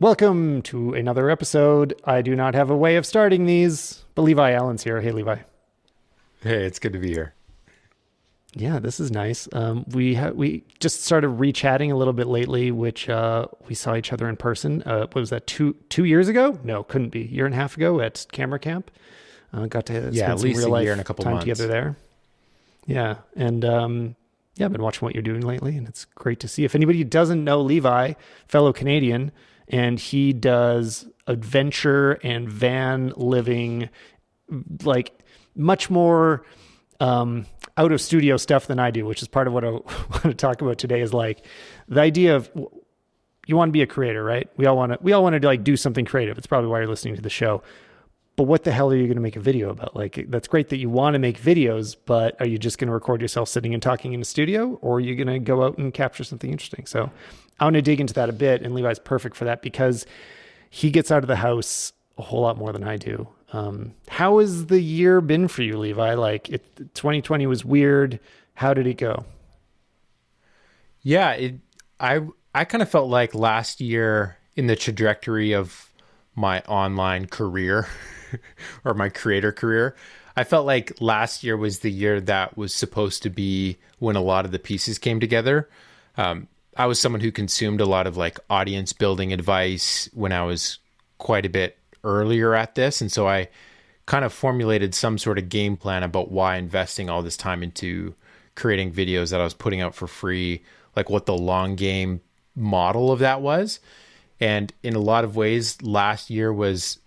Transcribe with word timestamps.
Welcome 0.00 0.62
to 0.62 0.94
another 0.94 1.28
episode. 1.28 2.00
I 2.04 2.22
do 2.22 2.34
not 2.34 2.54
have 2.54 2.70
a 2.70 2.76
way 2.76 2.96
of 2.96 3.04
starting 3.04 3.44
these, 3.44 4.02
but 4.14 4.22
Levi 4.22 4.52
Allen's 4.52 4.82
here. 4.82 4.98
Hey, 5.02 5.12
Levi. 5.12 5.36
Hey, 6.42 6.64
it's 6.64 6.78
good 6.78 6.94
to 6.94 6.98
be 6.98 7.10
here. 7.12 7.34
Yeah, 8.54 8.78
this 8.78 8.98
is 8.98 9.10
nice. 9.10 9.46
Um, 9.52 9.84
we 9.90 10.14
ha- 10.14 10.30
we 10.30 10.64
just 10.78 11.04
started 11.04 11.28
re-chatting 11.28 11.92
a 11.92 11.96
little 11.96 12.14
bit 12.14 12.28
lately, 12.28 12.70
which 12.70 13.10
uh, 13.10 13.48
we 13.68 13.74
saw 13.74 13.94
each 13.94 14.10
other 14.10 14.26
in 14.26 14.38
person. 14.38 14.82
Uh, 14.84 15.00
what 15.00 15.16
was 15.16 15.28
that 15.28 15.46
two 15.46 15.76
two 15.90 16.04
years 16.04 16.28
ago? 16.28 16.58
No, 16.64 16.82
couldn't 16.82 17.10
be. 17.10 17.20
year 17.20 17.44
and 17.44 17.54
a 17.54 17.58
half 17.58 17.76
ago 17.76 18.00
at 18.00 18.24
Camera 18.32 18.58
Camp. 18.58 18.90
Uh, 19.52 19.66
got 19.66 19.84
to 19.84 19.92
yeah, 19.92 20.00
spend 20.00 20.32
at 20.32 20.38
some 20.38 20.48
least 20.48 20.58
real 20.60 20.76
a 20.76 20.82
year 20.82 20.92
and 20.92 21.00
a 21.02 21.04
couple 21.04 21.24
time 21.24 21.34
months. 21.34 21.44
together 21.44 21.66
there. 21.66 21.96
Yeah, 22.86 23.16
and 23.36 23.66
um, 23.66 24.16
yeah, 24.56 24.64
I've 24.64 24.72
been 24.72 24.82
watching 24.82 25.04
what 25.04 25.14
you're 25.14 25.22
doing 25.22 25.42
lately, 25.42 25.76
and 25.76 25.86
it's 25.86 26.06
great 26.06 26.40
to 26.40 26.48
see. 26.48 26.64
If 26.64 26.74
anybody 26.74 27.04
doesn't 27.04 27.44
know 27.44 27.60
Levi, 27.60 28.14
fellow 28.48 28.72
Canadian, 28.72 29.30
and 29.70 29.98
he 29.98 30.32
does 30.32 31.06
adventure 31.26 32.12
and 32.24 32.50
van 32.50 33.12
living, 33.16 33.88
like 34.84 35.12
much 35.54 35.88
more 35.88 36.44
um, 36.98 37.46
out 37.76 37.92
of 37.92 38.00
studio 38.00 38.36
stuff 38.36 38.66
than 38.66 38.78
I 38.78 38.90
do, 38.90 39.06
which 39.06 39.22
is 39.22 39.28
part 39.28 39.46
of 39.46 39.54
what 39.54 39.64
I 39.64 39.70
want 39.70 40.22
to 40.22 40.34
talk 40.34 40.60
about 40.60 40.78
today. 40.78 41.00
Is 41.00 41.14
like 41.14 41.46
the 41.88 42.00
idea 42.00 42.36
of 42.36 42.50
you 43.46 43.56
want 43.56 43.68
to 43.68 43.72
be 43.72 43.82
a 43.82 43.86
creator, 43.86 44.22
right? 44.22 44.48
We 44.56 44.66
all 44.66 44.76
want 44.76 44.92
to 44.92 44.98
we 45.00 45.12
all 45.12 45.22
want 45.22 45.40
to 45.40 45.46
like 45.46 45.64
do 45.64 45.76
something 45.76 46.04
creative. 46.04 46.36
It's 46.36 46.48
probably 46.48 46.68
why 46.68 46.80
you're 46.80 46.88
listening 46.88 47.16
to 47.16 47.22
the 47.22 47.30
show. 47.30 47.62
But 48.36 48.44
what 48.44 48.64
the 48.64 48.72
hell 48.72 48.90
are 48.90 48.96
you 48.96 49.04
going 49.04 49.16
to 49.16 49.22
make 49.22 49.36
a 49.36 49.40
video 49.40 49.70
about? 49.70 49.94
Like 49.94 50.24
that's 50.28 50.48
great 50.48 50.70
that 50.70 50.78
you 50.78 50.88
want 50.88 51.14
to 51.14 51.18
make 51.18 51.38
videos, 51.38 51.94
but 52.06 52.40
are 52.40 52.46
you 52.46 52.58
just 52.58 52.78
going 52.78 52.86
to 52.86 52.92
record 52.94 53.20
yourself 53.20 53.48
sitting 53.48 53.74
and 53.74 53.82
talking 53.82 54.14
in 54.14 54.20
a 54.20 54.24
studio 54.24 54.78
or 54.80 54.96
are 54.96 55.00
you 55.00 55.14
going 55.14 55.26
to 55.26 55.38
go 55.38 55.62
out 55.62 55.76
and 55.76 55.92
capture 55.92 56.24
something 56.24 56.50
interesting? 56.50 56.86
So 56.86 57.10
I 57.60 57.64
want 57.64 57.74
to 57.74 57.82
dig 57.82 58.00
into 58.00 58.14
that 58.14 58.28
a 58.28 58.32
bit 58.32 58.62
and 58.62 58.74
Levi's 58.74 58.98
perfect 58.98 59.36
for 59.36 59.44
that 59.44 59.62
because 59.62 60.06
he 60.70 60.90
gets 60.90 61.10
out 61.10 61.22
of 61.22 61.28
the 61.28 61.36
house 61.36 61.92
a 62.18 62.22
whole 62.22 62.40
lot 62.40 62.56
more 62.56 62.72
than 62.72 62.84
I 62.84 62.96
do. 62.96 63.28
Um, 63.52 63.94
how 64.08 64.38
has 64.38 64.66
the 64.66 64.80
year 64.80 65.20
been 65.20 65.48
for 65.48 65.62
you, 65.62 65.76
Levi? 65.78 66.14
Like 66.14 66.48
it, 66.48 66.94
2020 66.94 67.46
was 67.46 67.64
weird. 67.64 68.20
How 68.54 68.74
did 68.74 68.86
it 68.86 68.94
go? 68.94 69.24
Yeah, 71.02 71.32
it 71.32 71.54
I 71.98 72.20
I 72.54 72.64
kind 72.64 72.82
of 72.82 72.90
felt 72.90 73.08
like 73.08 73.34
last 73.34 73.80
year 73.80 74.36
in 74.56 74.66
the 74.66 74.76
trajectory 74.76 75.52
of 75.52 75.90
my 76.34 76.60
online 76.62 77.26
career 77.26 77.88
or 78.84 78.94
my 78.94 79.08
creator 79.08 79.52
career, 79.52 79.96
I 80.36 80.44
felt 80.44 80.66
like 80.66 81.00
last 81.00 81.42
year 81.42 81.56
was 81.56 81.80
the 81.80 81.90
year 81.90 82.20
that 82.20 82.56
was 82.56 82.74
supposed 82.74 83.22
to 83.24 83.30
be 83.30 83.78
when 83.98 84.16
a 84.16 84.22
lot 84.22 84.44
of 84.44 84.52
the 84.52 84.58
pieces 84.58 84.98
came 84.98 85.20
together. 85.20 85.68
Um, 86.16 86.48
I 86.76 86.86
was 86.86 87.00
someone 87.00 87.20
who 87.20 87.32
consumed 87.32 87.80
a 87.80 87.86
lot 87.86 88.06
of 88.06 88.16
like 88.16 88.38
audience 88.48 88.92
building 88.92 89.32
advice 89.32 90.08
when 90.12 90.32
I 90.32 90.42
was 90.42 90.78
quite 91.18 91.44
a 91.44 91.50
bit 91.50 91.78
earlier 92.04 92.54
at 92.54 92.74
this. 92.74 93.00
And 93.00 93.10
so 93.10 93.28
I 93.28 93.48
kind 94.06 94.24
of 94.24 94.32
formulated 94.32 94.94
some 94.94 95.18
sort 95.18 95.38
of 95.38 95.48
game 95.48 95.76
plan 95.76 96.02
about 96.02 96.30
why 96.30 96.56
investing 96.56 97.10
all 97.10 97.22
this 97.22 97.36
time 97.36 97.62
into 97.62 98.14
creating 98.54 98.92
videos 98.92 99.30
that 99.30 99.40
I 99.40 99.44
was 99.44 99.54
putting 99.54 99.80
out 99.80 99.94
for 99.94 100.06
free, 100.06 100.62
like 100.96 101.10
what 101.10 101.26
the 101.26 101.36
long 101.36 101.76
game 101.76 102.20
model 102.54 103.12
of 103.12 103.20
that 103.20 103.40
was. 103.40 103.80
And 104.40 104.72
in 104.82 104.94
a 104.94 105.00
lot 105.00 105.24
of 105.24 105.36
ways, 105.36 105.80
last 105.82 106.30
year 106.30 106.52
was 106.52 106.98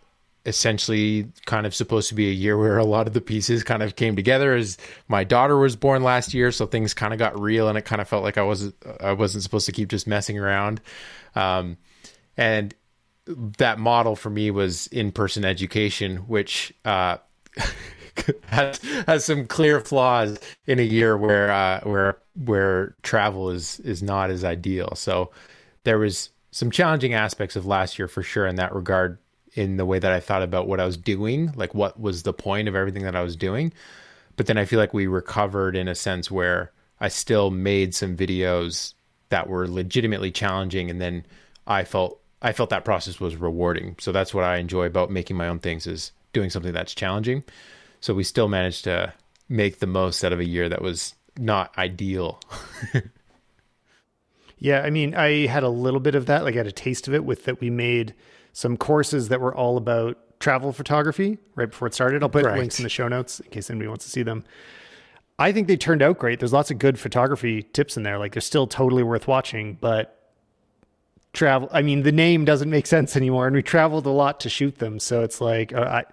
essentially 0.46 1.32
kind 1.46 1.66
of 1.66 1.74
supposed 1.74 2.10
to 2.10 2.16
be 2.16 2.30
a 2.30 2.34
year 2.34 2.58
where 2.58 2.78
a 2.78 2.84
lot 2.84 3.08
of 3.08 3.14
the 3.14 3.22
pieces 3.22 3.64
kind 3.64 3.82
of 3.82 3.96
came 3.96 4.16
together 4.16 4.54
as 4.54 4.78
my 5.08 5.24
daughter 5.24 5.58
was 5.58 5.76
born 5.76 6.04
last 6.04 6.34
year. 6.34 6.52
So 6.52 6.66
things 6.66 6.94
kind 6.94 7.14
of 7.14 7.20
got 7.20 7.40
real 7.40 7.70
and 7.70 7.78
it 7.78 7.86
kind 7.86 8.02
of 8.02 8.08
felt 8.08 8.24
like 8.24 8.38
i 8.38 8.44
wasn't 8.44 8.76
i 9.00 9.14
wasn't 9.14 9.44
supposed 9.44 9.66
to 9.68 9.72
keep 9.72 9.90
just 9.90 10.08
messing 10.08 10.38
around. 10.38 10.82
Um, 11.36 11.78
and 12.36 12.74
that 13.26 13.80
model 13.80 14.16
for 14.16 14.30
me 14.30 14.52
was 14.52 14.88
in-person 14.88 15.46
education 15.46 16.18
which 16.28 16.74
uh, 16.84 17.18
has 18.46 18.80
has 19.08 19.26
some 19.26 19.46
clear 19.46 19.80
flaws 19.80 20.38
in 20.68 20.80
a 20.80 20.84
year 20.84 21.18
where 21.18 21.52
uh, 21.52 21.80
where 21.84 22.18
where 22.36 22.96
travel 23.02 23.50
is 23.50 23.80
is 23.82 24.04
not 24.04 24.30
as 24.30 24.44
ideal. 24.44 24.94
So 24.96 25.32
there 25.84 25.98
was 25.98 26.30
some 26.52 26.70
challenging 26.70 27.14
aspects 27.14 27.56
of 27.56 27.66
last 27.66 27.98
year 27.98 28.08
for 28.08 28.22
sure 28.22 28.46
in 28.46 28.56
that 28.58 28.76
regard 28.76 29.18
in 29.56 29.78
the 29.78 29.86
way 29.86 30.00
that 30.00 30.12
I 30.12 30.20
thought 30.20 30.42
about 30.42 30.68
what 30.68 30.80
I 30.80 30.86
was 30.86 30.98
doing, 30.98 31.52
like 31.56 31.74
what 31.74 32.00
was 32.00 32.24
the 32.24 32.34
point 32.34 32.68
of 32.68 32.76
everything 32.76 33.04
that 33.04 33.16
I 33.16 33.22
was 33.22 33.36
doing. 33.36 33.72
But 34.36 34.48
then 34.48 34.58
I 34.58 34.66
feel 34.66 34.80
like 34.80 34.94
we 34.94 35.08
recovered 35.08 35.76
in 35.76 35.88
a 35.88 35.96
sense 35.96 36.32
where 36.32 36.72
I 37.00 37.08
still 37.10 37.52
made 37.52 37.94
some 37.94 38.18
videos 38.18 38.94
that 39.30 39.48
were 39.48 39.68
legitimately 39.68 40.32
challenging 40.32 40.90
and 40.90 41.00
then 41.00 41.26
I 41.68 41.84
felt 41.84 42.20
I 42.42 42.52
felt 42.52 42.72
that 42.72 42.84
process 42.84 43.20
was 43.20 43.38
rewarding. 43.38 43.96
So 44.00 44.12
that's 44.12 44.34
what 44.34 44.44
I 44.44 44.58
enjoy 44.58 44.86
about 44.86 45.10
making 45.10 45.38
my 45.38 45.48
own 45.48 45.60
things 45.60 45.88
is 45.88 46.12
doing 46.34 46.50
something 46.50 46.74
that's 46.74 46.94
challenging. 46.94 47.44
So 48.02 48.14
we 48.14 48.24
still 48.24 48.50
managed 48.50 48.84
to 48.84 49.14
make 49.48 49.80
the 49.80 49.88
most 49.88 50.24
out 50.26 50.34
of 50.34 50.42
a 50.42 50.46
year 50.46 50.68
that 50.68 50.82
was 50.82 51.16
not 51.38 51.78
ideal. 51.78 52.42
Yeah, 54.64 54.80
I 54.80 54.92
mean, 54.92 55.14
I 55.14 55.46
had 55.46 55.64
a 55.64 55.70
little 55.70 56.00
bit 56.00 56.16
of 56.16 56.28
that. 56.28 56.46
Like, 56.46 56.54
I 56.54 56.60
had 56.60 56.68
a 56.68 56.72
taste 56.72 57.10
of 57.10 57.14
it 57.14 57.26
with 57.26 57.44
that. 57.44 57.60
We 57.60 57.70
made 57.70 58.14
some 58.54 58.78
courses 58.78 59.28
that 59.30 59.42
were 59.42 59.54
all 59.54 59.76
about 59.78 60.18
travel 60.40 60.72
photography 60.72 61.38
right 61.56 61.70
before 61.70 61.88
it 61.88 61.94
started. 61.94 62.22
I'll 62.24 62.30
put 62.30 62.46
Right. 62.46 62.60
links 62.60 62.80
in 62.80 62.84
the 62.84 62.90
show 62.90 63.08
notes 63.08 63.40
in 63.40 63.50
case 63.50 63.70
anybody 63.70 63.88
wants 63.88 64.06
to 64.06 64.12
see 64.12 64.24
them. 64.24 64.44
I 65.40 65.52
think 65.52 65.68
they 65.68 65.78
turned 65.78 66.02
out 66.02 66.20
great. 66.20 66.40
There's 66.40 66.54
lots 66.54 66.70
of 66.70 66.78
good 66.78 67.00
photography 67.00 67.64
tips 67.64 67.98
in 67.98 68.04
there. 68.04 68.18
Like, 68.20 68.34
they're 68.34 68.42
still 68.42 68.68
totally 68.68 69.04
worth 69.04 69.28
watching, 69.28 69.78
but 69.82 70.20
travel, 71.34 71.68
I 71.72 71.82
mean, 71.82 72.04
the 72.04 72.12
name 72.12 72.46
doesn't 72.46 72.70
make 72.70 72.86
sense 72.86 73.16
anymore. 73.18 73.48
And 73.48 73.56
we 73.56 73.64
traveled 73.64 74.06
a 74.06 74.12
lot 74.12 74.40
to 74.42 74.50
shoot 74.50 74.78
them. 74.78 75.00
So 75.00 75.24
it's 75.24 75.42
like, 75.42 75.74
uh, 75.74 75.82
I, 75.82 76.04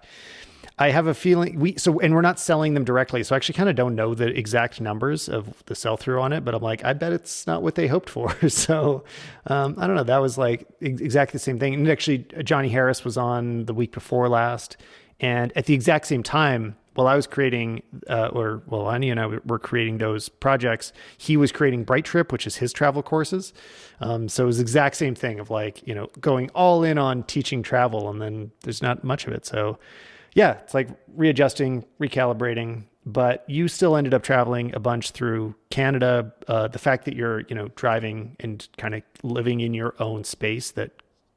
I 0.81 0.89
have 0.89 1.05
a 1.05 1.13
feeling 1.13 1.59
we 1.59 1.77
so 1.77 1.99
and 1.99 2.15
we're 2.15 2.21
not 2.21 2.39
selling 2.39 2.73
them 2.73 2.83
directly, 2.83 3.21
so 3.21 3.35
I 3.35 3.37
actually 3.37 3.53
kind 3.53 3.69
of 3.69 3.75
don't 3.75 3.93
know 3.93 4.15
the 4.15 4.35
exact 4.35 4.81
numbers 4.81 5.29
of 5.29 5.63
the 5.67 5.75
sell 5.75 5.95
through 5.95 6.19
on 6.19 6.33
it. 6.33 6.43
But 6.43 6.55
I'm 6.55 6.63
like, 6.63 6.83
I 6.83 6.93
bet 6.93 7.13
it's 7.13 7.45
not 7.45 7.61
what 7.61 7.75
they 7.75 7.85
hoped 7.85 8.09
for. 8.09 8.35
so 8.49 9.03
um, 9.45 9.75
I 9.77 9.85
don't 9.85 9.95
know. 9.95 10.03
That 10.03 10.17
was 10.23 10.39
like 10.39 10.65
exactly 10.79 11.33
the 11.33 11.43
same 11.43 11.59
thing. 11.59 11.75
And 11.75 11.87
actually, 11.87 12.25
Johnny 12.43 12.69
Harris 12.69 13.05
was 13.05 13.15
on 13.15 13.65
the 13.65 13.75
week 13.75 13.91
before 13.91 14.27
last, 14.27 14.75
and 15.19 15.55
at 15.55 15.67
the 15.67 15.75
exact 15.75 16.07
same 16.07 16.23
time, 16.23 16.75
while 16.95 17.05
I 17.05 17.15
was 17.15 17.27
creating, 17.27 17.83
uh, 18.09 18.29
or 18.33 18.63
well, 18.65 18.89
Ani 18.89 19.11
and 19.11 19.19
I 19.19 19.27
were 19.27 19.59
creating 19.59 19.99
those 19.99 20.29
projects, 20.29 20.93
he 21.15 21.37
was 21.37 21.51
creating 21.51 21.83
Bright 21.83 22.05
Trip, 22.05 22.31
which 22.31 22.47
is 22.47 22.55
his 22.55 22.73
travel 22.73 23.03
courses. 23.03 23.53
Um, 23.99 24.27
so 24.27 24.45
it 24.45 24.47
was 24.47 24.57
the 24.57 24.63
exact 24.63 24.95
same 24.95 25.13
thing 25.13 25.39
of 25.39 25.51
like 25.51 25.87
you 25.87 25.93
know 25.93 26.09
going 26.19 26.49
all 26.55 26.83
in 26.83 26.97
on 26.97 27.21
teaching 27.21 27.61
travel, 27.61 28.09
and 28.09 28.19
then 28.19 28.51
there's 28.63 28.81
not 28.81 29.03
much 29.03 29.27
of 29.27 29.33
it. 29.33 29.45
So 29.45 29.77
yeah, 30.33 30.53
it's 30.53 30.73
like 30.73 30.89
readjusting, 31.15 31.85
recalibrating. 31.99 32.83
But 33.03 33.43
you 33.47 33.67
still 33.67 33.95
ended 33.95 34.13
up 34.13 34.21
traveling 34.21 34.75
a 34.75 34.79
bunch 34.79 35.09
through 35.11 35.55
Canada. 35.71 36.31
Uh, 36.47 36.67
the 36.67 36.77
fact 36.77 37.05
that 37.05 37.15
you're, 37.15 37.39
you 37.41 37.55
know, 37.55 37.69
driving 37.69 38.35
and 38.39 38.67
kind 38.77 38.93
of 38.93 39.01
living 39.23 39.59
in 39.59 39.73
your 39.73 39.95
own 39.99 40.23
space 40.23 40.69
that 40.71 40.91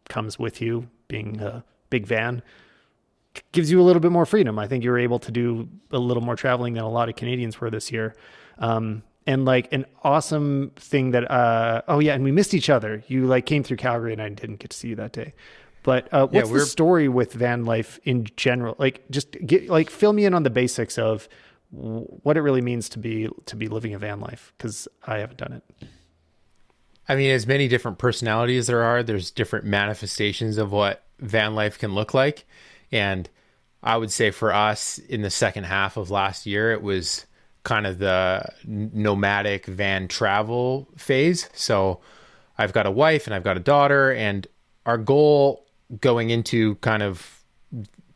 comes 0.08 0.38
with 0.38 0.60
you, 0.60 0.88
being 1.08 1.40
a 1.40 1.64
big 1.88 2.06
van, 2.06 2.42
gives 3.52 3.70
you 3.70 3.80
a 3.80 3.82
little 3.84 4.00
bit 4.00 4.12
more 4.12 4.26
freedom. 4.26 4.58
I 4.58 4.68
think 4.68 4.84
you 4.84 4.90
were 4.90 4.98
able 4.98 5.18
to 5.20 5.32
do 5.32 5.68
a 5.90 5.98
little 5.98 6.22
more 6.22 6.36
traveling 6.36 6.74
than 6.74 6.84
a 6.84 6.90
lot 6.90 7.08
of 7.08 7.16
Canadians 7.16 7.58
were 7.58 7.70
this 7.70 7.90
year. 7.90 8.14
Um, 8.58 9.02
and 9.26 9.46
like 9.46 9.72
an 9.72 9.86
awesome 10.02 10.72
thing 10.76 11.12
that, 11.12 11.30
uh, 11.30 11.80
oh 11.88 11.98
yeah, 11.98 12.14
and 12.14 12.24
we 12.24 12.30
missed 12.30 12.52
each 12.52 12.68
other. 12.68 13.02
You 13.08 13.26
like 13.26 13.46
came 13.46 13.62
through 13.64 13.78
Calgary 13.78 14.12
and 14.12 14.20
I 14.20 14.28
didn't 14.28 14.56
get 14.56 14.70
to 14.70 14.76
see 14.76 14.88
you 14.88 14.96
that 14.96 15.12
day. 15.12 15.32
But 15.84 16.12
uh, 16.12 16.26
what's 16.26 16.50
the 16.50 16.66
story 16.66 17.08
with 17.08 17.34
van 17.34 17.64
life 17.64 18.00
in 18.04 18.26
general? 18.36 18.74
Like, 18.78 19.04
just 19.10 19.32
get 19.46 19.68
like 19.68 19.90
fill 19.90 20.12
me 20.12 20.24
in 20.24 20.34
on 20.34 20.42
the 20.42 20.50
basics 20.50 20.98
of 20.98 21.28
what 21.70 22.36
it 22.36 22.40
really 22.40 22.62
means 22.62 22.88
to 22.88 22.98
be 22.98 23.28
to 23.46 23.54
be 23.54 23.68
living 23.68 23.94
a 23.94 23.98
van 23.98 24.18
life 24.18 24.52
because 24.56 24.88
I 25.06 25.18
haven't 25.18 25.38
done 25.38 25.52
it. 25.52 25.88
I 27.06 27.16
mean, 27.16 27.30
as 27.30 27.46
many 27.46 27.68
different 27.68 27.98
personalities 27.98 28.66
there 28.66 28.82
are, 28.82 29.02
there's 29.02 29.30
different 29.30 29.66
manifestations 29.66 30.56
of 30.56 30.72
what 30.72 31.04
van 31.18 31.54
life 31.54 31.78
can 31.78 31.94
look 31.94 32.14
like. 32.14 32.46
And 32.90 33.28
I 33.82 33.98
would 33.98 34.10
say 34.10 34.30
for 34.30 34.54
us 34.54 34.98
in 34.98 35.20
the 35.20 35.30
second 35.30 35.64
half 35.64 35.98
of 35.98 36.10
last 36.10 36.46
year, 36.46 36.72
it 36.72 36.80
was 36.80 37.26
kind 37.62 37.86
of 37.86 37.98
the 37.98 38.46
nomadic 38.64 39.66
van 39.66 40.08
travel 40.08 40.88
phase. 40.96 41.50
So 41.52 42.00
I've 42.56 42.72
got 42.72 42.86
a 42.86 42.90
wife 42.90 43.26
and 43.26 43.34
I've 43.34 43.44
got 43.44 43.58
a 43.58 43.60
daughter, 43.60 44.12
and 44.12 44.46
our 44.86 44.96
goal 44.96 45.63
going 46.00 46.30
into 46.30 46.76
kind 46.76 47.02
of 47.02 47.42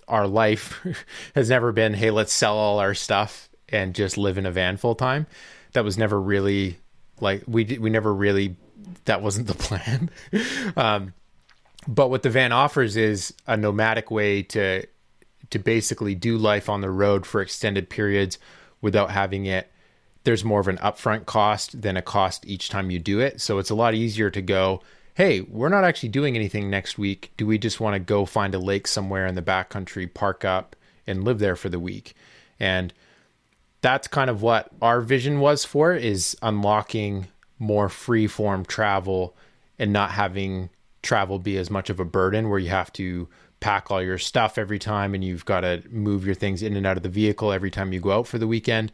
our 0.07 0.27
life 0.27 0.81
has 1.35 1.51
never 1.51 1.73
been, 1.73 1.95
hey, 1.95 2.11
let's 2.11 2.33
sell 2.33 2.57
all 2.57 2.79
our 2.79 2.95
stuff 2.95 3.49
and 3.69 3.95
just 3.95 4.17
live 4.17 4.39
in 4.39 4.47
a 4.47 4.51
van 4.51 4.77
full 4.77 4.95
time. 4.95 5.27
That 5.73 5.85
was 5.85 5.99
never 5.99 6.21
really 6.21 6.79
like 7.21 7.43
we 7.47 7.65
we 7.79 7.91
never 7.91 8.15
really 8.15 8.57
that 9.05 9.23
wasn't 9.23 9.49
the 9.49 9.55
plan. 9.55 10.11
um, 10.77 11.13
but 11.87 12.09
what 12.09 12.23
the 12.23 12.31
van 12.31 12.53
offers 12.53 12.97
is 12.97 13.35
a 13.47 13.57
nomadic 13.57 14.11
way 14.11 14.43
to 14.43 14.87
to 15.51 15.59
basically 15.59 16.15
do 16.15 16.37
life 16.37 16.69
on 16.69 16.81
the 16.81 16.91
road 16.91 17.25
for 17.27 17.41
extended 17.41 17.89
periods 17.89 18.39
without 18.81 19.11
having 19.11 19.47
it 19.47 19.71
there's 20.25 20.45
more 20.45 20.61
of 20.61 20.69
an 20.69 20.77
upfront 20.79 21.25
cost 21.25 21.81
than 21.81 21.97
a 21.97 22.03
cost 22.03 22.47
each 22.47 22.69
time 22.69 22.91
you 22.91 22.99
do 22.99 23.19
it 23.19 23.41
so 23.41 23.59
it's 23.59 23.71
a 23.71 23.75
lot 23.75 23.95
easier 23.95 24.31
to 24.31 24.43
go 24.43 24.83
hey, 25.19 25.41
we're 25.41 25.69
not 25.69 25.83
actually 25.83 26.09
doing 26.11 26.37
anything 26.37 26.71
next 26.71 26.97
week. 26.97 27.33
Do 27.37 27.45
we 27.45 27.59
just 27.59 27.81
want 27.81 27.95
to 27.95 27.99
go 27.99 28.25
find 28.25 28.55
a 28.55 28.59
lake 28.61 28.87
somewhere 28.87 29.27
in 29.27 29.35
the 29.35 29.43
backcountry, 29.43 30.15
park 30.15 30.45
up, 30.45 30.77
and 31.09 31.25
live 31.25 31.41
there 31.41 31.57
for 31.57 31.69
the 31.69 31.81
week? 31.81 32.15
And 32.61 32.95
that's 33.81 34.07
kind 34.07 34.31
of 34.31 34.43
what 34.43 34.71
our 34.81 35.01
vision 35.01 35.41
was 35.41 35.65
for 35.65 35.93
is 35.93 36.37
unlocking 36.41 37.27
more 37.59 37.89
free 37.89 38.29
form 38.29 38.65
travel 38.65 39.37
and 39.77 39.93
not 39.93 40.13
having 40.13 40.71
travel 41.03 41.41
be 41.41 41.57
as 41.57 41.69
much 41.69 41.91
of 41.91 41.99
a 41.99 42.05
burden 42.05 42.49
where 42.49 42.61
you 42.61 42.69
have 42.69 42.93
to 42.93 43.29
pack 43.59 43.91
all 43.91 44.01
your 44.01 44.19
stuff 44.19 44.57
every 44.57 44.79
time 44.79 45.15
and 45.15 45.25
you've 45.25 45.45
got 45.45 45.63
to 45.63 45.83
move 45.91 46.25
your 46.25 46.37
things 46.37 46.63
in 46.63 46.77
and 46.77 46.87
out 46.87 46.97
of 46.97 47.03
the 47.03 47.09
vehicle 47.09 47.51
every 47.51 47.73
time 47.73 47.93
you 47.93 47.99
go 47.99 48.13
out 48.13 48.29
for 48.29 48.39
the 48.39 48.47
weekend. 48.47 48.93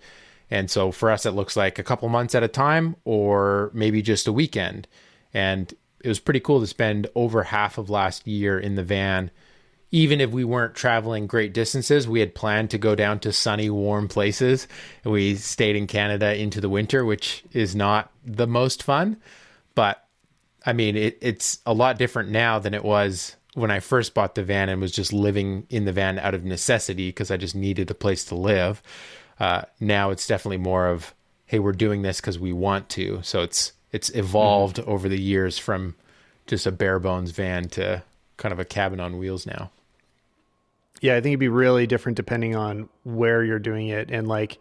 And 0.50 0.70
so 0.70 0.90
for 0.90 1.10
us, 1.10 1.26
it 1.26 1.32
looks 1.32 1.54
like 1.54 1.78
a 1.78 1.84
couple 1.84 2.08
months 2.08 2.34
at 2.34 2.42
a 2.42 2.48
time 2.48 2.96
or 3.04 3.70
maybe 3.74 4.00
just 4.00 4.26
a 4.26 4.32
weekend. 4.32 4.88
And 5.34 5.74
it 6.04 6.08
was 6.08 6.20
pretty 6.20 6.40
cool 6.40 6.60
to 6.60 6.66
spend 6.66 7.06
over 7.14 7.44
half 7.44 7.78
of 7.78 7.88
last 7.88 8.26
year 8.26 8.58
in 8.58 8.74
the 8.74 8.84
van. 8.84 9.30
Even 9.90 10.20
if 10.20 10.30
we 10.30 10.44
weren't 10.44 10.74
traveling 10.74 11.26
great 11.26 11.54
distances, 11.54 12.06
we 12.06 12.20
had 12.20 12.34
planned 12.34 12.70
to 12.70 12.78
go 12.78 12.94
down 12.94 13.20
to 13.20 13.32
sunny, 13.32 13.70
warm 13.70 14.06
places. 14.06 14.68
We 15.02 15.36
stayed 15.36 15.76
in 15.76 15.86
Canada 15.86 16.36
into 16.36 16.60
the 16.60 16.68
winter, 16.68 17.04
which 17.04 17.42
is 17.52 17.74
not 17.74 18.12
the 18.24 18.46
most 18.46 18.82
fun. 18.82 19.16
But 19.74 20.04
I 20.66 20.74
mean, 20.74 20.96
it, 20.96 21.18
it's 21.22 21.60
a 21.64 21.72
lot 21.72 21.96
different 21.96 22.30
now 22.30 22.58
than 22.58 22.74
it 22.74 22.84
was 22.84 23.36
when 23.54 23.70
I 23.70 23.80
first 23.80 24.12
bought 24.12 24.34
the 24.34 24.42
van 24.42 24.68
and 24.68 24.80
was 24.80 24.92
just 24.92 25.12
living 25.12 25.66
in 25.70 25.86
the 25.86 25.92
van 25.92 26.18
out 26.18 26.34
of 26.34 26.44
necessity 26.44 27.08
because 27.08 27.30
I 27.30 27.38
just 27.38 27.54
needed 27.54 27.90
a 27.90 27.94
place 27.94 28.24
to 28.26 28.34
live. 28.34 28.82
Uh, 29.40 29.62
now 29.80 30.10
it's 30.10 30.26
definitely 30.26 30.58
more 30.58 30.88
of, 30.88 31.14
hey, 31.46 31.60
we're 31.60 31.72
doing 31.72 32.02
this 32.02 32.20
because 32.20 32.38
we 32.38 32.52
want 32.52 32.88
to. 32.90 33.20
So 33.22 33.42
it's 33.42 33.72
it's 33.94 34.10
evolved 34.10 34.78
mm-hmm. 34.78 34.90
over 34.90 35.08
the 35.08 35.20
years 35.20 35.56
from 35.56 35.94
just 36.48 36.66
a 36.66 36.72
bare 36.72 36.98
bones 36.98 37.30
van 37.30 37.68
to 37.68 38.02
kind 38.36 38.52
of 38.52 38.58
a 38.58 38.64
cabin 38.64 38.98
on 38.98 39.18
wheels 39.18 39.46
now. 39.46 39.70
Yeah, 41.00 41.12
I 41.12 41.20
think 41.20 41.30
it'd 41.32 41.40
be 41.40 41.48
really 41.48 41.86
different 41.86 42.16
depending 42.16 42.56
on 42.56 42.88
where 43.04 43.44
you're 43.44 43.60
doing 43.60 43.88
it. 43.88 44.10
And 44.10 44.26
like 44.26 44.58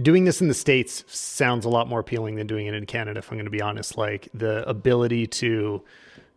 doing 0.00 0.24
this 0.24 0.42
in 0.42 0.48
the 0.48 0.54
States 0.54 1.04
sounds 1.08 1.64
a 1.64 1.70
lot 1.70 1.88
more 1.88 2.00
appealing 2.00 2.34
than 2.36 2.46
doing 2.46 2.66
it 2.66 2.74
in 2.74 2.84
Canada, 2.84 3.20
if 3.20 3.30
I'm 3.30 3.38
going 3.38 3.46
to 3.46 3.50
be 3.50 3.62
honest. 3.62 3.96
Like 3.96 4.28
the 4.34 4.68
ability 4.68 5.26
to 5.28 5.82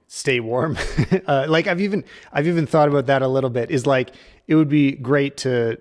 stay 0.07 0.39
warm. 0.39 0.77
uh, 1.27 1.47
like 1.49 1.67
I've 1.67 1.81
even 1.81 2.05
I've 2.31 2.47
even 2.47 2.65
thought 2.65 2.87
about 2.87 3.07
that 3.07 3.21
a 3.21 3.27
little 3.27 3.49
bit. 3.49 3.69
Is 3.69 3.85
like 3.85 4.11
it 4.47 4.55
would 4.55 4.69
be 4.69 4.93
great 4.93 5.35
to 5.37 5.77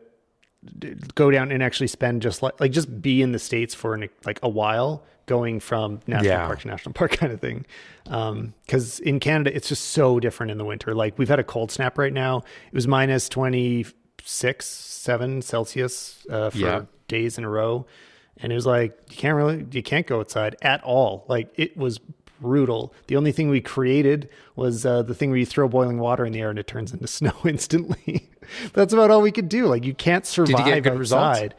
go 1.14 1.30
down 1.30 1.52
and 1.52 1.62
actually 1.62 1.86
spend 1.86 2.20
just 2.20 2.42
like 2.42 2.58
like 2.60 2.72
just 2.72 3.00
be 3.00 3.22
in 3.22 3.30
the 3.30 3.38
states 3.38 3.76
for 3.76 3.94
an, 3.94 4.08
like 4.24 4.40
a 4.42 4.48
while 4.48 5.04
going 5.26 5.60
from 5.60 6.00
national 6.06 6.32
yeah. 6.32 6.46
park 6.46 6.60
to 6.60 6.68
national 6.68 6.92
park 6.92 7.12
kind 7.18 7.32
of 7.32 7.40
thing 7.40 7.64
because 8.04 9.00
um, 9.00 9.06
in 9.06 9.20
canada 9.20 9.54
it's 9.54 9.68
just 9.68 9.90
so 9.90 10.20
different 10.20 10.50
in 10.50 10.58
the 10.58 10.64
winter 10.64 10.94
like 10.94 11.18
we've 11.18 11.28
had 11.28 11.38
a 11.38 11.44
cold 11.44 11.70
snap 11.70 11.98
right 11.98 12.12
now 12.12 12.38
it 12.38 12.74
was 12.74 12.88
minus 12.88 13.28
26 13.28 14.66
7 14.66 15.42
celsius 15.42 16.26
uh, 16.30 16.50
for 16.50 16.58
yeah. 16.58 16.82
days 17.08 17.38
in 17.38 17.44
a 17.44 17.48
row 17.48 17.86
and 18.38 18.52
it 18.52 18.54
was 18.54 18.66
like 18.66 18.98
you 19.10 19.16
can't 19.16 19.36
really 19.36 19.66
you 19.70 19.82
can't 19.82 20.06
go 20.06 20.20
outside 20.20 20.56
at 20.62 20.82
all 20.82 21.24
like 21.28 21.52
it 21.56 21.76
was 21.76 22.00
brutal. 22.42 22.92
The 23.06 23.16
only 23.16 23.32
thing 23.32 23.48
we 23.48 23.62
created 23.62 24.28
was 24.56 24.84
uh, 24.84 25.02
the 25.02 25.14
thing 25.14 25.30
where 25.30 25.38
you 25.38 25.46
throw 25.46 25.68
boiling 25.68 25.98
water 25.98 26.26
in 26.26 26.32
the 26.32 26.40
air 26.40 26.50
and 26.50 26.58
it 26.58 26.66
turns 26.66 26.92
into 26.92 27.06
snow 27.06 27.32
instantly. 27.44 28.28
That's 28.74 28.92
about 28.92 29.10
all 29.10 29.22
we 29.22 29.32
could 29.32 29.48
do. 29.48 29.66
Like 29.66 29.84
you 29.86 29.94
can't 29.94 30.26
survive 30.26 30.56
Did 30.56 30.66
you 30.66 30.74
get 30.74 30.82
good 30.82 30.92
outside. 30.92 30.98
Results? 30.98 31.54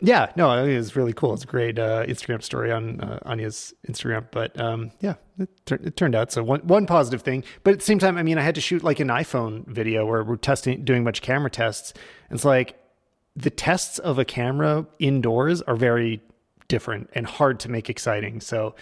Yeah, 0.00 0.30
no, 0.36 0.64
it 0.64 0.76
was 0.76 0.94
really 0.94 1.12
cool. 1.12 1.34
It's 1.34 1.42
a 1.42 1.46
great 1.46 1.78
uh, 1.78 2.04
Instagram 2.06 2.42
story 2.42 2.70
on 2.70 3.00
uh, 3.00 3.18
Anya's 3.24 3.74
Instagram. 3.88 4.26
But 4.30 4.58
um, 4.60 4.92
yeah, 5.00 5.14
it, 5.38 5.48
it, 5.70 5.96
turned 5.96 6.14
out 6.14 6.30
so 6.30 6.42
one 6.44 6.60
one 6.60 6.86
positive 6.86 7.22
thing. 7.22 7.42
But 7.64 7.72
at 7.72 7.80
the 7.80 7.84
same 7.84 7.98
time, 7.98 8.16
I 8.16 8.22
mean, 8.22 8.38
I 8.38 8.42
had 8.42 8.54
to 8.54 8.60
shoot 8.60 8.84
like 8.84 9.00
an 9.00 9.08
iPhone 9.08 9.66
video 9.66 10.06
where 10.06 10.22
we're 10.22 10.36
testing, 10.36 10.84
doing 10.84 11.06
of 11.06 11.20
camera 11.20 11.50
tests. 11.50 11.92
And 12.30 12.36
it's 12.36 12.44
like 12.44 12.78
the 13.34 13.50
tests 13.50 13.98
of 13.98 14.18
a 14.18 14.24
camera 14.24 14.86
indoors 15.00 15.62
are 15.62 15.76
very 15.76 16.22
different 16.68 17.10
and 17.14 17.26
hard 17.26 17.58
to 17.60 17.70
make 17.70 17.90
exciting. 17.90 18.40
So 18.40 18.76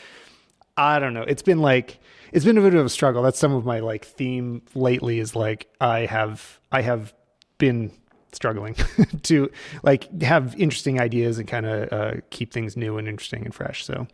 I 0.77 0.99
don't 0.99 1.15
know. 1.15 1.23
It's 1.23 1.43
been 1.43 1.61
like 1.61 1.99
it's 2.33 2.45
been 2.45 2.59
a 2.59 2.63
bit 2.63 2.75
of 2.75 2.85
a 2.85 2.91
struggle. 2.91 3.23
That's 3.23 3.39
some 3.39 3.55
of 3.55 3.65
my 3.65 3.81
like 3.81 4.05
theme 4.05 4.63
lately 4.75 5.19
is 5.19 5.35
like 5.35 5.69
I 5.81 6.01
have 6.01 6.61
I 6.71 6.83
have 6.83 7.15
been 7.59 7.93
struggling 8.37 8.77
to 9.23 9.51
like 9.83 10.23
have 10.23 10.55
interesting 10.57 11.01
ideas 11.01 11.39
and 11.39 11.49
kind 11.49 11.67
of 11.67 11.93
uh, 11.93 12.21
keep 12.31 12.53
things 12.53 12.77
new 12.77 12.99
and 12.99 13.09
interesting 13.09 13.45
and 13.45 13.55
fresh. 13.55 13.85
So 13.85 14.07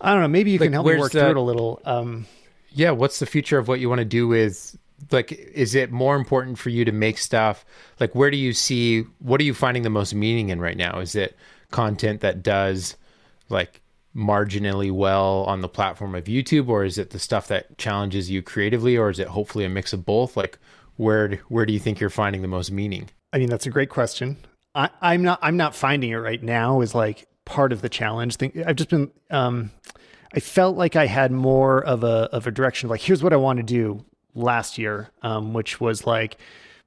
I 0.00 0.12
don't 0.12 0.22
know. 0.22 0.28
Maybe 0.28 0.52
you 0.52 0.58
like, 0.58 0.66
can 0.66 0.72
help 0.72 0.86
me 0.86 0.96
work 0.96 1.12
the, 1.12 1.20
through 1.20 1.30
it 1.30 1.36
a 1.36 1.42
little. 1.42 1.82
Um, 1.84 2.26
yeah. 2.70 2.92
What's 2.92 3.18
the 3.18 3.26
future 3.26 3.58
of 3.58 3.68
what 3.68 3.80
you 3.80 3.88
want 3.88 3.98
to 4.00 4.04
do 4.04 4.26
with? 4.26 4.78
Like, 5.10 5.32
is 5.32 5.74
it 5.74 5.92
more 5.92 6.16
important 6.16 6.58
for 6.58 6.70
you 6.70 6.84
to 6.84 6.92
make 6.92 7.18
stuff? 7.18 7.64
Like, 8.00 8.14
where 8.14 8.30
do 8.30 8.36
you 8.36 8.52
see? 8.52 9.02
What 9.18 9.40
are 9.40 9.44
you 9.44 9.54
finding 9.54 9.82
the 9.82 9.90
most 9.90 10.14
meaning 10.14 10.48
in 10.48 10.60
right 10.60 10.76
now? 10.76 10.98
Is 11.00 11.14
it 11.14 11.36
content 11.70 12.20
that 12.22 12.42
does 12.42 12.96
like 13.48 13.80
marginally 14.14 14.90
well 14.90 15.44
on 15.44 15.60
the 15.60 15.68
platform 15.68 16.14
of 16.14 16.24
YouTube, 16.24 16.68
or 16.68 16.84
is 16.84 16.98
it 16.98 17.10
the 17.10 17.18
stuff 17.18 17.48
that 17.48 17.78
challenges 17.78 18.30
you 18.30 18.42
creatively, 18.42 18.96
or 18.96 19.10
is 19.10 19.18
it 19.18 19.28
hopefully 19.28 19.64
a 19.64 19.68
mix 19.68 19.92
of 19.92 20.04
both? 20.04 20.36
Like, 20.36 20.58
where 20.98 21.36
where 21.48 21.64
do 21.64 21.72
you 21.72 21.78
think 21.78 22.00
you're 22.00 22.10
finding 22.10 22.42
the 22.42 22.48
most 22.48 22.70
meaning? 22.70 23.08
I 23.32 23.38
mean, 23.38 23.48
that's 23.48 23.66
a 23.66 23.70
great 23.70 23.88
question. 23.88 24.36
I, 24.74 24.90
I'm 25.00 25.22
not 25.22 25.38
I'm 25.40 25.56
not 25.56 25.74
finding 25.74 26.10
it 26.10 26.16
right 26.16 26.42
now. 26.42 26.82
Is 26.82 26.94
like 26.94 27.26
part 27.46 27.72
of 27.72 27.80
the 27.80 27.88
challenge. 27.88 28.36
Thing 28.36 28.62
I've 28.66 28.76
just 28.76 28.90
been. 28.90 29.10
Um, 29.30 29.70
I 30.34 30.40
felt 30.40 30.76
like 30.76 30.94
I 30.94 31.06
had 31.06 31.32
more 31.32 31.82
of 31.82 32.04
a 32.04 32.28
of 32.32 32.46
a 32.46 32.50
direction. 32.50 32.90
Like, 32.90 33.00
here's 33.00 33.22
what 33.22 33.32
I 33.32 33.36
want 33.36 33.56
to 33.58 33.62
do 33.62 34.04
last 34.34 34.76
year, 34.76 35.10
um, 35.22 35.54
which 35.54 35.80
was 35.80 36.06
like, 36.06 36.36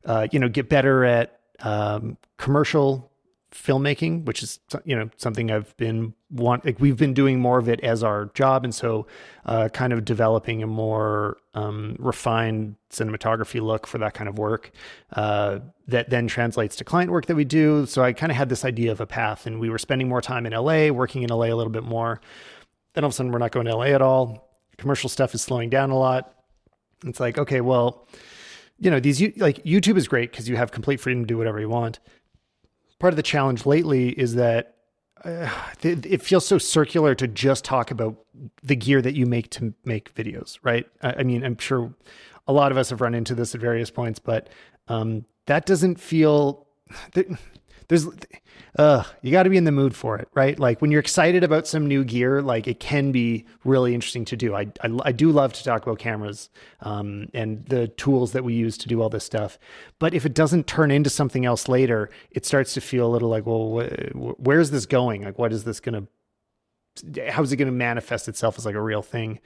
uh, 0.06 0.28
you 0.32 0.40
know, 0.40 0.48
get 0.48 0.70
better 0.70 1.04
at 1.04 1.40
um, 1.62 2.18
commercial 2.38 3.12
filmmaking, 3.52 4.26
which 4.26 4.44
is 4.44 4.60
you 4.86 4.96
know 4.96 5.10
something 5.18 5.52
I've 5.52 5.76
been 5.78 6.14
want 6.30 6.66
like 6.66 6.80
we've 6.80 6.98
been 6.98 7.14
doing 7.14 7.40
more 7.40 7.60
of 7.60 7.68
it 7.68 7.80
as 7.82 8.04
our 8.04 8.26
job, 8.34 8.64
and 8.64 8.74
so 8.76 9.08
uh, 9.46 9.70
kind 9.70 9.94
of 9.94 10.06
developing 10.06 10.62
a 10.62 10.68
more 10.68 11.38
um, 11.54 11.96
refined 12.00 12.76
cinematography 12.90 13.62
look 13.62 13.86
for 13.86 13.98
that 13.98 14.14
kind 14.14 14.30
of 14.30 14.38
work 14.38 14.72
uh, 15.14 15.60
that 15.88 16.10
then 16.10 16.28
translates 16.28 16.76
to 16.78 16.84
client 16.84 17.12
work 17.12 17.26
that 17.26 17.36
we 17.36 17.44
do. 17.44 17.86
So 17.86 18.04
I 18.04 18.14
kind 18.14 18.32
of 18.32 18.38
had 18.38 18.50
this 18.50 18.64
idea 18.64 18.92
of 18.92 19.02
a 19.02 19.06
path, 19.06 19.46
and 19.46 19.60
we 19.60 19.70
were 19.70 19.78
spending 19.78 20.08
more 20.08 20.22
time 20.22 20.46
in 20.46 20.54
LA, 20.54 20.90
working 20.90 21.24
in 21.24 21.30
LA 21.30 21.46
a 21.46 21.56
little 21.56 21.72
bit 21.72 21.84
more. 21.84 22.22
Then 22.94 23.04
all 23.04 23.10
of 23.10 23.14
a 23.14 23.16
sudden, 23.16 23.32
we're 23.32 23.40
not 23.40 23.52
going 23.52 23.66
to 23.66 23.76
LA 23.76 23.86
at 23.86 24.02
all. 24.02 24.50
Commercial 24.78 25.10
stuff 25.10 25.34
is 25.36 25.42
slowing 25.42 25.70
down 25.70 25.92
a 25.92 25.98
lot. 25.98 26.34
It's 27.06 27.20
like 27.20 27.38
okay, 27.38 27.62
well. 27.62 28.08
You 28.84 28.90
know, 28.90 29.00
these 29.00 29.22
like 29.38 29.64
YouTube 29.64 29.96
is 29.96 30.08
great 30.08 30.32
because 30.32 30.50
you 30.50 30.56
have 30.56 30.72
complete 30.72 31.00
freedom 31.00 31.22
to 31.22 31.28
do 31.28 31.38
whatever 31.38 31.60
you 31.60 31.70
want 31.70 32.00
part 33.02 33.12
of 33.12 33.18
the 33.18 33.24
challenge 33.24 33.66
lately 33.66 34.10
is 34.10 34.36
that 34.36 34.76
uh, 35.26 35.50
it 35.84 36.22
feels 36.22 36.46
so 36.46 36.58
circular 36.58 37.16
to 37.16 37.28
just 37.28 37.66
talk 37.66 37.92
about 37.92 38.16
the 38.64 38.76
gear 38.76 39.02
that 39.02 39.16
you 39.16 39.26
make 39.26 39.50
to 39.52 39.74
make 39.86 40.14
videos, 40.16 40.58
right? 40.64 40.86
I, 41.02 41.16
I 41.20 41.24
mean, 41.24 41.44
I'm 41.44 41.58
sure 41.58 41.94
a 42.48 42.54
lot 42.54 42.72
of 42.72 42.78
us 42.78 42.90
have 42.90 43.02
run 43.02 43.14
into 43.14 43.36
this 43.36 43.54
at 43.56 43.62
various 43.62 43.92
points, 43.92 44.20
but 44.20 44.50
um, 44.88 45.26
that 45.46 45.66
doesn't 45.66 46.00
feel 46.00 46.68
there's 47.92 48.08
uh 48.80 49.04
you 49.22 49.34
got 49.34 49.44
to 49.44 49.50
be 49.50 49.58
in 49.58 49.66
the 49.66 49.72
mood 49.72 49.94
for 49.94 50.18
it 50.18 50.30
right? 50.34 50.58
Like 50.58 50.82
when 50.82 50.92
you're 50.92 51.02
excited 51.02 51.44
about 51.44 51.68
some 51.68 51.86
new 51.86 52.06
gear 52.06 52.42
like 52.42 52.66
it 52.66 52.80
can 52.80 53.12
be 53.12 53.46
really 53.66 53.94
interesting 53.94 54.24
to 54.26 54.38
do. 54.38 54.56
I 54.56 54.68
i, 54.82 54.98
I 55.04 55.12
do 55.12 55.30
love 55.30 55.52
to 55.54 55.64
talk 55.64 55.84
about 55.84 56.00
cameras 56.00 56.50
um, 56.80 57.28
and 57.34 57.66
the 57.66 57.90
tools 57.90 58.32
that 58.32 58.46
we 58.46 58.54
use 58.54 58.78
to 58.78 58.88
do 58.88 59.02
all 59.02 59.10
this 59.10 59.26
stuff. 59.26 59.60
But 60.00 60.14
if 60.14 60.26
it 60.26 60.34
doesn't 60.34 60.68
turn 60.68 60.90
into 60.90 61.10
something 61.10 61.46
else 61.46 61.68
later 61.68 62.10
it 62.32 62.46
starts 62.46 62.74
to 62.76 62.82
feel 62.82 63.06
a 63.08 63.12
little 63.12 63.30
like 63.30 63.46
well 63.46 63.82
wh- 63.82 64.40
where's 64.40 64.72
this 64.72 64.86
going? 64.86 65.24
Like 65.24 65.38
what 65.38 65.52
is 65.52 65.66
this 65.66 65.82
going 65.82 66.08
to 66.08 66.08
how's 67.30 67.52
it 67.52 67.58
going 67.58 67.68
to 67.68 67.74
manifest 67.74 68.30
itself 68.30 68.58
as 68.58 68.66
like 68.66 68.76
a 68.76 68.82
real 68.82 69.02
thing 69.02 69.40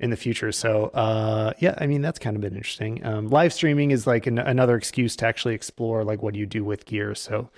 in 0.00 0.10
the 0.10 0.16
future. 0.16 0.52
So 0.52 0.86
uh, 0.86 1.52
yeah, 1.58 1.74
I 1.78 1.86
mean 1.86 2.02
that's 2.02 2.18
kind 2.18 2.36
of 2.36 2.42
been 2.42 2.56
interesting. 2.56 3.04
Um, 3.04 3.28
live 3.28 3.52
streaming 3.52 3.90
is 3.90 4.06
like 4.06 4.26
an, 4.26 4.38
another 4.38 4.76
excuse 4.76 5.16
to 5.16 5.26
actually 5.26 5.54
explore 5.54 6.04
like 6.04 6.22
what 6.22 6.34
do 6.34 6.40
you 6.40 6.46
do 6.46 6.64
with 6.64 6.84
gear. 6.86 7.14
So 7.14 7.50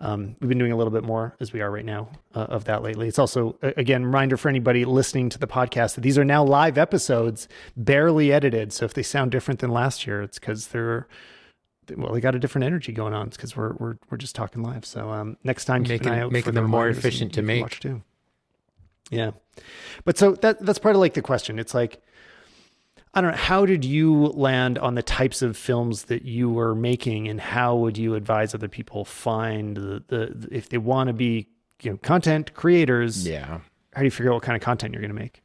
um, 0.00 0.36
we've 0.40 0.48
been 0.48 0.58
doing 0.58 0.72
a 0.72 0.76
little 0.76 0.92
bit 0.92 1.04
more 1.04 1.36
as 1.38 1.52
we 1.52 1.60
are 1.60 1.70
right 1.70 1.84
now 1.84 2.08
uh, 2.34 2.40
of 2.40 2.64
that 2.64 2.82
lately. 2.82 3.08
It's 3.08 3.18
also 3.18 3.56
again 3.62 4.04
reminder 4.04 4.36
for 4.36 4.48
anybody 4.48 4.84
listening 4.84 5.28
to 5.30 5.38
the 5.38 5.46
podcast 5.46 5.94
that 5.94 6.00
these 6.00 6.18
are 6.18 6.24
now 6.24 6.44
live 6.44 6.78
episodes, 6.78 7.48
barely 7.76 8.32
edited. 8.32 8.72
So 8.72 8.84
if 8.84 8.94
they 8.94 9.02
sound 9.02 9.30
different 9.30 9.60
than 9.60 9.70
last 9.70 10.06
year, 10.06 10.22
it's 10.22 10.38
because 10.38 10.68
they're 10.68 11.06
well, 11.96 12.12
they 12.12 12.20
got 12.20 12.34
a 12.34 12.38
different 12.38 12.64
energy 12.64 12.92
going 12.92 13.12
on. 13.12 13.26
It's 13.26 13.36
because 13.36 13.56
we're 13.56 13.74
we're 13.74 13.96
we're 14.10 14.18
just 14.18 14.34
talking 14.34 14.62
live. 14.62 14.84
So 14.84 15.10
um, 15.10 15.36
next 15.44 15.64
time, 15.64 15.82
making, 15.82 15.98
keep 15.98 16.06
an 16.06 16.12
eye 16.12 16.20
out 16.20 16.32
making 16.32 16.54
them 16.54 16.70
more 16.70 16.88
efficient 16.88 17.34
to 17.34 17.42
make. 17.42 17.80
too. 17.80 18.02
Yeah. 19.12 19.32
But 20.04 20.18
so 20.18 20.32
that 20.36 20.64
that's 20.64 20.78
part 20.78 20.96
of 20.96 21.00
like 21.00 21.14
the 21.14 21.22
question. 21.22 21.58
It's 21.58 21.74
like 21.74 22.02
I 23.14 23.20
don't 23.20 23.32
know, 23.32 23.36
how 23.36 23.66
did 23.66 23.84
you 23.84 24.28
land 24.28 24.78
on 24.78 24.94
the 24.94 25.02
types 25.02 25.42
of 25.42 25.56
films 25.56 26.04
that 26.04 26.24
you 26.24 26.48
were 26.50 26.74
making 26.74 27.28
and 27.28 27.38
how 27.40 27.76
would 27.76 27.98
you 27.98 28.14
advise 28.14 28.54
other 28.54 28.68
people 28.68 29.04
find 29.04 29.76
the, 29.76 30.02
the 30.08 30.48
if 30.50 30.70
they 30.70 30.78
want 30.78 31.08
to 31.08 31.12
be, 31.12 31.48
you 31.82 31.90
know, 31.90 31.96
content 31.98 32.54
creators? 32.54 33.28
Yeah. 33.28 33.60
How 33.92 34.00
do 34.00 34.04
you 34.04 34.10
figure 34.10 34.32
out 34.32 34.36
what 34.36 34.42
kind 34.42 34.56
of 34.56 34.62
content 34.62 34.94
you're 34.94 35.02
going 35.02 35.14
to 35.14 35.20
make? 35.20 35.42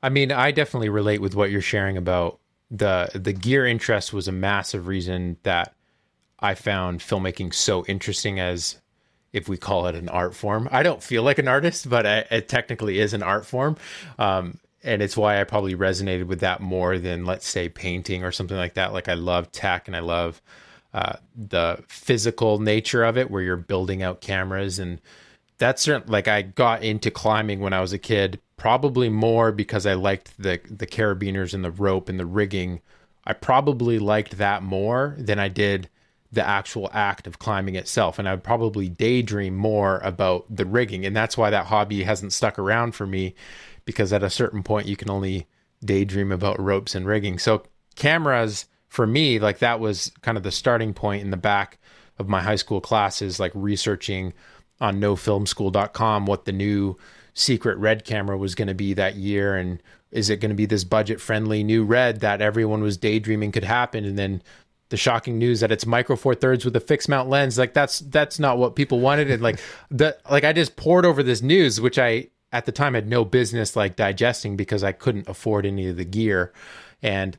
I 0.00 0.08
mean, 0.08 0.30
I 0.30 0.52
definitely 0.52 0.88
relate 0.88 1.20
with 1.20 1.34
what 1.34 1.50
you're 1.50 1.60
sharing 1.60 1.96
about 1.96 2.38
the 2.70 3.10
the 3.14 3.32
gear 3.32 3.66
interest 3.66 4.12
was 4.12 4.28
a 4.28 4.32
massive 4.32 4.86
reason 4.86 5.38
that 5.42 5.74
I 6.38 6.54
found 6.54 7.00
filmmaking 7.00 7.52
so 7.52 7.84
interesting 7.86 8.38
as 8.38 8.80
if 9.32 9.48
we 9.48 9.56
call 9.56 9.86
it 9.86 9.94
an 9.94 10.08
art 10.08 10.34
form. 10.34 10.68
I 10.72 10.82
don't 10.82 11.02
feel 11.02 11.22
like 11.22 11.38
an 11.38 11.48
artist, 11.48 11.88
but 11.88 12.06
I, 12.06 12.18
it 12.30 12.48
technically 12.48 12.98
is 12.98 13.14
an 13.14 13.22
art 13.22 13.46
form. 13.46 13.76
Um, 14.18 14.58
and 14.82 15.02
it's 15.02 15.16
why 15.16 15.40
I 15.40 15.44
probably 15.44 15.74
resonated 15.74 16.26
with 16.26 16.40
that 16.40 16.60
more 16.60 16.98
than 16.98 17.24
let's 17.24 17.46
say 17.46 17.68
painting 17.68 18.24
or 18.24 18.32
something 18.32 18.56
like 18.56 18.74
that. 18.74 18.92
Like 18.92 19.08
I 19.08 19.14
love 19.14 19.52
tech 19.52 19.88
and 19.88 19.96
I 19.96 20.00
love 20.00 20.40
uh, 20.92 21.16
the 21.36 21.82
physical 21.88 22.58
nature 22.58 23.04
of 23.04 23.16
it, 23.16 23.30
where 23.30 23.42
you're 23.42 23.56
building 23.56 24.02
out 24.02 24.20
cameras, 24.20 24.78
and 24.78 25.00
that's 25.58 25.82
certain. 25.82 26.10
Like 26.10 26.26
I 26.26 26.42
got 26.42 26.82
into 26.82 27.10
climbing 27.10 27.60
when 27.60 27.72
I 27.72 27.80
was 27.80 27.92
a 27.92 27.98
kid, 27.98 28.40
probably 28.56 29.08
more 29.08 29.52
because 29.52 29.86
I 29.86 29.94
liked 29.94 30.36
the 30.38 30.60
the 30.68 30.86
carabiners 30.86 31.54
and 31.54 31.64
the 31.64 31.70
rope 31.70 32.08
and 32.08 32.18
the 32.18 32.26
rigging. 32.26 32.80
I 33.24 33.34
probably 33.34 33.98
liked 33.98 34.38
that 34.38 34.62
more 34.62 35.14
than 35.18 35.38
I 35.38 35.48
did 35.48 35.88
the 36.32 36.46
actual 36.46 36.88
act 36.92 37.26
of 37.26 37.38
climbing 37.38 37.74
itself. 37.74 38.18
And 38.18 38.28
I 38.28 38.32
would 38.32 38.44
probably 38.44 38.88
daydream 38.88 39.56
more 39.56 39.98
about 39.98 40.44
the 40.54 40.64
rigging. 40.64 41.04
And 41.04 41.16
that's 41.16 41.36
why 41.36 41.50
that 41.50 41.66
hobby 41.66 42.04
hasn't 42.04 42.32
stuck 42.32 42.58
around 42.58 42.94
for 42.94 43.06
me 43.06 43.34
because 43.84 44.12
at 44.12 44.22
a 44.22 44.30
certain 44.30 44.62
point 44.62 44.86
you 44.86 44.96
can 44.96 45.10
only 45.10 45.46
daydream 45.84 46.30
about 46.30 46.60
ropes 46.60 46.94
and 46.94 47.06
rigging. 47.06 47.38
So 47.38 47.64
cameras 47.96 48.66
for 48.88 49.06
me, 49.06 49.38
like 49.38 49.58
that 49.58 49.80
was 49.80 50.12
kind 50.22 50.36
of 50.36 50.44
the 50.44 50.52
starting 50.52 50.94
point 50.94 51.22
in 51.22 51.30
the 51.30 51.36
back 51.36 51.78
of 52.18 52.28
my 52.28 52.40
high 52.42 52.56
school 52.56 52.80
classes, 52.80 53.40
like 53.40 53.52
researching 53.54 54.32
on 54.80 55.00
nofilmschool.com 55.00 56.26
what 56.26 56.44
the 56.44 56.52
new 56.52 56.96
secret 57.34 57.78
RED 57.78 58.04
camera 58.04 58.36
was 58.36 58.54
going 58.54 58.68
to 58.68 58.74
be 58.74 58.94
that 58.94 59.16
year 59.16 59.56
and 59.56 59.82
is 60.10 60.28
it 60.28 60.40
going 60.40 60.50
to 60.50 60.56
be 60.56 60.66
this 60.66 60.84
budget 60.84 61.20
friendly 61.20 61.62
new 61.62 61.84
RED 61.84 62.20
that 62.20 62.40
everyone 62.40 62.82
was 62.82 62.96
daydreaming 62.96 63.52
could 63.52 63.64
happen 63.64 64.04
and 64.04 64.18
then 64.18 64.42
the 64.90 64.96
shocking 64.96 65.38
news 65.38 65.60
that 65.60 65.72
it's 65.72 65.86
micro 65.86 66.14
four 66.14 66.34
thirds 66.34 66.64
with 66.64 66.76
a 66.76 66.80
fixed 66.80 67.08
mount 67.08 67.28
lens 67.28 67.58
like 67.58 67.74
that's 67.74 68.00
that's 68.00 68.38
not 68.38 68.58
what 68.58 68.76
people 68.76 69.00
wanted 69.00 69.30
and 69.30 69.42
like 69.42 69.58
the 69.90 70.16
like 70.30 70.44
i 70.44 70.52
just 70.52 70.76
pored 70.76 71.06
over 71.06 71.22
this 71.22 71.42
news 71.42 71.80
which 71.80 71.98
i 71.98 72.28
at 72.52 72.66
the 72.66 72.72
time 72.72 72.94
had 72.94 73.08
no 73.08 73.24
business 73.24 73.76
like 73.76 73.96
digesting 73.96 74.56
because 74.56 74.82
I 74.82 74.92
couldn't 74.92 75.28
afford 75.28 75.66
any 75.66 75.88
of 75.88 75.96
the 75.96 76.04
gear. 76.04 76.52
And 77.02 77.38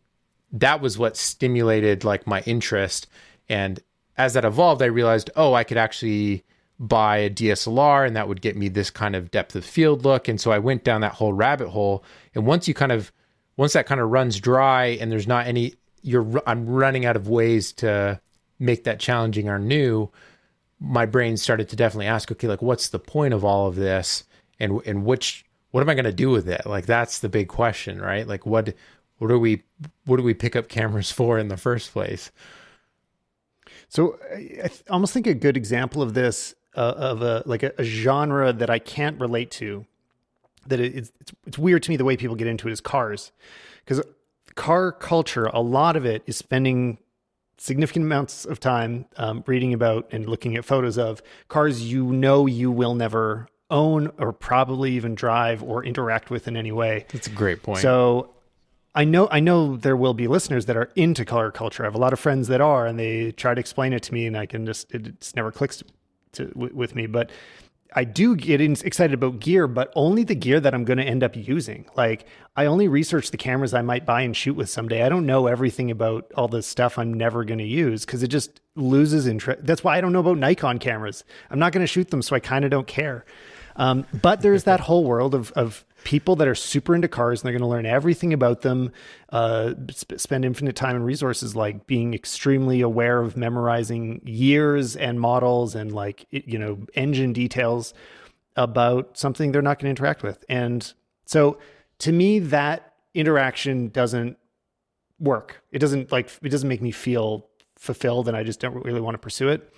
that 0.53 0.81
was 0.81 0.98
what 0.98 1.17
stimulated 1.17 2.03
like 2.03 2.25
my 2.25 2.41
interest. 2.41 3.08
And 3.50 3.79
as 4.17 4.34
that 4.34 4.46
evolved, 4.46 4.81
I 4.81 4.86
realized, 4.86 5.29
oh, 5.36 5.53
I 5.53 5.63
could 5.63 5.77
actually 5.77 6.43
buy 6.79 7.17
a 7.17 7.29
DSLR 7.29 8.08
and 8.08 8.15
that 8.15 8.27
would 8.27 8.41
get 8.41 8.55
me 8.55 8.70
this 8.70 8.89
kind 8.89 9.15
of 9.15 9.31
depth 9.31 9.55
of 9.55 9.65
field 9.65 10.03
look. 10.03 10.27
And 10.27 10.39
so 10.39 10.51
I 10.51 10.60
went 10.60 10.84
down 10.84 11.01
that 11.01 11.13
whole 11.13 11.34
rabbit 11.34 11.70
hole. 11.70 12.03
And 12.34 12.46
once 12.46 12.67
you 12.67 12.74
kind 12.74 12.91
of, 12.91 13.12
once 13.58 13.74
that 13.74 13.86
kind 13.86 14.01
of 14.01 14.10
runs 14.10 14.39
dry 14.39 14.86
and 14.86 15.12
there's 15.12 15.27
not 15.27 15.46
any, 15.46 15.75
you're, 16.01 16.41
I'm 16.48 16.67
running 16.67 17.05
out 17.05 17.15
of 17.15 17.27
ways 17.27 17.72
to 17.74 18.20
make 18.60 18.84
that 18.86 19.00
challenging 19.00 19.50
or 19.50 19.60
new. 19.60 20.10
My 20.79 21.05
brain 21.05 21.38
started 21.38 21.70
to 21.70 21.75
definitely 21.75 22.08
ask, 22.08 22.31
okay, 22.31 22.48
like, 22.48 22.62
what's 22.62 22.89
the 22.89 23.00
point 23.00 23.34
of 23.34 23.46
all 23.46 23.67
of 23.67 23.75
this? 23.75 24.24
and 24.62 24.79
and 24.86 25.03
which 25.03 25.43
what 25.72 25.81
am 25.81 25.89
I 25.89 25.96
going 25.96 26.05
to 26.05 26.13
do 26.13 26.29
with 26.29 26.48
it? 26.48 26.65
Like 26.65 26.86
that's 26.86 27.20
the 27.20 27.29
big 27.29 27.48
question, 27.48 28.00
right? 28.00 28.27
Like 28.27 28.46
what 28.46 28.74
what 29.17 29.27
do 29.27 29.39
we 29.39 29.63
what 30.05 30.17
do 30.17 30.24
we 30.24 30.34
pick 30.34 30.55
up 30.55 30.70
cameras 30.70 31.12
for 31.20 31.38
in 31.38 31.50
the 31.50 31.58
first 31.58 31.91
place? 31.91 32.31
So 33.89 34.17
I 34.34 34.70
almost 34.89 35.13
think 35.13 35.27
a 35.27 35.34
good 35.34 35.58
example 35.58 36.01
of 36.01 36.13
this 36.13 36.55
uh, 36.77 36.93
of 36.96 37.22
a 37.22 37.43
like 37.46 37.63
a, 37.63 37.74
a, 37.77 37.84
genre 37.84 38.53
that 38.53 38.70
I 38.70 38.79
can't 38.79 39.20
relate 39.20 39.51
to 39.51 39.86
that 40.67 40.79
it's, 40.79 41.12
it's 41.20 41.34
it's 41.46 41.58
weird 41.58 41.84
to 41.84 41.89
me 41.89 41.98
the 41.98 42.05
way 42.05 42.15
people 42.15 42.36
get 42.36 42.48
into 42.48 42.70
it 42.70 42.72
is 42.72 42.79
cars 42.79 43.31
because 43.84 44.01
car 44.55 44.91
culture 44.91 45.46
a 45.46 45.62
lot 45.62 45.96
of 45.96 46.05
it 46.05 46.24
is 46.25 46.38
spending 46.38 46.98
significant 47.58 48.05
amounts 48.05 48.46
of 48.46 48.60
time 48.60 49.05
um, 49.17 49.43
reading 49.46 49.74
about 49.74 50.08
and 50.12 50.27
looking 50.27 50.55
at 50.55 50.65
photos 50.65 50.98
of 50.98 51.22
cars 51.48 51.91
you 51.91 52.05
know 52.05 52.46
you 52.46 52.72
will 52.72 52.96
never 52.96 53.48
own 53.72 54.12
or 54.20 54.34
probably 54.34 54.91
even 54.91 55.15
drive 55.15 55.63
or 55.63 55.84
interact 55.84 56.29
with 56.29 56.48
in 56.48 56.55
any 56.55 56.72
way. 56.72 57.05
That's 57.12 57.27
a 57.27 57.31
great 57.31 57.63
point. 57.63 57.79
So 57.79 58.31
I 58.93 59.05
know 59.05 59.27
I 59.31 59.39
know 59.39 59.77
there 59.77 59.96
will 59.96 60.13
be 60.13 60.27
listeners 60.27 60.67
that 60.67 60.77
are 60.77 60.91
into 60.96 61.25
car 61.25 61.50
culture. 61.51 61.84
I 61.84 61.88
have 61.88 61.96
a 61.96 62.00
lot 62.00 62.13
of 62.13 62.20
friends 62.20 62.50
that 62.50 62.62
are, 62.62 62.86
and 62.86 63.00
they 63.00 63.31
try 63.31 63.55
to 63.55 63.60
explain 63.60 63.93
it 63.93 64.03
to 64.03 64.13
me, 64.13 64.27
and 64.27 64.38
I 64.38 64.46
can 64.46 64.65
just 64.65 64.93
it 64.93 65.20
just 65.20 65.36
never 65.36 65.51
clicks 65.51 65.77
to, 65.77 65.86
to, 66.34 66.51
with 66.53 66.93
me. 66.93 67.08
But 67.08 67.31
I 67.93 68.05
do 68.05 68.36
get 68.36 68.62
excited 68.62 69.13
about 69.13 69.39
gear, 69.39 69.67
but 69.67 69.91
only 69.95 70.24
the 70.24 70.36
gear 70.36 70.60
that 70.62 70.74
I'm 70.74 70.86
going 70.86 70.98
to 70.98 71.03
end 71.03 71.24
up 71.24 71.36
using. 71.36 71.86
Like 71.95 72.25
I 72.55 72.65
only 72.65 72.88
research 72.88 73.31
the 73.31 73.38
cameras 73.38 73.74
I 73.74 73.81
might 73.81 74.05
buy 74.05 74.21
and 74.21 74.36
shoot 74.36 74.55
with 74.55 74.69
someday. 74.69 75.03
I 75.03 75.10
don't 75.10 75.25
know 75.25 75.48
everything 75.48 75.91
about 75.91 76.31
all 76.36 76.48
the 76.48 76.62
stuff 76.62 76.98
I'm 76.98 77.13
never 77.13 77.43
going 77.43 77.60
to 77.60 77.65
use 77.65 78.05
because 78.05 78.24
it 78.24 78.29
just 78.29 78.62
loses 78.75 79.27
interest. 79.27 79.65
That's 79.65 79.83
why 79.83 79.98
I 79.98 80.01
don't 80.01 80.13
know 80.13 80.19
about 80.19 80.38
Nikon 80.38 80.79
cameras. 80.79 81.25
I'm 81.50 81.60
not 81.60 81.74
going 81.74 81.83
to 81.83 81.88
shoot 81.88 82.12
them, 82.12 82.21
so 82.21 82.36
I 82.36 82.39
kind 82.39 82.63
of 82.63 82.71
don't 82.71 82.88
care. 82.88 83.25
Um, 83.75 84.05
but 84.21 84.41
there's 84.41 84.63
that 84.65 84.81
whole 84.81 85.03
world 85.03 85.33
of, 85.33 85.51
of 85.53 85.86
people 86.03 86.36
that 86.38 86.48
are 86.48 86.55
super 86.55 86.96
into 86.96 87.08
cars 87.08 87.41
and 87.41 87.46
they're 87.46 87.53
going 87.53 87.62
to 87.62 87.67
learn 87.67 87.86
everything 87.86 88.34
about 88.34 88.62
them, 88.62 88.91
uh, 89.29 89.74
sp- 89.93 90.17
spend 90.17 90.46
infinite 90.46 90.75
time 90.75 90.96
and 90.96 91.05
resources 91.05 91.55
like 91.55 91.88
being 91.88 92.13
extremely 92.13 92.81
aware 92.81 93.20
of 93.20 93.38
memorizing 93.38 94.22
years 94.25 94.96
and 94.96 95.20
models 95.20 95.75
and 95.75 95.91
like, 95.91 96.25
you 96.31 96.58
know, 96.58 96.79
engine 96.96 97.34
details 97.34 97.93
about 98.55 99.17
something 99.17 99.51
they're 99.51 99.62
not 99.62 99.79
going 99.79 99.93
to 99.93 100.01
interact 100.01 100.24
with. 100.24 100.43
And 100.50 100.91
so 101.25 101.58
to 102.00 102.12
me, 102.12 102.39
that 102.39 102.93
interaction 103.13 103.89
doesn't 103.89 104.38
work. 105.20 105.62
It 105.72 105.79
doesn't 105.79 106.12
like, 106.12 106.29
it 106.41 106.50
doesn't 106.50 106.70
make 106.70 106.81
me 106.81 106.91
feel 106.91 107.48
fulfilled 107.77 108.27
and 108.27 108.36
I 108.36 108.43
just 108.43 108.60
don't 108.60 108.84
really 108.84 109.01
want 109.01 109.15
to 109.15 109.20
pursue 109.20 109.50
it 109.50 109.74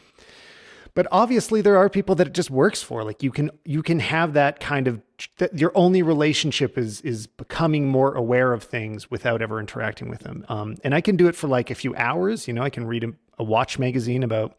but 0.95 1.07
obviously 1.12 1.62
there 1.62 1.77
are 1.77 1.89
people 1.89 2.15
that 2.15 2.27
it 2.27 2.33
just 2.33 2.51
works 2.51 2.83
for. 2.83 3.03
Like 3.03 3.23
you 3.23 3.31
can 3.31 3.51
you 3.65 3.81
can 3.81 4.00
have 4.00 4.33
that 4.33 4.59
kind 4.59 4.88
of 4.88 5.01
that 5.38 5.57
your 5.57 5.71
only 5.75 6.01
relationship 6.01 6.77
is 6.77 7.01
is 7.01 7.27
becoming 7.27 7.88
more 7.88 8.13
aware 8.13 8.53
of 8.53 8.63
things 8.63 9.09
without 9.09 9.41
ever 9.41 9.59
interacting 9.59 10.09
with 10.09 10.19
them. 10.19 10.45
Um, 10.50 10.75
and 10.83 10.93
i 10.93 11.01
can 11.01 11.15
do 11.15 11.27
it 11.27 11.35
for 11.35 11.47
like 11.47 11.71
a 11.71 11.75
few 11.75 11.95
hours. 11.95 12.47
You 12.47 12.53
know 12.53 12.62
i 12.62 12.69
can 12.69 12.85
read 12.85 13.03
a, 13.03 13.13
a 13.39 13.43
watch 13.43 13.79
magazine 13.79 14.23
about 14.23 14.57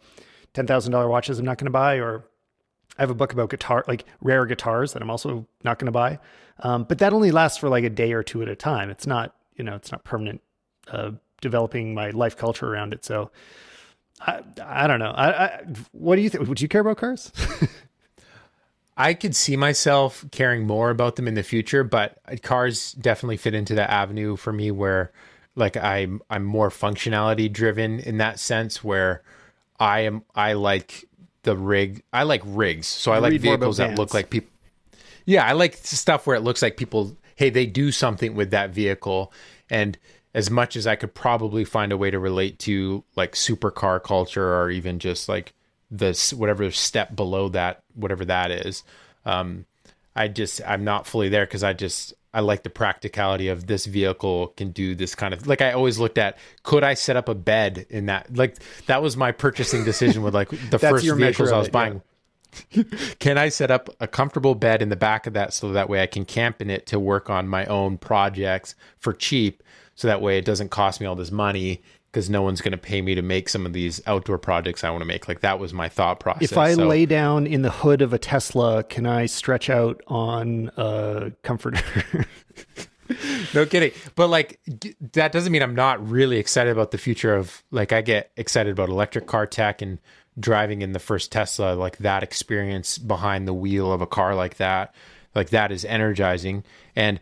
$10000 0.54 1.08
watches 1.08 1.38
i'm 1.38 1.44
not 1.44 1.58
going 1.58 1.66
to 1.66 1.70
buy 1.72 1.96
or 1.96 2.24
i 2.98 3.02
have 3.02 3.10
a 3.10 3.14
book 3.14 3.32
about 3.32 3.50
guitar 3.50 3.84
like 3.88 4.04
rare 4.20 4.46
guitars 4.46 4.92
that 4.92 5.02
i'm 5.02 5.10
also 5.10 5.46
not 5.62 5.78
going 5.78 5.86
to 5.86 5.92
buy. 5.92 6.18
Um, 6.60 6.84
but 6.84 6.98
that 6.98 7.12
only 7.12 7.32
lasts 7.32 7.58
for 7.58 7.68
like 7.68 7.84
a 7.84 7.90
day 7.90 8.12
or 8.12 8.22
two 8.22 8.42
at 8.42 8.48
a 8.48 8.56
time. 8.56 8.90
It's 8.90 9.06
not 9.06 9.34
you 9.56 9.64
know 9.64 9.74
it's 9.76 9.92
not 9.92 10.04
permanent 10.04 10.40
uh, 10.88 11.12
developing 11.40 11.94
my 11.94 12.10
life 12.10 12.36
culture 12.36 12.66
around 12.66 12.92
it. 12.92 13.04
So 13.04 13.30
I, 14.20 14.42
I 14.64 14.86
don't 14.86 15.00
know. 15.00 15.10
I, 15.10 15.44
I, 15.44 15.64
what 15.92 16.16
do 16.16 16.22
you 16.22 16.30
think? 16.30 16.48
Would 16.48 16.60
you 16.60 16.68
care 16.68 16.80
about 16.80 16.96
cars? 16.98 17.32
I 18.96 19.14
could 19.14 19.34
see 19.34 19.56
myself 19.56 20.24
caring 20.30 20.66
more 20.66 20.90
about 20.90 21.16
them 21.16 21.26
in 21.26 21.34
the 21.34 21.42
future, 21.42 21.82
but 21.82 22.18
cars 22.42 22.92
definitely 22.92 23.36
fit 23.36 23.54
into 23.54 23.74
that 23.74 23.90
avenue 23.90 24.36
for 24.36 24.52
me 24.52 24.70
where 24.70 25.10
like 25.56 25.76
I'm 25.76 26.22
I'm 26.30 26.44
more 26.44 26.70
functionality 26.70 27.52
driven 27.52 28.00
in 28.00 28.18
that 28.18 28.38
sense 28.38 28.84
where 28.84 29.22
I 29.80 30.00
am 30.00 30.22
I 30.34 30.52
like 30.52 31.06
the 31.42 31.56
rig 31.56 32.02
I 32.12 32.22
like 32.22 32.42
rigs. 32.44 32.86
So 32.86 33.12
I 33.12 33.18
like 33.18 33.40
vehicles 33.40 33.78
that 33.78 33.98
look 33.98 34.14
like 34.14 34.30
people 34.30 34.50
Yeah, 35.26 35.44
I 35.44 35.52
like 35.52 35.74
stuff 35.74 36.26
where 36.26 36.36
it 36.36 36.42
looks 36.42 36.62
like 36.62 36.76
people 36.76 37.16
hey, 37.36 37.50
they 37.50 37.66
do 37.66 37.90
something 37.90 38.36
with 38.36 38.50
that 38.50 38.70
vehicle 38.70 39.32
and 39.68 39.98
as 40.34 40.50
much 40.50 40.76
as 40.76 40.86
I 40.86 40.96
could 40.96 41.14
probably 41.14 41.64
find 41.64 41.92
a 41.92 41.96
way 41.96 42.10
to 42.10 42.18
relate 42.18 42.58
to 42.60 43.04
like 43.14 43.32
supercar 43.32 44.02
culture 44.02 44.54
or 44.54 44.70
even 44.70 44.98
just 44.98 45.28
like 45.28 45.54
this 45.90 46.32
whatever 46.32 46.70
step 46.72 47.14
below 47.14 47.48
that, 47.50 47.82
whatever 47.94 48.24
that 48.24 48.50
is. 48.50 48.82
Um, 49.24 49.66
I 50.16 50.28
just 50.28 50.60
I'm 50.66 50.84
not 50.84 51.06
fully 51.06 51.28
there 51.28 51.46
because 51.46 51.62
I 51.62 51.72
just 51.72 52.14
I 52.32 52.40
like 52.40 52.64
the 52.64 52.70
practicality 52.70 53.48
of 53.48 53.68
this 53.68 53.86
vehicle 53.86 54.48
can 54.56 54.70
do 54.70 54.94
this 54.94 55.14
kind 55.14 55.32
of 55.32 55.46
like 55.46 55.62
I 55.62 55.72
always 55.72 55.98
looked 55.98 56.18
at 56.18 56.36
could 56.64 56.82
I 56.82 56.94
set 56.94 57.16
up 57.16 57.28
a 57.28 57.34
bed 57.34 57.86
in 57.88 58.06
that 58.06 58.36
like 58.36 58.56
that 58.86 59.02
was 59.02 59.16
my 59.16 59.32
purchasing 59.32 59.84
decision 59.84 60.22
with 60.22 60.34
like 60.34 60.50
the 60.70 60.78
first 60.80 61.06
vehicles 61.06 61.52
I 61.52 61.58
was 61.58 61.68
it, 61.68 61.72
buying. 61.72 62.02
Yeah. 62.70 62.84
can 63.18 63.36
I 63.38 63.48
set 63.48 63.72
up 63.72 63.88
a 63.98 64.06
comfortable 64.06 64.54
bed 64.54 64.82
in 64.82 64.88
the 64.88 64.96
back 64.96 65.26
of 65.26 65.32
that 65.32 65.52
so 65.52 65.72
that 65.72 65.88
way 65.88 66.00
I 66.02 66.06
can 66.06 66.24
camp 66.24 66.62
in 66.62 66.70
it 66.70 66.86
to 66.86 67.00
work 67.00 67.28
on 67.28 67.48
my 67.48 67.66
own 67.66 67.98
projects 67.98 68.76
for 68.98 69.12
cheap 69.12 69.62
so 69.94 70.08
that 70.08 70.20
way 70.20 70.38
it 70.38 70.44
doesn't 70.44 70.70
cost 70.70 71.00
me 71.00 71.06
all 71.06 71.14
this 71.14 71.30
money 71.30 71.82
because 72.14 72.30
no 72.30 72.42
one's 72.42 72.60
going 72.60 72.72
to 72.72 72.78
pay 72.78 73.02
me 73.02 73.16
to 73.16 73.22
make 73.22 73.48
some 73.48 73.66
of 73.66 73.72
these 73.72 74.00
outdoor 74.06 74.38
projects 74.38 74.84
I 74.84 74.90
want 74.90 75.02
to 75.02 75.06
make. 75.06 75.26
Like 75.26 75.40
that 75.40 75.58
was 75.58 75.72
my 75.72 75.88
thought 75.88 76.20
process. 76.20 76.52
If 76.52 76.58
I 76.58 76.74
so, 76.74 76.86
lay 76.86 77.06
down 77.06 77.46
in 77.46 77.62
the 77.62 77.72
hood 77.72 78.02
of 78.02 78.12
a 78.12 78.18
Tesla, 78.18 78.84
can 78.84 79.04
I 79.04 79.26
stretch 79.26 79.68
out 79.68 80.00
on 80.06 80.70
a 80.76 81.32
comforter? 81.42 81.82
no 83.54 83.66
kidding. 83.66 83.90
But 84.14 84.28
like 84.28 84.60
that 85.12 85.32
doesn't 85.32 85.50
mean 85.50 85.62
I'm 85.62 85.74
not 85.74 86.08
really 86.08 86.38
excited 86.38 86.70
about 86.70 86.92
the 86.92 86.98
future 86.98 87.34
of 87.34 87.64
like 87.72 87.92
I 87.92 88.00
get 88.00 88.30
excited 88.36 88.70
about 88.70 88.90
electric 88.90 89.26
car 89.26 89.46
tech 89.46 89.82
and 89.82 89.98
driving 90.38 90.82
in 90.82 90.92
the 90.92 91.00
first 91.00 91.32
Tesla, 91.32 91.74
like 91.74 91.98
that 91.98 92.22
experience 92.22 92.96
behind 92.96 93.48
the 93.48 93.54
wheel 93.54 93.92
of 93.92 94.00
a 94.00 94.06
car 94.06 94.36
like 94.36 94.56
that. 94.58 94.94
Like 95.34 95.50
that 95.50 95.72
is 95.72 95.84
energizing. 95.84 96.64
And 96.94 97.20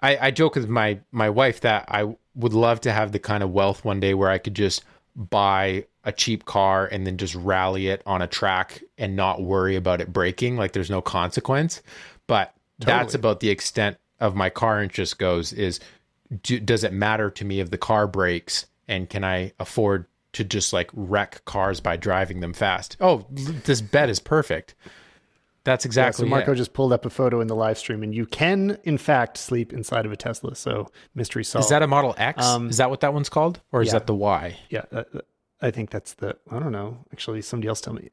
I, 0.00 0.26
I 0.28 0.30
joke 0.30 0.54
with 0.54 0.68
my 0.68 1.00
my 1.12 1.30
wife 1.30 1.60
that 1.60 1.86
I 1.88 2.16
would 2.34 2.52
love 2.52 2.80
to 2.82 2.92
have 2.92 3.12
the 3.12 3.18
kind 3.18 3.42
of 3.42 3.50
wealth 3.50 3.84
one 3.84 4.00
day 4.00 4.14
where 4.14 4.30
I 4.30 4.38
could 4.38 4.54
just 4.54 4.84
buy 5.14 5.86
a 6.04 6.12
cheap 6.12 6.44
car 6.44 6.86
and 6.86 7.06
then 7.06 7.16
just 7.16 7.34
rally 7.34 7.88
it 7.88 8.02
on 8.06 8.22
a 8.22 8.26
track 8.26 8.82
and 8.98 9.16
not 9.16 9.42
worry 9.42 9.74
about 9.74 10.00
it 10.00 10.12
breaking 10.12 10.56
like 10.56 10.72
there's 10.72 10.90
no 10.90 11.02
consequence. 11.02 11.82
But 12.26 12.54
totally. 12.80 12.98
that's 12.98 13.14
about 13.14 13.40
the 13.40 13.50
extent 13.50 13.96
of 14.20 14.34
my 14.34 14.50
car 14.50 14.82
interest 14.82 15.18
goes 15.18 15.52
is 15.52 15.80
do, 16.42 16.60
does 16.60 16.84
it 16.84 16.92
matter 16.92 17.30
to 17.30 17.44
me 17.44 17.60
if 17.60 17.70
the 17.70 17.78
car 17.78 18.06
breaks 18.06 18.66
and 18.88 19.08
can 19.08 19.24
i 19.24 19.52
afford 19.60 20.06
to 20.32 20.44
just 20.44 20.72
like 20.72 20.90
wreck 20.92 21.44
cars 21.44 21.80
by 21.80 21.96
driving 21.96 22.40
them 22.40 22.52
fast? 22.52 22.96
Oh 23.00 23.26
this 23.30 23.80
bet 23.80 24.10
is 24.10 24.20
perfect 24.20 24.74
that's 25.66 25.84
exactly. 25.84 26.24
Yeah, 26.24 26.30
so 26.30 26.36
Marco 26.36 26.52
it. 26.52 26.54
just 26.54 26.72
pulled 26.72 26.92
up 26.92 27.04
a 27.04 27.10
photo 27.10 27.40
in 27.40 27.48
the 27.48 27.56
live 27.56 27.76
stream, 27.76 28.04
and 28.04 28.14
you 28.14 28.24
can, 28.24 28.78
in 28.84 28.96
fact, 28.96 29.36
sleep 29.36 29.72
inside 29.72 30.06
of 30.06 30.12
a 30.12 30.16
Tesla. 30.16 30.54
So 30.54 30.90
mystery 31.14 31.44
solved. 31.44 31.64
Is 31.64 31.70
that 31.70 31.82
a 31.82 31.88
Model 31.88 32.14
X? 32.16 32.42
Um, 32.42 32.70
is 32.70 32.76
that 32.76 32.88
what 32.88 33.00
that 33.00 33.12
one's 33.12 33.28
called, 33.28 33.60
or 33.72 33.82
is 33.82 33.88
yeah. 33.88 33.94
that 33.94 34.06
the 34.06 34.14
Y? 34.14 34.56
Yeah, 34.70 34.84
uh, 34.92 35.02
uh, 35.12 35.20
I 35.60 35.72
think 35.72 35.90
that's 35.90 36.14
the. 36.14 36.36
I 36.50 36.60
don't 36.60 36.70
know. 36.70 37.04
Actually, 37.12 37.42
somebody 37.42 37.68
else 37.68 37.80
tell 37.80 37.94
me. 37.94 38.10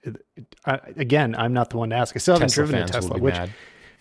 I, 0.65 0.79
again, 0.97 1.35
I'm 1.35 1.53
not 1.53 1.69
the 1.69 1.77
one 1.77 1.91
to 1.91 1.95
ask. 1.95 2.15
I 2.15 2.19
still 2.19 2.33
haven't 2.33 2.49
Tesla 2.49 2.65
driven 2.65 2.83
a 2.83 2.87
Tesla, 2.87 3.19
which. 3.19 3.35
Mad. 3.35 3.51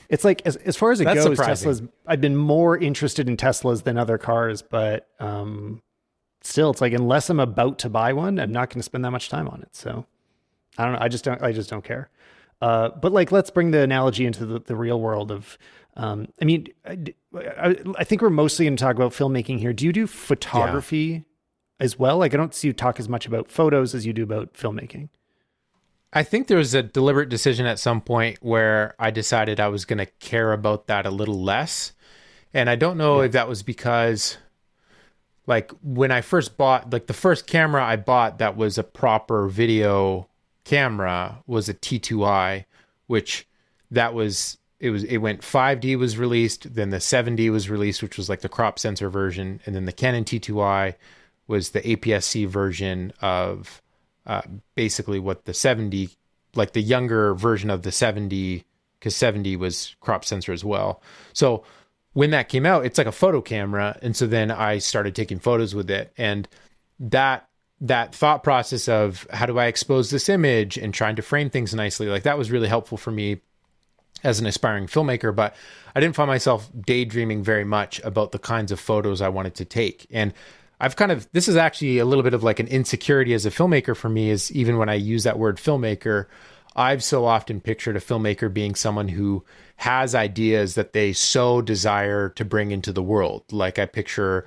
It's 0.09 0.25
like 0.25 0.43
as, 0.47 0.57
as 0.57 0.77
far 0.77 0.91
as 0.91 1.01
it 1.01 1.05
that's 1.05 1.25
goes, 1.25 1.37
surprising. 1.37 1.69
Tesla's. 1.69 1.83
I've 2.07 2.21
been 2.21 2.37
more 2.37 2.77
interested 2.77 3.29
in 3.29 3.37
Teslas 3.37 3.85
than 3.85 3.99
other 3.99 4.17
cars, 4.19 4.63
but 4.63 5.09
um, 5.21 5.83
still, 6.41 6.71
it's 6.71 6.81
like 6.81 6.95
unless 6.95 7.29
I'm 7.29 7.41
about 7.41 7.79
to 7.81 7.91
buy 7.91 8.13
one, 8.15 8.41
I'm 8.41 8.53
not 8.53 8.71
going 8.71 8.81
to 8.81 8.83
spend 8.83 9.05
that 9.05 9.11
much 9.11 9.29
time 9.29 9.49
on 9.49 9.63
it. 9.63 9.77
So 9.77 10.07
I 10.79 10.85
don't 10.85 10.95
know. 10.95 11.01
I 11.03 11.09
just 11.09 11.25
don't. 11.25 11.43
I 11.43 11.53
just 11.53 11.69
don't 11.69 11.85
care. 11.85 12.11
Uh, 12.63 12.91
but 12.91 13.11
like, 13.11 13.33
let's 13.33 13.51
bring 13.51 13.73
the 13.73 13.81
analogy 13.81 14.25
into 14.25 14.47
the, 14.47 14.61
the 14.61 14.77
real 14.77 15.01
world 15.01 15.33
of. 15.33 15.59
Um, 15.97 16.29
I 16.41 16.45
mean, 16.47 16.69
I, 16.87 16.97
I, 17.37 17.77
I, 17.99 18.05
think 18.05 18.23
we're 18.23 18.31
mostly 18.31 18.65
going 18.65 18.77
to 18.77 18.83
talk 18.83 18.97
about 18.97 19.13
filmmaking 19.13 19.59
here. 19.59 19.75
Do 19.75 19.85
you 19.85 19.93
do 19.93 20.07
photography 20.07 20.97
yeah. 20.97 21.21
as 21.81 21.99
well? 21.99 22.17
Like, 22.17 22.33
I 22.33 22.39
don't 22.39 22.55
see 22.55 22.69
you 22.69 22.73
talk 22.73 22.99
as 22.99 23.11
much 23.11 23.27
about 23.27 23.51
photos 23.51 23.95
as 23.95 24.07
you 24.07 24.15
do 24.15 24.23
about 24.23 24.55
filmmaking. 24.55 25.11
I 26.15 26.23
think 26.23 26.47
there 26.47 26.57
was 26.57 26.73
a 26.73 26.83
deliberate 26.83 27.29
decision 27.29 27.67
at 27.67 27.79
some 27.79 28.01
point 28.01 28.39
where 28.41 28.95
I 28.99 29.11
decided 29.11 29.61
I 29.61 29.69
was 29.69 29.85
going 29.85 29.99
to 29.99 30.07
care 30.07 30.53
about 30.53 30.87
that 30.87 31.05
a 31.05 31.11
little 31.11 31.43
less. 31.43 31.93
And 32.55 32.71
I 32.71 32.77
don't 32.77 32.97
know 32.97 33.19
yeah. 33.19 33.27
if 33.27 33.33
that 33.33 33.49
was 33.49 33.63
because, 33.63 34.39
like, 35.47 35.73
when 35.83 36.11
I 36.11 36.23
first 36.23 36.57
bought, 36.57 36.91
like, 36.91 37.07
the 37.07 37.13
first 37.13 37.47
camera 37.47 37.85
I 37.85 37.97
bought 37.97 38.39
that 38.39 38.57
was 38.57 38.79
a 38.79 38.85
proper 38.85 39.49
video 39.49 40.29
camera 40.65 41.43
was 41.47 41.69
a 41.69 41.75
T2i, 41.75 42.65
which 43.07 43.47
that 43.91 44.15
was 44.15 44.59
it 44.83 44.91
was 44.91 45.05
it 45.05 45.19
went 45.19 45.43
5D 45.43 45.97
was 45.97 46.19
released, 46.19 46.75
then 46.75 46.91
the 46.91 46.97
7D 46.99 47.51
was 47.51 47.71
released, 47.71 48.03
which 48.03 48.17
was 48.17 48.29
like 48.29 48.41
the 48.41 48.49
crop 48.49 48.79
sensor 48.79 49.09
version, 49.09 49.61
and 49.65 49.77
then 49.77 49.85
the 49.85 49.93
Canon 49.93 50.25
T2i 50.25 50.95
was 51.47 51.71
the 51.71 51.81
APS-C 51.83 52.47
version 52.47 53.13
of 53.21 53.81
uh, 54.27 54.43
basically 54.75 55.19
what 55.19 55.45
the 55.45 55.53
7D, 55.53 56.17
like 56.55 56.73
the 56.73 56.83
younger 56.83 57.35
version 57.35 57.71
of 57.71 57.83
the 57.83 57.91
7D, 57.91 58.65
because 58.99 59.15
7D 59.15 59.57
was 59.57 59.95
crop 60.01 60.25
sensor 60.25 60.53
as 60.53 60.65
well. 60.65 61.01
So 61.33 61.65
when 62.13 62.31
that 62.31 62.49
came 62.49 62.67
out, 62.67 62.85
it's 62.85 62.99
like 62.99 63.07
a 63.07 63.13
photo 63.13 63.41
camera, 63.41 63.99
and 64.03 64.17
so 64.17 64.27
then 64.27 64.51
I 64.51 64.79
started 64.79 65.15
taking 65.15 65.39
photos 65.39 65.75
with 65.75 65.91
it, 65.91 66.13
and 66.17 66.49
that 66.99 67.49
that 67.83 68.15
thought 68.15 68.45
process 68.45 68.89
of 68.89 69.27
how 69.33 69.45
do 69.45 69.59
I 69.59 69.67
expose 69.67 70.11
this 70.11 70.29
image 70.29 70.79
and 70.79 70.95
trying 70.95 71.17
to 71.17 71.23
frame 71.23 71.51
things 71.51 71.75
nicely, 71.75 72.07
like 72.07 72.23
that 72.23 72.39
was 72.39 72.51
really 72.51 72.69
helpful 72.69 72.97
for 72.97 73.11
me 73.11 73.41
as 74.23 74.39
an 74.39 74.47
aspiring 74.47 74.87
filmmaker. 74.87 75.35
But 75.35 75.57
I 75.95 76.01
didn't 76.01 76.15
find 76.15 76.29
myself 76.29 76.71
daydreaming 76.87 77.43
very 77.43 77.65
much 77.65 78.01
about 78.05 78.31
the 78.31 78.39
kinds 78.39 78.71
of 78.71 78.79
photos 78.79 79.21
I 79.21 79.29
wanted 79.29 79.57
to 79.57 79.65
take. 79.65 80.07
And 80.13 80.33
I've 80.79 80.95
kind 80.95 81.11
of, 81.11 81.29
this 81.33 81.49
is 81.49 81.57
actually 81.57 81.99
a 81.99 82.05
little 82.05 82.23
bit 82.23 82.35
of 82.35 82.45
like 82.45 82.61
an 82.61 82.69
insecurity 82.69 83.35
as 83.35 83.47
a 83.47 83.51
filmmaker 83.51 83.97
for 83.97 84.09
me, 84.09 84.31
is 84.31 84.53
even 84.53 84.79
when 84.79 84.89
I 84.89 84.95
use 84.95 85.25
that 85.25 85.39
word 85.39 85.57
filmmaker, 85.57 86.27
I've 86.77 87.03
so 87.03 87.25
often 87.25 87.61
pictured 87.61 87.97
a 87.97 88.01
filmmaker 88.01 88.53
being 88.53 88.77
someone 88.77 89.09
who 89.09 89.45
has 89.77 90.15
ideas 90.15 90.77
that 90.77 90.93
they 90.93 91.13
so 91.13 91.61
desire 91.61 92.29
to 92.31 92.45
bring 92.45 92.71
into 92.71 92.93
the 92.93 93.03
world. 93.03 93.43
Like 93.51 93.81
I 93.81 93.87
picture 93.87 94.47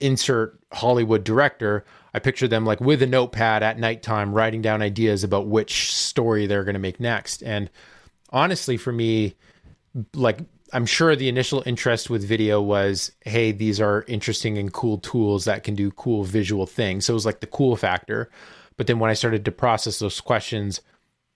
insert 0.00 0.58
Hollywood 0.72 1.24
director, 1.24 1.84
I 2.14 2.20
picture 2.20 2.46
them 2.46 2.64
like 2.64 2.80
with 2.80 3.02
a 3.02 3.06
notepad 3.06 3.64
at 3.64 3.78
nighttime 3.78 4.32
writing 4.32 4.62
down 4.62 4.82
ideas 4.82 5.24
about 5.24 5.48
which 5.48 5.92
story 5.92 6.46
they're 6.46 6.64
going 6.64 6.74
to 6.74 6.80
make 6.80 7.00
next. 7.00 7.42
And 7.42 7.68
honestly, 8.30 8.76
for 8.76 8.92
me, 8.92 9.34
like 10.14 10.38
I'm 10.72 10.86
sure 10.86 11.14
the 11.14 11.28
initial 11.28 11.62
interest 11.66 12.10
with 12.10 12.26
video 12.26 12.62
was, 12.62 13.12
hey, 13.20 13.52
these 13.52 13.80
are 13.80 14.04
interesting 14.06 14.58
and 14.58 14.72
cool 14.72 14.98
tools 14.98 15.44
that 15.44 15.64
can 15.64 15.74
do 15.74 15.90
cool 15.90 16.24
visual 16.24 16.66
things. 16.66 17.04
So 17.04 17.12
it 17.12 17.14
was 17.14 17.26
like 17.26 17.40
the 17.40 17.46
cool 17.48 17.76
factor. 17.76 18.30
But 18.76 18.86
then 18.86 18.98
when 19.00 19.10
I 19.10 19.14
started 19.14 19.44
to 19.44 19.52
process 19.52 19.98
those 19.98 20.20
questions, 20.20 20.80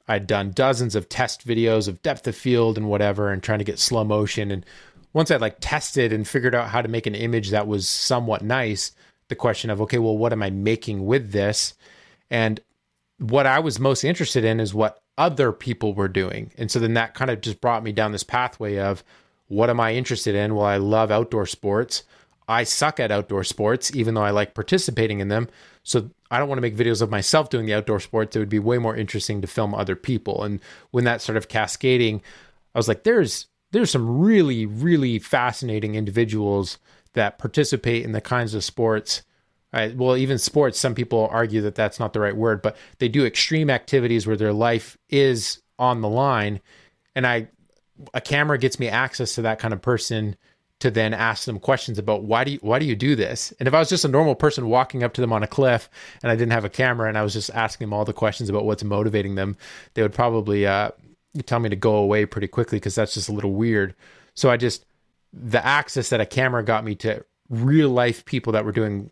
I'd 0.08 0.26
done 0.26 0.52
dozens 0.52 0.94
of 0.94 1.08
test 1.08 1.46
videos 1.46 1.86
of 1.86 2.02
depth 2.02 2.26
of 2.26 2.34
field 2.34 2.78
and 2.78 2.88
whatever 2.88 3.30
and 3.30 3.42
trying 3.42 3.58
to 3.58 3.64
get 3.64 3.78
slow 3.78 4.04
motion. 4.04 4.50
And 4.50 4.64
once 5.12 5.30
I'd 5.30 5.40
like 5.40 5.58
tested 5.60 6.12
and 6.12 6.26
figured 6.26 6.54
out 6.54 6.68
how 6.68 6.82
to 6.82 6.88
make 6.88 7.06
an 7.06 7.14
image 7.14 7.50
that 7.50 7.66
was 7.66 7.88
somewhat 7.88 8.42
nice, 8.42 8.92
the 9.28 9.36
question 9.36 9.70
of, 9.70 9.80
okay, 9.82 9.98
well, 9.98 10.16
what 10.16 10.32
am 10.32 10.42
I 10.42 10.50
making 10.50 11.04
with 11.04 11.32
this? 11.32 11.74
And 12.30 12.60
what 13.18 13.46
I 13.46 13.60
was 13.60 13.78
most 13.78 14.04
interested 14.04 14.44
in 14.44 14.60
is 14.60 14.74
what 14.74 15.00
other 15.16 15.52
people 15.52 15.94
were 15.94 16.08
doing. 16.08 16.52
And 16.56 16.70
so 16.70 16.78
then 16.78 16.94
that 16.94 17.14
kind 17.14 17.30
of 17.30 17.40
just 17.40 17.60
brought 17.60 17.82
me 17.82 17.92
down 17.92 18.12
this 18.12 18.22
pathway 18.22 18.78
of 18.78 19.02
what 19.48 19.70
am 19.70 19.80
I 19.80 19.94
interested 19.94 20.34
in? 20.34 20.54
Well, 20.54 20.66
I 20.66 20.76
love 20.76 21.10
outdoor 21.10 21.46
sports. 21.46 22.04
I 22.46 22.64
suck 22.64 23.00
at 23.00 23.10
outdoor 23.10 23.44
sports, 23.44 23.94
even 23.94 24.14
though 24.14 24.22
I 24.22 24.30
like 24.30 24.54
participating 24.54 25.20
in 25.20 25.28
them. 25.28 25.48
So 25.82 26.10
I 26.30 26.38
don't 26.38 26.48
want 26.48 26.58
to 26.58 26.62
make 26.62 26.76
videos 26.76 27.02
of 27.02 27.10
myself 27.10 27.50
doing 27.50 27.66
the 27.66 27.74
outdoor 27.74 28.00
sports. 28.00 28.36
It 28.36 28.38
would 28.38 28.48
be 28.48 28.58
way 28.58 28.78
more 28.78 28.96
interesting 28.96 29.40
to 29.40 29.46
film 29.46 29.74
other 29.74 29.96
people. 29.96 30.44
And 30.44 30.60
when 30.90 31.04
that 31.04 31.20
sort 31.20 31.36
of 31.36 31.48
cascading, 31.48 32.22
I 32.74 32.78
was 32.78 32.88
like, 32.88 33.04
there's 33.04 33.46
there's 33.70 33.90
some 33.90 34.20
really, 34.20 34.64
really 34.64 35.18
fascinating 35.18 35.94
individuals 35.94 36.78
that 37.14 37.38
participate 37.38 38.04
in 38.04 38.12
the 38.12 38.20
kinds 38.20 38.54
of 38.54 38.64
sports. 38.64 39.22
Right? 39.72 39.94
Well, 39.94 40.16
even 40.16 40.38
sports, 40.38 40.78
some 40.78 40.94
people 40.94 41.28
argue 41.30 41.60
that 41.62 41.74
that's 41.74 42.00
not 42.00 42.12
the 42.12 42.20
right 42.20 42.36
word, 42.36 42.62
but 42.62 42.76
they 42.98 43.08
do 43.08 43.26
extreme 43.26 43.68
activities 43.68 44.26
where 44.26 44.36
their 44.36 44.52
life 44.52 44.96
is 45.10 45.60
on 45.78 46.00
the 46.00 46.08
line. 46.08 46.60
And 47.14 47.26
I, 47.26 47.48
a 48.14 48.20
camera 48.20 48.56
gets 48.58 48.78
me 48.78 48.88
access 48.88 49.34
to 49.34 49.42
that 49.42 49.58
kind 49.58 49.74
of 49.74 49.82
person 49.82 50.36
to 50.80 50.90
then 50.90 51.12
ask 51.12 51.44
them 51.44 51.58
questions 51.58 51.98
about 51.98 52.22
why 52.22 52.44
do 52.44 52.52
you 52.52 52.58
why 52.62 52.78
do 52.78 52.86
you 52.86 52.94
do 52.94 53.16
this? 53.16 53.52
And 53.58 53.66
if 53.66 53.74
I 53.74 53.78
was 53.78 53.88
just 53.88 54.04
a 54.04 54.08
normal 54.08 54.34
person 54.34 54.68
walking 54.68 55.02
up 55.02 55.12
to 55.14 55.20
them 55.20 55.32
on 55.32 55.42
a 55.42 55.48
cliff 55.48 55.90
and 56.22 56.30
I 56.30 56.36
didn't 56.36 56.52
have 56.52 56.64
a 56.64 56.70
camera 56.70 57.08
and 57.08 57.18
I 57.18 57.22
was 57.22 57.32
just 57.32 57.50
asking 57.50 57.86
them 57.86 57.92
all 57.92 58.04
the 58.04 58.12
questions 58.12 58.48
about 58.48 58.64
what's 58.64 58.84
motivating 58.84 59.34
them, 59.34 59.56
they 59.94 60.02
would 60.02 60.12
probably 60.12 60.66
uh, 60.66 60.92
tell 61.46 61.58
me 61.58 61.68
to 61.68 61.76
go 61.76 61.96
away 61.96 62.26
pretty 62.26 62.48
quickly 62.48 62.76
because 62.76 62.94
that's 62.94 63.14
just 63.14 63.28
a 63.28 63.32
little 63.32 63.54
weird. 63.54 63.94
So 64.34 64.50
I 64.50 64.56
just 64.56 64.84
the 65.32 65.64
access 65.64 66.10
that 66.10 66.20
a 66.20 66.26
camera 66.26 66.64
got 66.64 66.84
me 66.84 66.94
to 66.96 67.24
real 67.48 67.90
life 67.90 68.24
people 68.24 68.52
that 68.52 68.64
were 68.64 68.72
doing 68.72 69.10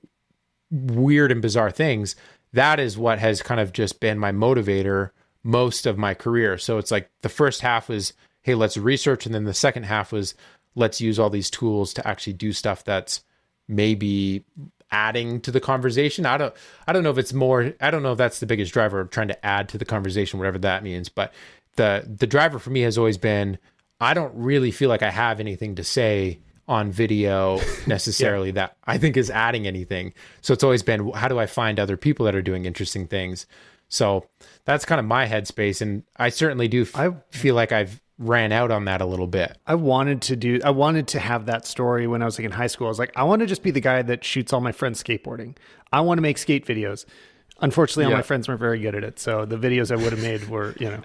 weird 0.71 1.33
and 1.33 1.43
bizarre 1.43 1.71
things, 1.71 2.17
that 2.53 2.81
is 2.81 2.99
what 2.99 3.19
has 3.19 3.43
kind 3.43 3.61
of 3.61 3.73
just 3.73 4.01
been 4.01 4.19
my 4.19 4.33
motivator 4.33 5.11
most 5.43 5.87
of 5.87 5.97
my 5.97 6.15
career. 6.15 6.59
So 6.59 6.79
it's 6.79 6.91
like 6.91 7.11
the 7.23 7.29
first 7.29 7.61
half 7.61 7.89
was, 7.89 8.13
hey, 8.43 8.55
let's 8.55 8.77
research. 8.77 9.27
And 9.27 9.35
then 9.35 9.45
the 9.45 9.55
second 9.55 9.85
half 9.85 10.13
was, 10.13 10.35
let's 10.75 11.01
use 11.01 11.19
all 11.19 11.31
these 11.31 11.51
tools 11.51 11.95
to 11.95 12.07
actually 12.07 12.35
do 12.35 12.53
stuff 12.53 12.85
that's 12.85 13.23
maybe 13.69 14.45
adding 14.91 15.41
to 15.41 15.51
the 15.51 15.61
conversation. 15.61 16.27
I 16.27 16.37
don't 16.39 16.55
I 16.87 16.93
don't 16.93 17.03
know 17.03 17.11
if 17.11 17.19
it's 17.19 17.33
more 17.33 17.73
I 17.81 17.91
don't 17.91 18.03
know 18.03 18.13
if 18.13 18.19
that's 18.19 18.41
the 18.41 18.47
biggest 18.47 18.73
driver 18.73 19.01
of 19.01 19.11
trying 19.11 19.29
to 19.29 19.47
add 19.47 19.69
to 19.71 19.79
the 19.79 19.85
conversation, 19.85 20.39
whatever 20.39 20.59
that 20.59 20.85
means. 20.85 21.09
But 21.09 21.33
the 21.77 22.05
the 22.07 22.27
driver 22.27 22.59
for 22.59 22.71
me 22.71 22.81
has 22.83 22.97
always 22.97 23.19
been 23.19 23.59
I 24.01 24.15
don't 24.15 24.35
really 24.35 24.71
feel 24.71 24.89
like 24.89 25.03
I 25.03 25.11
have 25.11 25.41
anything 25.41 25.75
to 25.77 25.85
say 25.85 26.41
on 26.69 26.91
video 26.91 27.61
necessarily 27.87 28.49
yeah. 28.49 28.55
that 28.55 28.77
I 28.85 28.99
think 28.99 29.17
is 29.17 29.31
adding 29.31 29.67
anything. 29.67 30.13
So 30.41 30.53
it's 30.53 30.65
always 30.65 30.83
been 30.83 31.13
how 31.13 31.29
do 31.29 31.39
I 31.39 31.47
find 31.47 31.79
other 31.79 31.97
people 31.97 32.27
that 32.27 32.35
are 32.35 32.43
doing 32.43 32.65
interesting 32.65 33.07
things? 33.07 33.47
So 33.89 34.27
that's 34.65 34.85
kind 34.85 34.99
of 34.99 35.07
my 35.07 35.27
headspace. 35.27 35.81
And 35.81 36.03
I 36.17 36.29
certainly 36.29 36.69
do 36.69 36.83
f- 36.83 36.97
I 36.97 37.11
feel 37.31 37.55
like 37.55 37.73
I've 37.73 38.01
ran 38.19 38.51
out 38.51 38.71
on 38.71 38.87
that 38.87 39.01
a 39.01 39.07
little 39.07 39.27
bit. 39.27 39.57
I 39.67 39.75
wanted 39.75 40.23
to 40.23 40.37
do, 40.37 40.61
I 40.65 40.71
wanted 40.71 41.07
to 41.09 41.21
have 41.21 41.47
that 41.47 41.67
story 41.67 42.07
when 42.07 42.23
I 42.23 42.25
was 42.25 42.39
like 42.39 42.47
in 42.47 42.53
high 42.53 42.67
school. 42.67 42.87
I 42.87 42.91
was 42.91 42.99
like, 42.99 43.13
I 43.15 43.25
want 43.25 43.41
to 43.41 43.47
just 43.47 43.63
be 43.63 43.71
the 43.71 43.81
guy 43.81 44.03
that 44.03 44.25
shoots 44.25 44.53
all 44.53 44.61
my 44.61 44.73
friends 44.73 45.03
skateboarding. 45.03 45.57
I 45.93 46.01
want 46.01 46.19
to 46.19 46.23
make 46.23 46.39
skate 46.39 46.67
videos. 46.67 47.05
Unfortunately, 47.61 48.05
all 48.05 48.11
yeah. 48.11 48.17
my 48.17 48.23
friends 48.23 48.49
weren't 48.49 48.61
very 48.61 48.81
good 48.81 48.95
at 48.95 49.05
it. 49.05 49.19
So 49.19 49.45
the 49.47 49.57
videos 49.57 49.91
I 49.91 49.97
would 49.97 50.13
have 50.13 50.21
made 50.21 50.49
were, 50.49 50.75
you 50.79 50.91
know, 50.91 51.03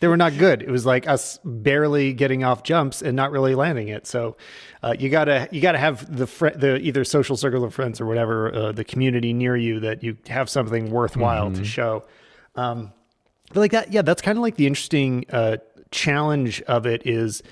they 0.00 0.08
were 0.08 0.16
not 0.16 0.36
good. 0.38 0.62
It 0.62 0.70
was 0.70 0.86
like 0.86 1.08
us 1.08 1.38
barely 1.44 2.12
getting 2.12 2.44
off 2.44 2.62
jumps 2.62 3.02
and 3.02 3.16
not 3.16 3.32
really 3.32 3.54
landing 3.54 3.88
it. 3.88 4.06
So 4.06 4.36
uh, 4.82 4.94
you 4.98 5.08
gotta 5.08 5.48
you 5.50 5.60
gotta 5.60 5.78
have 5.78 6.16
the 6.16 6.26
fr- 6.26 6.50
the 6.50 6.78
either 6.78 7.04
social 7.04 7.36
circle 7.36 7.64
of 7.64 7.74
friends 7.74 8.00
or 8.00 8.06
whatever 8.06 8.54
uh, 8.54 8.72
the 8.72 8.84
community 8.84 9.32
near 9.32 9.56
you 9.56 9.80
that 9.80 10.02
you 10.02 10.16
have 10.28 10.48
something 10.48 10.90
worthwhile 10.90 11.46
mm-hmm. 11.46 11.62
to 11.62 11.64
show. 11.64 12.04
Um, 12.54 12.92
but 13.52 13.60
like 13.60 13.72
that, 13.72 13.92
yeah, 13.92 14.02
that's 14.02 14.22
kind 14.22 14.38
of 14.38 14.42
like 14.42 14.56
the 14.56 14.66
interesting 14.66 15.24
uh, 15.30 15.56
challenge 15.90 16.62
of 16.62 16.86
it 16.86 17.06
is 17.06 17.42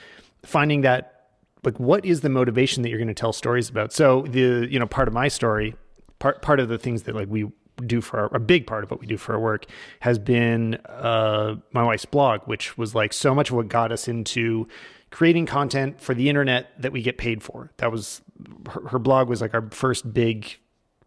finding 0.45 0.83
that 0.83 1.31
like 1.65 1.81
what 1.81 2.05
is 2.05 2.21
the 2.21 2.29
motivation 2.29 2.83
that 2.83 2.91
you're 2.91 2.99
going 2.99 3.09
to 3.09 3.15
tell 3.15 3.33
stories 3.33 3.69
about? 3.69 3.93
So 3.93 4.23
the 4.23 4.69
you 4.71 4.79
know 4.79 4.87
part 4.87 5.09
of 5.09 5.15
my 5.15 5.29
story, 5.29 5.75
part 6.21 6.43
part 6.43 6.61
of 6.61 6.69
the 6.69 6.79
things 6.79 7.05
that 7.05 7.15
like 7.15 7.29
we 7.29 7.51
do 7.85 8.01
for 8.01 8.21
our, 8.21 8.37
a 8.37 8.41
big 8.41 8.67
part 8.67 8.85
of 8.85 8.91
what 8.91 9.01
we 9.01 9.07
do 9.07 9.17
for 9.17 9.35
our 9.35 9.41
work 9.41 9.67
has 10.01 10.19
been 10.19 10.75
uh, 10.87 11.57
my 11.73 11.83
wife's 11.83 12.05
blog, 12.05 12.43
which 12.47 12.79
was 12.79 12.95
like 12.95 13.13
so 13.13 13.35
much 13.35 13.51
of 13.51 13.57
what 13.57 13.69
got 13.69 13.93
us 13.93 14.09
into 14.09 14.67
creating 15.11 15.47
content 15.47 16.01
for 16.01 16.15
the 16.15 16.29
internet 16.29 16.71
that 16.81 16.93
we 16.93 17.03
get 17.03 17.19
paid 17.19 17.43
for. 17.43 17.71
That 17.79 17.93
was 17.93 18.23
her, 18.71 18.89
her 18.89 18.99
blog 18.99 19.29
was 19.29 19.41
like 19.41 19.55
our 19.55 19.69
first 19.71 20.13
big 20.13 20.59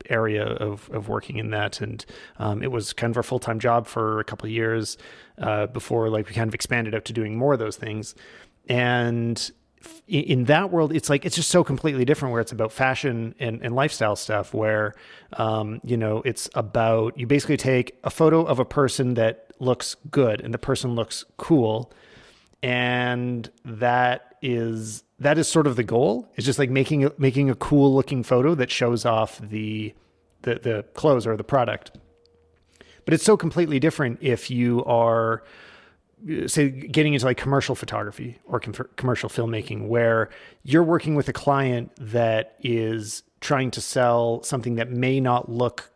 area 0.09 0.45
of, 0.45 0.89
of 0.91 1.09
working 1.09 1.37
in 1.37 1.51
that. 1.51 1.81
And 1.81 2.05
um, 2.37 2.63
it 2.63 2.71
was 2.71 2.93
kind 2.93 3.11
of 3.11 3.17
our 3.17 3.23
full 3.23 3.39
time 3.39 3.59
job 3.59 3.87
for 3.87 4.19
a 4.19 4.23
couple 4.23 4.45
of 4.45 4.51
years 4.51 4.97
uh, 5.37 5.67
before 5.67 6.09
like 6.09 6.27
we 6.27 6.33
kind 6.33 6.47
of 6.47 6.55
expanded 6.55 6.95
out 6.95 7.05
to 7.05 7.13
doing 7.13 7.37
more 7.37 7.53
of 7.53 7.59
those 7.59 7.75
things. 7.75 8.15
And 8.67 9.51
in 10.07 10.45
that 10.45 10.71
world, 10.71 10.93
it's 10.93 11.09
like 11.09 11.25
it's 11.25 11.35
just 11.35 11.49
so 11.49 11.63
completely 11.63 12.05
different. 12.05 12.31
Where 12.31 12.41
it's 12.41 12.51
about 12.51 12.71
fashion 12.71 13.35
and, 13.39 13.61
and 13.61 13.75
lifestyle 13.75 14.15
stuff. 14.15 14.53
Where 14.53 14.93
um, 15.33 15.81
you 15.83 15.97
know 15.97 16.21
it's 16.25 16.49
about 16.55 17.17
you 17.17 17.27
basically 17.27 17.57
take 17.57 17.97
a 18.03 18.09
photo 18.09 18.43
of 18.43 18.59
a 18.59 18.65
person 18.65 19.13
that 19.15 19.51
looks 19.59 19.95
good 20.09 20.41
and 20.41 20.53
the 20.53 20.57
person 20.57 20.95
looks 20.95 21.25
cool, 21.37 21.91
and 22.63 23.49
that 23.63 24.35
is 24.41 25.03
that 25.19 25.37
is 25.37 25.47
sort 25.47 25.67
of 25.67 25.75
the 25.75 25.83
goal. 25.83 26.31
It's 26.35 26.45
just 26.45 26.59
like 26.59 26.69
making 26.69 27.09
making 27.17 27.49
a 27.49 27.55
cool 27.55 27.93
looking 27.93 28.23
photo 28.23 28.55
that 28.55 28.71
shows 28.71 29.05
off 29.05 29.39
the 29.39 29.93
the 30.41 30.55
the 30.55 30.85
clothes 30.93 31.27
or 31.27 31.37
the 31.37 31.43
product. 31.43 31.91
But 33.05 33.13
it's 33.13 33.23
so 33.23 33.37
completely 33.37 33.79
different 33.79 34.19
if 34.21 34.51
you 34.51 34.83
are 34.85 35.43
say 36.47 36.69
getting 36.69 37.13
into 37.13 37.25
like 37.25 37.37
commercial 37.37 37.75
photography 37.75 38.39
or 38.45 38.59
com- 38.59 38.73
commercial 38.95 39.29
filmmaking 39.29 39.87
where 39.87 40.29
you're 40.63 40.83
working 40.83 41.15
with 41.15 41.27
a 41.29 41.33
client 41.33 41.91
that 41.97 42.55
is 42.61 43.23
trying 43.41 43.71
to 43.71 43.81
sell 43.81 44.43
something 44.43 44.75
that 44.75 44.89
may 44.89 45.19
not 45.19 45.49
look 45.49 45.91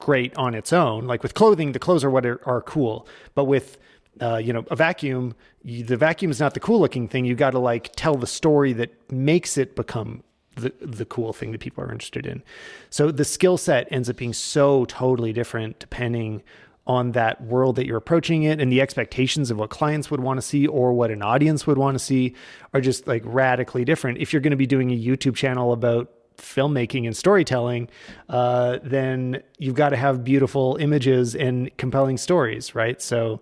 great 0.00 0.36
on 0.36 0.54
its 0.54 0.72
own 0.72 1.06
like 1.06 1.22
with 1.22 1.34
clothing 1.34 1.72
the 1.72 1.78
clothes 1.78 2.04
are 2.04 2.10
what 2.10 2.26
are, 2.26 2.40
are 2.46 2.60
cool 2.60 3.06
but 3.34 3.44
with 3.44 3.78
uh, 4.20 4.36
you 4.36 4.52
know, 4.52 4.64
a 4.70 4.76
vacuum, 4.76 5.34
you, 5.62 5.84
the 5.84 5.96
vacuum 5.96 6.30
is 6.30 6.40
not 6.40 6.54
the 6.54 6.60
cool 6.60 6.80
looking 6.80 7.08
thing. 7.08 7.24
You 7.24 7.34
got 7.34 7.50
to 7.50 7.58
like 7.58 7.92
tell 7.96 8.14
the 8.14 8.26
story 8.26 8.72
that 8.74 9.12
makes 9.12 9.58
it 9.58 9.76
become 9.76 10.22
the 10.54 10.72
the 10.80 11.04
cool 11.04 11.32
thing 11.32 11.52
that 11.52 11.60
people 11.60 11.84
are 11.84 11.92
interested 11.92 12.26
in. 12.26 12.42
So 12.88 13.10
the 13.10 13.24
skill 13.24 13.58
set 13.58 13.88
ends 13.90 14.08
up 14.08 14.16
being 14.16 14.32
so 14.32 14.86
totally 14.86 15.32
different 15.32 15.78
depending 15.78 16.42
on 16.86 17.12
that 17.12 17.42
world 17.42 17.76
that 17.76 17.86
you're 17.86 17.96
approaching 17.96 18.44
it 18.44 18.60
and 18.60 18.70
the 18.70 18.80
expectations 18.80 19.50
of 19.50 19.58
what 19.58 19.70
clients 19.70 20.10
would 20.10 20.20
want 20.20 20.38
to 20.38 20.42
see 20.42 20.66
or 20.66 20.92
what 20.92 21.10
an 21.10 21.22
audience 21.22 21.66
would 21.66 21.78
want 21.78 21.94
to 21.96 21.98
see 21.98 22.34
are 22.72 22.80
just 22.80 23.06
like 23.06 23.22
radically 23.24 23.84
different. 23.84 24.18
If 24.18 24.32
you're 24.32 24.42
going 24.42 24.52
to 24.52 24.56
be 24.56 24.66
doing 24.66 24.90
a 24.90 24.98
YouTube 24.98 25.34
channel 25.34 25.72
about 25.72 26.12
filmmaking 26.36 27.06
and 27.06 27.16
storytelling, 27.16 27.88
uh, 28.28 28.78
then 28.82 29.42
you've 29.58 29.74
got 29.74 29.88
to 29.90 29.96
have 29.96 30.22
beautiful 30.22 30.76
images 30.76 31.34
and 31.34 31.76
compelling 31.76 32.18
stories, 32.18 32.74
right? 32.74 33.00
So 33.02 33.40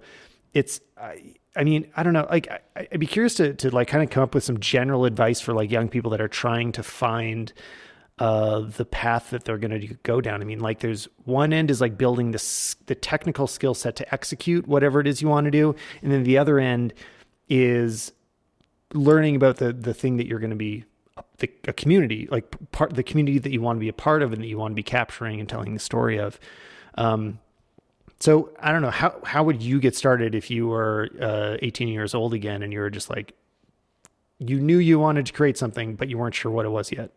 it's 0.55 0.81
I, 0.97 1.35
I 1.57 1.65
mean 1.65 1.91
I 1.97 2.03
don't 2.03 2.13
know 2.13 2.27
like 2.31 2.49
I, 2.77 2.89
would 2.93 3.01
be 3.01 3.07
curious 3.07 3.35
to 3.35 3.53
to 3.55 3.71
like 3.71 3.89
kind 3.89 4.03
of 4.03 4.11
come 4.11 4.23
up 4.23 4.35
with 4.35 4.45
some 4.45 4.59
general 4.61 5.05
advice 5.05 5.41
for 5.41 5.53
like 5.53 5.71
young 5.71 5.89
people 5.89 6.11
that 6.13 6.21
are 6.21 6.29
trying 6.29 6.73
to 6.73 6.83
find 6.83 7.53
uh, 8.19 8.61
the 8.61 8.85
path 8.85 9.31
that 9.31 9.45
they're 9.45 9.59
going 9.59 9.81
to 9.81 9.95
go 10.03 10.21
down. 10.21 10.41
I 10.41 10.45
mean, 10.45 10.61
like 10.61 10.81
there's 10.81 11.09
one 11.25 11.53
end 11.53 11.71
is 11.71 11.81
like 11.81 11.99
building 11.99 12.31
the 12.31 12.75
the 12.87 12.95
technical 12.95 13.47
skill 13.47 13.75
set 13.75 13.97
to 13.97 14.15
execute 14.15 14.69
whatever 14.69 15.01
it 15.01 15.07
is 15.07 15.21
you 15.21 15.29
want 15.29 15.47
to 15.47 15.51
do, 15.51 15.75
and 16.03 16.13
then 16.13 16.23
the 16.23 16.39
other 16.39 16.59
end 16.59 16.95
is 17.49 18.13
learning 18.93 19.35
about 19.37 19.57
the 19.57 19.73
the 19.73 19.93
thing 19.93 20.17
that 20.19 20.27
you're 20.27 20.39
going 20.39 20.51
to 20.51 20.57
be 20.57 20.85
the, 21.39 21.51
a 21.67 21.73
community 21.73 22.29
like 22.31 22.55
part 22.71 22.95
the 22.95 23.03
community 23.03 23.39
that 23.39 23.51
you 23.51 23.61
want 23.61 23.77
to 23.77 23.81
be 23.81 23.89
a 23.89 23.95
part 23.95 24.23
of 24.23 24.33
and 24.33 24.43
that 24.43 24.47
you 24.47 24.59
want 24.59 24.73
to 24.73 24.77
be 24.77 24.83
capturing 24.83 25.41
and 25.41 25.49
telling 25.49 25.75
the 25.75 25.81
story 25.81 26.19
of. 26.19 26.39
Um, 26.97 27.41
so 28.21 28.53
I 28.61 28.71
don't 28.71 28.83
know 28.83 28.91
how 28.91 29.21
how 29.25 29.43
would 29.43 29.61
you 29.61 29.81
get 29.81 29.97
started 29.97 30.37
if 30.37 30.51
you 30.51 30.69
were 30.69 31.11
uh, 31.21 31.57
18 31.63 31.89
years 31.89 32.15
old 32.15 32.33
again 32.33 32.63
and 32.63 32.73
you 32.73 32.79
were 32.79 32.91
just 32.91 33.11
like 33.11 33.35
you 34.39 34.61
knew 34.61 34.79
you 34.79 35.01
wanted 35.01 35.27
to 35.27 35.33
create 35.33 35.59
something 35.59 35.97
but 35.97 36.09
you 36.09 36.17
weren't 36.17 36.35
sure 36.35 36.53
what 36.53 36.65
it 36.65 36.71
was 36.71 36.93
yet. 36.93 37.11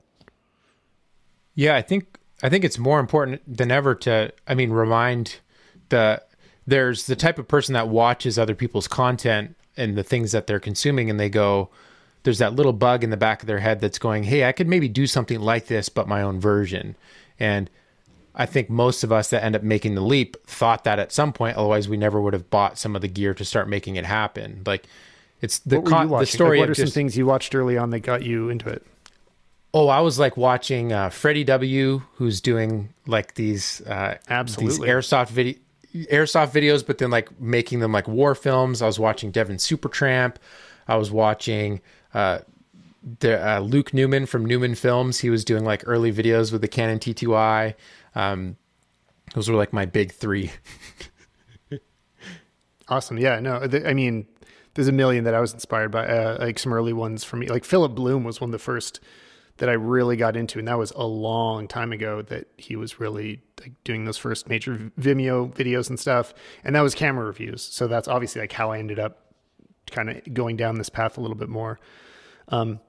Yeah, 1.58 1.76
I 1.76 1.82
think 1.82 2.20
I 2.44 2.50
think 2.50 2.64
it's 2.64 2.78
more 2.78 3.00
important 3.00 3.42
than 3.58 3.72
ever 3.72 3.96
to 3.96 4.32
I 4.48 4.54
mean 4.54 4.70
remind 4.70 5.40
the 5.90 6.22
there's 6.68 7.08
the 7.08 7.16
type 7.16 7.40
of 7.40 7.48
person 7.48 7.74
that 7.74 7.90
watches 7.90 8.38
other 8.38 8.54
people's 8.54 8.88
content 8.88 9.56
and 9.76 9.98
the 9.98 10.04
things 10.04 10.32
that 10.34 10.46
they're 10.46 10.60
consuming 10.60 11.10
and 11.10 11.20
they 11.20 11.30
go 11.30 11.70
there's 12.24 12.38
that 12.38 12.56
little 12.56 12.74
bug 12.74 13.04
in 13.04 13.10
the 13.10 13.18
back 13.18 13.42
of 13.42 13.48
their 13.48 13.60
head 13.60 13.80
that's 13.80 13.98
going, 13.98 14.24
"Hey, 14.24 14.46
I 14.46 14.52
could 14.52 14.68
maybe 14.68 14.88
do 14.88 15.08
something 15.08 15.40
like 15.40 15.66
this 15.66 15.90
but 15.90 16.08
my 16.08 16.22
own 16.22 16.40
version." 16.40 16.96
And 17.40 17.70
I 18.36 18.46
think 18.46 18.70
most 18.70 19.04
of 19.04 19.12
us 19.12 19.30
that 19.32 19.44
end 19.44 19.56
up 19.56 19.64
making 19.64 19.96
the 19.96 20.02
leap 20.02 20.38
thought 20.46 20.84
that 20.84 21.00
at 21.00 21.12
some 21.12 21.34
point. 21.34 21.58
Otherwise, 21.58 21.90
we 21.90 21.98
never 21.98 22.22
would 22.22 22.34
have 22.34 22.52
bought 22.52 22.78
some 22.78 22.96
of 22.96 23.02
the 23.02 23.08
gear 23.08 23.34
to 23.34 23.46
start 23.46 23.68
making 23.68 23.96
it 23.96 24.06
happen. 24.06 24.62
Like 24.64 24.86
it's 25.42 25.58
the 25.60 25.82
con- 25.82 26.10
the 26.10 26.26
story. 26.26 26.60
Like 26.60 26.68
what 26.68 26.70
are 26.70 26.76
just, 26.76 26.94
some 26.94 26.94
things 26.94 27.18
you 27.18 27.26
watched 27.26 27.56
early 27.56 27.78
on 27.78 27.90
that 27.92 28.02
got 28.02 28.22
you 28.22 28.50
into 28.50 28.70
it? 28.70 28.86
Oh, 29.78 29.90
I 29.90 30.00
was 30.00 30.18
like 30.18 30.38
watching 30.38 30.92
uh, 30.92 31.12
Freddie 31.12 31.44
W, 31.44 32.02
who's 32.16 32.42
doing 32.42 32.96
like 33.06 33.36
these 33.36 33.80
uh, 33.82 34.18
absolutely 34.28 34.88
these 34.88 34.96
airsoft 34.96 35.30
video 35.30 35.60
airsoft 35.94 36.50
videos, 36.50 36.84
but 36.84 36.98
then 36.98 37.12
like 37.12 37.40
making 37.40 37.82
them 37.82 37.92
like 37.92 38.08
war 38.08 38.34
films. 38.34 38.82
I 38.82 38.88
was 38.88 38.98
watching 38.98 39.30
Devin 39.30 39.58
Supertramp. 39.58 40.38
I 40.88 40.96
was 40.96 41.12
watching 41.12 41.82
uh, 42.16 42.40
the, 43.20 43.40
uh, 43.48 43.60
Luke 43.60 43.94
Neumann 43.94 44.26
from 44.26 44.48
Neumann 44.48 44.74
Films. 44.74 45.20
He 45.20 45.30
was 45.30 45.46
doing 45.46 45.64
like 45.64 45.84
early 45.86 46.12
videos 46.12 46.52
with 46.52 46.62
the 46.62 46.68
Canon 46.68 46.98
T2i. 46.98 47.76
Um, 48.16 48.58
those 49.36 49.48
were 49.48 49.56
like 49.56 49.74
my 49.74 49.86
big 49.86 50.12
three. 50.12 50.50
awesome. 52.90 53.20
Yeah. 53.20 53.40
No, 53.40 53.68
th- 53.68 53.86
I 53.86 53.94
mean, 53.94 54.26
there's 54.74 54.88
a 54.88 54.92
million 54.92 55.24
that 55.26 55.36
I 55.36 55.40
was 55.40 55.54
inspired 55.54 55.92
by, 55.92 56.08
uh, 56.08 56.38
like 56.40 56.58
some 56.58 56.74
early 56.74 56.94
ones 56.94 57.24
for 57.24 57.36
me. 57.36 57.46
Like 57.46 57.64
Philip 57.64 57.94
Bloom 57.94 58.24
was 58.24 58.42
one 58.42 58.50
of 58.50 58.54
the 58.54 58.58
first 58.58 59.02
that 59.58 59.70
I 59.70 59.74
really 59.74 60.16
got 60.16 60.36
into, 60.36 60.60
and 60.60 60.68
that 60.68 60.78
was 60.78 60.92
a 60.92 61.06
long 61.06 61.68
time 61.68 61.92
ago 61.92 62.22
that 62.24 62.48
he 62.58 62.76
was 62.76 63.00
really 63.00 63.42
like 63.60 63.74
doing 63.84 64.06
those 64.06 64.18
first 64.18 64.48
major 64.48 64.92
Vimeo 65.00 65.52
videos 65.54 65.90
and 65.90 66.00
stuff. 66.00 66.34
And 66.64 66.76
that 66.76 66.82
was 66.82 66.94
camera 66.94 67.26
reviews. 67.26 67.62
So 67.62 67.88
that's 67.88 68.08
obviously 68.08 68.42
like 68.42 68.52
how 68.52 68.72
I 68.72 68.80
ended 68.80 69.00
up 69.00 69.34
kind 69.90 70.10
of 70.10 70.34
going 70.34 70.58
down 70.58 70.76
this 70.76 70.90
path 70.90 71.18
a 71.18 71.22
little 71.22 71.38
bit 71.38 71.50
more. 71.50 71.80
Um, 72.50 72.80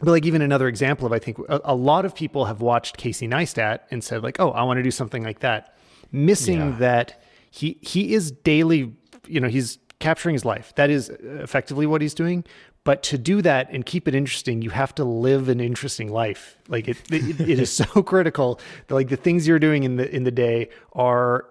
but 0.00 0.10
like 0.10 0.26
even 0.26 0.42
another 0.42 0.66
example 0.68 1.06
of 1.06 1.12
I 1.12 1.18
think 1.18 1.38
a, 1.48 1.60
a, 1.64 1.74
lot 1.74 2.04
of 2.04 2.14
people 2.14 2.46
have 2.46 2.60
watched 2.60 2.96
Casey 2.96 3.28
Neistat 3.28 3.80
and 3.90 4.02
said 4.02 4.22
like, 4.22 4.40
oh, 4.40 4.50
I 4.50 4.64
want 4.64 4.78
to 4.78 4.82
do 4.82 4.90
something 4.90 5.22
like 5.22 5.40
that, 5.40 5.76
missing 6.10 6.58
yeah. 6.58 6.76
that 6.78 7.22
he 7.50 7.78
he 7.80 8.14
is 8.14 8.32
daily, 8.32 8.92
you 9.28 9.40
know, 9.40 9.48
he's 9.48 9.78
capturing 10.00 10.34
his 10.34 10.44
life. 10.44 10.72
That 10.74 10.90
is 10.90 11.10
effectively 11.10 11.86
what 11.86 12.02
he's 12.02 12.14
doing. 12.14 12.44
But 12.84 13.02
to 13.04 13.18
do 13.18 13.40
that 13.40 13.70
and 13.70 13.84
keep 13.84 14.06
it 14.06 14.14
interesting, 14.14 14.60
you 14.60 14.68
have 14.70 14.94
to 14.96 15.04
live 15.04 15.48
an 15.48 15.58
interesting 15.58 16.12
life. 16.12 16.58
Like 16.68 16.86
it, 16.86 16.98
it, 17.10 17.40
it 17.40 17.58
is 17.58 17.72
so 17.72 17.84
critical. 18.02 18.60
That 18.86 18.94
like 18.94 19.08
the 19.08 19.16
things 19.16 19.48
you're 19.48 19.58
doing 19.58 19.84
in 19.84 19.96
the 19.96 20.14
in 20.14 20.24
the 20.24 20.30
day 20.30 20.68
are 20.92 21.46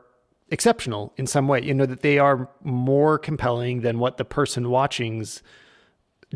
exceptional 0.50 1.12
in 1.18 1.26
some 1.26 1.48
way. 1.48 1.64
You 1.64 1.74
know 1.74 1.88
that 1.88 2.02
they 2.02 2.20
are 2.20 2.50
more 2.64 3.18
compelling 3.18 3.82
than 3.82 3.98
what 3.98 4.18
the 4.18 4.26
person 4.26 4.70
watching's 4.70 5.42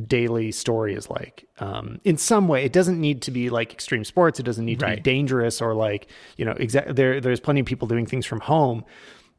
daily 0.05 0.51
story 0.51 0.93
is 0.93 1.09
like. 1.09 1.47
Um, 1.59 1.99
in 2.03 2.17
some 2.17 2.47
way, 2.47 2.63
it 2.63 2.73
doesn't 2.73 2.99
need 2.99 3.21
to 3.23 3.31
be 3.31 3.49
like 3.49 3.71
extreme 3.73 4.03
sports. 4.03 4.39
It 4.39 4.43
doesn't 4.43 4.65
need 4.65 4.79
to 4.79 4.85
right. 4.85 4.95
be 4.97 5.01
dangerous 5.01 5.61
or 5.61 5.75
like 5.75 6.07
you 6.37 6.45
know. 6.45 6.53
Exactly. 6.53 6.93
There, 6.93 7.21
there's 7.21 7.39
plenty 7.39 7.59
of 7.59 7.67
people 7.67 7.87
doing 7.87 8.07
things 8.07 8.25
from 8.25 8.39
home, 8.39 8.83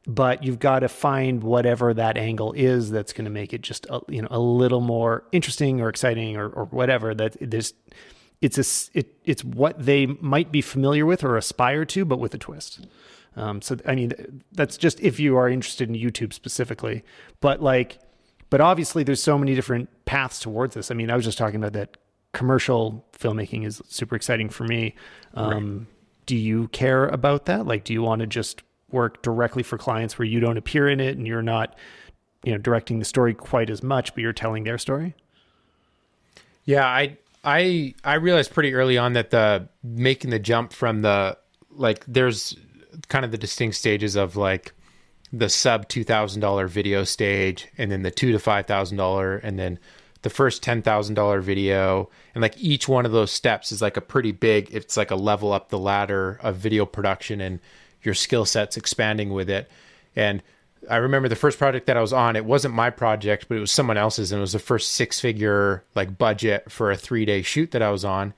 but 0.09 0.43
you've 0.43 0.57
got 0.57 0.79
to 0.79 0.89
find 0.89 1.43
whatever 1.43 1.93
that 1.93 2.17
angle 2.17 2.51
is 2.53 2.89
that's 2.89 3.13
going 3.13 3.25
to 3.25 3.31
make 3.31 3.53
it 3.53 3.61
just 3.61 3.85
a, 3.91 4.01
you 4.07 4.21
know 4.21 4.27
a 4.31 4.39
little 4.39 4.81
more 4.81 5.23
interesting 5.31 5.81
or 5.81 5.89
exciting 5.89 6.35
or, 6.35 6.49
or 6.49 6.65
whatever. 6.65 7.13
That 7.13 7.37
there's 7.39 7.73
it's 8.41 8.57
a 8.57 8.97
it, 8.97 9.15
it's 9.23 9.43
what 9.43 9.85
they 9.85 10.07
might 10.07 10.51
be 10.51 10.61
familiar 10.61 11.05
with 11.05 11.23
or 11.23 11.37
aspire 11.37 11.85
to, 11.85 12.05
but 12.05 12.19
with 12.19 12.33
a 12.33 12.39
twist. 12.39 12.87
Um, 13.35 13.61
so 13.61 13.77
I 13.85 13.93
mean, 13.93 14.41
that's 14.51 14.77
just 14.77 14.99
if 14.99 15.19
you 15.19 15.37
are 15.37 15.47
interested 15.47 15.87
in 15.87 15.95
YouTube 15.95 16.33
specifically, 16.33 17.03
but 17.39 17.61
like 17.61 17.99
but 18.49 18.61
obviously, 18.61 19.03
there's 19.03 19.21
so 19.21 19.37
many 19.37 19.53
different 19.53 19.89
paths 20.05 20.39
towards 20.39 20.73
this. 20.73 20.89
I 20.89 20.95
mean, 20.95 21.11
I 21.11 21.15
was 21.15 21.25
just 21.25 21.37
talking 21.37 21.57
about 21.57 21.73
that 21.73 21.97
commercial 22.33 23.05
filmmaking 23.13 23.65
is 23.65 23.81
super 23.87 24.15
exciting 24.15 24.49
for 24.49 24.63
me. 24.63 24.95
Um, 25.35 25.77
right. 25.77 25.87
Do 26.25 26.35
you 26.35 26.67
care 26.69 27.07
about 27.07 27.45
that? 27.45 27.67
Like, 27.67 27.83
do 27.83 27.93
you 27.93 28.01
want 28.01 28.21
to 28.21 28.27
just 28.27 28.63
work 28.91 29.21
directly 29.21 29.63
for 29.63 29.77
clients 29.77 30.17
where 30.17 30.25
you 30.25 30.39
don't 30.39 30.57
appear 30.57 30.89
in 30.89 30.99
it 30.99 31.17
and 31.17 31.27
you're 31.27 31.41
not, 31.41 31.75
you 32.43 32.51
know, 32.51 32.57
directing 32.57 32.99
the 32.99 33.05
story 33.05 33.33
quite 33.33 33.69
as 33.69 33.83
much, 33.83 34.13
but 34.13 34.21
you're 34.21 34.33
telling 34.33 34.63
their 34.63 34.77
story? 34.77 35.15
Yeah, 36.65 36.85
I 36.85 37.17
I 37.43 37.95
I 38.03 38.15
realized 38.15 38.53
pretty 38.53 38.73
early 38.73 38.97
on 38.97 39.13
that 39.13 39.31
the 39.31 39.67
making 39.83 40.29
the 40.29 40.39
jump 40.39 40.73
from 40.73 41.01
the 41.01 41.37
like 41.71 42.03
there's 42.07 42.55
kind 43.07 43.25
of 43.25 43.31
the 43.31 43.37
distinct 43.37 43.75
stages 43.75 44.15
of 44.15 44.35
like 44.35 44.73
the 45.31 45.49
sub 45.49 45.87
two 45.87 46.03
thousand 46.03 46.41
dollar 46.41 46.67
video 46.67 47.03
stage, 47.03 47.67
and 47.77 47.91
then 47.91 48.03
the 48.03 48.11
two 48.11 48.31
to 48.31 48.39
five 48.39 48.67
thousand 48.67 48.97
dollar, 48.97 49.37
and 49.37 49.57
then 49.57 49.79
the 50.21 50.29
first 50.29 50.63
$10,000 50.63 51.41
video. 51.41 52.09
And 52.35 52.41
like 52.41 52.57
each 52.57 52.87
one 52.87 53.05
of 53.05 53.11
those 53.11 53.31
steps 53.31 53.71
is 53.71 53.81
like 53.81 53.97
a 53.97 54.01
pretty 54.01 54.31
big, 54.31 54.69
it's 54.73 54.97
like 54.97 55.11
a 55.11 55.15
level 55.15 55.53
up 55.53 55.69
the 55.69 55.79
ladder 55.79 56.39
of 56.41 56.57
video 56.57 56.85
production 56.85 57.39
and 57.39 57.59
your 58.01 58.13
skill 58.13 58.45
sets 58.45 58.77
expanding 58.77 59.31
with 59.31 59.49
it. 59.49 59.69
And 60.15 60.41
I 60.89 60.97
remember 60.97 61.27
the 61.27 61.35
first 61.35 61.57
project 61.57 61.87
that 61.87 61.97
I 61.97 62.01
was 62.01 62.13
on, 62.13 62.35
it 62.35 62.45
wasn't 62.45 62.73
my 62.73 62.89
project, 62.89 63.47
but 63.47 63.57
it 63.57 63.61
was 63.61 63.71
someone 63.71 63.97
else's. 63.97 64.31
And 64.31 64.39
it 64.39 64.41
was 64.41 64.53
the 64.53 64.59
first 64.59 64.91
six 64.91 65.19
figure 65.19 65.83
like 65.95 66.17
budget 66.17 66.71
for 66.71 66.91
a 66.91 66.97
three 66.97 67.25
day 67.25 67.41
shoot 67.41 67.71
that 67.71 67.81
I 67.81 67.91
was 67.91 68.05
on. 68.05 68.33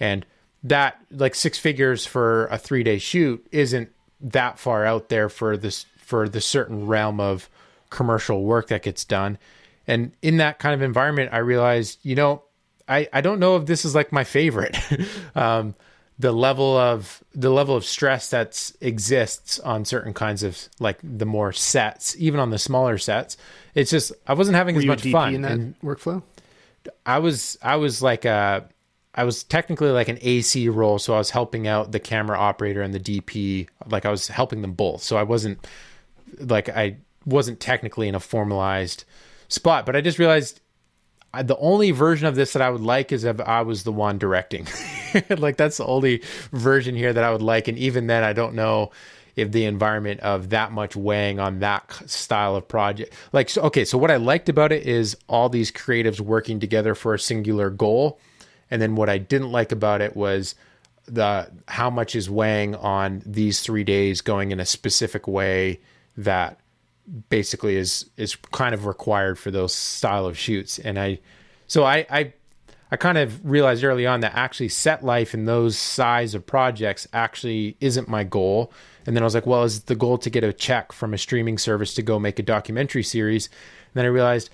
And 0.00 0.24
that 0.64 0.98
like 1.10 1.34
six 1.34 1.58
figures 1.58 2.06
for 2.06 2.46
a 2.46 2.58
three 2.58 2.82
day 2.82 2.98
shoot 2.98 3.46
isn't 3.52 3.90
that 4.20 4.58
far 4.58 4.84
out 4.86 5.08
there 5.08 5.28
for 5.28 5.56
this, 5.56 5.86
for 5.98 6.28
the 6.28 6.40
certain 6.40 6.86
realm 6.86 7.20
of 7.20 7.50
commercial 7.90 8.42
work 8.42 8.68
that 8.68 8.82
gets 8.82 9.04
done. 9.04 9.38
And 9.86 10.12
in 10.22 10.38
that 10.38 10.58
kind 10.58 10.74
of 10.74 10.82
environment, 10.82 11.30
I 11.32 11.38
realized, 11.38 11.98
you 12.02 12.14
know, 12.14 12.42
I, 12.88 13.08
I 13.12 13.20
don't 13.20 13.40
know 13.40 13.56
if 13.56 13.66
this 13.66 13.84
is 13.84 13.94
like 13.94 14.12
my 14.12 14.24
favorite. 14.24 14.76
um, 15.34 15.74
the 16.18 16.32
level 16.32 16.76
of 16.76 17.22
the 17.34 17.50
level 17.50 17.74
of 17.74 17.84
stress 17.84 18.30
that 18.30 18.72
exists 18.80 19.58
on 19.60 19.84
certain 19.84 20.12
kinds 20.14 20.42
of 20.42 20.68
like 20.78 20.98
the 21.02 21.26
more 21.26 21.52
sets, 21.52 22.14
even 22.18 22.38
on 22.38 22.50
the 22.50 22.58
smaller 22.58 22.98
sets, 22.98 23.36
it's 23.74 23.90
just 23.90 24.12
I 24.26 24.34
wasn't 24.34 24.56
having 24.56 24.74
Were 24.76 24.80
as 24.82 24.86
much 24.86 25.02
DP 25.02 25.12
fun. 25.12 25.34
in 25.34 25.42
that 25.42 25.52
And 25.52 25.74
workflow? 25.80 26.22
I 27.06 27.18
was 27.18 27.58
I 27.62 27.76
was 27.76 28.02
like 28.02 28.24
a 28.24 28.68
I 29.14 29.24
was 29.24 29.42
technically 29.44 29.90
like 29.90 30.08
an 30.08 30.18
AC 30.22 30.68
role, 30.68 30.98
so 30.98 31.14
I 31.14 31.18
was 31.18 31.30
helping 31.30 31.66
out 31.66 31.92
the 31.92 32.00
camera 32.00 32.38
operator 32.38 32.82
and 32.82 32.94
the 32.94 33.00
DP. 33.00 33.68
Like 33.88 34.06
I 34.06 34.10
was 34.10 34.28
helping 34.28 34.62
them 34.62 34.72
both, 34.72 35.02
so 35.02 35.16
I 35.16 35.22
wasn't 35.22 35.66
like 36.38 36.68
I 36.68 36.96
wasn't 37.26 37.60
technically 37.60 38.08
in 38.08 38.14
a 38.14 38.20
formalized 38.20 39.04
spot. 39.48 39.86
But 39.86 39.96
I 39.96 40.00
just 40.00 40.18
realized 40.18 40.60
I, 41.34 41.42
the 41.42 41.56
only 41.56 41.90
version 41.90 42.26
of 42.26 42.34
this 42.34 42.52
that 42.52 42.62
I 42.62 42.70
would 42.70 42.82
like 42.82 43.12
is 43.12 43.24
if 43.24 43.40
I 43.40 43.62
was 43.62 43.84
the 43.84 43.92
one 43.92 44.18
directing. 44.18 44.66
like 45.30 45.56
that's 45.56 45.78
the 45.78 45.86
only 45.86 46.22
version 46.52 46.94
here 46.94 47.12
that 47.12 47.24
I 47.24 47.32
would 47.32 47.42
like, 47.42 47.68
and 47.68 47.78
even 47.78 48.06
then, 48.06 48.22
I 48.22 48.32
don't 48.32 48.54
know 48.54 48.90
if 49.34 49.50
the 49.50 49.64
environment 49.64 50.20
of 50.20 50.50
that 50.50 50.72
much 50.72 50.94
weighing 50.94 51.40
on 51.40 51.60
that 51.60 51.90
style 52.06 52.54
of 52.54 52.68
project. 52.68 53.14
Like, 53.32 53.48
so, 53.48 53.62
okay, 53.62 53.84
so 53.84 53.96
what 53.96 54.10
I 54.10 54.16
liked 54.16 54.50
about 54.50 54.72
it 54.72 54.86
is 54.86 55.16
all 55.26 55.48
these 55.48 55.72
creatives 55.72 56.20
working 56.20 56.60
together 56.60 56.94
for 56.94 57.14
a 57.14 57.18
singular 57.18 57.70
goal, 57.70 58.20
and 58.70 58.82
then 58.82 58.94
what 58.94 59.08
I 59.08 59.18
didn't 59.18 59.52
like 59.52 59.72
about 59.72 60.00
it 60.00 60.16
was 60.16 60.54
the 61.06 61.50
how 61.66 61.90
much 61.90 62.14
is 62.14 62.30
weighing 62.30 62.74
on 62.76 63.22
these 63.26 63.60
three 63.60 63.84
days 63.84 64.20
going 64.20 64.50
in 64.50 64.60
a 64.60 64.66
specific 64.66 65.26
way 65.26 65.80
that 66.16 66.58
basically 67.28 67.76
is 67.76 68.10
is 68.16 68.36
kind 68.52 68.74
of 68.74 68.86
required 68.86 69.38
for 69.38 69.50
those 69.50 69.74
style 69.74 70.26
of 70.26 70.38
shoots. 70.38 70.78
And 70.78 70.98
i 70.98 71.18
so 71.66 71.84
i 71.84 72.06
i 72.10 72.32
i 72.90 72.96
kind 72.96 73.18
of 73.18 73.44
realized 73.44 73.84
early 73.84 74.06
on 74.06 74.20
that 74.20 74.34
actually 74.34 74.68
set 74.68 75.04
life 75.04 75.34
in 75.34 75.44
those 75.44 75.76
size 75.76 76.34
of 76.34 76.46
projects 76.46 77.08
actually 77.12 77.76
isn't 77.80 78.08
my 78.08 78.24
goal. 78.24 78.72
And 79.06 79.16
then 79.16 79.22
i 79.22 79.26
was 79.26 79.34
like 79.34 79.46
well 79.46 79.64
is 79.64 79.84
the 79.84 79.96
goal 79.96 80.18
to 80.18 80.30
get 80.30 80.44
a 80.44 80.52
check 80.52 80.92
from 80.92 81.12
a 81.12 81.18
streaming 81.18 81.58
service 81.58 81.94
to 81.94 82.02
go 82.02 82.18
make 82.18 82.38
a 82.38 82.42
documentary 82.42 83.02
series? 83.02 83.46
And 83.46 83.94
then 83.94 84.04
i 84.04 84.08
realized 84.08 84.50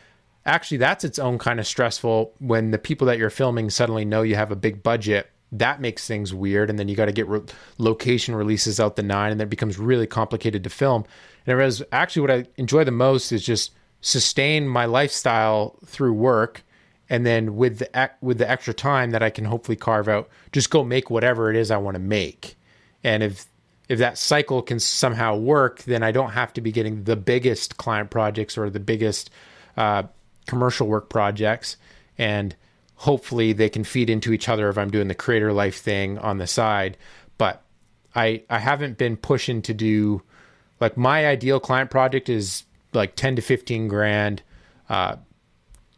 actually 0.46 0.78
that's 0.78 1.04
its 1.04 1.18
own 1.18 1.38
kind 1.38 1.60
of 1.60 1.66
stressful 1.66 2.32
when 2.38 2.70
the 2.70 2.78
people 2.78 3.06
that 3.06 3.18
you're 3.18 3.30
filming 3.30 3.68
suddenly 3.68 4.04
know 4.04 4.22
you 4.22 4.36
have 4.36 4.50
a 4.50 4.56
big 4.56 4.82
budget 4.82 5.30
that 5.52 5.80
makes 5.80 6.06
things 6.06 6.34
weird. 6.34 6.70
And 6.70 6.78
then 6.78 6.88
you 6.88 6.96
got 6.96 7.06
to 7.06 7.12
get 7.12 7.28
re- 7.28 7.40
location 7.78 8.34
releases 8.34 8.78
out 8.78 8.96
the 8.96 9.02
nine 9.02 9.32
and 9.32 9.40
that 9.40 9.48
becomes 9.48 9.78
really 9.78 10.06
complicated 10.06 10.64
to 10.64 10.70
film. 10.70 11.04
And 11.46 11.56
realized 11.56 11.82
actually 11.92 12.22
what 12.22 12.30
I 12.30 12.44
enjoy 12.56 12.84
the 12.84 12.90
most 12.90 13.32
is 13.32 13.44
just 13.44 13.72
sustain 14.00 14.68
my 14.68 14.84
lifestyle 14.84 15.78
through 15.86 16.12
work 16.12 16.62
and 17.10 17.24
then 17.24 17.56
with 17.56 17.78
the 17.78 18.10
with 18.20 18.38
the 18.38 18.48
extra 18.48 18.74
time 18.74 19.10
that 19.10 19.22
I 19.22 19.30
can 19.30 19.44
hopefully 19.44 19.76
carve 19.76 20.08
out 20.08 20.28
just 20.52 20.70
go 20.70 20.84
make 20.84 21.10
whatever 21.10 21.50
it 21.50 21.56
is 21.56 21.70
I 21.70 21.78
want 21.78 21.94
to 21.94 22.00
make. 22.00 22.56
And 23.02 23.22
if 23.22 23.46
if 23.88 23.98
that 23.98 24.18
cycle 24.18 24.60
can 24.60 24.78
somehow 24.78 25.36
work 25.36 25.82
then 25.84 26.02
I 26.02 26.12
don't 26.12 26.30
have 26.30 26.52
to 26.54 26.60
be 26.60 26.70
getting 26.70 27.04
the 27.04 27.16
biggest 27.16 27.78
client 27.78 28.10
projects 28.10 28.58
or 28.58 28.68
the 28.70 28.80
biggest 28.80 29.30
uh, 29.76 30.02
commercial 30.46 30.86
work 30.86 31.08
projects. 31.08 31.76
And 32.18 32.54
hopefully 32.98 33.52
they 33.52 33.68
can 33.68 33.84
feed 33.84 34.10
into 34.10 34.32
each 34.32 34.48
other 34.48 34.68
if 34.68 34.76
I'm 34.76 34.90
doing 34.90 35.08
the 35.08 35.14
creator 35.14 35.52
life 35.52 35.78
thing 35.78 36.18
on 36.18 36.38
the 36.38 36.46
side. 36.46 36.96
But 37.38 37.62
I 38.14 38.42
I 38.50 38.58
haven't 38.58 38.98
been 38.98 39.16
pushing 39.16 39.62
to 39.62 39.74
do 39.74 40.22
like 40.80 40.96
my 40.96 41.26
ideal 41.26 41.60
client 41.60 41.90
project 41.90 42.28
is 42.28 42.64
like 42.92 43.14
10 43.16 43.36
to 43.36 43.42
15 43.42 43.88
grand 43.88 44.42
uh, 44.88 45.16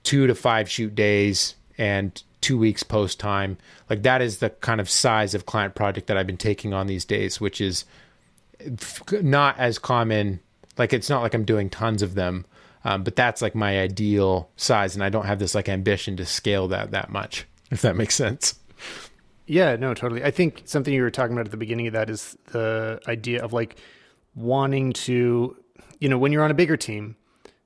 two 0.02 0.26
to 0.26 0.34
five 0.34 0.68
shoot 0.68 0.94
days 0.94 1.54
and 1.78 2.22
two 2.40 2.58
weeks 2.58 2.82
post 2.82 3.18
time. 3.20 3.56
Like 3.88 4.02
that 4.02 4.20
is 4.20 4.38
the 4.38 4.50
kind 4.50 4.80
of 4.80 4.90
size 4.90 5.34
of 5.34 5.46
client 5.46 5.74
project 5.74 6.06
that 6.06 6.16
i've 6.16 6.26
been 6.26 6.36
taking 6.36 6.74
on 6.74 6.86
these 6.86 7.04
days 7.04 7.40
which 7.40 7.60
is 7.60 7.84
not 9.22 9.58
as 9.58 9.78
common 9.78 10.40
like 10.76 10.92
it's 10.92 11.08
not 11.08 11.22
like 11.22 11.32
i'm 11.32 11.44
doing 11.44 11.70
tons 11.70 12.02
of 12.02 12.14
them 12.14 12.44
um, 12.84 13.02
but 13.02 13.16
that's 13.16 13.42
like 13.42 13.54
my 13.54 13.78
ideal 13.80 14.50
size 14.56 14.94
and 14.94 15.04
i 15.04 15.08
don't 15.08 15.26
have 15.26 15.38
this 15.38 15.54
like 15.54 15.68
ambition 15.68 16.16
to 16.16 16.24
scale 16.24 16.68
that 16.68 16.90
that 16.90 17.10
much 17.10 17.46
if 17.70 17.82
that 17.82 17.96
makes 17.96 18.14
sense 18.14 18.54
Yeah, 19.46 19.74
no, 19.74 19.94
totally. 19.94 20.22
I 20.22 20.30
think 20.30 20.62
something 20.64 20.94
you 20.94 21.02
were 21.02 21.10
talking 21.10 21.32
about 21.32 21.46
at 21.46 21.50
the 21.50 21.56
beginning 21.56 21.88
of 21.88 21.92
that 21.94 22.08
is 22.08 22.38
the 22.52 23.00
idea 23.08 23.42
of 23.42 23.52
like 23.52 23.80
wanting 24.36 24.92
to, 24.92 25.56
you 25.98 26.08
know, 26.08 26.18
when 26.18 26.30
you're 26.30 26.44
on 26.44 26.52
a 26.52 26.54
bigger 26.54 26.76
team, 26.76 27.16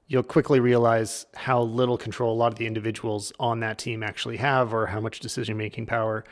you'll 0.07 0.22
quickly 0.22 0.61
realize 0.61 1.27
how 1.35 1.61
little 1.61 1.98
control 1.98 2.33
a 2.33 2.38
lot 2.38 2.53
of 2.53 2.59
the 2.59 2.66
individuals 2.66 3.35
on 3.38 3.61
that 3.61 3.77
team 3.77 4.03
actually 4.03 4.38
have 4.38 4.72
or 4.72 4.87
how 4.87 4.98
much 4.98 5.20
decision 5.20 5.59
making 5.59 5.85
power. 5.85 6.24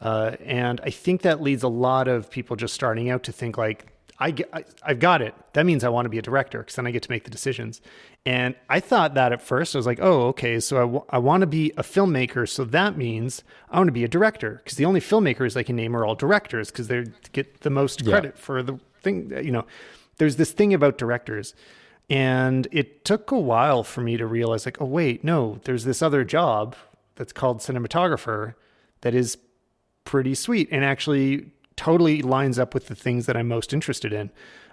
Uh, 0.00 0.36
and 0.44 0.80
I 0.84 0.90
think 0.90 1.22
that 1.22 1.42
leads 1.42 1.64
a 1.64 1.68
lot 1.68 2.06
of 2.06 2.30
people 2.30 2.54
just 2.54 2.72
starting 2.74 3.10
out 3.10 3.24
to 3.24 3.32
think 3.32 3.58
like, 3.58 3.89
I, 4.20 4.32
get, 4.32 4.50
I 4.52 4.64
have 4.84 4.98
got 4.98 5.22
it. 5.22 5.34
That 5.54 5.64
means 5.64 5.82
I 5.82 5.88
want 5.88 6.04
to 6.04 6.10
be 6.10 6.18
a 6.18 6.22
director 6.22 6.58
because 6.58 6.76
then 6.76 6.86
I 6.86 6.90
get 6.90 7.02
to 7.04 7.10
make 7.10 7.24
the 7.24 7.30
decisions. 7.30 7.80
And 8.26 8.54
I 8.68 8.78
thought 8.78 9.14
that 9.14 9.32
at 9.32 9.40
first 9.40 9.74
I 9.74 9.78
was 9.78 9.86
like, 9.86 9.98
oh, 10.00 10.28
okay, 10.28 10.60
so 10.60 10.76
I, 10.76 10.80
w- 10.80 11.04
I 11.08 11.18
want 11.18 11.40
to 11.40 11.46
be 11.46 11.72
a 11.78 11.82
filmmaker, 11.82 12.46
so 12.46 12.64
that 12.64 12.98
means 12.98 13.42
I 13.70 13.78
want 13.78 13.88
to 13.88 13.92
be 13.92 14.04
a 14.04 14.08
director 14.08 14.60
because 14.62 14.76
the 14.76 14.84
only 14.84 15.00
filmmakers 15.00 15.56
I 15.56 15.62
can 15.62 15.74
name 15.74 15.96
are 15.96 16.04
all 16.04 16.14
directors 16.14 16.70
because 16.70 16.88
they 16.88 17.06
get 17.32 17.62
the 17.62 17.70
most 17.70 18.04
credit 18.04 18.34
yeah. 18.36 18.42
for 18.42 18.62
the 18.62 18.78
thing. 19.00 19.32
You 19.42 19.52
know, 19.52 19.64
there's 20.18 20.36
this 20.36 20.52
thing 20.52 20.74
about 20.74 20.98
directors, 20.98 21.54
and 22.10 22.68
it 22.72 23.06
took 23.06 23.30
a 23.30 23.38
while 23.38 23.82
for 23.82 24.02
me 24.02 24.18
to 24.18 24.26
realize 24.26 24.66
like, 24.66 24.82
oh 24.82 24.86
wait, 24.86 25.24
no, 25.24 25.60
there's 25.64 25.84
this 25.84 26.02
other 26.02 26.24
job 26.24 26.76
that's 27.14 27.32
called 27.32 27.60
cinematographer 27.60 28.54
that 29.00 29.14
is 29.14 29.38
pretty 30.04 30.34
sweet 30.34 30.68
and 30.70 30.84
actually 30.84 31.52
totally 31.80 32.20
lines 32.20 32.58
up 32.58 32.74
with 32.74 32.88
the 32.88 32.94
things 32.94 33.24
that 33.24 33.38
I'm 33.38 33.48
most 33.48 33.72
interested 33.72 34.12
in. 34.12 34.30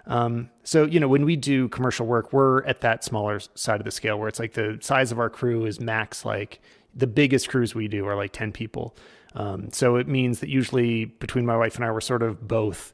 Um, 0.08 0.50
so, 0.62 0.84
you 0.84 1.00
know, 1.00 1.08
when 1.08 1.24
we 1.24 1.36
do 1.36 1.66
commercial 1.70 2.04
work, 2.06 2.34
we're 2.34 2.62
at 2.64 2.82
that 2.82 3.02
smaller 3.02 3.40
side 3.54 3.80
of 3.80 3.86
the 3.86 3.90
scale 3.90 4.18
where 4.18 4.28
it's 4.28 4.38
like 4.38 4.52
the 4.52 4.76
size 4.82 5.10
of 5.10 5.18
our 5.18 5.30
crew 5.30 5.64
is 5.64 5.80
max, 5.80 6.26
like 6.26 6.60
the 6.94 7.06
biggest 7.06 7.48
crews 7.48 7.74
we 7.74 7.88
do 7.88 8.06
are 8.06 8.14
like 8.14 8.34
10 8.34 8.52
people. 8.52 8.94
Um, 9.34 9.70
so 9.72 9.96
it 9.96 10.06
means 10.06 10.40
that 10.40 10.50
usually 10.50 11.06
between 11.06 11.46
my 11.46 11.56
wife 11.56 11.76
and 11.76 11.84
I, 11.86 11.90
we're 11.90 12.02
sort 12.02 12.22
of 12.22 12.46
both 12.46 12.92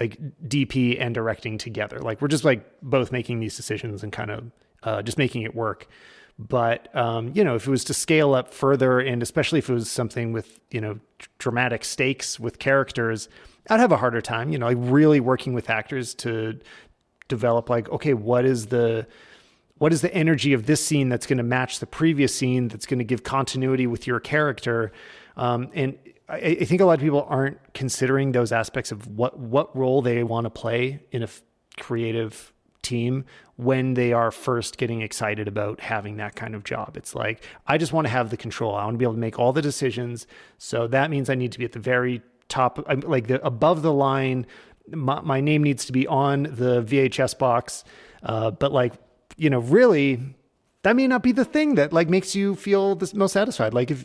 like 0.00 0.18
DP 0.48 1.00
and 1.00 1.14
directing 1.14 1.56
together. 1.56 2.00
Like 2.00 2.20
we're 2.20 2.26
just 2.26 2.44
like 2.44 2.68
both 2.82 3.12
making 3.12 3.38
these 3.38 3.54
decisions 3.54 4.02
and 4.02 4.10
kind 4.10 4.32
of 4.32 4.50
uh, 4.82 5.02
just 5.02 5.16
making 5.16 5.42
it 5.42 5.54
work. 5.54 5.86
But 6.38 6.94
um, 6.96 7.32
you 7.34 7.44
know, 7.44 7.54
if 7.54 7.66
it 7.66 7.70
was 7.70 7.84
to 7.84 7.94
scale 7.94 8.34
up 8.34 8.52
further, 8.52 9.00
and 9.00 9.22
especially 9.22 9.60
if 9.60 9.70
it 9.70 9.74
was 9.74 9.90
something 9.90 10.32
with 10.32 10.58
you 10.70 10.80
know 10.80 10.98
dramatic 11.38 11.84
stakes 11.84 12.40
with 12.40 12.58
characters, 12.58 13.28
I'd 13.70 13.80
have 13.80 13.92
a 13.92 13.96
harder 13.96 14.20
time. 14.20 14.50
You 14.50 14.58
know, 14.58 14.66
like 14.66 14.78
really 14.80 15.20
working 15.20 15.54
with 15.54 15.70
actors 15.70 16.14
to 16.16 16.58
develop 17.28 17.70
like, 17.70 17.88
okay, 17.88 18.14
what 18.14 18.44
is 18.44 18.66
the 18.66 19.06
what 19.78 19.92
is 19.92 20.00
the 20.00 20.12
energy 20.14 20.52
of 20.52 20.66
this 20.66 20.84
scene 20.84 21.08
that's 21.08 21.26
going 21.26 21.38
to 21.38 21.44
match 21.44 21.78
the 21.80 21.86
previous 21.86 22.34
scene 22.34 22.68
that's 22.68 22.86
going 22.86 22.98
to 22.98 23.04
give 23.04 23.22
continuity 23.22 23.86
with 23.86 24.06
your 24.06 24.20
character 24.20 24.92
um, 25.36 25.68
and 25.74 25.98
I, 26.28 26.36
I, 26.36 26.64
think 26.64 26.80
a 26.80 26.84
lot 26.84 26.94
of 26.94 27.00
people 27.00 27.26
aren't 27.28 27.58
considering 27.74 28.32
those 28.32 28.52
aspects 28.52 28.92
of 28.92 29.06
what 29.08 29.38
what 29.38 29.76
role 29.76 30.00
they 30.00 30.22
want 30.22 30.44
to 30.44 30.50
play 30.50 31.02
in 31.10 31.22
a 31.22 31.26
f- 31.26 31.42
creative 31.78 32.52
team 32.84 33.24
when 33.56 33.94
they 33.94 34.12
are 34.12 34.30
first 34.30 34.78
getting 34.78 35.00
excited 35.02 35.48
about 35.48 35.80
having 35.80 36.16
that 36.18 36.34
kind 36.36 36.54
of 36.54 36.64
job. 36.64 36.96
It's 36.96 37.14
like, 37.14 37.42
I 37.66 37.78
just 37.78 37.92
want 37.92 38.06
to 38.06 38.10
have 38.10 38.30
the 38.30 38.36
control. 38.36 38.74
I 38.74 38.84
want 38.84 38.94
to 38.94 38.98
be 38.98 39.04
able 39.04 39.14
to 39.14 39.20
make 39.20 39.38
all 39.38 39.52
the 39.52 39.62
decisions. 39.62 40.26
So 40.58 40.86
that 40.88 41.10
means 41.10 41.30
I 41.30 41.34
need 41.34 41.52
to 41.52 41.58
be 41.58 41.64
at 41.64 41.72
the 41.72 41.78
very 41.78 42.22
top, 42.48 42.84
like 43.04 43.26
the 43.26 43.44
above 43.44 43.82
the 43.82 43.92
line. 43.92 44.46
My, 44.88 45.20
my 45.20 45.40
name 45.40 45.62
needs 45.62 45.84
to 45.86 45.92
be 45.92 46.06
on 46.06 46.44
the 46.44 46.82
VHS 46.82 47.38
box. 47.38 47.84
Uh, 48.22 48.50
but 48.50 48.72
like, 48.72 48.94
you 49.36 49.50
know, 49.50 49.60
really, 49.60 50.20
that 50.82 50.94
may 50.96 51.06
not 51.06 51.22
be 51.22 51.32
the 51.32 51.44
thing 51.44 51.76
that 51.76 51.92
like 51.92 52.08
makes 52.08 52.36
you 52.36 52.54
feel 52.54 52.94
the 52.94 53.10
most 53.14 53.32
satisfied. 53.32 53.74
Like 53.74 53.90
if 53.90 54.04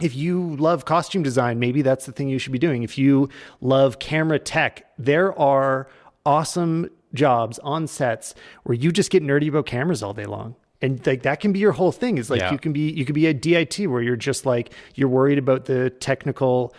if 0.00 0.14
you 0.14 0.56
love 0.56 0.84
costume 0.84 1.22
design, 1.22 1.58
maybe 1.58 1.82
that's 1.82 2.06
the 2.06 2.12
thing 2.12 2.28
you 2.28 2.38
should 2.38 2.52
be 2.52 2.58
doing. 2.58 2.82
If 2.82 2.98
you 2.98 3.28
love 3.60 3.98
camera 3.98 4.38
tech, 4.38 4.86
there 4.96 5.36
are 5.38 5.88
awesome 6.24 6.90
jobs 7.14 7.58
on 7.60 7.86
sets 7.86 8.34
where 8.64 8.74
you 8.74 8.92
just 8.92 9.10
get 9.10 9.22
nerdy 9.22 9.48
about 9.48 9.66
cameras 9.66 10.02
all 10.02 10.12
day 10.14 10.26
long. 10.26 10.54
and 10.80 11.04
like 11.06 11.22
that 11.22 11.40
can 11.40 11.52
be 11.52 11.58
your 11.58 11.72
whole 11.72 11.90
thing 11.92 12.18
is 12.18 12.30
like 12.30 12.40
Yeah. 12.40 12.52
you 12.52 12.58
can 12.58 12.72
be 12.72 12.90
you 12.90 13.04
could 13.04 13.14
be 13.14 13.26
a 13.26 13.34
DIT 13.34 13.86
where 13.88 14.00
you're 14.02 14.14
just 14.16 14.46
like 14.46 14.72
you're 14.94 15.08
worried 15.08 15.38
about 15.38 15.64
the 15.64 15.90
technical 15.90 16.72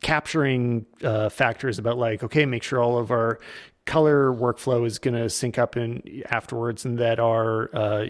capturing 0.00 0.84
uh, 1.04 1.28
factors 1.28 1.78
about 1.78 1.96
like 1.98 2.22
okay 2.24 2.44
make 2.46 2.62
sure 2.62 2.80
all 2.80 2.98
of 2.98 3.10
our 3.10 3.38
color 3.84 4.32
workflow 4.32 4.86
is 4.86 4.98
going 4.98 5.14
to 5.14 5.28
sync 5.28 5.58
up 5.58 5.76
in 5.76 6.22
afterwards 6.30 6.84
and 6.84 6.98
that 6.98 7.18
are 7.18 7.68
uh, 7.74 8.06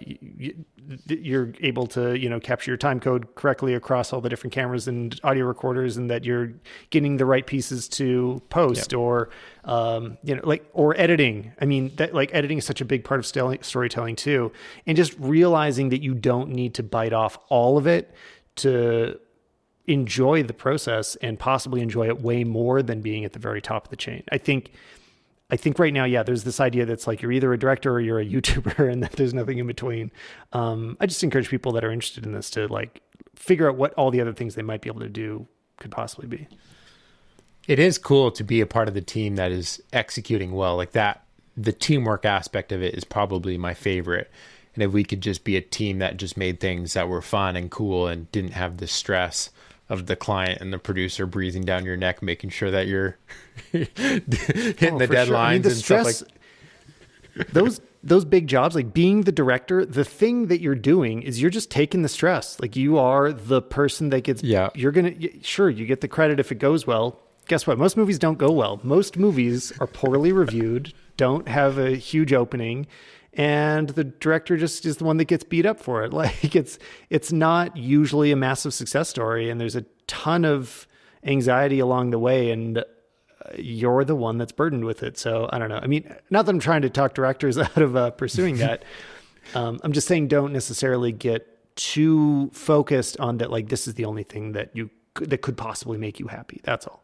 you're 1.07 1.53
able 1.61 1.87
to 1.87 2.19
you 2.19 2.29
know 2.29 2.39
capture 2.39 2.71
your 2.71 2.77
time 2.77 3.01
code 3.01 3.35
correctly 3.37 3.73
across 3.73 4.13
all 4.13 4.21
the 4.21 4.29
different 4.29 4.53
cameras 4.53 4.87
and 4.87 5.19
audio 5.25 5.47
recorders 5.47 5.97
and 5.97 6.11
that 6.11 6.25
you're 6.25 6.53
getting 6.91 7.17
the 7.17 7.25
right 7.25 7.47
pieces 7.47 7.89
to 7.89 8.43
post 8.51 8.93
or 8.93 9.31
um, 9.65 10.19
you 10.23 10.35
know 10.35 10.43
like 10.45 10.69
or 10.75 10.99
editing. 11.01 11.53
I 11.61 11.65
mean 11.65 11.95
that 11.97 12.15
like 12.15 12.35
editing 12.35 12.59
is 12.59 12.67
such 12.67 12.83
a 12.83 12.85
big 12.85 13.03
part 13.03 13.21
of 13.21 13.27
storytelling 13.27 14.17
too. 14.17 14.53
And 14.87 14.97
just 14.97 15.19
realizing 15.19 15.89
that 15.89 16.03
you 16.03 16.15
don't 16.15 16.51
need 16.51 16.75
to 16.75 16.83
bite 16.83 17.15
off 17.15 17.39
all 17.49 17.79
of 17.79 17.87
it 17.87 18.15
to 18.57 19.19
enjoy 19.87 20.43
the 20.43 20.55
process 20.55 21.17
and 21.17 21.39
possibly 21.39 21.81
enjoy 21.81 22.09
it 22.09 22.21
way 22.21 22.45
more 22.45 22.83
than 22.83 23.01
being 23.01 23.25
at 23.25 23.33
the 23.33 23.39
very 23.39 23.61
top 23.61 23.85
of 23.85 23.91
the 23.91 23.97
chain. 23.97 24.23
I 24.31 24.39
think 24.39 24.73
I 25.53 25.57
think 25.57 25.79
right 25.79 25.93
now, 25.93 26.05
yeah, 26.05 26.23
there's 26.23 26.45
this 26.45 26.61
idea 26.61 26.87
that's 26.87 27.07
like 27.07 27.21
you're 27.21 27.31
either 27.31 27.53
a 27.53 27.59
director 27.59 27.93
or 27.93 28.01
you're 28.01 28.19
a 28.19 28.25
YouTuber 28.27 28.91
and 28.91 29.03
that 29.03 29.13
there's 29.13 29.35
nothing 29.35 29.59
in 29.59 29.67
between. 29.67 30.11
Um, 30.55 30.97
I 30.99 31.07
just 31.07 31.23
encourage 31.23 31.51
people 31.51 31.73
that 31.73 31.85
are 31.85 31.93
interested 31.93 32.25
in 32.25 32.33
this 32.33 32.49
to 32.51 32.67
like 32.69 33.03
figure 33.37 33.69
out 33.69 33.77
what 33.77 33.93
all 33.95 34.11
the 34.11 34.23
other 34.23 34.33
things 34.33 34.55
they 34.55 34.63
might 34.63 34.81
be 34.81 34.89
able 34.89 35.01
to 35.01 35.11
do 35.11 35.47
could 35.77 35.91
possibly 35.91 36.27
be. 36.27 36.49
It 37.69 37.79
is 37.79 37.99
cool 37.99 38.31
to 38.33 38.43
be 38.43 38.63
a 38.63 38.67
part 38.67 38.89
of 38.89 38.95
the 38.95 39.03
team 39.03 39.37
that 39.37 39.53
is 39.53 39.81
executing 39.93 40.53
well. 40.53 40.77
Like 40.77 40.93
that, 40.93 41.23
the 41.55 41.73
teamwork 41.73 42.25
aspect 42.25 42.73
of 42.73 42.83
it 42.83 42.95
is 42.95 43.05
probably 43.05 43.59
my 43.59 43.75
favorite. 43.75 44.31
And 44.75 44.83
if 44.83 44.93
we 44.93 45.05
could 45.05 45.21
just 45.21 45.45
be 45.45 45.57
a 45.57 45.61
team 45.61 45.99
that 45.99 46.17
just 46.17 46.37
made 46.37 46.61
things 46.61 46.95
that 46.95 47.09
were 47.09 47.21
fun 47.21 47.57
and 47.57 47.71
cool 47.71 48.07
and 48.07 48.33
didn't 48.33 48.53
have 48.53 48.79
the 48.79 48.87
stress 48.87 49.51
of 49.93 50.07
the 50.07 50.17
client 50.17 50.61
and 50.61 50.73
the 50.73 50.79
producer 50.79 51.27
breathing 51.27 51.63
down 51.65 51.85
your 51.85 51.97
neck, 51.97 52.23
making 52.23 52.51
sure 52.51 52.71
that 52.71 52.87
you're 52.87 53.19
hitting 53.73 54.95
Oh, 54.95 54.99
the 54.99 55.07
deadlines 55.09 55.27
sure. 55.27 55.37
I 55.37 55.53
mean, 55.53 55.63
the 55.63 55.69
and 55.69 55.79
stuff 55.79 56.05
like 56.05 56.15
stress- 56.15 56.31
those 57.53 57.81
those 58.05 58.25
big 58.25 58.47
jobs 58.49 58.75
like 58.75 58.93
being 58.93 59.23
the 59.23 59.33
director 59.33 59.87
the 59.87 60.05
thing 60.05 60.49
that 60.49 60.61
you're 60.61 60.75
doing 60.75 61.23
is 61.23 61.41
you're 61.41 61.51
just 61.51 61.71
taking 61.71 62.03
the 62.03 62.09
stress. 62.09 62.59
Like 62.61 62.77
you 62.77 62.99
are 62.99 63.33
the 63.33 63.63
person 63.63 64.11
that 64.11 64.23
gets 64.23 64.43
Yeah. 64.43 64.71
you're 64.75 64.93
gonna 64.93 65.15
sure 65.43 65.71
you 65.71 65.87
get 65.87 66.01
the 66.01 66.09
credit 66.09 66.41
if 66.41 66.51
it 66.53 66.57
goes 66.57 66.87
well. 66.87 67.21
Guess 67.49 67.67
what? 67.67 67.79
Most 67.79 67.97
movies 67.97 68.19
don't 68.19 68.39
go 68.39 68.51
well. 68.51 68.81
Most 68.83 69.17
movies 69.17 69.73
are 69.81 69.87
poorly 69.87 70.33
reviewed 70.33 70.93
don't 71.17 71.47
have 71.49 71.79
a 71.79 71.91
huge 71.97 72.33
opening 72.33 72.87
and 73.35 73.91
the 73.91 74.05
director 74.05 74.57
just 74.57 74.85
is 74.85 74.99
the 74.99 75.05
one 75.05 75.17
that 75.17 75.25
gets 75.25 75.45
beat 75.45 75.65
up 75.65 75.81
for 75.81 76.05
it 76.05 76.13
like 76.13 76.55
it's 76.55 76.79
it's 77.11 77.33
not 77.33 77.77
usually 77.77 78.31
a 78.31 78.37
massive 78.37 78.75
success 78.75 79.09
story 79.09 79.49
and 79.51 79.61
there's 79.61 79.77
a 79.77 79.85
ton 80.07 80.45
of 80.45 80.87
anxiety 81.25 81.79
along 81.79 82.11
the 82.11 82.19
way 82.19 82.51
and 82.51 82.85
you're 83.57 84.05
the 84.05 84.15
one 84.15 84.39
that's 84.39 84.53
burdened 84.53 84.85
with 84.85 85.03
it. 85.03 85.19
So 85.19 85.49
I 85.53 85.59
don't 85.59 85.69
know. 85.69 85.81
I 85.83 85.87
mean, 85.87 86.15
not 86.31 86.47
that 86.47 86.53
I'm 86.53 86.61
trying 86.61 86.83
to 86.83 86.91
talk 86.91 87.15
directors 87.15 87.59
out 87.59 87.79
of 87.79 87.97
uh, 87.97 88.11
pursuing 88.11 88.59
that. 88.59 88.85
um, 89.55 89.81
I'm 89.83 89.93
just 89.93 90.09
saying 90.09 90.29
don't 90.29 90.53
necessarily 90.53 91.13
get 91.13 91.49
too 91.77 92.51
focused 92.53 93.19
on 93.19 93.39
that. 93.39 93.51
Like 93.51 93.69
this 93.69 93.87
is 93.87 93.95
the 93.95 94.05
only 94.05 94.23
thing 94.23 94.53
that 94.53 94.71
you 94.75 94.91
that 95.15 95.43
could 95.43 95.57
possibly 95.57 95.99
make 95.99 96.19
you 96.19 96.29
happy. 96.29 96.61
That's 96.65 96.87
all. 96.87 97.03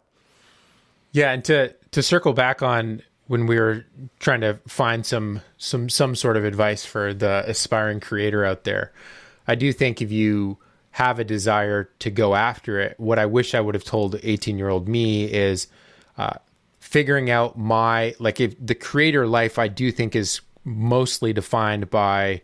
Yeah, 1.12 1.32
and 1.32 1.44
to 1.46 1.74
to 1.90 2.02
circle 2.02 2.32
back 2.32 2.62
on 2.62 3.02
when 3.28 3.46
we 3.46 3.58
were 3.58 3.84
trying 4.18 4.40
to 4.40 4.58
find 4.66 5.06
some 5.06 5.42
some 5.58 5.88
some 5.88 6.16
sort 6.16 6.36
of 6.36 6.44
advice 6.44 6.84
for 6.84 7.14
the 7.14 7.44
aspiring 7.46 8.00
creator 8.00 8.44
out 8.44 8.64
there, 8.64 8.92
I 9.46 9.54
do 9.54 9.72
think 9.72 10.02
if 10.02 10.10
you 10.10 10.58
have 10.92 11.18
a 11.20 11.24
desire 11.24 11.90
to 12.00 12.10
go 12.10 12.34
after 12.34 12.80
it, 12.80 12.98
what 12.98 13.18
I 13.18 13.26
wish 13.26 13.54
I 13.54 13.60
would 13.60 13.74
have 13.74 13.84
told 13.84 14.18
18 14.22 14.58
year 14.58 14.68
old 14.68 14.88
me 14.88 15.24
is 15.24 15.68
uh, 16.16 16.38
figuring 16.80 17.30
out 17.30 17.56
my 17.56 18.14
like 18.18 18.40
if 18.40 18.54
the 18.64 18.74
creator 18.74 19.26
life 19.26 19.58
I 19.58 19.68
do 19.68 19.92
think 19.92 20.16
is 20.16 20.40
mostly 20.64 21.32
defined 21.32 21.88
by 21.90 22.42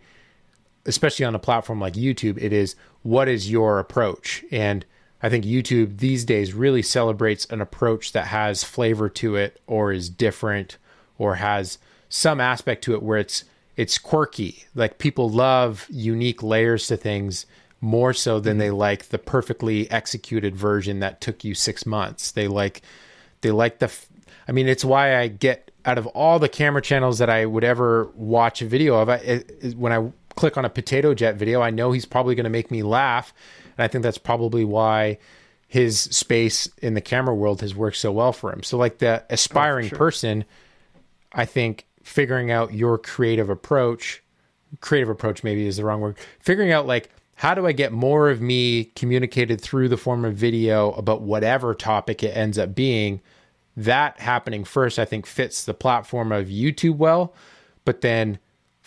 especially 0.86 1.24
on 1.24 1.34
a 1.34 1.38
platform 1.38 1.80
like 1.80 1.94
YouTube, 1.94 2.36
it 2.40 2.52
is 2.52 2.76
what 3.02 3.28
is 3.28 3.50
your 3.50 3.78
approach? 3.78 4.44
And 4.52 4.84
I 5.24 5.30
think 5.30 5.46
YouTube 5.46 6.00
these 6.00 6.26
days 6.26 6.52
really 6.52 6.82
celebrates 6.82 7.46
an 7.46 7.62
approach 7.62 8.12
that 8.12 8.26
has 8.26 8.62
flavor 8.62 9.08
to 9.08 9.36
it 9.36 9.58
or 9.66 9.90
is 9.90 10.10
different 10.10 10.76
or 11.16 11.36
has 11.36 11.78
some 12.10 12.42
aspect 12.42 12.84
to 12.84 12.92
it 12.92 13.02
where 13.02 13.16
it's 13.16 13.44
it's 13.74 13.96
quirky. 13.96 14.64
Like 14.74 14.98
people 14.98 15.30
love 15.30 15.86
unique 15.88 16.42
layers 16.42 16.88
to 16.88 16.98
things 16.98 17.46
more 17.80 18.12
so 18.12 18.38
than 18.38 18.58
they 18.58 18.70
like 18.70 19.08
the 19.08 19.18
perfectly 19.18 19.90
executed 19.90 20.54
version 20.56 21.00
that 21.00 21.22
took 21.22 21.42
you 21.42 21.54
6 21.54 21.86
months. 21.86 22.30
They 22.30 22.46
like 22.46 22.82
they 23.40 23.50
like 23.50 23.78
the 23.78 23.86
f- 23.86 24.10
I 24.46 24.52
mean 24.52 24.68
it's 24.68 24.84
why 24.84 25.16
I 25.16 25.28
get 25.28 25.70
out 25.86 25.96
of 25.96 26.06
all 26.08 26.38
the 26.38 26.50
camera 26.50 26.82
channels 26.82 27.16
that 27.16 27.30
I 27.30 27.46
would 27.46 27.64
ever 27.64 28.10
watch 28.14 28.60
a 28.60 28.66
video 28.66 28.96
of 28.96 29.08
I, 29.08 29.14
it, 29.14 29.74
when 29.74 29.90
I 29.90 30.12
click 30.36 30.58
on 30.58 30.66
a 30.66 30.70
PotatoJet 30.70 31.36
video 31.36 31.62
I 31.62 31.70
know 31.70 31.92
he's 31.92 32.04
probably 32.04 32.34
going 32.34 32.44
to 32.44 32.50
make 32.50 32.70
me 32.70 32.82
laugh 32.82 33.32
and 33.76 33.84
I 33.84 33.88
think 33.88 34.02
that's 34.02 34.18
probably 34.18 34.64
why 34.64 35.18
his 35.66 35.98
space 35.98 36.68
in 36.82 36.94
the 36.94 37.00
camera 37.00 37.34
world 37.34 37.60
has 37.60 37.74
worked 37.74 37.96
so 37.96 38.12
well 38.12 38.32
for 38.32 38.52
him. 38.52 38.62
So 38.62 38.76
like 38.78 38.98
the 38.98 39.24
aspiring 39.30 39.90
person 39.90 40.44
I 41.32 41.44
think 41.44 41.86
figuring 42.02 42.50
out 42.50 42.72
your 42.72 42.96
creative 42.96 43.50
approach, 43.50 44.22
creative 44.80 45.08
approach 45.08 45.42
maybe 45.42 45.66
is 45.66 45.76
the 45.78 45.84
wrong 45.84 46.00
word, 46.00 46.16
figuring 46.38 46.70
out 46.70 46.86
like 46.86 47.10
how 47.34 47.54
do 47.54 47.66
I 47.66 47.72
get 47.72 47.92
more 47.92 48.30
of 48.30 48.40
me 48.40 48.84
communicated 48.96 49.60
through 49.60 49.88
the 49.88 49.96
form 49.96 50.24
of 50.24 50.34
video 50.34 50.92
about 50.92 51.22
whatever 51.22 51.74
topic 51.74 52.22
it 52.22 52.36
ends 52.36 52.58
up 52.58 52.74
being, 52.74 53.20
that 53.76 54.20
happening 54.20 54.62
first, 54.62 55.00
I 55.00 55.04
think 55.04 55.26
fits 55.26 55.64
the 55.64 55.74
platform 55.74 56.30
of 56.30 56.46
YouTube 56.46 56.96
well. 56.96 57.34
But 57.84 58.02
then 58.02 58.38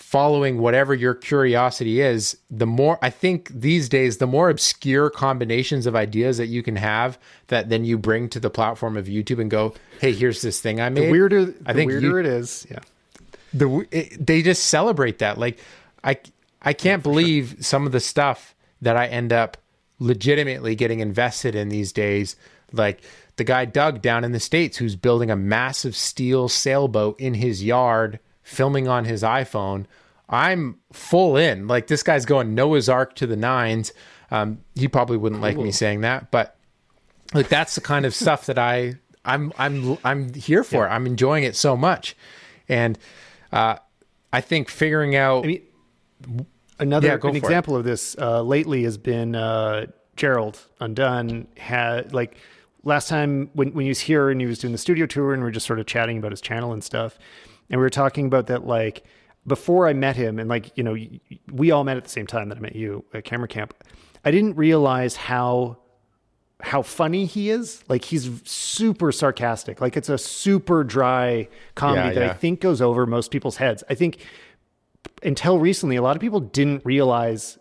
following 0.07 0.59
whatever 0.59 0.93
your 0.93 1.13
curiosity 1.13 1.99
is, 1.99 2.37
the 2.49 2.65
more 2.65 2.97
I 3.01 3.09
think 3.09 3.49
these 3.49 3.89
days, 3.89 4.19
the 4.19 4.25
more 4.25 4.49
obscure 4.49 5.09
combinations 5.09 5.85
of 5.85 5.97
ideas 5.97 6.37
that 6.37 6.47
you 6.47 6.63
can 6.63 6.77
have 6.77 7.19
that 7.47 7.67
then 7.67 7.83
you 7.83 7.97
bring 7.97 8.29
to 8.29 8.39
the 8.39 8.49
platform 8.49 8.95
of 8.95 9.07
YouTube 9.07 9.41
and 9.41 9.51
go, 9.51 9.73
hey, 9.99 10.13
here's 10.13 10.41
this 10.41 10.61
thing 10.61 10.79
I 10.79 10.87
made. 10.87 11.07
The 11.07 11.11
weirder, 11.11 11.45
the 11.47 11.55
I 11.65 11.73
think 11.73 11.89
weirder 11.89 12.07
you- 12.07 12.17
it 12.19 12.25
is. 12.25 12.65
Yeah. 12.71 12.79
the 13.53 13.85
it, 13.91 14.25
they 14.25 14.41
just 14.41 14.63
celebrate 14.65 15.19
that 15.19 15.37
like 15.37 15.57
i 16.05 16.17
i 16.61 16.73
can't 16.73 17.01
believe 17.03 17.55
some 17.59 17.85
of 17.85 17.91
the 17.91 17.99
stuff 17.99 18.55
that 18.81 18.95
i 18.97 19.07
end 19.07 19.31
up 19.33 19.57
legitimately 19.99 20.75
getting 20.75 20.99
invested 20.99 21.55
in 21.55 21.69
these 21.69 21.91
days 21.93 22.35
like 22.71 23.01
the 23.37 23.43
guy 23.45 23.63
doug 23.65 24.01
down 24.01 24.23
in 24.23 24.31
the 24.33 24.39
states 24.39 24.77
who's 24.77 24.95
building 24.95 25.31
a 25.31 25.35
massive 25.35 25.95
steel 25.95 26.47
sailboat 26.49 27.19
in 27.19 27.33
his 27.35 27.63
yard 27.63 28.19
filming 28.47 28.88
on 28.88 29.05
his 29.05 29.23
iphone 29.23 29.86
i'm 30.29 30.77
full 30.91 31.36
in 31.38 31.67
like 31.67 31.88
this 31.88 32.01
guy's 32.03 32.25
going 32.25 32.55
noah's 32.55 32.88
ark 32.89 33.13
to 33.15 33.27
the 33.27 33.36
nines 33.36 33.91
um, 34.29 34.60
he 34.75 34.88
probably 34.88 35.17
wouldn't 35.17 35.41
like 35.41 35.57
me 35.57 35.71
saying 35.71 36.01
that 36.01 36.31
but 36.31 36.57
like 37.33 37.47
that's 37.49 37.75
the 37.75 37.81
kind 37.81 38.05
of 38.05 38.13
stuff 38.23 38.45
that 38.45 38.57
I 38.57 38.95
I'm 39.25 39.51
I'm 39.57 39.97
I'm 40.05 40.33
here 40.33 40.63
for. 40.63 40.88
I'm 40.89 41.05
enjoying 41.05 41.43
it 41.43 41.55
so 41.57 41.75
much, 41.75 42.15
and 42.69 42.97
uh, 43.51 43.75
I 44.31 44.39
think 44.39 44.69
figuring 44.69 45.17
out. 45.17 45.43
I 45.43 45.47
mean, 45.47 45.62
another 46.79 47.07
Yeah, 47.07 47.13
an 47.15 47.19
for 47.21 47.27
it. 47.29 47.36
example 47.36 47.75
of 47.75 47.83
this 47.83 48.15
uh, 48.17 48.41
lately 48.41 48.83
has 48.83 48.97
been 48.97 49.36
uh, 49.36 49.88
Gerald 50.15 50.62
Undone 50.79 51.47
had 51.57 52.13
like 52.13 52.38
last 52.86 53.10
time 53.10 53.49
when 53.53 53.73
when 53.73 53.83
he 53.83 53.89
was 53.89 53.99
here 53.99 54.29
and 54.29 54.39
he 54.39 54.47
was 54.47 54.60
doing 54.60 54.71
the 54.71 54.77
studio 54.77 55.05
tour 55.05 55.33
and 55.33 55.43
we 55.43 55.49
are 55.49 55.51
just 55.51 55.65
sort 55.65 55.79
of 55.79 55.86
chatting 55.86 56.17
about 56.17 56.31
his 56.31 56.39
channel 56.39 56.71
and 56.71 56.81
stuff, 56.81 57.19
and 57.69 57.80
we 57.80 57.84
were 57.84 57.89
talking 57.89 58.25
about 58.25 58.47
that 58.47 58.65
like 58.65 59.03
before 59.45 59.88
I 59.88 59.93
met 59.93 60.15
him 60.15 60.39
and 60.39 60.49
like 60.49 60.77
you 60.77 60.84
know 60.84 60.97
we 61.51 61.71
all 61.71 61.84
met 61.84 61.97
at 61.97 62.03
the 62.03 62.10
same 62.10 62.27
time 62.27 62.49
that 62.49 62.58
I 62.58 62.62
met 62.62 62.75
you 62.75 63.06
at 63.13 63.23
Camera 63.23 63.47
Camp. 63.47 63.73
I 64.25 64.31
didn't 64.31 64.56
realize 64.56 65.15
how 65.15 65.77
how 66.62 66.81
funny 66.81 67.25
he 67.25 67.50
is. 67.50 67.83
Like 67.87 68.04
he's 68.04 68.29
super 68.50 69.12
sarcastic. 69.12 69.79
Like 69.79 69.96
it's 69.96 70.10
a 70.10 70.17
super 70.17 70.83
dry 70.83 71.48
comedy 71.75 72.10
Yeah, 72.10 72.13
that 72.13 72.29
I 72.31 72.33
think 72.33 72.62
goes 72.62 72.81
over 72.81 73.06
most 73.06 73.31
people's 73.31 73.58
heads. 73.58 73.83
I 73.89 73.94
think 73.94 74.25
until 75.23 75.60
recently, 75.60 75.96
a 75.96 76.02
lot 76.02 76.15
of 76.15 76.21
people 76.21 76.39
didn't 76.39 76.83
realize 76.85 77.58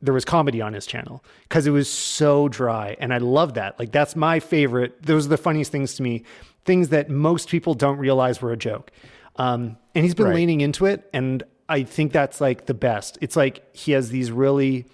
there 0.00 0.14
was 0.14 0.24
comedy 0.24 0.60
on 0.60 0.74
his 0.74 0.86
channel 0.86 1.24
because 1.48 1.66
it 1.66 1.70
was 1.70 1.90
so 1.90 2.48
dry. 2.48 2.96
And 3.00 3.12
I 3.12 3.18
love 3.18 3.54
that. 3.54 3.78
Like 3.78 3.92
that's 3.92 4.14
my 4.14 4.40
favorite. 4.40 5.02
Those 5.02 5.26
are 5.26 5.30
the 5.30 5.38
funniest 5.38 5.72
things 5.72 5.94
to 5.94 6.02
me, 6.02 6.24
things 6.64 6.90
that 6.90 7.10
most 7.10 7.48
people 7.48 7.74
don't 7.74 7.98
realize 7.98 8.40
were 8.40 8.52
a 8.52 8.56
joke. 8.56 8.92
Um, 9.38 9.76
and 9.94 10.04
he's 10.04 10.14
been 10.14 10.26
Right. 10.26 10.34
leaning 10.34 10.60
into 10.60 10.84
it. 10.86 11.08
And 11.14 11.42
I 11.68 11.84
think 11.84 12.12
that's 12.12 12.40
like 12.40 12.66
the 12.66 12.74
best. 12.74 13.16
It's 13.20 13.36
like 13.36 13.74
he 13.74 13.92
has 13.92 14.10
these 14.10 14.30
really 14.30 14.84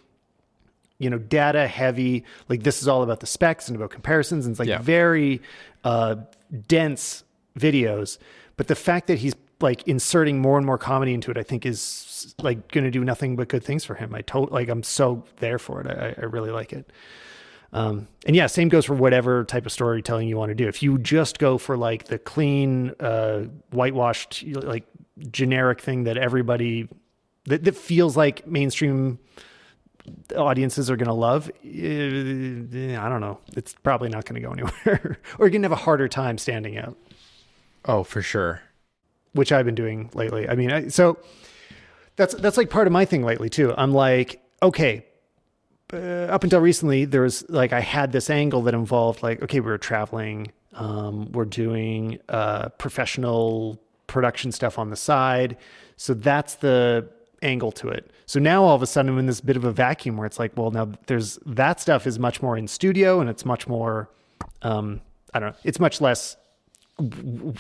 you 0.98 1.10
know, 1.10 1.18
data 1.18 1.66
heavy. 1.66 2.24
Like 2.48 2.62
this 2.62 2.80
is 2.80 2.86
all 2.88 3.02
about 3.02 3.18
the 3.20 3.26
specs 3.26 3.66
and 3.68 3.76
about 3.76 3.90
comparisons, 3.90 4.46
and 4.46 4.52
it's 4.52 4.60
like 4.60 4.68
Yeah. 4.68 4.78
very 4.78 5.42
uh, 5.82 6.16
dense 6.68 7.24
videos. 7.58 8.16
But 8.56 8.68
the 8.68 8.76
fact 8.76 9.08
that 9.08 9.18
he's 9.18 9.34
like 9.60 9.86
inserting 9.88 10.38
more 10.40 10.56
and 10.56 10.64
more 10.64 10.78
comedy 10.78 11.12
into 11.12 11.30
it, 11.32 11.36
I 11.36 11.42
think 11.42 11.66
is 11.66 12.34
like 12.40 12.70
going 12.70 12.84
to 12.84 12.90
do 12.92 13.02
nothing 13.04 13.34
but 13.34 13.48
good 13.48 13.64
things 13.64 13.84
for 13.84 13.94
him. 13.94 14.14
I 14.14 14.20
told 14.22 14.52
like 14.52 14.68
I'm 14.68 14.82
so 14.84 15.24
there 15.38 15.58
for 15.58 15.80
it. 15.80 15.86
I, 15.88 16.14
I 16.16 16.26
really 16.26 16.50
like 16.52 16.72
it. 16.72 16.90
Um, 17.74 18.06
and 18.24 18.36
yeah, 18.36 18.46
same 18.46 18.68
goes 18.68 18.84
for 18.84 18.94
whatever 18.94 19.44
type 19.44 19.66
of 19.66 19.72
storytelling 19.72 20.28
you 20.28 20.36
want 20.36 20.50
to 20.50 20.54
do. 20.54 20.68
If 20.68 20.80
you 20.80 20.96
just 20.96 21.40
go 21.40 21.58
for 21.58 21.76
like 21.76 22.04
the 22.04 22.18
clean, 22.18 22.92
uh, 23.00 23.40
whitewashed, 23.72 24.44
like 24.46 24.84
generic 25.30 25.80
thing 25.80 26.04
that 26.04 26.16
everybody 26.16 26.88
that, 27.46 27.64
that 27.64 27.76
feels 27.76 28.16
like 28.16 28.46
mainstream 28.46 29.18
audiences 30.36 30.88
are 30.88 30.96
going 30.96 31.08
to 31.08 31.14
love, 31.14 31.48
uh, 31.48 33.02
I 33.02 33.08
don't 33.08 33.20
know. 33.20 33.40
It's 33.56 33.74
probably 33.74 34.08
not 34.08 34.24
going 34.24 34.40
to 34.40 34.46
go 34.46 34.52
anywhere, 34.52 35.18
or 35.38 35.46
you're 35.46 35.50
going 35.50 35.62
to 35.62 35.68
have 35.68 35.72
a 35.72 35.76
harder 35.76 36.06
time 36.06 36.38
standing 36.38 36.78
out. 36.78 36.96
Oh, 37.84 38.04
for 38.04 38.22
sure. 38.22 38.62
Which 39.32 39.50
I've 39.50 39.66
been 39.66 39.74
doing 39.74 40.10
lately. 40.14 40.48
I 40.48 40.54
mean, 40.54 40.70
I, 40.70 40.88
so 40.88 41.18
that's 42.14 42.34
that's 42.34 42.56
like 42.56 42.70
part 42.70 42.86
of 42.86 42.92
my 42.92 43.04
thing 43.04 43.24
lately 43.24 43.50
too. 43.50 43.74
I'm 43.76 43.92
like, 43.92 44.40
okay, 44.62 45.04
up 45.92 46.44
until 46.44 46.60
recently, 46.60 47.04
there 47.04 47.22
was 47.22 47.48
like 47.48 47.72
I 47.72 47.80
had 47.80 48.12
this 48.12 48.30
angle 48.30 48.62
that 48.62 48.74
involved 48.74 49.22
like, 49.22 49.42
okay, 49.42 49.60
we 49.60 49.66
were 49.66 49.78
traveling, 49.78 50.50
um, 50.72 51.30
we're 51.32 51.44
doing 51.44 52.18
uh, 52.28 52.70
professional 52.70 53.80
production 54.06 54.52
stuff 54.52 54.78
on 54.78 54.90
the 54.90 54.96
side, 54.96 55.56
so 55.96 56.14
that's 56.14 56.56
the 56.56 57.08
angle 57.42 57.70
to 57.72 57.88
it. 57.88 58.10
So 58.26 58.40
now 58.40 58.64
all 58.64 58.74
of 58.74 58.82
a 58.82 58.86
sudden 58.86 59.12
I'm 59.12 59.18
in 59.18 59.26
this 59.26 59.40
bit 59.40 59.56
of 59.56 59.64
a 59.64 59.72
vacuum 59.72 60.16
where 60.16 60.26
it's 60.26 60.38
like, 60.38 60.56
well, 60.56 60.70
now 60.70 60.92
there's 61.06 61.38
that 61.46 61.80
stuff 61.80 62.06
is 62.06 62.18
much 62.18 62.40
more 62.40 62.56
in 62.56 62.66
studio 62.66 63.20
and 63.20 63.28
it's 63.28 63.44
much 63.44 63.68
more, 63.68 64.10
um, 64.62 65.00
I 65.34 65.40
don't 65.40 65.50
know, 65.50 65.56
it's 65.64 65.78
much 65.78 66.00
less 66.00 66.36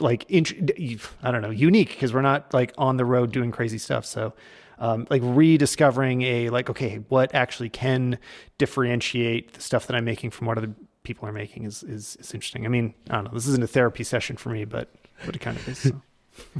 like 0.00 0.26
I 0.30 1.30
don't 1.30 1.42
know 1.42 1.50
unique 1.50 1.90
because 1.90 2.14
we're 2.14 2.22
not 2.22 2.54
like 2.54 2.72
on 2.78 2.96
the 2.96 3.04
road 3.04 3.32
doing 3.32 3.50
crazy 3.50 3.78
stuff. 3.78 4.04
So 4.04 4.32
um, 4.78 5.06
like 5.10 5.22
rediscovering 5.24 6.22
a 6.22 6.50
like 6.50 6.70
okay, 6.70 6.96
what 7.08 7.34
actually 7.34 7.68
can 7.68 8.18
differentiate 8.58 9.54
the 9.54 9.60
stuff 9.60 9.86
that 9.86 9.96
I'm 9.96 10.04
making 10.04 10.30
from 10.30 10.46
what 10.46 10.58
other 10.58 10.74
people 11.02 11.28
are 11.28 11.32
making 11.32 11.64
is 11.64 11.82
is, 11.82 12.16
is 12.16 12.32
interesting. 12.32 12.64
I 12.66 12.68
mean, 12.68 12.94
I 13.10 13.16
don't 13.16 13.24
know. 13.24 13.30
This 13.32 13.46
isn't 13.46 13.62
a 13.62 13.68
therapy 13.68 14.04
session 14.04 14.36
for 14.36 14.50
me, 14.50 14.64
but 14.64 14.90
but 15.24 15.36
it 15.36 15.40
kind 15.40 15.56
of 15.56 15.68
is. 15.68 15.78
So. 15.78 16.02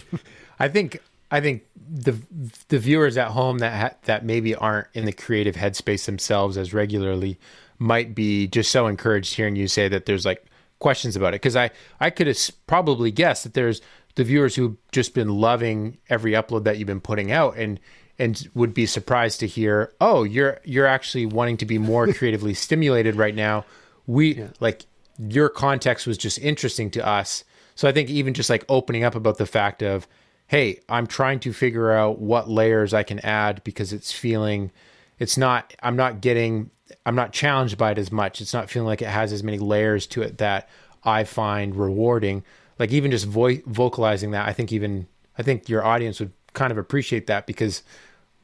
I 0.59 0.69
think 0.69 1.01
I 1.31 1.41
think 1.41 1.65
the 1.77 2.17
the 2.69 2.79
viewers 2.79 3.17
at 3.17 3.29
home 3.29 3.59
that 3.59 3.73
ha- 3.73 3.97
that 4.05 4.25
maybe 4.25 4.55
aren't 4.55 4.89
in 4.95 5.05
the 5.05 5.13
creative 5.13 5.57
headspace 5.57 6.05
themselves 6.05 6.57
as 6.57 6.73
regularly 6.73 7.39
might 7.79 8.15
be 8.15 8.47
just 8.47 8.71
so 8.71 8.87
encouraged 8.87 9.35
hearing 9.35 9.57
you 9.57 9.67
say 9.67 9.89
that 9.89 10.07
there's 10.07 10.25
like 10.25 10.45
questions 10.79 11.17
about 11.17 11.29
it 11.29 11.41
because 11.41 11.57
I 11.57 11.71
I 12.01 12.11
could 12.11 12.27
have 12.27 12.39
probably 12.67 13.11
guessed 13.11 13.45
that 13.45 13.55
there's 13.55 13.81
the 14.15 14.25
viewers 14.25 14.55
who've 14.55 14.77
just 14.93 15.15
been 15.15 15.29
loving 15.29 15.99
every 16.09 16.33
upload 16.33 16.65
that 16.65 16.79
you've 16.79 16.87
been 16.87 17.01
putting 17.01 17.33
out 17.33 17.57
and 17.57 17.81
and 18.19 18.49
would 18.55 18.73
be 18.75 18.87
surprised 18.87 19.41
to 19.41 19.47
hear 19.47 19.93
oh 20.01 20.23
you're 20.23 20.61
you're 20.65 20.87
actually 20.87 21.27
wanting 21.27 21.57
to 21.57 21.67
be 21.67 21.79
more 21.79 22.07
creatively 22.13 22.55
stimulated 22.55 23.17
right 23.17 23.35
now 23.35 23.65
we 24.07 24.35
yeah. 24.35 24.49
like 24.61 24.87
your 25.19 25.49
context 25.49 26.07
was 26.07 26.19
just 26.19 26.39
interesting 26.39 26.91
to 26.91 27.07
us 27.07 27.45
so 27.75 27.89
I 27.89 27.93
think 27.93 28.09
even 28.11 28.35
just 28.35 28.51
like 28.51 28.65
opening 28.69 29.05
up 29.05 29.15
about 29.15 29.39
the 29.39 29.47
fact 29.47 29.83
of 29.83 30.07
hey, 30.47 30.81
I'm 30.89 31.07
trying 31.07 31.41
to 31.41 31.53
figure 31.53 31.91
out 31.91 32.19
what 32.19 32.49
layers 32.49 32.93
I 32.93 33.03
can 33.03 33.19
add 33.21 33.65
because 33.65 33.93
it's 33.93 34.13
feeling 34.13 34.71
it's 35.19 35.37
not 35.37 35.75
I'm 35.83 35.97
not 35.97 36.21
getting 36.21 36.71
I'm 37.07 37.15
not 37.15 37.33
challenged 37.33 37.79
by 37.79 37.93
it 37.93 37.99
as 37.99 38.13
much. 38.13 38.41
It's 38.41 38.55
not 38.55 38.71
feeling 38.71 38.87
like 38.87 39.03
it 39.03 39.09
has 39.09 39.33
as 39.33 39.43
many 39.43 39.59
layers 39.59 40.07
to 40.09 40.23
it 40.23 40.39
that 40.39 40.69
I 41.03 41.25
find 41.25 41.75
rewarding. 41.75 42.45
Like 42.79 42.93
even 42.93 43.11
just 43.11 43.27
vo- 43.27 43.61
vocalizing 43.67 44.33
that, 44.33 44.47
I 44.47 44.53
think 44.53 44.73
even 44.73 45.07
I 45.39 45.43
think 45.43 45.69
your 45.69 45.85
audience 45.85 46.21
would 46.21 46.33
kind 46.55 46.73
of 46.73 46.79
appreciate 46.79 47.27
that 47.27 47.47
because 47.47 47.83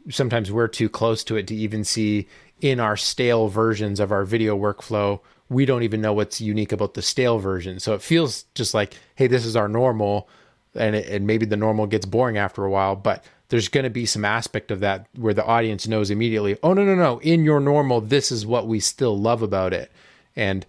sometimes 0.08 0.52
we're 0.52 0.68
too 0.68 0.88
close 0.88 1.24
to 1.24 1.36
it 1.36 1.46
to 1.46 1.54
even 1.54 1.84
see 1.84 2.26
in 2.60 2.78
our 2.78 2.96
stale 2.96 3.48
versions 3.48 3.98
of 4.00 4.12
our 4.12 4.24
video 4.24 4.56
workflow 4.58 5.20
we 5.48 5.64
don't 5.64 5.82
even 5.82 6.00
know 6.00 6.12
what's 6.12 6.40
unique 6.40 6.72
about 6.72 6.94
the 6.94 7.02
stale 7.02 7.38
version 7.38 7.80
so 7.80 7.94
it 7.94 8.02
feels 8.02 8.44
just 8.54 8.74
like 8.74 8.94
hey 9.14 9.26
this 9.26 9.44
is 9.44 9.56
our 9.56 9.68
normal 9.68 10.28
and, 10.74 10.94
it, 10.94 11.08
and 11.08 11.26
maybe 11.26 11.46
the 11.46 11.56
normal 11.56 11.86
gets 11.86 12.06
boring 12.06 12.38
after 12.38 12.64
a 12.64 12.70
while, 12.70 12.96
but 12.96 13.24
there's 13.48 13.68
going 13.68 13.84
to 13.84 13.90
be 13.90 14.06
some 14.06 14.24
aspect 14.24 14.70
of 14.70 14.80
that 14.80 15.06
where 15.16 15.34
the 15.34 15.44
audience 15.44 15.88
knows 15.88 16.10
immediately, 16.10 16.56
oh, 16.62 16.72
no, 16.72 16.84
no, 16.84 16.94
no, 16.94 17.18
in 17.20 17.44
your 17.44 17.60
normal, 17.60 18.00
this 18.00 18.30
is 18.30 18.46
what 18.46 18.66
we 18.66 18.78
still 18.78 19.18
love 19.18 19.42
about 19.42 19.72
it. 19.72 19.90
And 20.36 20.64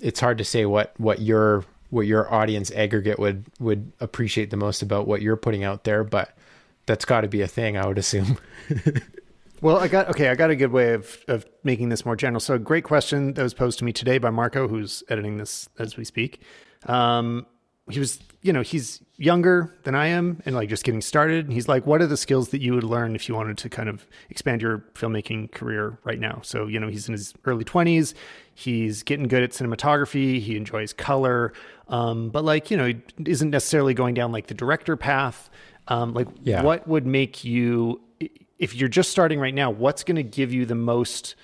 it's 0.00 0.20
hard 0.20 0.38
to 0.38 0.44
say 0.44 0.64
what, 0.64 0.94
what 0.96 1.20
your, 1.20 1.64
what 1.90 2.06
your 2.06 2.32
audience 2.32 2.70
aggregate 2.70 3.18
would, 3.18 3.44
would 3.60 3.92
appreciate 4.00 4.50
the 4.50 4.56
most 4.56 4.80
about 4.80 5.06
what 5.06 5.20
you're 5.20 5.36
putting 5.36 5.64
out 5.64 5.84
there, 5.84 6.04
but 6.04 6.34
that's 6.88 7.04
got 7.04 7.20
to 7.20 7.28
be 7.28 7.42
a 7.42 7.46
thing, 7.46 7.76
I 7.76 7.86
would 7.86 7.98
assume. 7.98 8.38
well, 9.60 9.76
I 9.76 9.86
got, 9.86 10.08
okay, 10.08 10.28
I 10.28 10.34
got 10.34 10.50
a 10.50 10.56
good 10.56 10.72
way 10.72 10.94
of, 10.94 11.18
of 11.28 11.46
making 11.62 11.90
this 11.90 12.04
more 12.04 12.16
general. 12.16 12.40
So, 12.40 12.54
a 12.54 12.58
great 12.58 12.82
question 12.82 13.34
that 13.34 13.42
was 13.42 13.54
posed 13.54 13.78
to 13.78 13.84
me 13.84 13.92
today 13.92 14.18
by 14.18 14.30
Marco, 14.30 14.66
who's 14.66 15.04
editing 15.08 15.38
this 15.38 15.68
as 15.78 15.96
we 15.96 16.04
speak. 16.04 16.42
Um, 16.86 17.46
he 17.90 17.98
was, 17.98 18.20
you 18.42 18.52
know, 18.52 18.62
he's 18.62 19.00
younger 19.16 19.74
than 19.84 19.94
I 19.94 20.08
am 20.08 20.42
and 20.44 20.54
like 20.54 20.68
just 20.68 20.84
getting 20.84 21.00
started. 21.00 21.46
And 21.46 21.54
he's 21.54 21.68
like, 21.68 21.86
what 21.86 22.02
are 22.02 22.06
the 22.06 22.16
skills 22.16 22.50
that 22.50 22.60
you 22.60 22.74
would 22.74 22.84
learn 22.84 23.14
if 23.14 23.28
you 23.28 23.34
wanted 23.34 23.58
to 23.58 23.68
kind 23.68 23.88
of 23.88 24.06
expand 24.30 24.62
your 24.62 24.78
filmmaking 24.94 25.52
career 25.52 25.98
right 26.04 26.20
now? 26.20 26.40
So, 26.42 26.66
you 26.66 26.78
know, 26.78 26.88
he's 26.88 27.08
in 27.08 27.12
his 27.12 27.34
early 27.44 27.64
20s. 27.64 28.14
He's 28.54 29.02
getting 29.02 29.26
good 29.26 29.42
at 29.42 29.50
cinematography. 29.50 30.40
He 30.40 30.56
enjoys 30.56 30.92
color. 30.92 31.52
Um, 31.88 32.28
but 32.30 32.44
like, 32.44 32.70
you 32.70 32.76
know, 32.76 32.86
he 32.86 33.00
isn't 33.24 33.50
necessarily 33.50 33.94
going 33.94 34.14
down 34.14 34.32
like 34.32 34.48
the 34.48 34.54
director 34.54 34.96
path. 34.96 35.48
Um, 35.88 36.14
like, 36.14 36.28
yeah. 36.42 36.62
what 36.62 36.86
would 36.86 37.06
make 37.06 37.44
you, 37.44 38.00
if 38.58 38.74
you're 38.74 38.88
just 38.88 39.10
starting 39.10 39.40
right 39.40 39.54
now, 39.54 39.70
what's 39.70 40.04
going 40.04 40.16
to 40.16 40.22
give 40.22 40.52
you 40.52 40.66
the 40.66 40.74
most 40.74 41.34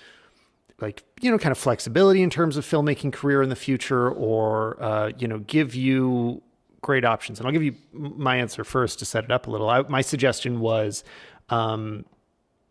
like 0.80 1.04
you 1.20 1.30
know 1.30 1.38
kind 1.38 1.52
of 1.52 1.58
flexibility 1.58 2.22
in 2.22 2.30
terms 2.30 2.56
of 2.56 2.64
filmmaking 2.64 3.12
career 3.12 3.42
in 3.42 3.48
the 3.48 3.56
future 3.56 4.10
or 4.10 4.82
uh, 4.82 5.10
you 5.18 5.28
know 5.28 5.38
give 5.38 5.74
you 5.74 6.42
great 6.82 7.04
options? 7.04 7.38
And 7.38 7.46
i'll 7.46 7.52
give 7.52 7.62
you 7.62 7.74
my 7.92 8.36
answer 8.36 8.64
first 8.64 8.98
to 8.98 9.04
set 9.04 9.24
it 9.24 9.30
up 9.30 9.46
a 9.46 9.50
little. 9.50 9.68
I, 9.68 9.82
my 9.82 10.00
suggestion 10.00 10.60
was 10.60 11.04
um, 11.48 12.04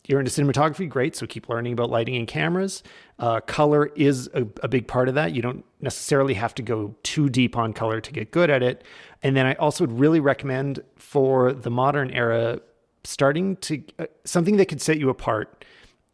you're 0.06 0.20
into 0.20 0.32
cinematography 0.32 0.88
great 0.90 1.16
so 1.16 1.26
keep 1.26 1.48
learning 1.50 1.74
about 1.74 1.90
lighting 1.90 2.16
and 2.16 2.28
cameras. 2.28 2.84
Uh, 3.20 3.40
color 3.40 3.88
is 3.96 4.30
a, 4.34 4.46
a, 4.62 4.68
big 4.68 4.88
part 4.88 5.08
of 5.08 5.16
that. 5.16 5.34
You 5.34 5.42
don't 5.42 5.64
necessarily 5.80 6.34
have 6.34 6.54
to 6.56 6.62
go 6.62 6.96
too 7.04 7.30
deep 7.30 7.56
on 7.56 7.72
color 7.72 8.02
to 8.02 8.12
get 8.12 8.32
good 8.32 8.50
at 8.50 8.64
it 8.64 8.84
and 9.24 9.36
then 9.36 9.46
i 9.46 9.54
also 9.56 9.86
would 9.86 10.00
really 10.00 10.20
recommend 10.20 10.80
for 10.96 11.52
the 11.52 11.72
modern 11.72 12.12
era 12.12 12.60
starting 13.04 13.56
to 13.58 13.84
uh, 14.00 14.06
something 14.24 14.58
that 14.58 14.68
could 14.68 14.82
set 14.82 14.98
you 14.98 15.10
apart 15.10 15.66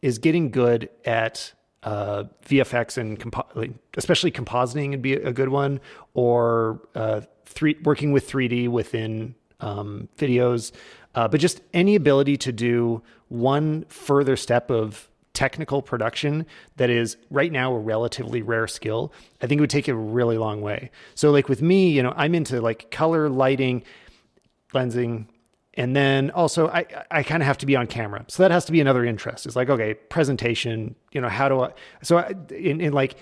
is 0.02 0.18
getting 0.18 0.50
good 0.50 0.90
at 1.06 1.54
uh, 1.84 2.26
VFX 2.46 2.98
and 2.98 3.20
compo- 3.20 3.74
especially 3.96 4.32
compositing 4.32 4.92
would 4.92 5.02
be 5.02 5.14
a 5.14 5.32
good 5.32 5.50
one, 5.50 5.80
or 6.14 6.82
uh, 6.96 7.22
three 7.46 7.78
working 7.84 8.12
with 8.12 8.30
3D 8.30 8.68
within 8.68 9.36
um, 9.60 10.10
videos, 10.18 10.72
uh, 11.16 11.28
but 11.28 11.40
just 11.40 11.62
any 11.74 11.96
ability 11.96 12.38
to 12.38 12.52
do 12.52 13.02
one 13.30 13.86
further 13.90 14.36
step 14.36 14.70
of 14.70 15.09
technical 15.40 15.82
production 15.82 16.46
that 16.76 16.90
is 16.90 17.16
right 17.30 17.50
now 17.50 17.74
a 17.74 17.80
relatively 17.80 18.42
rare 18.42 18.68
skill. 18.68 19.14
I 19.42 19.48
think 19.48 19.60
it 19.60 19.62
would 19.62 19.70
take 19.70 19.88
a 19.88 19.96
really 19.96 20.38
long 20.38 20.60
way. 20.60 20.92
So, 21.16 21.32
like 21.32 21.48
with 21.48 21.62
me, 21.62 21.92
you 21.92 22.04
know, 22.04 22.14
I'm 22.18 22.36
into 22.36 22.60
like 22.60 22.92
color, 22.92 23.30
lighting, 23.30 23.84
lensing, 24.74 25.28
and 25.76 25.96
then 25.96 26.30
also 26.32 26.68
I, 26.68 26.86
I 27.10 27.24
kind 27.24 27.42
of 27.42 27.48
have 27.48 27.58
to 27.60 27.66
be 27.66 27.78
on 27.78 27.88
camera. 27.88 28.26
So 28.28 28.44
that 28.44 28.52
has 28.52 28.66
to 28.66 28.74
be 28.74 28.82
another 28.82 29.06
interest. 29.06 29.46
It's 29.46 29.56
like, 29.56 29.70
okay, 29.70 29.94
presentation, 29.94 30.96
you 31.14 31.22
know, 31.22 31.30
how 31.30 31.48
do 31.48 31.62
I, 31.62 31.72
so 32.04 32.18
I, 32.18 32.34
in, 32.50 32.82
in 32.82 32.92
like, 32.92 33.16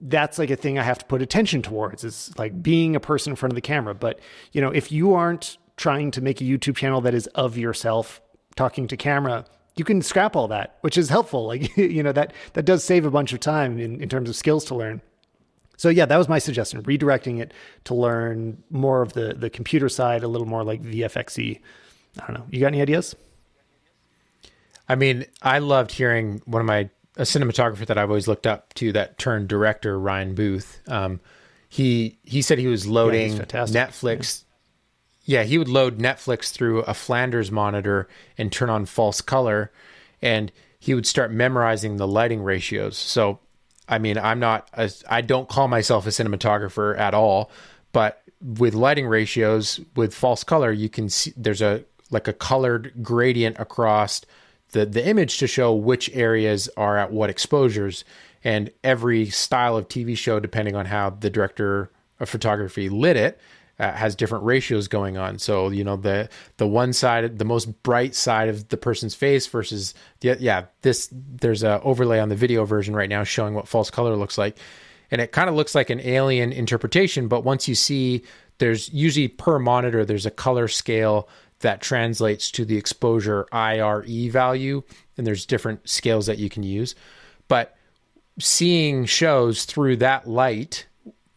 that's 0.00 0.38
like 0.38 0.50
a 0.50 0.56
thing 0.56 0.78
I 0.78 0.84
have 0.84 0.98
to 0.98 1.04
put 1.06 1.20
attention 1.20 1.62
towards 1.62 2.04
is 2.04 2.32
like 2.38 2.62
being 2.62 2.94
a 2.94 3.00
person 3.00 3.32
in 3.32 3.36
front 3.36 3.50
of 3.50 3.56
the 3.56 3.60
camera. 3.60 3.92
But, 3.92 4.20
you 4.52 4.60
know, 4.60 4.70
if 4.70 4.92
you 4.92 5.14
aren't 5.14 5.58
trying 5.76 6.12
to 6.12 6.20
make 6.20 6.40
a 6.40 6.44
YouTube 6.44 6.76
channel 6.76 7.00
that 7.00 7.14
is 7.14 7.26
of 7.28 7.58
yourself 7.58 8.20
talking 8.54 8.86
to 8.86 8.96
camera, 8.96 9.46
you 9.76 9.84
can 9.84 10.02
scrap 10.02 10.36
all 10.36 10.48
that, 10.48 10.78
which 10.80 10.98
is 10.98 11.08
helpful. 11.08 11.46
Like, 11.46 11.76
you 11.78 12.02
know, 12.02 12.12
that, 12.12 12.32
that 12.54 12.64
does 12.64 12.82
save 12.82 13.04
a 13.04 13.10
bunch 13.10 13.32
of 13.32 13.40
time 13.40 13.78
in, 13.78 14.02
in 14.02 14.08
terms 14.08 14.28
of 14.28 14.36
skills 14.36 14.64
to 14.66 14.74
learn. 14.74 15.00
So 15.76 15.90
yeah, 15.90 16.06
that 16.06 16.16
was 16.16 16.28
my 16.28 16.38
suggestion, 16.38 16.82
redirecting 16.84 17.40
it 17.40 17.52
to 17.84 17.94
learn 17.94 18.62
more 18.70 19.02
of 19.02 19.12
the, 19.12 19.34
the 19.34 19.50
computer 19.50 19.90
side, 19.90 20.22
a 20.22 20.28
little 20.28 20.46
more 20.46 20.64
like 20.64 20.82
VFXy 20.82 21.60
I 22.20 22.26
don't 22.26 22.40
know. 22.40 22.46
You 22.50 22.60
got 22.60 22.68
any 22.68 22.80
ideas? 22.80 23.14
I 24.88 24.94
mean, 24.94 25.26
I 25.42 25.58
loved 25.58 25.92
hearing 25.92 26.40
one 26.44 26.60
of 26.60 26.66
my 26.66 26.90
a 27.18 27.22
cinematographer 27.22 27.86
that 27.86 27.96
I've 27.96 28.10
always 28.10 28.28
looked 28.28 28.46
up 28.46 28.74
to 28.74 28.92
that 28.92 29.16
turned 29.16 29.48
director, 29.48 29.98
Ryan 29.98 30.34
Booth. 30.34 30.80
Um, 30.86 31.20
he 31.68 32.18
he 32.22 32.42
said 32.42 32.58
he 32.58 32.66
was 32.66 32.86
loading 32.86 33.36
yeah, 33.36 33.44
Netflix. 33.44 34.44
Yeah. 35.26 35.42
he 35.42 35.58
would 35.58 35.68
load 35.68 35.98
Netflix 35.98 36.50
through 36.50 36.80
a 36.82 36.94
Flanders 36.94 37.50
monitor 37.50 38.08
and 38.38 38.50
turn 38.50 38.70
on 38.70 38.86
false 38.86 39.20
color, 39.20 39.70
and 40.22 40.50
he 40.78 40.94
would 40.94 41.06
start 41.06 41.30
memorizing 41.30 41.96
the 41.96 42.06
lighting 42.06 42.42
ratios. 42.42 42.96
So, 42.96 43.40
I 43.88 43.98
mean, 43.98 44.16
I'm 44.16 44.38
not, 44.40 44.68
a, 44.72 44.90
I 45.08 45.20
don't 45.20 45.48
call 45.48 45.68
myself 45.68 46.06
a 46.06 46.10
cinematographer 46.10 46.98
at 46.98 47.12
all, 47.12 47.50
but 47.92 48.22
with 48.40 48.74
lighting 48.74 49.06
ratios 49.06 49.80
with 49.94 50.14
false 50.14 50.44
color, 50.44 50.70
you 50.72 50.88
can 50.88 51.08
see 51.08 51.32
there's 51.36 51.62
a 51.62 51.84
like 52.10 52.28
a 52.28 52.32
colored 52.32 52.92
gradient 53.02 53.58
across 53.58 54.20
the 54.70 54.86
the 54.86 55.06
image 55.06 55.38
to 55.38 55.46
show 55.46 55.74
which 55.74 56.10
areas 56.14 56.68
are 56.76 56.98
at 56.98 57.12
what 57.12 57.30
exposures. 57.30 58.04
And 58.44 58.70
every 58.84 59.28
style 59.30 59.76
of 59.76 59.88
TV 59.88 60.16
show, 60.16 60.38
depending 60.38 60.76
on 60.76 60.86
how 60.86 61.10
the 61.10 61.30
director 61.30 61.90
of 62.20 62.28
photography 62.28 62.88
lit 62.88 63.16
it, 63.16 63.40
uh, 63.78 63.92
has 63.92 64.14
different 64.14 64.44
ratios 64.44 64.88
going 64.88 65.18
on. 65.18 65.38
So 65.38 65.68
you 65.68 65.84
know 65.84 65.96
the 65.96 66.28
the 66.56 66.66
one 66.66 66.92
side, 66.92 67.38
the 67.38 67.44
most 67.44 67.82
bright 67.82 68.14
side 68.14 68.48
of 68.48 68.68
the 68.68 68.76
person's 68.76 69.14
face 69.14 69.46
versus 69.46 69.94
the 70.20 70.36
yeah. 70.40 70.66
This 70.82 71.08
there's 71.12 71.62
a 71.62 71.80
overlay 71.82 72.18
on 72.18 72.28
the 72.28 72.36
video 72.36 72.64
version 72.64 72.94
right 72.94 73.08
now 73.08 73.24
showing 73.24 73.54
what 73.54 73.68
false 73.68 73.90
color 73.90 74.16
looks 74.16 74.38
like, 74.38 74.58
and 75.10 75.20
it 75.20 75.32
kind 75.32 75.48
of 75.48 75.56
looks 75.56 75.74
like 75.74 75.90
an 75.90 76.00
alien 76.00 76.52
interpretation. 76.52 77.28
But 77.28 77.44
once 77.44 77.68
you 77.68 77.74
see, 77.74 78.24
there's 78.58 78.88
usually 78.92 79.28
per 79.28 79.58
monitor 79.58 80.04
there's 80.04 80.26
a 80.26 80.30
color 80.30 80.68
scale 80.68 81.28
that 81.60 81.80
translates 81.80 82.50
to 82.52 82.64
the 82.64 82.76
exposure 82.76 83.46
IRE 83.52 84.30
value, 84.30 84.82
and 85.16 85.26
there's 85.26 85.46
different 85.46 85.88
scales 85.88 86.26
that 86.26 86.38
you 86.38 86.48
can 86.48 86.62
use. 86.62 86.94
But 87.48 87.76
seeing 88.38 89.06
shows 89.06 89.64
through 89.64 89.96
that 89.96 90.28
light 90.28 90.86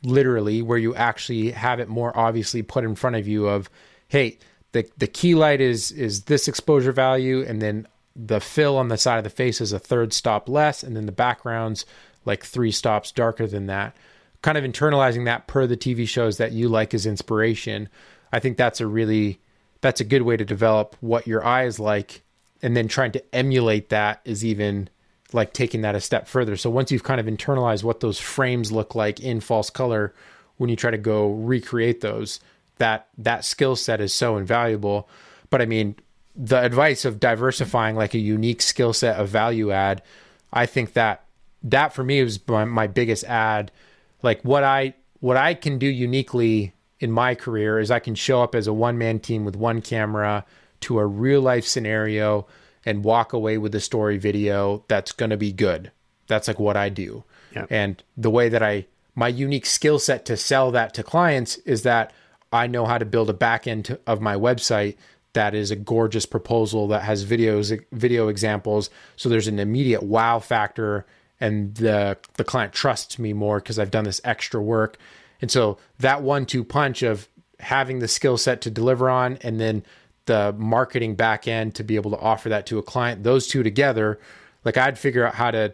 literally 0.03 0.61
where 0.61 0.77
you 0.77 0.95
actually 0.95 1.51
have 1.51 1.79
it 1.79 1.89
more 1.89 2.17
obviously 2.17 2.61
put 2.61 2.83
in 2.83 2.95
front 2.95 3.15
of 3.15 3.27
you 3.27 3.47
of 3.47 3.69
hey 4.07 4.37
the 4.71 4.89
the 4.97 5.07
key 5.07 5.35
light 5.35 5.59
is 5.59 5.91
is 5.91 6.23
this 6.23 6.47
exposure 6.47 6.91
value 6.91 7.43
and 7.45 7.61
then 7.61 7.87
the 8.15 8.39
fill 8.39 8.77
on 8.77 8.87
the 8.87 8.97
side 8.97 9.17
of 9.17 9.23
the 9.23 9.29
face 9.29 9.61
is 9.61 9.71
a 9.71 9.79
third 9.79 10.13
stop 10.13 10.47
less 10.47 10.83
and 10.83 10.95
then 10.95 11.05
the 11.05 11.11
backgrounds 11.11 11.85
like 12.25 12.43
three 12.43 12.71
stops 12.71 13.11
darker 13.11 13.47
than 13.47 13.67
that. 13.67 13.95
Kind 14.41 14.57
of 14.57 14.63
internalizing 14.63 15.25
that 15.25 15.47
per 15.47 15.65
the 15.67 15.77
TV 15.77 16.07
shows 16.07 16.37
that 16.37 16.51
you 16.51 16.69
like 16.69 16.93
as 16.93 17.05
inspiration 17.05 17.89
i 18.31 18.39
think 18.39 18.57
that's 18.57 18.81
a 18.81 18.87
really 18.87 19.39
that's 19.81 20.01
a 20.01 20.05
good 20.05 20.21
way 20.21 20.37
to 20.37 20.45
develop 20.45 20.95
what 20.99 21.27
your 21.27 21.43
eye 21.43 21.65
is 21.65 21.79
like 21.79 22.23
and 22.61 22.75
then 22.75 22.87
trying 22.87 23.11
to 23.11 23.35
emulate 23.35 23.89
that 23.89 24.21
is 24.25 24.43
even 24.43 24.89
like 25.33 25.53
taking 25.53 25.81
that 25.81 25.95
a 25.95 26.01
step 26.01 26.27
further. 26.27 26.55
So 26.57 26.69
once 26.69 26.91
you've 26.91 27.03
kind 27.03 27.19
of 27.19 27.25
internalized 27.25 27.83
what 27.83 27.99
those 27.99 28.19
frames 28.19 28.71
look 28.71 28.95
like 28.95 29.19
in 29.19 29.39
false 29.39 29.69
color, 29.69 30.13
when 30.57 30.69
you 30.69 30.75
try 30.75 30.91
to 30.91 30.97
go 30.97 31.31
recreate 31.31 32.01
those, 32.01 32.39
that 32.77 33.07
that 33.17 33.45
skill 33.45 33.75
set 33.75 34.01
is 34.01 34.13
so 34.13 34.37
invaluable. 34.37 35.07
But 35.49 35.61
I 35.61 35.65
mean, 35.65 35.95
the 36.35 36.59
advice 36.59 37.05
of 37.05 37.19
diversifying 37.19 37.95
like 37.95 38.13
a 38.13 38.19
unique 38.19 38.61
skill 38.61 38.93
set 38.93 39.19
of 39.19 39.29
value 39.29 39.71
add, 39.71 40.01
I 40.51 40.65
think 40.65 40.93
that 40.93 41.23
that 41.63 41.93
for 41.93 42.03
me 42.03 42.23
was 42.23 42.39
my, 42.47 42.65
my 42.65 42.87
biggest 42.87 43.23
add. 43.25 43.71
Like 44.23 44.41
what 44.41 44.63
I 44.63 44.93
what 45.19 45.37
I 45.37 45.53
can 45.53 45.77
do 45.77 45.87
uniquely 45.87 46.73
in 46.99 47.11
my 47.11 47.35
career 47.35 47.79
is 47.79 47.91
I 47.91 47.99
can 47.99 48.15
show 48.15 48.41
up 48.41 48.55
as 48.55 48.67
a 48.67 48.73
one 48.73 48.97
man 48.97 49.19
team 49.19 49.45
with 49.45 49.55
one 49.55 49.81
camera 49.81 50.45
to 50.81 50.99
a 50.99 51.05
real 51.05 51.41
life 51.41 51.65
scenario 51.65 52.47
and 52.89 53.03
walk 53.03 53.33
away 53.33 53.55
with 53.59 53.75
a 53.75 53.79
story 53.79 54.17
video 54.17 54.83
that's 54.87 55.11
going 55.11 55.29
to 55.29 55.37
be 55.37 55.51
good. 55.51 55.91
That's 56.25 56.47
like 56.47 56.57
what 56.57 56.75
I 56.75 56.89
do. 56.89 57.23
Yeah. 57.53 57.67
And 57.69 58.01
the 58.17 58.31
way 58.31 58.49
that 58.49 58.63
I, 58.63 58.87
my 59.13 59.27
unique 59.27 59.67
skill 59.67 59.99
set 59.99 60.25
to 60.25 60.35
sell 60.35 60.71
that 60.71 60.95
to 60.95 61.03
clients 61.03 61.57
is 61.57 61.83
that 61.83 62.11
I 62.51 62.65
know 62.65 62.87
how 62.87 62.97
to 62.97 63.05
build 63.05 63.29
a 63.29 63.33
back 63.33 63.67
end 63.67 63.99
of 64.07 64.21
my 64.21 64.33
website 64.35 64.97
that 65.33 65.53
is 65.53 65.69
a 65.69 65.75
gorgeous 65.75 66.25
proposal 66.25 66.87
that 66.87 67.03
has 67.03 67.23
videos, 67.23 67.79
video 67.91 68.27
examples. 68.27 68.89
So 69.15 69.29
there's 69.29 69.47
an 69.47 69.59
immediate 69.59 70.01
wow 70.01 70.39
factor 70.39 71.05
and 71.39 71.75
the, 71.75 72.17
the 72.37 72.43
client 72.43 72.73
trusts 72.73 73.19
me 73.19 73.33
more 73.33 73.59
because 73.59 73.77
I've 73.77 73.91
done 73.91 74.05
this 74.05 74.19
extra 74.23 74.59
work. 74.59 74.97
And 75.43 75.51
so 75.51 75.77
that 75.99 76.23
one 76.23 76.47
two 76.47 76.63
punch 76.63 77.03
of 77.03 77.27
having 77.59 77.99
the 77.99 78.07
skill 78.07 78.37
set 78.37 78.61
to 78.61 78.71
deliver 78.71 79.11
on 79.11 79.37
and 79.41 79.59
then 79.59 79.83
the 80.29 80.53
marketing 80.57 81.15
back 81.15 81.47
end 81.47 81.73
to 81.75 81.83
be 81.83 81.95
able 81.95 82.11
to 82.11 82.19
offer 82.19 82.49
that 82.49 82.67
to 82.67 82.77
a 82.77 82.83
client, 82.83 83.23
those 83.23 83.47
two 83.47 83.63
together, 83.63 84.19
like 84.63 84.77
I'd 84.77 84.97
figure 84.97 85.25
out 85.25 85.33
how 85.33 85.49
to 85.49 85.73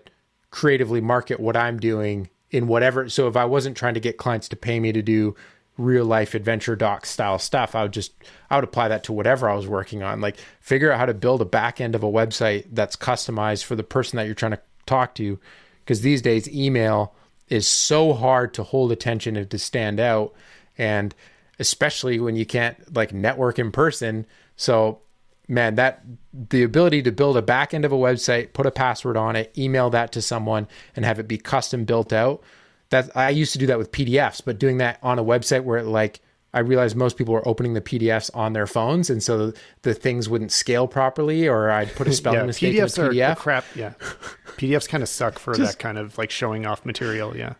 creatively 0.49 1.01
market 1.01 1.41
what 1.41 1.57
I'm 1.57 1.77
doing 1.77 2.29
in 2.51 2.67
whatever. 2.67 3.09
So 3.09 3.27
if 3.27 3.35
I 3.35 3.43
wasn't 3.43 3.75
trying 3.75 3.95
to 3.95 3.99
get 3.99 4.17
clients 4.17 4.47
to 4.49 4.55
pay 4.55 4.79
me 4.79 4.93
to 4.93 5.01
do 5.01 5.35
real 5.77 6.05
life 6.05 6.33
adventure 6.33 6.77
doc 6.77 7.05
style 7.05 7.37
stuff, 7.37 7.75
I 7.75 7.83
would 7.83 7.91
just 7.91 8.13
I 8.49 8.55
would 8.55 8.63
apply 8.63 8.87
that 8.87 9.03
to 9.03 9.13
whatever 9.13 9.49
I 9.49 9.55
was 9.55 9.67
working 9.67 10.01
on. 10.01 10.21
Like 10.21 10.37
figure 10.61 10.89
out 10.89 10.99
how 10.99 11.05
to 11.05 11.13
build 11.13 11.41
a 11.41 11.45
back 11.45 11.81
end 11.81 11.93
of 11.93 12.03
a 12.03 12.11
website 12.11 12.67
that's 12.71 12.95
customized 12.95 13.65
for 13.65 13.75
the 13.75 13.83
person 13.83 14.15
that 14.15 14.25
you're 14.25 14.33
trying 14.33 14.53
to 14.53 14.61
talk 14.85 15.15
to. 15.15 15.37
Because 15.83 15.99
these 15.99 16.21
days 16.21 16.49
email 16.49 17.13
is 17.49 17.67
so 17.67 18.13
hard 18.13 18.53
to 18.53 18.63
hold 18.63 18.93
attention 18.93 19.35
and 19.35 19.49
to 19.51 19.59
stand 19.59 19.99
out. 19.99 20.33
And 20.77 21.13
especially 21.59 22.19
when 22.19 22.37
you 22.37 22.45
can't 22.45 22.95
like 22.95 23.13
network 23.13 23.59
in 23.59 23.71
person, 23.71 24.25
so, 24.55 24.99
man, 25.47 25.75
that 25.75 26.03
the 26.33 26.63
ability 26.63 27.01
to 27.03 27.11
build 27.11 27.37
a 27.37 27.41
back 27.41 27.73
end 27.73 27.85
of 27.85 27.91
a 27.91 27.97
website, 27.97 28.53
put 28.53 28.65
a 28.65 28.71
password 28.71 29.17
on 29.17 29.35
it, 29.35 29.53
email 29.57 29.89
that 29.89 30.11
to 30.13 30.21
someone, 30.21 30.67
and 30.95 31.05
have 31.05 31.19
it 31.19 31.27
be 31.27 31.37
custom 31.37 31.85
built 31.85 32.13
out. 32.13 32.41
That 32.89 33.15
I 33.15 33.29
used 33.29 33.51
to 33.53 33.59
do 33.59 33.65
that 33.67 33.77
with 33.77 33.91
PDFs, 33.91 34.41
but 34.45 34.59
doing 34.59 34.77
that 34.77 34.99
on 35.01 35.17
a 35.19 35.23
website 35.23 35.63
where 35.63 35.77
it 35.79 35.85
like 35.85 36.21
I 36.55 36.59
realized 36.59 36.95
most 36.95 37.17
people 37.17 37.33
were 37.33 37.45
opening 37.45 37.73
the 37.73 37.81
PDFs 37.81 38.31
on 38.33 38.53
their 38.53 38.65
phones, 38.65 39.09
and 39.09 39.21
so 39.21 39.51
the 39.81 39.93
things 39.93 40.29
wouldn't 40.29 40.53
scale 40.53 40.87
properly, 40.87 41.49
or 41.49 41.69
I'd 41.69 41.93
put 41.95 42.07
a 42.07 42.13
spelling 42.13 42.39
yeah, 42.39 42.45
mistake 42.45 42.75
PDFs 42.75 42.97
in 42.97 43.05
the 43.09 43.19
PDF. 43.19 43.31
Are 43.31 43.35
crap. 43.35 43.65
Yeah, 43.75 43.93
PDFs 44.55 44.87
kind 44.87 45.03
of 45.03 45.09
suck 45.09 45.37
for 45.37 45.53
Just, 45.53 45.73
that 45.73 45.79
kind 45.79 45.97
of 45.97 46.17
like 46.17 46.31
showing 46.31 46.65
off 46.65 46.85
material. 46.85 47.35
Yeah, 47.35 47.55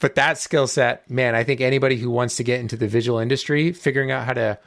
but 0.00 0.16
that 0.16 0.38
skill 0.38 0.66
set, 0.66 1.08
man, 1.08 1.36
I 1.36 1.44
think 1.44 1.60
anybody 1.60 1.96
who 1.96 2.10
wants 2.10 2.36
to 2.38 2.42
get 2.42 2.58
into 2.58 2.76
the 2.76 2.88
visual 2.88 3.20
industry, 3.20 3.72
figuring 3.72 4.10
out 4.10 4.26
how 4.26 4.32
to 4.32 4.58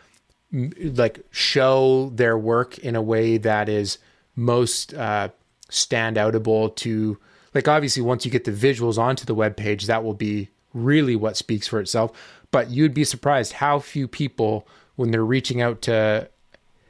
like 0.51 1.25
show 1.31 2.11
their 2.13 2.37
work 2.37 2.77
in 2.79 2.95
a 2.95 3.01
way 3.01 3.37
that 3.37 3.67
is 3.67 3.97
most 4.35 4.93
uh, 4.93 5.29
standoutable 5.69 6.73
to 6.75 7.17
like 7.53 7.67
obviously 7.67 8.01
once 8.01 8.23
you 8.23 8.31
get 8.31 8.45
the 8.45 8.51
visuals 8.51 8.97
onto 8.97 9.25
the 9.25 9.33
web 9.33 9.57
page 9.57 9.87
that 9.87 10.03
will 10.03 10.13
be 10.13 10.49
really 10.73 11.15
what 11.15 11.37
speaks 11.37 11.67
for 11.67 11.79
itself. 11.79 12.11
But 12.51 12.69
you'd 12.69 12.93
be 12.93 13.03
surprised 13.03 13.53
how 13.53 13.79
few 13.79 14.07
people 14.07 14.67
when 14.95 15.11
they're 15.11 15.25
reaching 15.25 15.61
out 15.61 15.81
to 15.83 16.29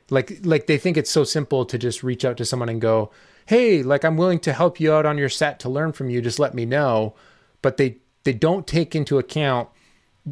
like 0.09 0.39
like 0.43 0.67
they 0.67 0.77
think 0.77 0.97
it's 0.97 1.11
so 1.11 1.23
simple 1.23 1.65
to 1.65 1.77
just 1.77 2.03
reach 2.03 2.23
out 2.23 2.37
to 2.37 2.45
someone 2.45 2.69
and 2.69 2.79
go 2.79 3.11
hey 3.47 3.83
like 3.83 4.05
i'm 4.05 4.15
willing 4.15 4.39
to 4.39 4.53
help 4.53 4.79
you 4.79 4.93
out 4.93 5.05
on 5.05 5.17
your 5.17 5.27
set 5.27 5.59
to 5.59 5.67
learn 5.67 5.91
from 5.91 6.09
you 6.09 6.21
just 6.21 6.39
let 6.39 6.53
me 6.53 6.65
know. 6.65 7.15
But 7.61 7.77
they 7.77 7.97
they 8.23 8.33
don't 8.33 8.67
take 8.67 8.95
into 8.95 9.17
account 9.17 9.69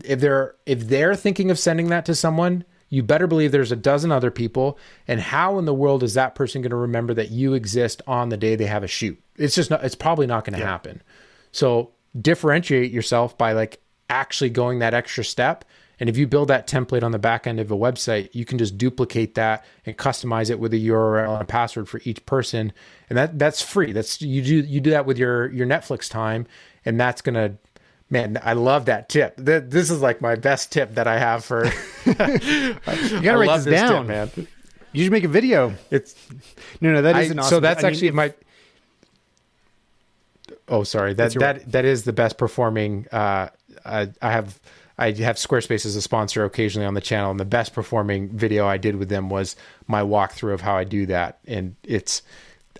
if 0.03 0.19
they're 0.19 0.55
if 0.65 0.87
they're 0.87 1.15
thinking 1.15 1.49
of 1.49 1.57
sending 1.57 1.87
that 1.87 2.05
to 2.05 2.15
someone 2.15 2.65
you 2.95 3.03
better 3.03 3.27
believe 3.27 3.51
there's 3.51 3.73
a 3.73 3.75
dozen 3.75 4.09
other 4.09 4.31
people. 4.31 4.79
And 5.05 5.19
how 5.19 5.59
in 5.59 5.65
the 5.65 5.73
world 5.73 6.01
is 6.01 6.13
that 6.13 6.33
person 6.33 6.61
going 6.61 6.69
to 6.69 6.77
remember 6.77 7.13
that 7.13 7.29
you 7.29 7.53
exist 7.53 8.01
on 8.07 8.29
the 8.29 8.37
day 8.37 8.55
they 8.55 8.67
have 8.67 8.83
a 8.83 8.87
shoot? 8.87 9.21
It's 9.35 9.53
just 9.53 9.69
not, 9.69 9.83
it's 9.83 9.95
probably 9.95 10.27
not 10.27 10.45
going 10.45 10.53
to 10.53 10.59
yeah. 10.59 10.71
happen. 10.71 11.03
So 11.51 11.91
differentiate 12.19 12.91
yourself 12.91 13.37
by 13.37 13.51
like 13.51 13.81
actually 14.09 14.49
going 14.49 14.79
that 14.79 14.93
extra 14.93 15.25
step. 15.25 15.65
And 15.99 16.09
if 16.09 16.15
you 16.15 16.25
build 16.25 16.47
that 16.47 16.67
template 16.67 17.03
on 17.03 17.11
the 17.11 17.19
back 17.19 17.47
end 17.47 17.59
of 17.59 17.69
a 17.69 17.75
website, 17.75 18.29
you 18.31 18.45
can 18.45 18.57
just 18.57 18.77
duplicate 18.77 19.35
that 19.35 19.65
and 19.85 19.97
customize 19.97 20.49
it 20.49 20.59
with 20.59 20.73
a 20.73 20.77
URL 20.77 21.33
and 21.33 21.41
a 21.41 21.45
password 21.45 21.89
for 21.89 21.99
each 22.05 22.25
person. 22.25 22.71
And 23.09 23.17
that 23.17 23.37
that's 23.37 23.61
free. 23.61 23.91
That's 23.91 24.21
you 24.21 24.41
do 24.41 24.55
you 24.55 24.79
do 24.79 24.91
that 24.91 25.05
with 25.05 25.17
your 25.17 25.51
your 25.51 25.67
Netflix 25.67 26.09
time 26.09 26.47
and 26.85 26.97
that's 26.97 27.21
going 27.21 27.35
to 27.35 27.57
Man, 28.09 28.39
I 28.43 28.53
love 28.53 28.85
that 28.85 29.09
tip. 29.09 29.35
This 29.37 29.89
is 29.89 30.01
like 30.01 30.21
my 30.21 30.35
best 30.35 30.71
tip 30.71 30.95
that 30.95 31.07
I 31.07 31.17
have 31.17 31.43
for. 31.43 31.65
you 32.05 32.13
gotta 32.13 33.37
write 33.37 33.55
this, 33.55 33.65
this 33.65 33.81
down, 33.81 34.07
tip, 34.07 34.37
man. 34.37 34.47
You 34.95 35.03
should 35.03 35.11
make 35.11 35.23
a 35.23 35.29
video. 35.29 35.73
It's 35.91 36.15
no, 36.79 36.93
no. 36.93 37.01
That 37.01 37.17
is 37.17 37.31
an 37.31 37.39
awesome. 37.39 37.49
So 37.49 37.59
that's 37.59 37.83
I 37.83 37.87
actually 37.87 38.09
mean, 38.09 38.15
my. 38.15 38.33
Oh, 40.67 40.83
sorry. 40.83 41.13
That 41.13 41.33
that 41.33 41.71
that 41.71 41.83
is 41.83 42.03
the 42.03 42.13
best 42.13 42.37
performing. 42.37 43.07
Uh, 43.11 43.49
I, 43.83 44.09
I 44.21 44.31
have 44.31 44.59
I 44.97 45.11
have 45.11 45.35
Squarespace 45.35 45.85
as 45.85 45.95
a 45.95 46.01
sponsor 46.01 46.45
occasionally 46.45 46.85
on 46.85 46.93
the 46.93 47.01
channel, 47.01 47.31
and 47.31 47.39
the 47.39 47.45
best 47.45 47.73
performing 47.73 48.29
video 48.29 48.67
I 48.67 48.77
did 48.77 48.95
with 48.95 49.09
them 49.09 49.29
was 49.29 49.55
my 49.87 50.01
walkthrough 50.01 50.53
of 50.53 50.61
how 50.61 50.77
I 50.77 50.83
do 50.83 51.05
that, 51.07 51.39
and 51.45 51.75
it's. 51.83 52.21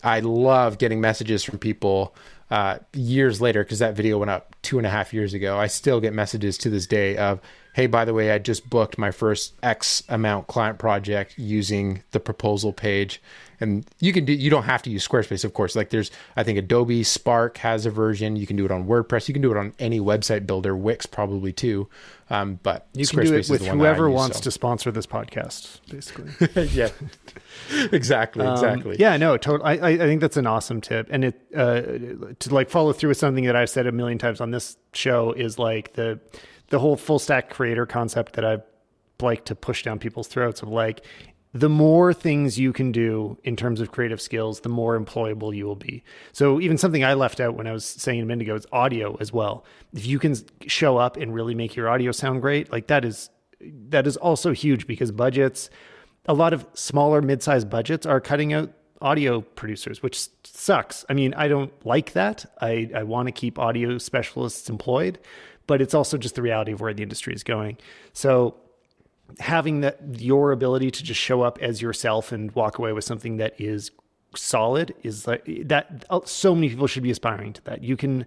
I 0.04 0.20
love 0.20 0.78
getting 0.78 1.02
messages 1.02 1.44
from 1.44 1.58
people 1.58 2.16
uh, 2.52 2.80
years 2.94 3.42
later 3.42 3.64
because 3.64 3.80
that 3.80 3.96
video 3.96 4.18
went 4.18 4.32
up 4.32 4.56
two 4.62 4.78
and 4.78 4.86
a 4.86 4.90
half 4.90 5.14
years 5.14 5.34
ago. 5.34 5.58
I 5.58 5.68
still 5.68 6.00
get 6.00 6.14
messages 6.14 6.58
to 6.60 6.70
this 6.70 6.86
day 6.88 7.18
of, 7.18 7.40
"Hey, 7.74 7.88
by 7.88 8.06
the 8.06 8.14
way, 8.14 8.32
I 8.32 8.38
just 8.38 8.70
booked 8.70 8.98
my 8.98 9.12
first 9.12 9.54
X 9.64 10.04
amount 10.10 10.48
client 10.48 10.78
project 10.78 11.36
using 11.38 12.04
the 12.12 12.20
proposal 12.20 12.74
page." 12.74 13.22
And 13.60 13.86
you 14.00 14.14
can 14.14 14.26
do. 14.26 14.34
You 14.34 14.50
don't 14.50 14.64
have 14.64 14.82
to 14.84 14.90
use 14.90 15.08
Squarespace, 15.08 15.46
of 15.46 15.54
course. 15.54 15.76
Like 15.76 15.90
there's, 15.90 16.12
I 16.36 16.44
think 16.44 16.58
Adobe 16.58 17.04
Spark 17.04 17.58
has 17.58 17.86
a 17.86 17.90
version. 17.90 18.36
You 18.36 18.48
can 18.48 18.56
do 18.56 18.66
it 18.66 18.72
on 18.72 18.88
WordPress. 18.88 19.28
You 19.28 19.34
can 19.34 19.42
do 19.42 19.52
it 19.52 19.58
on 19.58 19.74
any 19.80 20.00
website 20.00 20.46
builder. 20.46 20.76
Wix 20.76 21.06
probably 21.06 21.54
too. 21.54 21.88
Um, 22.30 22.60
but 22.64 22.88
you 22.94 23.06
can 23.06 23.24
do 23.24 23.36
it 23.36 23.50
with 23.50 23.66
whoever 23.68 24.08
use, 24.08 24.16
wants 24.16 24.38
so. 24.38 24.44
to 24.44 24.52
sponsor 24.52 24.92
this 24.92 25.06
podcast, 25.06 25.80
basically. 25.90 26.32
yeah, 26.74 26.90
exactly, 27.92 28.46
um, 28.46 28.54
exactly. 28.54 28.96
Yeah, 28.98 29.16
no, 29.18 29.38
totally. 29.38 29.80
I, 29.80 29.90
I 29.90 29.98
think 29.98 30.22
that's 30.22 30.38
an 30.38 30.48
awesome 30.48 30.82
tip, 30.82 31.08
and 31.12 31.26
it 31.26 31.40
uh, 31.56 31.82
to 32.40 32.54
like 32.54 32.70
follow 32.72 32.94
through 32.94 33.10
with 33.10 33.18
something 33.18 33.46
that 33.46 33.56
I've 33.56 33.70
said 33.70 33.86
a 33.86 33.92
million 33.92 34.18
times 34.18 34.42
on 34.42 34.50
this 34.50 34.78
show 34.94 35.34
is 35.34 35.60
like 35.60 35.94
the 35.94 36.20
the 36.70 36.80
whole 36.80 36.96
full 36.96 37.20
stack 37.20 37.52
creator 37.52 37.86
concept 37.86 38.34
that 38.34 38.46
I 38.46 38.58
like 39.22 39.46
to 39.46 39.56
push 39.56 39.84
down 39.84 40.00
people's 40.00 40.28
throats 40.28 40.62
of 40.62 40.70
like 40.70 41.06
the 41.56 41.70
more 41.70 42.14
things 42.14 42.60
you 42.60 42.74
can 42.74 42.92
do 42.92 43.38
in 43.46 43.56
terms 43.56 43.80
of 43.80 43.90
creative 43.90 44.20
skills, 44.20 44.60
the 44.60 44.70
more 44.70 45.00
employable 45.00 45.56
you 45.56 45.66
will 45.66 45.78
be. 45.78 46.04
So 46.34 46.60
even 46.60 46.78
something 46.78 47.06
I 47.06 47.14
left 47.14 47.40
out 47.40 47.56
when 47.56 47.66
I 47.66 47.72
was 47.72 47.86
saying 47.86 48.22
a 48.22 48.26
minute 48.26 48.42
ago 48.42 48.56
is 48.56 48.68
audio 48.74 49.16
as 49.22 49.32
well. 49.32 49.64
If 49.94 50.06
you 50.06 50.20
can 50.20 50.36
show 50.68 50.98
up 50.98 51.16
and 51.16 51.34
really 51.34 51.56
make 51.56 51.74
your 51.74 51.88
audio 51.88 52.12
sound 52.12 52.42
great, 52.42 52.74
like 52.74 52.88
that 52.88 53.06
is 53.06 53.30
that 53.62 54.06
is 54.06 54.18
also 54.18 54.52
huge 54.52 54.86
because 54.86 55.14
budgets, 55.14 55.70
a 56.26 56.34
lot 56.34 56.52
of 56.52 56.68
smaller 56.74 57.22
mid-sized 57.22 57.70
budgets 57.70 58.06
are 58.06 58.20
cutting 58.20 58.52
out 58.52 58.74
audio 59.00 59.40
producers, 59.40 60.04
which 60.04 60.28
sucks. 60.44 61.06
I 61.10 61.14
mean, 61.14 61.34
I 61.36 61.48
don't 61.48 61.72
like 61.86 62.12
that. 62.12 62.46
I, 62.60 62.92
I 62.94 63.04
want 63.04 63.30
to 63.30 63.32
keep 63.32 63.58
audio 63.58 63.98
specialists 63.98 64.70
employed, 64.70 65.20
but 65.68 65.82
it's 65.82 65.94
also 65.94 66.18
just 66.18 66.36
the 66.36 66.42
reality 66.42 66.74
of 66.74 66.82
where 66.82 66.94
the 66.94 67.04
industry 67.04 67.34
is 67.34 67.46
going. 67.46 67.78
So 68.12 68.58
having 69.40 69.82
that 69.82 70.00
your 70.20 70.52
ability 70.52 70.92
to 70.92 71.04
just 71.04 71.20
show 71.20 71.42
up 71.42 71.60
as 71.62 71.82
yourself 71.82 72.32
and 72.32 72.52
walk 72.54 72.78
away 72.78 72.94
with 72.94 73.04
something 73.04 73.38
that 73.38 73.60
is 73.60 73.92
solid 74.36 74.94
is 75.04 75.28
like 75.28 75.46
that 75.66 76.06
so 76.26 76.54
many 76.54 76.70
people 76.70 76.88
should 76.88 77.04
be 77.04 77.12
aspiring 77.12 77.54
to 77.54 77.64
that. 77.64 77.84
You 77.84 77.98
can 77.98 78.26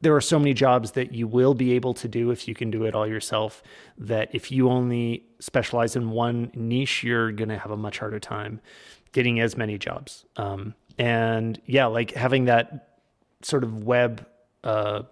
there 0.00 0.14
are 0.14 0.20
so 0.20 0.38
many 0.38 0.54
jobs 0.54 0.92
that 0.92 1.12
you 1.12 1.26
will 1.26 1.54
be 1.54 1.72
able 1.72 1.92
to 1.92 2.06
do 2.06 2.30
if 2.30 2.46
you 2.46 2.54
can 2.54 2.70
do 2.70 2.84
it 2.84 2.94
all 2.94 3.06
yourself 3.06 3.62
that 3.98 4.32
if 4.32 4.52
you 4.52 4.68
only 4.70 5.24
specialize 5.40 5.96
in 5.96 6.10
one 6.10 6.52
niche 6.54 7.02
you're 7.02 7.32
going 7.32 7.48
to 7.48 7.58
have 7.58 7.72
a 7.72 7.76
much 7.76 7.98
harder 7.98 8.20
time 8.20 8.60
getting 9.12 9.40
as 9.40 9.56
many 9.56 9.76
jobs. 9.76 10.24
Um, 10.36 10.74
and 10.98 11.60
yeah 11.66 11.86
like 11.86 12.12
having 12.12 12.44
that 12.46 12.88
sort 13.42 13.64
of 13.64 13.84
web 13.84 14.26
uh, 14.64 15.02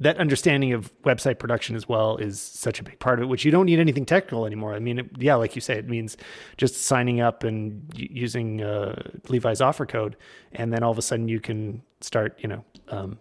that 0.00 0.16
understanding 0.16 0.72
of 0.72 0.92
website 1.02 1.38
production 1.38 1.76
as 1.76 1.88
well 1.88 2.16
is 2.16 2.40
such 2.40 2.80
a 2.80 2.82
big 2.82 2.98
part 2.98 3.18
of 3.18 3.24
it, 3.24 3.26
which 3.26 3.44
you 3.44 3.50
don't 3.50 3.66
need 3.66 3.78
anything 3.78 4.06
technical 4.06 4.46
anymore. 4.46 4.74
I 4.74 4.78
mean, 4.78 4.98
it, 5.00 5.10
yeah, 5.18 5.34
like 5.34 5.54
you 5.54 5.60
say, 5.60 5.74
it 5.74 5.88
means 5.88 6.16
just 6.56 6.82
signing 6.82 7.20
up 7.20 7.44
and 7.44 7.82
using 7.94 8.62
uh, 8.62 9.10
Levi's 9.28 9.60
offer 9.60 9.84
code, 9.84 10.16
and 10.52 10.72
then 10.72 10.82
all 10.82 10.90
of 10.90 10.98
a 10.98 11.02
sudden 11.02 11.28
you 11.28 11.38
can 11.38 11.82
start, 12.00 12.38
you 12.40 12.48
know, 12.48 12.64
um, 12.88 13.18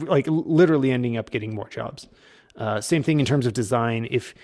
like 0.00 0.26
literally 0.28 0.90
ending 0.90 1.16
up 1.16 1.30
getting 1.30 1.54
more 1.54 1.68
jobs. 1.68 2.08
Uh, 2.56 2.80
same 2.80 3.04
thing 3.04 3.20
in 3.20 3.26
terms 3.26 3.46
of 3.46 3.52
design. 3.52 4.08
If 4.10 4.34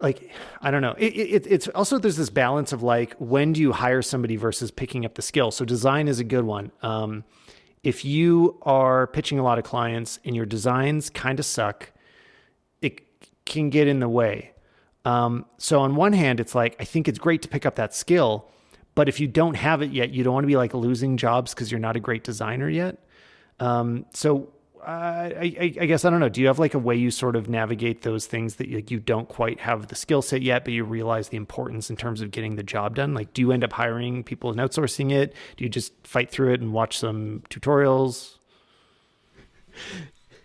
like 0.00 0.30
I 0.62 0.70
don't 0.70 0.82
know, 0.82 0.94
it, 0.96 1.14
it, 1.14 1.46
it's 1.46 1.68
also 1.68 1.98
there's 1.98 2.16
this 2.16 2.30
balance 2.30 2.72
of 2.72 2.82
like 2.82 3.14
when 3.18 3.52
do 3.52 3.60
you 3.60 3.72
hire 3.72 4.00
somebody 4.00 4.36
versus 4.36 4.70
picking 4.70 5.04
up 5.04 5.14
the 5.14 5.22
skill. 5.22 5.50
So 5.50 5.66
design 5.66 6.08
is 6.08 6.20
a 6.20 6.24
good 6.24 6.44
one. 6.44 6.72
Um, 6.82 7.24
if 7.82 8.04
you 8.04 8.58
are 8.62 9.06
pitching 9.06 9.38
a 9.38 9.42
lot 9.42 9.58
of 9.58 9.64
clients 9.64 10.18
and 10.24 10.34
your 10.34 10.46
designs 10.46 11.10
kind 11.10 11.38
of 11.38 11.46
suck, 11.46 11.92
it 12.82 13.00
can 13.44 13.70
get 13.70 13.86
in 13.88 14.00
the 14.00 14.08
way. 14.08 14.52
Um, 15.04 15.46
so 15.58 15.80
on 15.80 15.96
one 15.96 16.12
hand, 16.12 16.40
it's 16.40 16.54
like 16.54 16.76
I 16.80 16.84
think 16.84 17.08
it's 17.08 17.18
great 17.18 17.42
to 17.42 17.48
pick 17.48 17.64
up 17.64 17.76
that 17.76 17.94
skill, 17.94 18.50
but 18.94 19.08
if 19.08 19.20
you 19.20 19.28
don't 19.28 19.54
have 19.54 19.80
it 19.80 19.90
yet, 19.90 20.10
you 20.10 20.24
don't 20.24 20.34
want 20.34 20.44
to 20.44 20.48
be 20.48 20.56
like 20.56 20.74
losing 20.74 21.16
jobs 21.16 21.54
because 21.54 21.70
you're 21.70 21.80
not 21.80 21.96
a 21.96 22.00
great 22.00 22.24
designer 22.24 22.68
yet. 22.68 22.98
Um, 23.60 24.06
so 24.12 24.52
I, 24.88 25.54
I, 25.60 25.74
I, 25.82 25.86
guess 25.86 26.06
I 26.06 26.10
don't 26.10 26.20
know. 26.20 26.30
Do 26.30 26.40
you 26.40 26.46
have 26.46 26.58
like 26.58 26.72
a 26.72 26.78
way 26.78 26.96
you 26.96 27.10
sort 27.10 27.36
of 27.36 27.46
navigate 27.46 28.02
those 28.02 28.24
things 28.24 28.56
that 28.56 28.68
you, 28.68 28.82
you 28.88 28.98
don't 28.98 29.28
quite 29.28 29.60
have 29.60 29.88
the 29.88 29.94
skill 29.94 30.22
set 30.22 30.40
yet, 30.40 30.64
but 30.64 30.72
you 30.72 30.82
realize 30.82 31.28
the 31.28 31.36
importance 31.36 31.90
in 31.90 31.96
terms 31.96 32.22
of 32.22 32.30
getting 32.30 32.56
the 32.56 32.62
job 32.62 32.94
done? 32.94 33.12
Like, 33.12 33.34
do 33.34 33.42
you 33.42 33.52
end 33.52 33.64
up 33.64 33.74
hiring 33.74 34.24
people 34.24 34.50
and 34.50 34.58
outsourcing 34.58 35.12
it? 35.12 35.34
Do 35.58 35.64
you 35.64 35.68
just 35.68 35.92
fight 36.04 36.30
through 36.30 36.54
it 36.54 36.62
and 36.62 36.72
watch 36.72 36.96
some 36.96 37.42
tutorials? 37.50 38.36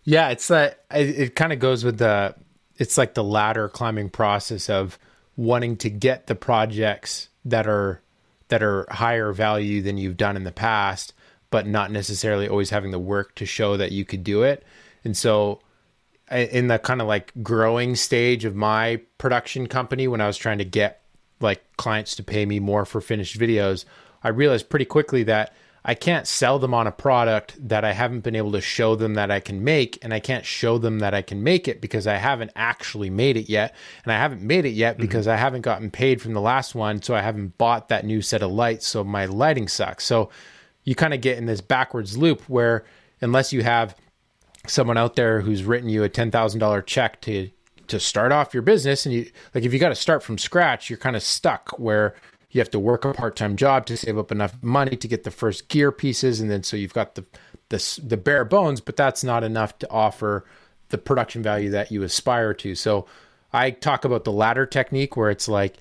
Yeah, 0.03 0.29
it's 0.31 0.49
that 0.49 0.83
it, 0.93 1.19
it 1.19 1.35
kind 1.35 1.53
of 1.53 1.59
goes 1.59 1.85
with 1.85 1.97
the 1.97 2.35
it's 2.75 2.97
like 2.97 3.13
the 3.13 3.23
ladder 3.23 3.69
climbing 3.69 4.09
process 4.09 4.69
of 4.69 4.99
wanting 5.37 5.77
to 5.77 5.89
get 5.89 6.27
the 6.27 6.35
projects 6.35 7.29
that 7.45 7.65
are 7.65 8.01
that 8.49 8.61
are 8.61 8.85
higher 8.89 9.31
value 9.31 9.81
than 9.81 9.97
you've 9.97 10.17
done 10.17 10.35
in 10.35 10.43
the 10.43 10.51
past 10.51 11.13
but 11.53 11.67
not 11.67 11.91
necessarily 11.91 12.47
always 12.47 12.71
having 12.71 12.89
the 12.89 12.97
work 12.97 13.35
to 13.35 13.45
show 13.45 13.77
that 13.77 13.91
you 13.91 14.03
could 14.03 14.23
do 14.23 14.41
it. 14.41 14.65
And 15.03 15.15
so 15.15 15.59
in 16.31 16.67
the 16.67 16.79
kind 16.79 16.99
of 16.99 17.05
like 17.05 17.31
growing 17.43 17.95
stage 17.95 18.43
of 18.43 18.55
my 18.55 18.99
production 19.19 19.67
company 19.67 20.07
when 20.07 20.19
I 20.19 20.25
was 20.25 20.35
trying 20.35 20.57
to 20.57 20.65
get 20.65 21.03
like 21.41 21.63
clients 21.77 22.15
to 22.15 22.23
pay 22.23 22.47
me 22.47 22.59
more 22.59 22.85
for 22.85 23.01
finished 23.01 23.39
videos, 23.39 23.85
I 24.23 24.29
realized 24.29 24.67
pretty 24.67 24.85
quickly 24.85 25.21
that 25.25 25.53
I 25.85 25.93
can't 25.93 26.25
sell 26.25 26.57
them 26.57 26.73
on 26.73 26.87
a 26.87 26.91
product 26.91 27.55
that 27.69 27.85
I 27.85 27.93
haven't 27.93 28.21
been 28.21 28.35
able 28.35 28.53
to 28.53 28.61
show 28.61 28.95
them 28.95 29.13
that 29.13 29.29
I 29.29 29.39
can 29.39 29.63
make. 29.63 29.99
And 30.01 30.11
I 30.11 30.19
can't 30.19 30.47
show 30.47 30.79
them 30.79 30.99
that 30.99 31.13
I 31.13 31.21
can 31.21 31.43
make 31.43 31.67
it 31.67 31.81
because 31.81 32.07
I 32.07 32.15
haven't 32.15 32.49
actually 32.55 33.11
made 33.11 33.37
it 33.37 33.47
yet. 33.47 33.75
And 34.05 34.11
I 34.11 34.17
haven't 34.17 34.41
made 34.41 34.65
it 34.65 34.69
yet 34.69 34.95
mm-hmm. 34.95 35.03
because 35.03 35.27
I 35.27 35.35
haven't 35.35 35.61
gotten 35.61 35.91
paid 35.91 36.19
from 36.19 36.33
the 36.33 36.41
last 36.41 36.73
one. 36.73 37.03
So 37.03 37.13
I 37.13 37.21
haven't 37.21 37.59
bought 37.59 37.89
that 37.89 38.07
new 38.07 38.23
set 38.23 38.41
of 38.41 38.51
lights. 38.51 38.87
So 38.87 39.03
my 39.03 39.25
lighting 39.25 39.67
sucks. 39.67 40.03
So 40.03 40.31
you 40.83 40.95
kind 40.95 41.13
of 41.13 41.21
get 41.21 41.37
in 41.37 41.45
this 41.45 41.61
backwards 41.61 42.17
loop 42.17 42.41
where 42.49 42.85
unless 43.21 43.53
you 43.53 43.63
have 43.63 43.95
someone 44.67 44.97
out 44.97 45.15
there 45.15 45.41
who's 45.41 45.63
written 45.63 45.89
you 45.89 46.03
a 46.03 46.09
$10,000 46.09 46.85
check 46.85 47.21
to 47.21 47.49
to 47.85 47.99
start 47.99 48.31
off 48.31 48.53
your 48.53 48.63
business 48.63 49.05
and 49.05 49.13
you 49.13 49.29
like 49.53 49.65
if 49.65 49.73
you 49.73 49.79
got 49.79 49.89
to 49.89 49.95
start 49.95 50.23
from 50.23 50.37
scratch 50.37 50.89
you're 50.89 50.97
kind 50.97 51.17
of 51.17 51.21
stuck 51.21 51.77
where 51.77 52.15
you 52.51 52.61
have 52.61 52.69
to 52.69 52.79
work 52.79 53.03
a 53.03 53.13
part-time 53.13 53.57
job 53.57 53.85
to 53.85 53.97
save 53.97 54.17
up 54.17 54.31
enough 54.31 54.55
money 54.63 54.95
to 54.95 55.07
get 55.07 55.25
the 55.25 55.31
first 55.31 55.67
gear 55.67 55.91
pieces 55.91 56.39
and 56.39 56.49
then 56.49 56.63
so 56.63 56.77
you've 56.77 56.93
got 56.93 57.15
the 57.15 57.25
the, 57.69 57.99
the 58.05 58.15
bare 58.15 58.45
bones 58.45 58.79
but 58.79 58.95
that's 58.95 59.21
not 59.21 59.43
enough 59.43 59.77
to 59.79 59.89
offer 59.91 60.45
the 60.93 60.97
production 60.99 61.41
value 61.41 61.71
that 61.71 61.91
you 61.91 62.03
aspire 62.03 62.53
to. 62.53 62.75
So 62.75 63.07
i 63.51 63.71
talk 63.71 64.05
about 64.05 64.23
the 64.23 64.31
ladder 64.31 64.65
technique 64.65 65.17
where 65.17 65.29
it's 65.29 65.47
like 65.47 65.75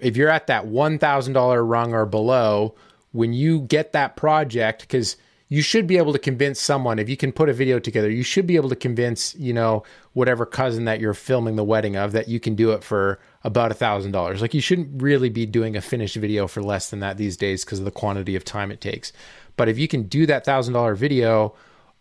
if 0.00 0.16
you're 0.16 0.28
at 0.28 0.48
that 0.48 0.66
$1000 0.66 1.68
rung 1.68 1.94
or 1.94 2.04
below 2.04 2.74
when 3.12 3.32
you 3.32 3.60
get 3.62 3.92
that 3.92 4.16
project, 4.16 4.82
because 4.82 5.16
you 5.48 5.62
should 5.62 5.86
be 5.86 5.96
able 5.96 6.12
to 6.12 6.18
convince 6.18 6.60
someone 6.60 6.98
if 6.98 7.08
you 7.08 7.16
can 7.16 7.32
put 7.32 7.48
a 7.48 7.52
video 7.54 7.78
together 7.78 8.10
you 8.10 8.22
should 8.22 8.46
be 8.46 8.56
able 8.56 8.68
to 8.68 8.76
convince 8.76 9.34
you 9.36 9.52
know 9.52 9.82
whatever 10.12 10.44
cousin 10.44 10.84
that 10.84 11.00
you're 11.00 11.14
filming 11.14 11.56
the 11.56 11.64
wedding 11.64 11.96
of 11.96 12.12
that 12.12 12.28
you 12.28 12.38
can 12.38 12.54
do 12.54 12.72
it 12.72 12.84
for 12.84 13.18
about 13.44 13.70
a 13.70 13.74
thousand 13.74 14.12
dollars. 14.12 14.42
Like 14.42 14.52
you 14.52 14.60
shouldn't 14.60 15.00
really 15.00 15.28
be 15.28 15.46
doing 15.46 15.76
a 15.76 15.80
finished 15.80 16.16
video 16.16 16.46
for 16.46 16.62
less 16.62 16.90
than 16.90 17.00
that 17.00 17.16
these 17.16 17.36
days 17.36 17.64
because 17.64 17.78
of 17.78 17.84
the 17.84 17.90
quantity 17.90 18.36
of 18.36 18.44
time 18.44 18.70
it 18.70 18.80
takes. 18.80 19.12
But 19.56 19.68
if 19.68 19.78
you 19.78 19.88
can 19.88 20.04
do 20.04 20.26
that 20.26 20.44
thousand 20.44 20.74
dollar 20.74 20.94
video 20.94 21.54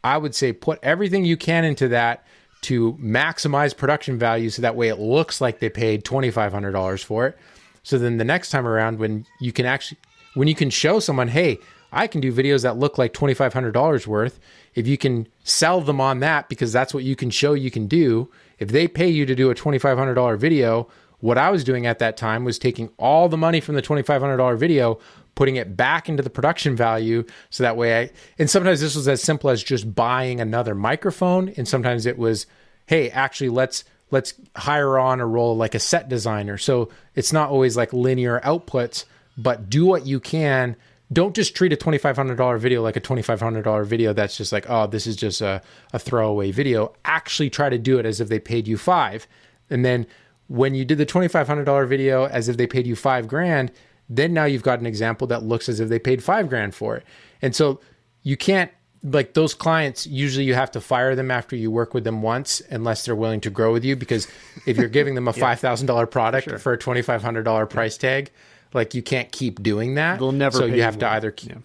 i 0.04 0.18
would 0.18 0.36
say 0.36 0.54
put 0.54 0.80
everything 0.84 1.26
you 1.26 1.38
can 1.38 1.66
into 1.66 1.88
that 1.88 2.26
to 2.62 2.94
maximize 2.94 3.76
production 3.76 4.18
value 4.18 4.50
so 4.50 4.62
that 4.62 4.76
way 4.76 4.88
it 4.90 5.00
looks 5.00 5.40
like 5.42 5.60
they 5.60 5.70
paid 5.70 6.04
$2500 6.04 7.04
for 7.04 7.28
it. 7.28 7.38
So 7.84 7.98
then 7.98 8.18
the 8.18 8.26
next 8.26 8.50
time 8.50 8.68
around 8.68 9.00
when 9.00 9.26
you 9.40 9.52
can 9.52 9.66
actually 9.66 10.00
when 10.38 10.48
you 10.48 10.56
can 10.56 10.70
show 10.70 11.00
someone, 11.00 11.28
hey, 11.28 11.60
I 11.92 12.08
can 12.08 12.22
do 12.22 12.32
videos 12.32 12.64
that 12.64 12.78
look 12.78 12.98
like 12.98 13.14
$2,500 13.14 14.08
worth. 14.08 14.40
If 14.76 14.88
you 14.88 14.98
can 14.98 15.28
sell 15.44 15.82
them 15.82 16.00
on 16.00 16.20
that 16.20 16.50
because 16.50 16.72
that's 16.72 16.94
what 16.94 17.04
you 17.04 17.16
can 17.16 17.30
show 17.30 17.54
you 17.54 17.72
can 17.72 17.88
do, 17.88 18.30
if 18.60 18.70
they 18.70 18.88
pay 18.88 19.08
you 19.08 19.26
to 19.26 19.36
do 19.36 19.50
a 19.50 19.56
$2,500 19.56 20.38
video, 20.38 20.88
what 21.20 21.38
I 21.38 21.50
was 21.50 21.64
doing 21.64 21.88
at 21.88 22.00
that 22.00 22.18
time 22.18 22.44
was 22.44 22.60
taking 22.60 22.90
all 22.98 23.30
the 23.30 23.38
money 23.38 23.60
from 23.60 23.76
the 23.76 23.82
$2,500 23.82 24.58
video, 24.58 25.00
putting 25.34 25.56
it 25.56 25.76
back 25.76 26.10
into 26.10 26.22
the 26.22 26.30
production 26.30 26.76
value. 26.76 27.24
So 27.50 27.64
that 27.64 27.78
way 27.78 28.02
I, 28.02 28.12
and 28.38 28.50
sometimes 28.50 28.82
this 28.82 28.96
was 28.96 29.08
as 29.08 29.24
simple 29.24 29.50
as 29.50 29.64
just 29.64 29.96
buying 29.96 30.40
another 30.40 30.76
microphone. 30.76 31.50
And 31.58 31.68
sometimes 31.68 32.06
it 32.06 32.18
was, 32.18 32.46
hey, 32.86 33.10
actually, 33.10 33.50
let's, 33.50 33.84
let's 34.12 34.34
hire 34.56 35.00
on 35.00 35.20
a 35.20 35.26
role 35.26 35.58
like 35.58 35.74
a 35.74 35.80
set 35.80 36.10
designer. 36.10 36.58
So 36.58 36.90
it's 37.16 37.34
not 37.34 37.50
always 37.50 37.76
like 37.76 37.94
linear 37.94 38.40
outputs 38.42 39.06
but 39.38 39.70
do 39.70 39.86
what 39.86 40.06
you 40.06 40.20
can. 40.20 40.76
Don't 41.14 41.36
just 41.36 41.56
treat 41.56 41.72
a 41.72 41.78
$2,500 41.78 42.60
video 42.60 42.82
like 42.82 42.98
a 42.98 43.02
$2,500 43.02 43.86
video 43.86 44.12
that's 44.12 44.36
just 44.36 44.52
like, 44.52 44.70
oh, 44.70 44.88
this 44.88 45.08
is 45.08 45.16
just 45.16 45.40
a, 45.42 45.62
a 45.94 46.00
throwaway 46.00 46.52
video. 46.52 46.94
Actually, 47.06 47.50
try 47.50 47.70
to 47.70 47.78
do 47.78 47.98
it 48.00 48.06
as 48.06 48.20
if 48.20 48.28
they 48.28 48.40
paid 48.40 48.68
you 48.68 48.78
five. 48.78 49.28
And 49.70 49.86
then 49.86 50.06
when 50.48 50.76
you 50.76 50.84
did 50.84 50.98
the 50.98 51.06
$2,500 51.06 51.88
video 51.88 52.26
as 52.26 52.50
if 52.50 52.58
they 52.58 52.68
paid 52.68 52.88
you 52.88 52.96
five 52.96 53.28
grand, 53.28 53.72
then 54.10 54.34
now 54.34 54.46
you've 54.46 54.64
got 54.64 54.80
an 54.80 54.86
example 54.86 55.28
that 55.28 55.44
looks 55.44 55.70
as 55.70 55.80
if 55.80 55.90
they 55.90 56.00
paid 56.00 56.24
five 56.24 56.50
grand 56.50 56.76
for 56.76 56.98
it. 56.98 57.06
And 57.42 57.56
so 57.56 57.80
you 58.24 58.36
can't 58.36 58.72
like 59.04 59.34
those 59.36 59.54
clients 59.54 60.08
usually 60.08 60.44
you 60.44 60.56
have 60.56 60.72
to 60.72 60.82
fire 60.82 61.16
them 61.16 61.30
after 61.30 61.56
you 61.56 61.70
work 61.70 61.94
with 61.94 62.04
them 62.04 62.22
once 62.22 62.62
unless 62.72 63.06
they're 63.06 63.16
willing 63.16 63.40
to 63.40 63.50
grow 63.50 63.72
with 63.72 63.86
you 63.86 63.96
because 63.96 64.28
if 64.66 64.76
you're 64.76 64.90
giving 64.90 65.16
them 65.16 65.28
a 65.28 65.34
$5000 65.34 66.12
product 66.12 66.50
sure. 66.50 66.58
for 66.58 66.74
a 66.74 66.78
$2500 66.78 67.70
price 67.70 67.96
tag 67.96 68.32
like 68.74 68.94
you 68.94 69.02
can't 69.02 69.32
keep 69.32 69.62
doing 69.62 69.96
that. 69.96 70.20
They'll 70.20 70.32
never. 70.32 70.58
So 70.58 70.66
you 70.66 70.82
have 70.82 71.00
to 71.00 71.10
either. 71.10 71.32
Keep, 71.32 71.52
yeah. 71.52 71.58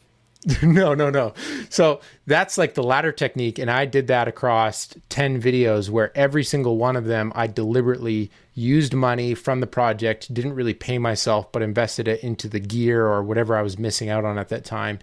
no, 0.62 0.92
no, 0.94 1.08
no. 1.08 1.34
So 1.68 2.00
that's 2.26 2.58
like 2.58 2.74
the 2.74 2.82
ladder 2.82 3.12
technique, 3.12 3.58
and 3.58 3.70
I 3.70 3.84
did 3.84 4.08
that 4.08 4.26
across 4.28 4.88
ten 5.08 5.40
videos 5.40 5.88
where 5.88 6.16
every 6.16 6.42
single 6.42 6.76
one 6.78 6.96
of 6.96 7.04
them 7.04 7.32
I 7.34 7.46
deliberately 7.46 8.30
used 8.54 8.92
money 8.92 9.34
from 9.34 9.60
the 9.60 9.66
project, 9.66 10.32
didn't 10.32 10.54
really 10.54 10.74
pay 10.74 10.98
myself, 10.98 11.50
but 11.52 11.62
invested 11.62 12.08
it 12.08 12.22
into 12.22 12.48
the 12.48 12.60
gear 12.60 13.06
or 13.06 13.22
whatever 13.22 13.56
I 13.56 13.62
was 13.62 13.78
missing 13.78 14.08
out 14.08 14.24
on 14.24 14.38
at 14.38 14.48
that 14.48 14.64
time. 14.64 14.98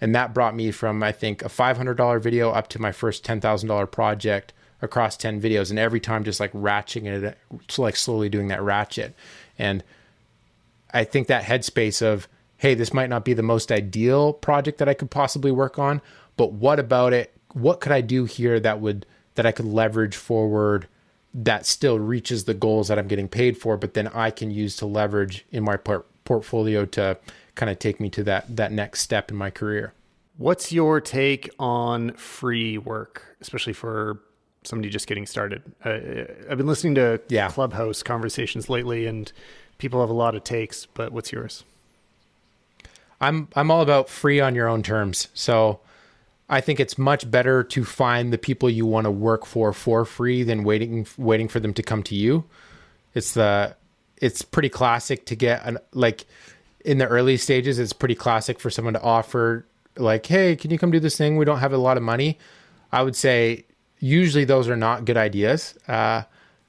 And 0.00 0.14
that 0.14 0.34
brought 0.34 0.54
me 0.54 0.70
from 0.70 1.02
I 1.02 1.12
think 1.12 1.42
a 1.42 1.48
$500 1.48 2.20
video 2.20 2.50
up 2.50 2.68
to 2.68 2.80
my 2.80 2.92
first 2.92 3.24
$10,000 3.24 3.90
project 3.90 4.52
across 4.82 5.16
10 5.16 5.40
videos 5.40 5.70
and 5.70 5.78
every 5.78 6.00
time 6.00 6.24
just 6.24 6.40
like 6.40 6.52
ratcheting 6.52 7.06
it 7.06 7.38
like 7.78 7.96
slowly 7.96 8.28
doing 8.28 8.48
that 8.48 8.60
ratchet 8.60 9.14
and 9.58 9.82
i 10.94 11.04
think 11.04 11.28
that 11.28 11.44
headspace 11.44 12.00
of 12.02 12.28
hey 12.58 12.74
this 12.74 12.94
might 12.94 13.10
not 13.10 13.24
be 13.24 13.34
the 13.34 13.42
most 13.42 13.72
ideal 13.72 14.32
project 14.32 14.78
that 14.78 14.88
i 14.88 14.94
could 14.94 15.10
possibly 15.10 15.52
work 15.52 15.78
on 15.78 16.00
but 16.38 16.52
what 16.52 16.80
about 16.80 17.12
it 17.12 17.34
what 17.52 17.80
could 17.80 17.92
i 17.92 18.00
do 18.00 18.24
here 18.24 18.58
that 18.60 18.80
would 18.80 19.06
that 19.36 19.46
i 19.46 19.52
could 19.52 19.66
leverage 19.66 20.16
forward 20.16 20.88
that 21.34 21.66
still 21.66 21.98
reaches 21.98 22.44
the 22.44 22.54
goals 22.54 22.88
that 22.88 22.98
i'm 22.98 23.08
getting 23.08 23.28
paid 23.28 23.58
for 23.58 23.76
but 23.76 23.94
then 23.94 24.08
i 24.08 24.30
can 24.30 24.50
use 24.50 24.76
to 24.76 24.86
leverage 24.86 25.44
in 25.52 25.62
my 25.64 25.76
por- 25.76 26.06
portfolio 26.24 26.86
to 26.86 27.18
kind 27.56 27.70
of 27.70 27.78
take 27.78 28.00
me 28.00 28.08
to 28.10 28.24
that 28.24 28.56
that 28.56 28.72
next 28.72 29.00
step 29.00 29.30
in 29.30 29.36
my 29.36 29.50
career 29.50 29.92
What's 30.36 30.72
your 30.72 31.00
take 31.00 31.48
on 31.60 32.12
free 32.14 32.76
work, 32.76 33.36
especially 33.40 33.72
for 33.72 34.18
somebody 34.64 34.90
just 34.90 35.06
getting 35.06 35.26
started? 35.26 35.62
Uh, 35.84 35.90
I've 36.50 36.58
been 36.58 36.66
listening 36.66 36.96
to 36.96 37.20
Yeah. 37.28 37.48
Clubhouse 37.50 38.02
conversations 38.02 38.68
lately, 38.68 39.06
and 39.06 39.30
people 39.78 40.00
have 40.00 40.10
a 40.10 40.14
lot 40.14 40.34
of 40.34 40.44
takes. 40.44 40.86
But 40.86 41.12
what's 41.12 41.32
yours? 41.32 41.64
I'm 43.20 43.48
I'm 43.54 43.70
all 43.70 43.80
about 43.80 44.08
free 44.08 44.40
on 44.40 44.54
your 44.54 44.68
own 44.68 44.82
terms. 44.82 45.28
So 45.34 45.80
I 46.48 46.60
think 46.60 46.80
it's 46.80 46.98
much 46.98 47.30
better 47.30 47.64
to 47.64 47.84
find 47.84 48.32
the 48.32 48.38
people 48.38 48.68
you 48.68 48.86
want 48.86 49.04
to 49.06 49.10
work 49.10 49.46
for 49.46 49.72
for 49.72 50.04
free 50.04 50.42
than 50.42 50.64
waiting 50.64 51.06
waiting 51.16 51.48
for 51.48 51.60
them 51.60 51.74
to 51.74 51.82
come 51.82 52.02
to 52.04 52.14
you. 52.14 52.44
It's 53.14 53.34
the 53.34 53.76
it's 54.18 54.42
pretty 54.42 54.68
classic 54.68 55.26
to 55.26 55.36
get 55.36 55.64
an 55.64 55.78
like 55.92 56.24
in 56.84 56.98
the 56.98 57.06
early 57.06 57.36
stages 57.36 57.78
it's 57.78 57.92
pretty 57.92 58.14
classic 58.14 58.60
for 58.60 58.70
someone 58.70 58.94
to 58.94 59.02
offer 59.02 59.66
like 59.96 60.26
hey 60.26 60.54
can 60.56 60.70
you 60.70 60.78
come 60.78 60.90
do 60.90 61.00
this 61.00 61.16
thing 61.16 61.36
we 61.36 61.44
don't 61.44 61.58
have 61.58 61.72
a 61.72 61.78
lot 61.78 61.96
of 61.96 62.02
money 62.02 62.38
i 62.92 63.02
would 63.02 63.16
say 63.16 63.64
usually 63.98 64.44
those 64.44 64.68
are 64.68 64.76
not 64.76 65.04
good 65.04 65.16
ideas 65.16 65.76
uh, 65.88 66.22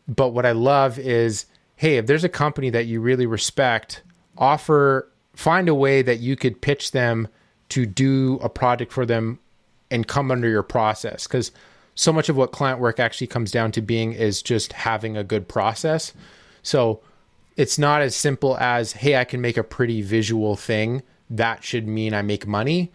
but 0.08 0.30
what 0.30 0.46
i 0.46 0.52
love 0.52 0.98
is 0.98 1.46
hey 1.76 1.98
if 1.98 2.06
there's 2.06 2.24
a 2.24 2.30
company 2.30 2.70
that 2.70 2.86
you 2.86 3.02
really 3.02 3.26
respect 3.26 4.02
offer 4.38 5.10
find 5.36 5.70
a 5.70 5.76
way 5.76 6.02
that 6.02 6.20
you 6.20 6.36
could 6.36 6.62
pitch 6.62 6.92
them 6.92 7.28
to 7.70 7.86
do 7.86 8.40
a 8.42 8.50
project 8.50 8.92
for 8.92 9.06
them 9.06 9.40
and 9.92 10.08
come 10.08 10.32
under 10.32 10.50
your 10.50 10.64
process. 10.64 11.28
Because 11.28 11.52
so 11.94 12.12
much 12.12 12.30
of 12.30 12.36
what 12.36 12.52
client 12.52 12.80
work 12.80 13.00
actually 13.00 13.28
comes 13.28 13.52
down 13.52 13.72
to 13.74 13.82
being 13.82 14.14
is 14.14 14.42
just 14.42 14.74
having 14.74 15.16
a 15.16 15.24
good 15.24 15.48
process. 15.48 16.14
So 16.64 17.02
it's 17.56 17.78
not 17.78 18.02
as 18.02 18.16
simple 18.16 18.58
as 18.58 18.92
hey 18.92 19.16
i 19.16 19.24
can 19.24 19.40
make 19.40 19.58
a 19.58 19.64
pretty 19.64 20.02
visual 20.02 20.56
thing. 20.56 21.04
That 21.30 21.64
should 21.64 21.88
mean 21.88 22.14
i 22.14 22.22
make 22.22 22.46
money. 22.46 22.92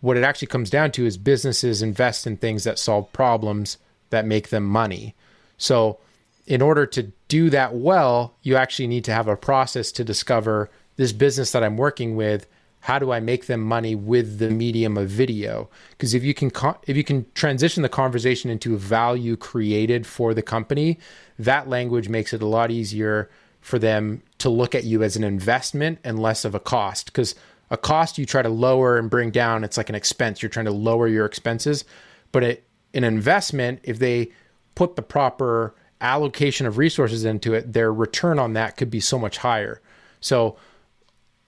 What 0.00 0.16
it 0.16 0.24
actually 0.24 0.48
comes 0.48 0.70
down 0.70 0.90
to 0.92 1.06
is 1.06 1.16
businesses 1.16 1.80
invest 1.80 2.26
in 2.26 2.36
things 2.36 2.64
that 2.64 2.78
solve 2.78 3.12
problems 3.12 3.78
that 4.10 4.26
make 4.26 4.48
them 4.48 4.64
money. 4.64 5.14
So 5.56 5.98
in 6.46 6.60
order 6.60 6.86
to 6.86 7.04
do 7.28 7.50
that 7.50 7.74
well 7.74 8.34
you 8.42 8.56
actually 8.56 8.86
need 8.86 9.04
to 9.04 9.12
have 9.12 9.28
a 9.28 9.36
process 9.36 9.92
to 9.92 10.04
discover 10.04 10.70
this 10.96 11.12
business 11.12 11.52
that 11.52 11.62
i'm 11.62 11.76
working 11.76 12.16
with 12.16 12.46
how 12.80 12.98
do 12.98 13.12
i 13.12 13.20
make 13.20 13.46
them 13.46 13.60
money 13.60 13.94
with 13.94 14.40
the 14.40 14.50
medium 14.50 14.98
of 14.98 15.08
video? 15.08 15.70
Because 15.92 16.14
if 16.14 16.24
you 16.24 16.34
can 16.34 16.50
if 16.88 16.96
you 16.96 17.04
can 17.04 17.24
transition 17.34 17.84
the 17.84 17.88
conversation 17.88 18.50
into 18.50 18.76
value 18.76 19.36
created 19.36 20.04
for 20.04 20.34
the 20.34 20.42
company 20.42 20.98
that 21.38 21.68
language 21.68 22.08
makes 22.08 22.32
it 22.32 22.42
a 22.42 22.46
lot 22.46 22.70
easier 22.70 23.30
for 23.60 23.78
them 23.78 24.22
to 24.38 24.50
look 24.50 24.74
at 24.74 24.84
you 24.84 25.02
as 25.02 25.16
an 25.16 25.24
investment 25.24 25.98
and 26.04 26.18
less 26.18 26.44
of 26.44 26.54
a 26.54 26.60
cost. 26.60 27.06
Because 27.06 27.34
a 27.70 27.76
cost 27.76 28.18
you 28.18 28.26
try 28.26 28.42
to 28.42 28.48
lower 28.48 28.98
and 28.98 29.08
bring 29.08 29.30
down 29.30 29.64
it's 29.64 29.76
like 29.76 29.88
an 29.88 29.94
expense. 29.94 30.42
You're 30.42 30.50
trying 30.50 30.66
to 30.66 30.72
lower 30.72 31.08
your 31.08 31.24
expenses. 31.24 31.84
But 32.32 32.42
it, 32.42 32.64
an 32.92 33.04
investment 33.04 33.80
if 33.84 33.98
they 33.98 34.30
put 34.74 34.96
the 34.96 35.02
proper 35.02 35.74
allocation 36.02 36.66
of 36.66 36.78
resources 36.78 37.24
into 37.24 37.54
it 37.54 37.72
their 37.72 37.92
return 37.92 38.38
on 38.38 38.52
that 38.52 38.76
could 38.76 38.90
be 38.90 39.00
so 39.00 39.18
much 39.18 39.38
higher 39.38 39.80
so 40.20 40.56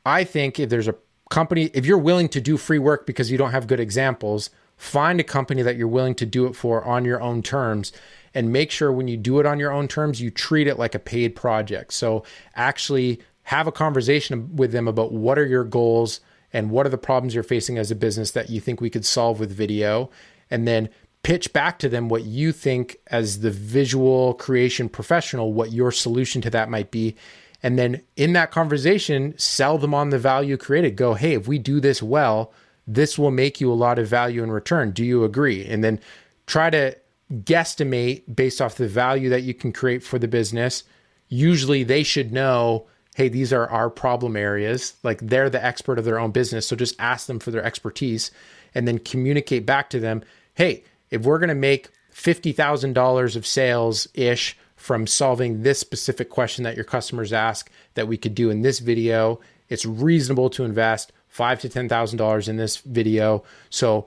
I 0.04 0.24
think 0.24 0.60
if 0.60 0.68
there's 0.68 0.88
a 0.88 0.96
company, 1.30 1.70
if 1.72 1.86
you're 1.86 1.98
willing 1.98 2.28
to 2.30 2.40
do 2.40 2.56
free 2.56 2.78
work 2.78 3.06
because 3.06 3.30
you 3.30 3.38
don't 3.38 3.52
have 3.52 3.66
good 3.66 3.80
examples, 3.80 4.50
find 4.76 5.20
a 5.20 5.24
company 5.24 5.62
that 5.62 5.76
you're 5.76 5.88
willing 5.88 6.14
to 6.16 6.26
do 6.26 6.46
it 6.46 6.54
for 6.54 6.84
on 6.84 7.04
your 7.04 7.20
own 7.20 7.42
terms 7.42 7.92
and 8.34 8.52
make 8.52 8.70
sure 8.70 8.92
when 8.92 9.08
you 9.08 9.16
do 9.16 9.38
it 9.38 9.46
on 9.46 9.58
your 9.58 9.72
own 9.72 9.88
terms, 9.88 10.20
you 10.20 10.30
treat 10.30 10.66
it 10.66 10.78
like 10.78 10.94
a 10.94 10.98
paid 10.98 11.36
project. 11.36 11.92
So 11.92 12.24
actually 12.54 13.20
have 13.44 13.66
a 13.66 13.72
conversation 13.72 14.56
with 14.56 14.72
them 14.72 14.88
about 14.88 15.12
what 15.12 15.38
are 15.38 15.46
your 15.46 15.64
goals 15.64 16.20
and 16.52 16.70
what 16.70 16.86
are 16.86 16.90
the 16.90 16.98
problems 16.98 17.34
you're 17.34 17.42
facing 17.42 17.78
as 17.78 17.90
a 17.90 17.96
business 17.96 18.32
that 18.32 18.50
you 18.50 18.60
think 18.60 18.80
we 18.80 18.90
could 18.90 19.06
solve 19.06 19.40
with 19.40 19.50
video 19.50 20.10
and 20.50 20.68
then 20.68 20.88
pitch 21.24 21.52
back 21.52 21.80
to 21.80 21.88
them 21.88 22.08
what 22.08 22.22
you 22.22 22.52
think 22.52 22.96
as 23.08 23.40
the 23.40 23.50
visual 23.50 24.34
creation 24.34 24.88
professional 24.88 25.52
what 25.52 25.72
your 25.72 25.90
solution 25.90 26.40
to 26.40 26.50
that 26.50 26.70
might 26.70 26.92
be 26.92 27.16
and 27.64 27.78
then 27.78 28.02
in 28.14 28.34
that 28.34 28.50
conversation, 28.50 29.32
sell 29.38 29.78
them 29.78 29.94
on 29.94 30.10
the 30.10 30.18
value 30.18 30.58
created. 30.58 30.96
Go, 30.96 31.14
hey, 31.14 31.32
if 31.32 31.48
we 31.48 31.58
do 31.58 31.80
this 31.80 32.02
well, 32.02 32.52
this 32.86 33.18
will 33.18 33.30
make 33.30 33.58
you 33.58 33.72
a 33.72 33.74
lot 33.74 33.98
of 33.98 34.06
value 34.06 34.42
in 34.42 34.50
return. 34.50 34.90
Do 34.90 35.02
you 35.02 35.24
agree? 35.24 35.64
And 35.64 35.82
then 35.82 35.98
try 36.46 36.68
to 36.68 36.94
guesstimate 37.32 38.36
based 38.36 38.60
off 38.60 38.76
the 38.76 38.86
value 38.86 39.30
that 39.30 39.44
you 39.44 39.54
can 39.54 39.72
create 39.72 40.02
for 40.02 40.18
the 40.18 40.28
business. 40.28 40.84
Usually 41.28 41.84
they 41.84 42.02
should 42.02 42.34
know, 42.34 42.86
hey, 43.14 43.30
these 43.30 43.50
are 43.50 43.66
our 43.70 43.88
problem 43.88 44.36
areas. 44.36 44.92
Like 45.02 45.20
they're 45.20 45.48
the 45.48 45.64
expert 45.64 45.98
of 45.98 46.04
their 46.04 46.18
own 46.18 46.32
business. 46.32 46.66
So 46.66 46.76
just 46.76 46.94
ask 46.98 47.26
them 47.26 47.38
for 47.38 47.50
their 47.50 47.64
expertise 47.64 48.30
and 48.74 48.86
then 48.86 48.98
communicate 48.98 49.64
back 49.64 49.88
to 49.88 50.00
them, 50.00 50.22
hey, 50.52 50.84
if 51.10 51.22
we're 51.22 51.38
going 51.38 51.48
to 51.48 51.54
make 51.54 51.88
$50,000 52.12 53.36
of 53.36 53.46
sales 53.46 54.08
ish 54.14 54.56
from 54.76 55.06
solving 55.06 55.62
this 55.62 55.78
specific 55.78 56.28
question 56.28 56.64
that 56.64 56.76
your 56.76 56.84
customers 56.84 57.32
ask 57.32 57.70
that 57.94 58.06
we 58.06 58.16
could 58.16 58.34
do 58.34 58.50
in 58.50 58.62
this 58.62 58.80
video. 58.80 59.40
It's 59.68 59.86
reasonable 59.86 60.50
to 60.50 60.64
invest 60.64 61.10
five 61.28 61.60
to 61.60 61.68
ten 61.68 61.88
thousand 61.88 62.18
dollars 62.18 62.48
in 62.48 62.56
this 62.58 62.76
video. 62.76 63.42
So, 63.70 64.06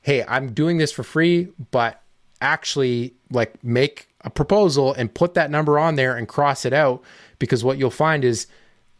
hey, 0.00 0.24
I'm 0.26 0.52
doing 0.52 0.78
this 0.78 0.92
for 0.92 1.02
free, 1.02 1.48
but 1.70 2.02
actually, 2.40 3.14
like, 3.30 3.62
make 3.62 4.08
a 4.22 4.30
proposal 4.30 4.94
and 4.94 5.12
put 5.12 5.34
that 5.34 5.50
number 5.50 5.78
on 5.78 5.96
there 5.96 6.16
and 6.16 6.26
cross 6.26 6.64
it 6.64 6.72
out 6.72 7.02
because 7.38 7.62
what 7.62 7.76
you'll 7.78 7.90
find 7.90 8.24
is 8.24 8.46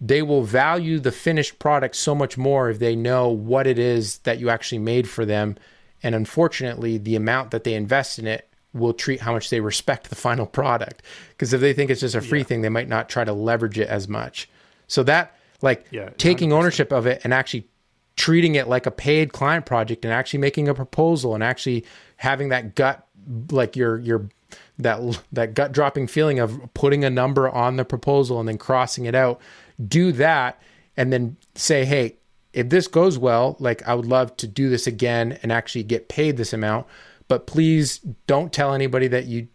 they 0.00 0.20
will 0.20 0.42
value 0.42 1.00
the 1.00 1.10
finished 1.10 1.58
product 1.58 1.96
so 1.96 2.14
much 2.14 2.36
more 2.36 2.68
if 2.68 2.78
they 2.78 2.94
know 2.94 3.28
what 3.28 3.66
it 3.66 3.78
is 3.78 4.18
that 4.18 4.38
you 4.38 4.50
actually 4.50 4.78
made 4.78 5.08
for 5.08 5.24
them. 5.24 5.56
And 6.04 6.14
unfortunately, 6.14 6.98
the 6.98 7.16
amount 7.16 7.50
that 7.50 7.64
they 7.64 7.74
invest 7.74 8.18
in 8.18 8.26
it 8.26 8.48
will 8.74 8.92
treat 8.92 9.20
how 9.20 9.32
much 9.32 9.48
they 9.48 9.60
respect 9.60 10.10
the 10.10 10.14
final 10.14 10.46
product. 10.46 11.02
Because 11.30 11.52
if 11.52 11.60
they 11.60 11.72
think 11.72 11.90
it's 11.90 12.02
just 12.02 12.14
a 12.14 12.20
free 12.20 12.40
yeah. 12.40 12.44
thing, 12.44 12.60
they 12.60 12.68
might 12.68 12.88
not 12.88 13.08
try 13.08 13.24
to 13.24 13.32
leverage 13.32 13.78
it 13.78 13.88
as 13.88 14.06
much. 14.06 14.48
So 14.86 15.02
that 15.04 15.34
like 15.62 15.86
yeah, 15.90 16.10
taking 16.18 16.52
ownership 16.52 16.92
of 16.92 17.06
it 17.06 17.22
and 17.24 17.32
actually 17.32 17.66
treating 18.16 18.54
it 18.54 18.68
like 18.68 18.84
a 18.84 18.90
paid 18.90 19.32
client 19.32 19.64
project 19.64 20.04
and 20.04 20.12
actually 20.12 20.40
making 20.40 20.68
a 20.68 20.74
proposal 20.74 21.34
and 21.34 21.42
actually 21.42 21.84
having 22.18 22.50
that 22.50 22.74
gut 22.74 23.06
like 23.50 23.74
your 23.74 23.98
your 23.98 24.28
that 24.78 25.00
that 25.32 25.54
gut 25.54 25.72
dropping 25.72 26.06
feeling 26.06 26.38
of 26.38 26.60
putting 26.74 27.02
a 27.02 27.10
number 27.10 27.48
on 27.48 27.76
the 27.76 27.84
proposal 27.84 28.38
and 28.38 28.48
then 28.48 28.58
crossing 28.58 29.06
it 29.06 29.14
out 29.14 29.40
do 29.88 30.12
that 30.12 30.60
and 30.96 31.12
then 31.12 31.36
say 31.54 31.84
hey 31.84 32.16
if 32.54 32.68
this 32.68 32.86
goes 32.88 33.18
well 33.18 33.56
like 33.58 33.86
i 33.86 33.94
would 33.94 34.06
love 34.06 34.36
to 34.36 34.46
do 34.46 34.68
this 34.70 34.86
again 34.86 35.38
and 35.42 35.52
actually 35.52 35.82
get 35.82 36.08
paid 36.08 36.36
this 36.36 36.52
amount 36.52 36.86
but 37.28 37.46
please 37.46 37.98
don't 38.26 38.52
tell 38.52 38.74
anybody 38.74 39.08
that 39.08 39.26
you 39.26 39.48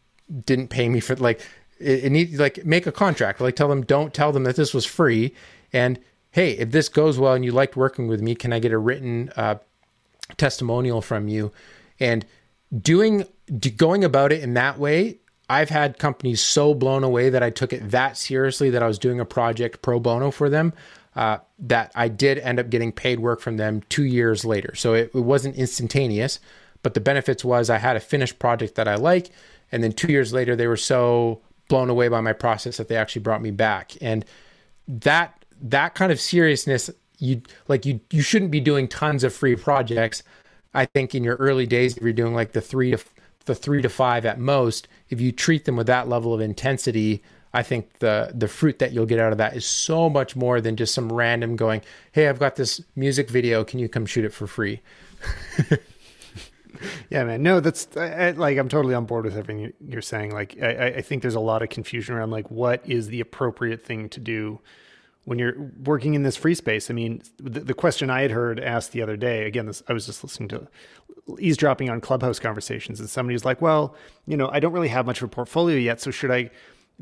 didn't 0.46 0.70
pay 0.70 0.90
me 0.90 1.00
for 1.00 1.16
like 1.16 1.42
it, 1.80 2.06
it 2.06 2.12
needs 2.12 2.40
like 2.40 2.66
make 2.66 2.88
a 2.88 2.92
contract. 2.92 3.42
Like 3.42 3.56
tell 3.56 3.68
them 3.68 3.84
don't 3.84 4.14
tell 4.14 4.32
them 4.32 4.44
that 4.44 4.56
this 4.56 4.74
was 4.74 4.86
free. 4.86 5.34
And 5.74 6.00
hey 6.32 6.52
if 6.52 6.72
this 6.72 6.90
goes 6.90 7.18
well 7.18 7.34
and 7.34 7.44
you 7.44 7.52
liked 7.52 7.76
working 7.76 8.08
with 8.08 8.22
me 8.22 8.36
can 8.36 8.54
i 8.54 8.60
get 8.60 8.72
a 8.72 8.78
written 8.78 9.32
uh, 9.36 9.56
testimonial 10.38 11.02
from 11.02 11.28
you? 11.28 11.52
And 12.00 12.26
doing 12.82 13.26
going 13.78 14.04
about 14.04 14.32
it 14.32 14.44
in 14.44 14.54
that 14.54 14.78
way 14.78 15.18
i've 15.50 15.72
had 15.72 15.98
companies 15.98 16.40
so 16.40 16.76
blown 16.76 17.04
away 17.04 17.28
that 17.28 17.42
i 17.42 17.50
took 17.50 17.74
it 17.74 17.90
that 17.90 18.16
seriously 18.16 18.70
that 18.70 18.84
i 18.84 18.88
was 18.88 19.00
doing 19.00 19.20
a 19.20 19.26
project 19.26 19.82
pro 19.82 20.00
bono 20.00 20.30
for 20.30 20.52
them 20.52 20.72
uh, 21.20 21.38
that 21.60 21.92
i 21.96 22.08
did 22.08 22.38
end 22.40 22.60
up 22.60 22.70
getting 22.70 22.92
paid 22.92 23.20
work 23.20 23.42
from 23.42 23.58
them 23.58 23.82
two 23.90 24.06
years 24.06 24.46
later 24.46 24.74
so 24.76 24.94
it, 24.94 25.12
it 25.14 25.20
wasn't 25.20 25.56
instantaneous 25.56 26.40
but 26.82 26.94
the 26.94 27.02
benefits 27.02 27.44
was 27.44 27.70
I 27.70 27.78
had 27.78 27.96
a 27.96 28.00
finished 28.00 28.40
project 28.40 28.76
that 28.76 28.88
I 28.88 28.96
like, 28.96 29.30
and 29.72 29.84
then 29.84 29.92
two 29.92 30.12
years 30.12 30.34
later 30.34 30.56
they 30.56 30.68
were 30.68 30.78
so 30.78 31.42
blown 31.68 31.90
away 31.90 32.08
by 32.08 32.22
my 32.22 32.34
process 32.34 32.78
that 32.78 32.88
they 32.88 32.96
actually 32.96 33.22
brought 33.22 33.42
me 33.42 33.52
back. 33.52 33.94
And 34.02 34.26
that 34.88 35.46
that 35.62 35.94
kind 35.94 36.12
of 36.12 36.20
seriousness, 36.20 36.90
you 37.18 37.42
like 37.68 37.86
you 37.86 38.00
you 38.12 38.22
shouldn't 38.22 38.52
be 38.52 38.60
doing 38.60 38.88
tons 38.88 39.24
of 39.24 39.34
free 39.34 39.56
projects. 39.56 40.24
I 40.74 40.86
think 40.86 41.14
in 41.16 41.24
your 41.24 41.36
early 41.36 41.66
days, 41.66 41.98
if 41.98 42.04
you're 42.04 42.14
doing 42.14 42.34
like 42.34 42.54
the 42.54 42.62
three 42.62 42.92
to 42.92 43.00
the 43.46 43.56
three 43.56 43.82
to 43.82 43.90
five 43.90 44.26
at 44.26 44.40
most, 44.40 44.88
if 45.10 45.20
you 45.20 45.32
treat 45.32 45.66
them 45.66 45.76
with 45.76 45.88
that 45.88 46.08
level 46.08 46.34
of 46.34 46.40
intensity, 46.40 47.24
I 47.54 47.64
think 47.64 48.00
the 48.00 48.32
the 48.34 48.48
fruit 48.48 48.80
that 48.80 48.92
you'll 48.92 49.08
get 49.08 49.20
out 49.20 49.32
of 49.32 49.40
that 49.40 49.56
is 49.56 49.66
so 49.66 50.10
much 50.10 50.36
more 50.36 50.62
than 50.62 50.76
just 50.76 50.94
some 50.94 51.12
random 51.12 51.56
going, 51.56 51.82
"Hey, 52.12 52.28
I've 52.28 52.40
got 52.40 52.56
this 52.56 52.82
music 52.96 53.30
video. 53.30 53.64
Can 53.64 53.80
you 53.80 53.90
come 53.90 54.06
shoot 54.06 54.26
it 54.26 54.34
for 54.34 54.46
free?" 54.46 54.82
yeah, 57.10 57.24
man. 57.24 57.42
No, 57.42 57.60
that's 57.60 57.88
I, 57.98 58.28
I, 58.28 58.32
like 58.32 58.58
I'm 58.58 58.70
totally 58.70 58.94
on 58.94 59.06
board 59.06 59.26
with 59.26 59.36
everything 59.36 59.74
you're 59.88 60.02
saying. 60.02 60.32
Like, 60.32 60.58
I, 60.62 60.88
I 60.98 61.02
think 61.02 61.22
there's 61.22 61.36
a 61.36 61.40
lot 61.40 61.64
of 61.64 61.70
confusion 61.70 62.16
around 62.16 62.32
like 62.32 62.50
what 62.52 62.88
is 62.88 63.08
the 63.08 63.20
appropriate 63.20 63.84
thing 63.84 64.10
to 64.10 64.20
do 64.20 64.60
when 65.26 65.40
you're 65.40 65.56
working 65.84 66.14
in 66.14 66.24
this 66.24 66.36
free 66.36 66.56
space. 66.56 66.90
I 66.90 66.94
mean, 66.94 67.22
the, 67.38 67.60
the 67.62 67.74
question 67.74 68.10
I 68.10 68.22
had 68.22 68.32
heard 68.32 68.60
asked 68.60 68.92
the 68.92 69.02
other 69.02 69.18
day. 69.18 69.46
Again, 69.46 69.66
this, 69.66 69.84
I 69.88 69.94
was 69.94 70.06
just 70.06 70.24
listening 70.24 70.50
to 70.50 70.68
eavesdropping 71.40 71.90
on 71.90 72.02
Clubhouse 72.02 72.40
conversations, 72.40 73.00
and 73.00 73.10
somebody 73.10 73.34
was 73.34 73.46
like, 73.46 73.62
"Well, 73.62 73.96
you 74.28 74.38
know, 74.38 74.50
I 74.52 74.60
don't 74.60 74.74
really 74.74 74.88
have 74.90 75.08
much 75.08 75.20
of 75.22 75.26
a 75.26 75.30
portfolio 75.30 75.78
yet, 75.78 76.00
so 76.00 76.12
should 76.12 76.32
I?" 76.32 76.52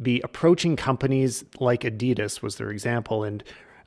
Be 0.01 0.21
approaching 0.21 0.75
companies 0.75 1.43
like 1.59 1.81
Adidas 1.81 2.41
was 2.41 2.57
their 2.57 2.69
example 2.69 3.23
and 3.23 3.43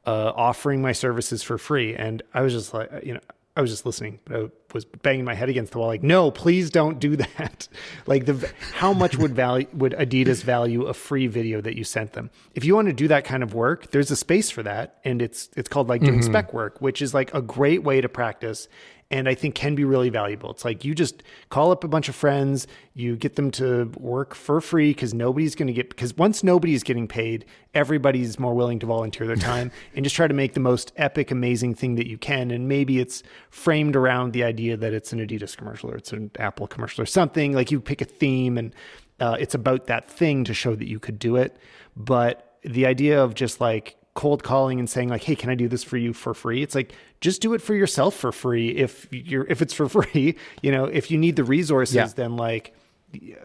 uh, 0.07 0.33
offering 0.35 0.83
my 0.83 0.93
services 0.93 1.43
for 1.43 1.59
free. 1.59 1.95
And 1.95 2.23
I 2.35 2.41
was 2.43 2.53
just 2.53 2.75
like, 2.75 2.91
you 3.05 3.15
know, 3.15 3.21
I 3.57 3.63
was 3.63 3.71
just 3.71 3.85
listening, 3.85 4.21
but 4.25 4.37
I 4.37 4.49
was 4.73 4.85
banging 4.85 5.25
my 5.25 5.35
head 5.35 5.49
against 5.49 5.73
the 5.73 5.79
wall, 5.79 5.89
like, 5.89 6.05
no, 6.05 6.31
please 6.31 6.71
don't 6.71 7.01
do 7.01 7.17
that. 7.17 7.69
like, 8.07 8.25
the 8.25 8.51
how 8.73 8.93
much 8.93 9.19
would 9.19 9.35
value 9.35 9.67
would 9.73 9.93
Adidas 9.93 10.43
value 10.45 10.87
a 10.87 10.95
free 10.95 11.27
video 11.27 11.61
that 11.61 11.77
you 11.77 11.83
sent 11.83 12.13
them? 12.13 12.31
If 12.55 12.65
you 12.65 12.77
want 12.77 12.87
to 12.87 12.95
do 12.95 13.09
that 13.09 13.25
kind 13.25 13.43
of 13.43 13.53
work, 13.53 13.91
there's 13.91 14.11
a 14.11 14.17
space 14.17 14.51
for 14.51 14.63
that, 14.63 15.01
and 15.05 15.21
it's 15.21 15.51
it's 15.57 15.69
called 15.69 15.89
like 15.89 16.01
doing 16.01 16.21
mm-hmm. 16.21 16.31
spec 16.31 16.55
work, 16.55 16.81
which 16.81 17.03
is 17.03 17.13
like 17.13 17.35
a 17.35 17.43
great 17.43 17.83
way 17.83 18.01
to 18.01 18.09
practice 18.09 18.69
and 19.11 19.29
I 19.29 19.35
think 19.35 19.57
can 19.57 19.75
be 19.75 19.85
really 19.85 20.09
valuable. 20.09 20.51
It's 20.51 20.65
like 20.65 20.85
you 20.85 20.95
just 20.95 21.23
call 21.49 21.73
up 21.73 21.83
a 21.83 21.89
bunch 21.89 22.09
of 22.09 22.15
friends, 22.15 22.69
you 22.95 23.17
get 23.17 23.35
them 23.35 23.51
to 23.53 23.91
work 23.97 24.35
for 24.35 24.61
free 24.61 24.91
because 24.91 25.13
nobody's 25.13 25.57
going 25.57 25.67
to 25.67 25.73
get 25.73 25.89
because 25.89 26.17
once 26.17 26.45
nobody's 26.45 26.85
getting 26.85 27.09
paid, 27.09 27.45
everybody's 27.75 28.39
more 28.39 28.55
willing 28.55 28.79
to 28.79 28.87
volunteer 28.87 29.27
their 29.27 29.37
time 29.37 29.73
and 29.97 30.05
just 30.05 30.15
try 30.15 30.29
to 30.29 30.35
make 30.35 30.55
the 30.55 30.61
most 30.61 30.93
epic, 30.97 31.31
amazing 31.31 31.75
thing 31.75 31.97
that 31.97 32.07
you 32.07 32.19
can. 32.19 32.53
And 32.53 32.69
maybe 32.69 33.01
it's 33.01 33.23
framed 33.51 33.97
around 33.97 34.33
the 34.33 34.45
idea 34.45 34.77
that 34.77 34.93
it's 34.93 35.13
an 35.13 35.19
Adidas 35.19 35.57
commercial 35.57 35.91
or 35.91 35.97
it's 35.97 36.13
an 36.13 36.31
Apple 36.39 36.69
commercial 36.69 37.03
or 37.03 37.07
something. 37.07 37.53
Like 37.53 37.73
you 37.73 37.81
pick 37.81 38.01
a 38.01 38.05
theme 38.05 38.57
and 38.57 38.75
uh, 39.19 39.37
it's 39.41 39.55
about 39.55 39.87
that 39.87 40.09
thing 40.09 40.45
to 40.45 40.55
show 40.55 40.77
that 40.77 40.87
you 40.87 41.01
could 41.01 41.19
do 41.19 41.35
it. 41.35 41.57
But 41.97 42.59
the 42.63 42.87
idea 42.87 43.23
of 43.23 43.35
just 43.35 43.61
like 43.61 43.97
cold 44.21 44.43
calling 44.43 44.79
and 44.79 44.89
saying 44.89 45.09
like, 45.09 45.25
"Hey, 45.25 45.35
can 45.35 45.49
I 45.49 45.55
do 45.55 45.67
this 45.67 45.83
for 45.83 45.97
you 45.97 46.13
for 46.13 46.35
free?" 46.35 46.63
It's 46.63 46.75
like 46.75 46.93
just 47.23 47.41
do 47.41 47.55
it 47.55 47.63
for 47.63 47.75
yourself 47.75 48.15
for 48.15 48.33
free 48.33 48.69
if 48.69 49.09
you're 49.11 49.47
if 49.49 49.63
it's 49.63 49.73
for 49.73 49.89
free. 49.97 50.37
You 50.61 50.73
know, 50.73 50.85
if 50.85 51.11
you 51.11 51.17
need 51.17 51.37
the 51.37 51.45
resources, 51.45 51.95
yeah. 51.95 52.07
then 52.15 52.37
like 52.37 52.75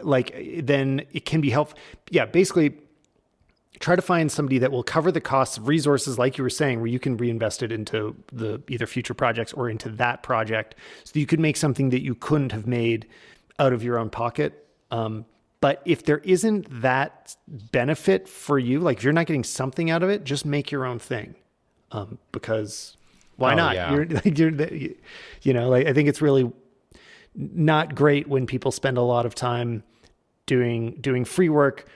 like 0.01 0.35
then 0.63 1.05
it 1.13 1.23
can 1.23 1.39
be 1.39 1.49
helpful. 1.49 1.79
Yeah, 2.09 2.25
basically 2.25 2.75
try 3.79 3.95
to 3.95 4.01
find 4.01 4.29
somebody 4.29 4.57
that 4.57 4.71
will 4.73 4.83
cover 4.83 5.13
the 5.13 5.21
costs 5.21 5.57
of 5.57 5.69
resources 5.69 6.19
like 6.19 6.37
you 6.37 6.43
were 6.43 6.49
saying 6.49 6.79
where 6.79 6.87
you 6.87 6.99
can 6.99 7.15
reinvest 7.15 7.63
it 7.63 7.71
into 7.71 8.13
the 8.33 8.61
either 8.67 8.87
future 8.87 9.13
projects 9.13 9.53
or 9.53 9.69
into 9.69 9.89
that 9.89 10.23
project 10.23 10.75
so 11.03 11.19
you 11.19 11.25
could 11.25 11.41
make 11.41 11.57
something 11.57 11.89
that 11.89 12.01
you 12.01 12.15
couldn't 12.15 12.53
have 12.53 12.65
made 12.65 13.05
out 13.59 13.73
of 13.73 13.83
your 13.83 13.97
own 13.97 14.09
pocket 14.09 14.65
um, 14.91 15.25
but 15.61 15.81
if 15.85 16.03
there 16.03 16.19
isn't 16.19 16.81
that 16.81 17.35
benefit 17.47 18.27
for 18.27 18.59
you, 18.59 18.79
like 18.79 18.97
if 18.97 19.03
you're 19.03 19.13
not 19.13 19.25
getting 19.25 19.43
something 19.43 19.89
out 19.89 20.03
of 20.03 20.09
it, 20.09 20.23
just 20.23 20.45
make 20.45 20.71
your 20.71 20.85
own 20.85 20.99
thing. 20.99 21.35
Um, 21.91 22.17
because 22.31 22.97
why 23.37 23.53
oh, 23.53 23.55
not? 23.55 23.75
Yeah. 23.75 23.93
You're, 23.93 24.05
like, 24.09 24.37
you're, 24.37 24.51
you 25.41 25.53
know, 25.53 25.69
like 25.69 25.87
I 25.87 25.93
think 25.93 26.09
it's 26.09 26.21
really 26.21 26.51
not 27.35 27.95
great 27.95 28.27
when 28.27 28.45
people 28.45 28.71
spend 28.71 28.97
a 28.97 29.01
lot 29.01 29.25
of 29.25 29.35
time 29.35 29.83
doing 30.45 30.97
doing 31.01 31.25
free 31.25 31.49
work 31.49 31.87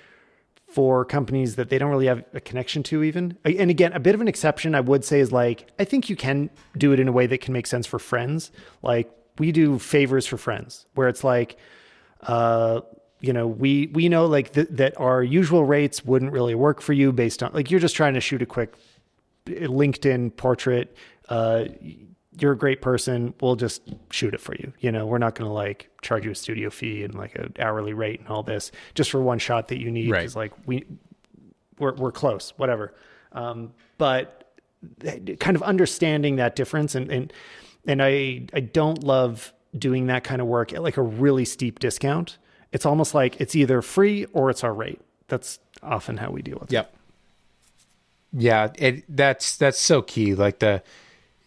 for 0.67 1.03
companies 1.03 1.55
that 1.55 1.69
they 1.69 1.77
don't 1.77 1.89
really 1.89 2.05
have 2.05 2.23
a 2.33 2.39
connection 2.39 2.83
to 2.83 3.03
even 3.03 3.37
and 3.43 3.69
again 3.69 3.91
a 3.93 3.99
bit 3.99 4.13
of 4.13 4.21
an 4.21 4.27
exception 4.27 4.75
i 4.75 4.79
would 4.79 5.03
say 5.03 5.19
is 5.19 5.31
like 5.31 5.67
i 5.79 5.83
think 5.83 6.09
you 6.09 6.15
can 6.15 6.49
do 6.77 6.91
it 6.91 6.99
in 6.99 7.07
a 7.07 7.11
way 7.11 7.25
that 7.25 7.41
can 7.41 7.53
make 7.53 7.65
sense 7.65 7.87
for 7.87 7.99
friends 7.99 8.51
like 8.83 9.09
we 9.39 9.51
do 9.51 9.79
favors 9.79 10.25
for 10.25 10.37
friends 10.37 10.85
where 10.93 11.07
it's 11.07 11.23
like 11.23 11.57
uh 12.23 12.81
you 13.19 13.33
know 13.33 13.47
we 13.47 13.87
we 13.87 14.09
know 14.09 14.25
like 14.25 14.53
th- 14.53 14.67
that 14.71 14.99
our 14.99 15.23
usual 15.23 15.65
rates 15.65 16.05
wouldn't 16.05 16.31
really 16.31 16.55
work 16.55 16.81
for 16.81 16.93
you 16.93 17.11
based 17.11 17.43
on 17.43 17.51
like 17.53 17.69
you're 17.69 17.79
just 17.79 17.95
trying 17.95 18.13
to 18.13 18.21
shoot 18.21 18.41
a 18.41 18.45
quick 18.45 18.73
linkedin 19.45 20.35
portrait. 20.35 20.95
Uh, 21.27 21.65
you're 22.37 22.53
a 22.53 22.57
great 22.57 22.81
person. 22.81 23.33
We'll 23.41 23.55
just 23.55 23.81
shoot 24.11 24.33
it 24.33 24.39
for 24.39 24.55
you. 24.55 24.73
You 24.79 24.91
know 24.91 25.05
we're 25.05 25.17
not 25.17 25.35
going 25.35 25.47
to 25.49 25.53
like 25.53 25.89
charge 26.01 26.25
you 26.25 26.31
a 26.31 26.35
studio 26.35 26.69
fee 26.69 27.03
and 27.03 27.13
like 27.15 27.35
an 27.35 27.53
hourly 27.59 27.93
rate 27.93 28.19
and 28.19 28.29
all 28.29 28.43
this 28.43 28.71
just 28.95 29.11
for 29.11 29.21
one 29.21 29.39
shot 29.39 29.67
that 29.69 29.79
you 29.79 29.91
need 29.91 30.11
right. 30.11 30.33
like 30.35 30.53
we 30.65 30.85
we're, 31.77 31.93
we're 31.95 32.11
close 32.11 32.53
whatever. 32.57 32.93
Um, 33.31 33.73
but 33.97 34.39
kind 35.39 35.55
of 35.55 35.63
understanding 35.63 36.37
that 36.37 36.55
difference 36.55 36.95
and 36.95 37.11
and 37.11 37.33
and 37.85 38.01
i 38.01 38.41
i 38.53 38.59
don't 38.61 39.03
love 39.03 39.53
doing 39.77 40.07
that 40.07 40.23
kind 40.23 40.41
of 40.41 40.47
work 40.47 40.73
at 40.73 40.81
like 40.81 40.97
a 40.97 41.01
really 41.01 41.45
steep 41.45 41.79
discount 41.79 42.37
it's 42.71 42.85
almost 42.85 43.13
like 43.13 43.39
it's 43.39 43.55
either 43.55 43.81
free 43.81 44.25
or 44.33 44.49
it's 44.49 44.63
our 44.63 44.73
rate. 44.73 45.01
That's 45.27 45.59
often 45.81 46.17
how 46.17 46.31
we 46.31 46.41
deal 46.41 46.57
with 46.59 46.71
yep. 46.71 46.85
it. 46.85 46.89
Yep. 46.89 46.99
Yeah, 48.31 48.71
it 48.77 49.03
that's 49.09 49.57
that's 49.57 49.79
so 49.79 50.01
key. 50.01 50.35
Like 50.35 50.59
the 50.59 50.83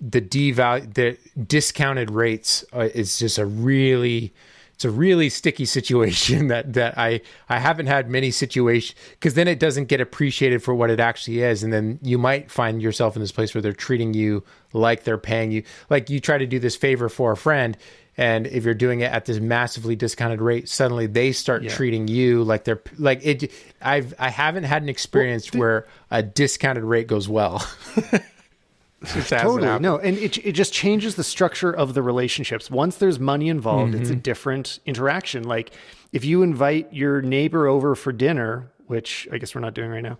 the 0.01 0.21
devalue 0.21 0.93
the 0.93 1.17
discounted 1.41 2.11
rates 2.11 2.65
uh, 2.73 2.89
is 2.93 3.19
just 3.19 3.39
a 3.39 3.47
really 3.47 4.33
it's 4.75 4.85
a 4.85 4.91
really 4.91 5.29
sticky 5.29 5.65
situation 5.79 6.49
that 6.49 6.73
that 6.73 6.99
I 6.99 7.21
I 7.49 7.61
haven't 7.61 7.87
had 7.87 8.11
many 8.11 8.33
situations 8.33 8.99
because 9.13 9.35
then 9.35 9.47
it 9.47 9.61
doesn't 9.61 9.85
get 9.85 10.01
appreciated 10.01 10.63
for 10.63 10.75
what 10.75 10.91
it 10.91 10.99
actually 10.99 11.43
is, 11.43 11.63
and 11.63 11.73
then 11.73 12.01
you 12.03 12.19
might 12.19 12.51
find 12.51 12.83
yourself 12.83 13.15
in 13.15 13.23
this 13.23 13.33
place 13.33 13.55
where 13.55 13.63
they're 13.63 13.73
treating 13.73 14.13
you 14.13 14.43
like 14.73 15.05
they're 15.05 15.19
paying 15.19 15.53
you. 15.53 15.63
Like 15.89 16.11
you 16.11 16.19
try 16.19 16.37
to 16.39 16.47
do 16.47 16.59
this 16.59 16.75
favor 16.75 17.09
for 17.09 17.31
a 17.31 17.37
friend, 17.37 17.77
and 18.17 18.47
if 18.47 18.65
you're 18.65 18.75
doing 18.75 19.01
it 19.01 19.11
at 19.11 19.25
this 19.25 19.41
massively 19.41 19.97
discounted 19.97 20.41
rate 20.41 20.69
suddenly 20.69 21.07
they 21.07 21.33
start 21.33 21.63
yeah. 21.63 21.71
treating 21.71 22.09
you 22.09 22.43
like 22.45 22.65
they're 22.65 22.81
like 22.99 23.25
it 23.25 23.51
i've 23.81 24.15
i 24.19 24.29
haven't 24.29 24.65
had 24.65 24.83
an 24.83 24.89
experience 24.89 25.47
well, 25.47 25.53
the, 25.53 25.59
where 25.59 25.87
a 26.11 26.23
discounted 26.23 26.85
rate 26.85 27.07
goes 27.07 27.29
well 27.29 27.67
totally 29.05 29.79
no 29.79 29.99
and 29.99 30.17
it, 30.19 30.39
it 30.39 30.53
just 30.53 30.73
changes 30.73 31.17
the 31.17 31.25
structure 31.25 31.73
of 31.73 31.95
the 31.95 32.03
relationships 32.03 32.71
once 32.71 32.97
there's 32.97 33.19
money 33.19 33.49
involved 33.49 33.93
mm-hmm. 33.93 34.01
it's 34.01 34.11
a 34.11 34.13
mm-hmm. 34.13 34.21
different 34.21 34.79
interaction 34.87 35.43
like 35.43 35.73
if 36.13 36.25
you 36.25 36.43
invite 36.43 36.93
your 36.93 37.23
neighbor 37.23 37.67
over 37.67 37.95
for 37.95 38.13
dinner 38.13 38.71
which 38.87 39.27
i 39.33 39.39
guess 39.39 39.55
we're 39.55 39.61
not 39.61 39.75
doing 39.75 39.91
right 39.91 40.03
now 40.03 40.19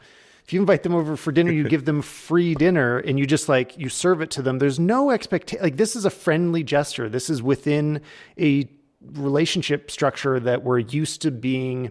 if 0.53 0.55
you 0.55 0.61
invite 0.61 0.83
them 0.83 0.95
over 0.95 1.17
for 1.17 1.33
dinner, 1.33 1.51
you 1.51 1.67
give 1.69 1.87
them 1.87 2.03
free 2.03 2.55
dinner 2.55 2.99
and 2.99 3.19
you 3.19 3.27
just 3.27 3.49
like 3.49 3.79
you 3.79 3.89
serve 3.89 4.21
it 4.21 4.31
to 4.33 4.43
them. 4.43 4.59
There's 4.59 4.79
no 4.79 5.11
expectation. 5.11 5.63
Like 5.63 5.79
this 5.79 5.97
is 5.97 6.05
a 6.05 6.11
friendly 6.11 6.63
gesture. 6.63 7.09
This 7.09 7.31
is 7.31 7.43
within 7.43 8.03
a 8.39 8.69
relationship 9.01 9.91
structure 9.91 10.39
that 10.41 10.63
we're 10.63 10.81
used 10.81 11.23
to 11.23 11.31
being 11.31 11.91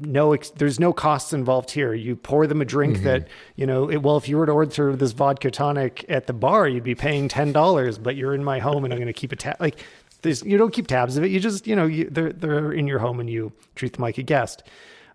no 0.00 0.32
ex- 0.32 0.50
there's 0.50 0.80
no 0.80 0.92
costs 0.92 1.32
involved 1.32 1.70
here 1.70 1.94
you 1.94 2.16
pour 2.16 2.48
them 2.48 2.60
a 2.60 2.64
drink 2.64 2.96
mm-hmm. 2.96 3.04
that 3.04 3.28
you 3.54 3.64
know 3.64 3.88
it, 3.88 4.02
well 4.02 4.16
if 4.16 4.28
you 4.28 4.36
were 4.36 4.44
to 4.44 4.50
order 4.52 4.96
this 4.96 5.12
vodka 5.12 5.52
tonic 5.52 6.04
at 6.08 6.26
the 6.26 6.32
bar 6.32 6.66
you'd 6.66 6.82
be 6.82 6.96
paying 6.96 7.28
$10 7.28 8.02
but 8.02 8.16
you're 8.16 8.34
in 8.34 8.42
my 8.42 8.58
home 8.58 8.84
and 8.84 8.92
i'm 8.92 8.98
going 8.98 9.06
to 9.06 9.12
keep 9.12 9.30
a 9.30 9.36
tab 9.36 9.56
like 9.60 9.78
there's 10.22 10.42
you 10.42 10.58
don't 10.58 10.74
keep 10.74 10.88
tabs 10.88 11.16
of 11.16 11.22
it 11.22 11.30
you 11.30 11.38
just 11.38 11.66
you 11.66 11.76
know 11.76 11.86
you, 11.86 12.10
they're 12.10 12.32
they're 12.32 12.72
in 12.72 12.88
your 12.88 12.98
home 12.98 13.20
and 13.20 13.30
you 13.30 13.52
treat 13.76 13.92
them 13.94 14.02
like 14.02 14.18
a 14.18 14.22
guest 14.22 14.64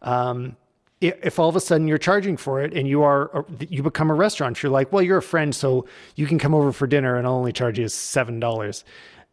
um, 0.02 0.56
if 1.02 1.40
all 1.40 1.48
of 1.48 1.56
a 1.56 1.62
sudden 1.62 1.88
you're 1.88 1.98
charging 1.98 2.36
for 2.36 2.62
it 2.62 2.74
and 2.74 2.88
you 2.88 3.04
are 3.04 3.38
uh, 3.38 3.44
you 3.70 3.82
become 3.82 4.10
a 4.10 4.14
restaurant 4.14 4.62
you're 4.62 4.72
like 4.72 4.92
well 4.92 5.02
you're 5.02 5.18
a 5.18 5.22
friend 5.22 5.56
so 5.56 5.86
you 6.16 6.28
can 6.28 6.38
come 6.38 6.54
over 6.54 6.74
for 6.74 6.88
dinner 6.88 7.16
and 7.16 7.26
i'll 7.26 7.36
only 7.36 7.54
charge 7.54 7.80
you 7.80 7.88
seven 7.88 8.40
dollars. 8.40 8.84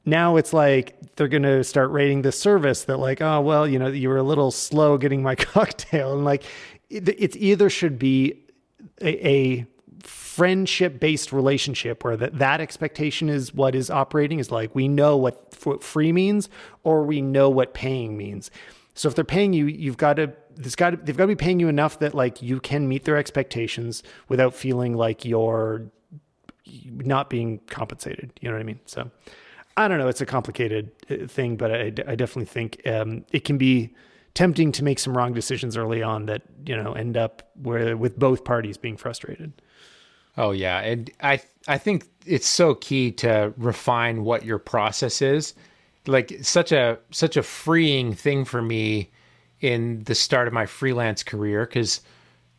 Now 0.09 0.37
it's 0.37 0.53
like 0.53 1.17
they're 1.17 1.27
going 1.27 1.43
to 1.43 1.65
start 1.65 1.91
rating 1.91 2.23
the 2.23 2.31
service 2.31 2.85
that 2.85 2.99
like 2.99 3.21
oh 3.21 3.41
well 3.41 3.67
you 3.67 3.79
know 3.79 3.89
you 3.89 4.09
were 4.09 4.17
a 4.17 4.23
little 4.23 4.51
slow 4.51 4.97
getting 4.97 5.23
my 5.23 5.35
cocktail. 5.35 6.15
And 6.15 6.25
like 6.25 6.45
it, 6.89 7.09
it's 7.09 7.37
either 7.37 7.69
should 7.69 7.99
be 7.99 8.45
a, 9.01 9.29
a 9.29 9.67
friendship 10.03 11.01
based 11.01 11.33
relationship 11.33 12.05
where 12.05 12.17
that, 12.17 12.39
that 12.39 12.61
expectation 12.61 13.29
is 13.29 13.53
what 13.53 13.75
is 13.75 13.91
operating 13.91 14.39
is 14.39 14.51
like 14.51 14.75
we 14.75 14.87
know 14.87 15.17
what 15.17 15.83
free 15.83 16.13
means 16.13 16.49
or 16.85 17.03
we 17.03 17.21
know 17.21 17.51
what 17.51 17.75
paying 17.75 18.17
means. 18.17 18.51
So 18.95 19.09
if 19.09 19.15
they're 19.15 19.25
paying 19.25 19.53
you 19.53 19.67
you've 19.67 19.97
got 19.97 20.15
to 20.15 20.33
this 20.57 20.75
got 20.75 21.05
they've 21.05 21.17
got 21.17 21.25
to 21.25 21.29
be 21.29 21.37
paying 21.37 21.61
you 21.61 21.69
enough 21.69 21.99
that 22.01 22.15
like 22.15 22.43
you 22.43 22.61
can 22.61 22.89
meet 22.89 23.05
their 23.05 23.17
expectations 23.17 24.03
without 24.29 24.55
feeling 24.55 24.95
like 24.95 25.25
you're 25.25 25.91
not 26.67 27.31
being 27.31 27.61
compensated. 27.69 28.33
You 28.41 28.49
know 28.49 28.55
what 28.55 28.61
I 28.61 28.65
mean? 28.65 28.81
So 28.87 29.11
I 29.77 29.89
don't 29.89 29.99
know. 29.99 30.09
It's 30.09 30.21
a 30.21 30.27
complicated 30.27 30.91
uh, 31.11 31.27
thing, 31.27 31.57
but 31.57 31.71
I, 31.71 31.85
I 32.07 32.15
definitely 32.15 32.47
think 32.47 32.81
um, 32.87 33.25
it 33.33 33.45
can 33.45 33.59
be 33.59 33.95
tempting 34.35 34.71
to 34.71 34.85
make 34.85 34.99
some 34.99 35.17
wrong 35.17 35.33
decisions 35.33 35.77
early 35.77 36.03
on 36.03 36.27
that 36.27 36.43
you 36.67 36.77
know 36.77 36.93
end 36.93 37.17
up 37.17 37.51
where 37.63 37.97
with 37.97 38.19
both 38.19 38.45
parties 38.45 38.77
being 38.77 38.97
frustrated. 38.97 39.53
Oh 40.37 40.51
yeah, 40.51 40.81
and 40.81 41.11
I 41.23 41.41
I 41.69 41.79
think 41.79 42.07
it's 42.25 42.49
so 42.49 42.75
key 42.75 43.13
to 43.13 43.53
refine 43.57 44.25
what 44.25 44.45
your 44.45 44.59
process 44.59 45.23
is. 45.23 45.55
Like 46.07 46.39
such 46.43 46.73
a 46.73 46.99
such 47.11 47.37
a 47.37 47.43
freeing 47.43 48.15
thing 48.15 48.45
for 48.45 48.63
me 48.63 49.11
in 49.61 50.05
the 50.05 50.15
start 50.15 50.47
of 50.47 50.55
my 50.55 50.67
freelance 50.67 51.23
career 51.23 51.67
because 51.67 52.01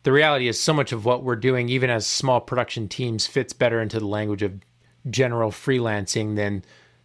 the 0.02 0.12
reality 0.12 0.48
is 0.48 0.60
so 0.60 0.72
much 0.72 0.92
of 0.92 1.04
what 1.04 1.22
we're 1.22 1.36
doing, 1.36 1.68
even 1.68 1.90
as 1.90 2.06
small 2.06 2.40
production 2.40 2.88
teams, 2.88 3.26
fits 3.26 3.52
better 3.52 3.80
into 3.80 3.98
the 3.98 4.06
language 4.06 4.42
of 4.42 4.60
general 5.10 5.50
freelancing 5.50 6.36
than 6.36 6.64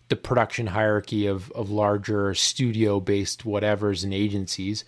the 0.09 0.15
production 0.15 0.67
hierarchy 0.67 1.25
of 1.25 1.51
of 1.51 1.69
larger 1.69 2.33
studio 2.33 2.99
based 2.99 3.45
whatevers 3.45 4.03
and 4.03 4.13
agencies. 4.13 4.83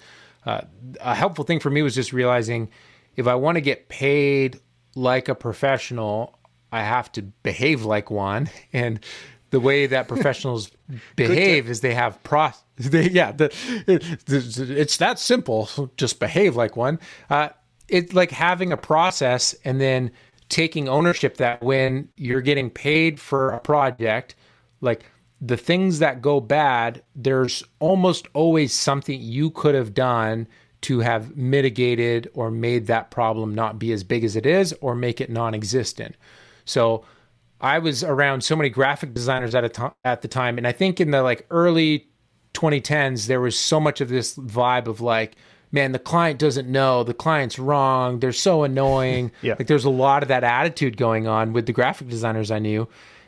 Uh, 0.46 0.62
a 1.02 1.16
helpful 1.16 1.44
thing 1.44 1.60
for 1.60 1.70
me 1.70 1.82
was 1.82 1.96
just 1.96 2.14
realizing 2.14 2.70
if 3.16 3.28
I 3.28 3.36
want 3.36 3.56
to 3.56 3.62
get 3.62 3.90
paid 3.90 4.60
like 4.96 5.28
a 5.28 5.36
professional, 5.36 6.38
I 6.72 6.84
have 6.84 7.12
to 7.14 7.22
behave 7.22 7.84
like 7.84 8.10
one. 8.10 8.50
And 8.74 9.00
the 9.52 9.60
way 9.60 9.88
that 9.88 10.08
professionals 10.08 10.70
behave 11.16 11.70
is 11.70 11.80
they 11.80 11.94
have 11.94 12.22
pro. 12.24 12.50
They, 12.92 13.10
yeah, 13.10 13.32
the, 13.32 13.46
it, 13.88 14.04
it's 14.70 14.98
that 14.98 15.18
simple. 15.18 15.92
Just 15.98 16.20
behave 16.20 16.58
like 16.58 16.76
one. 16.76 17.00
Uh, 17.30 17.50
it's 17.88 18.14
like 18.14 18.32
having 18.32 18.74
a 18.74 18.78
process 18.78 19.56
and 19.64 19.80
then 19.80 20.12
taking 20.50 20.90
ownership 20.90 21.38
that 21.38 21.64
when 21.64 22.10
you're 22.18 22.42
getting 22.42 22.70
paid 22.70 23.20
for 23.20 23.52
a 23.52 23.60
project, 23.60 24.36
like 24.82 25.06
the 25.42 25.58
things 25.58 26.00
that 26.00 26.22
go 26.22 26.40
bad, 26.40 27.02
there's 27.16 27.64
almost 27.80 28.28
always 28.34 28.74
something 28.74 29.22
you 29.22 29.52
could 29.52 29.76
have 29.76 29.94
done 29.94 30.48
to 30.82 31.00
have 31.00 31.36
mitigated 31.36 32.30
or 32.34 32.52
made 32.52 32.88
that 32.88 33.10
problem 33.10 33.56
not 33.56 33.80
be 33.80 33.92
as 33.92 34.04
big 34.04 34.24
as 34.24 34.36
it 34.36 34.46
is 34.46 34.74
or 34.82 34.96
make 34.96 35.20
it 35.20 35.30
non-existent. 35.30 36.16
So 36.66 37.04
I 37.60 37.80
was 37.80 38.04
around 38.04 38.44
so 38.44 38.56
many 38.56 38.70
graphic 38.70 39.14
designers 39.14 39.56
at 39.56 39.64
a 39.64 39.70
t- 39.70 39.84
at 40.04 40.22
the 40.22 40.28
time 40.28 40.58
and 40.58 40.68
I 40.68 40.72
think 40.72 41.00
in 41.00 41.12
the 41.12 41.24
like 41.24 41.46
early 41.50 42.08
2010s 42.56 43.28
there 43.28 43.42
was 43.42 43.58
so 43.58 43.80
much 43.80 44.02
of 44.02 44.10
this 44.10 44.36
vibe 44.36 44.88
of 44.88 45.02
like 45.02 45.36
man 45.72 45.92
the 45.92 46.00
client 46.00 46.40
doesn't 46.40 46.68
know 46.68 47.04
the 47.04 47.14
client's 47.14 47.60
wrong 47.60 48.20
they're 48.20 48.32
so 48.32 48.64
annoying 48.64 49.32
yeah. 49.42 49.56
like 49.58 49.68
there's 49.68 49.86
a 49.86 49.90
lot 49.90 50.24
of 50.24 50.30
that 50.30 50.44
attitude 50.44 50.98
going 50.98 51.28
on 51.28 51.54
with 51.54 51.66
the 51.66 51.74
graphic 51.74 52.08
designers 52.08 52.52
I 52.52 52.60
knew 52.60 52.88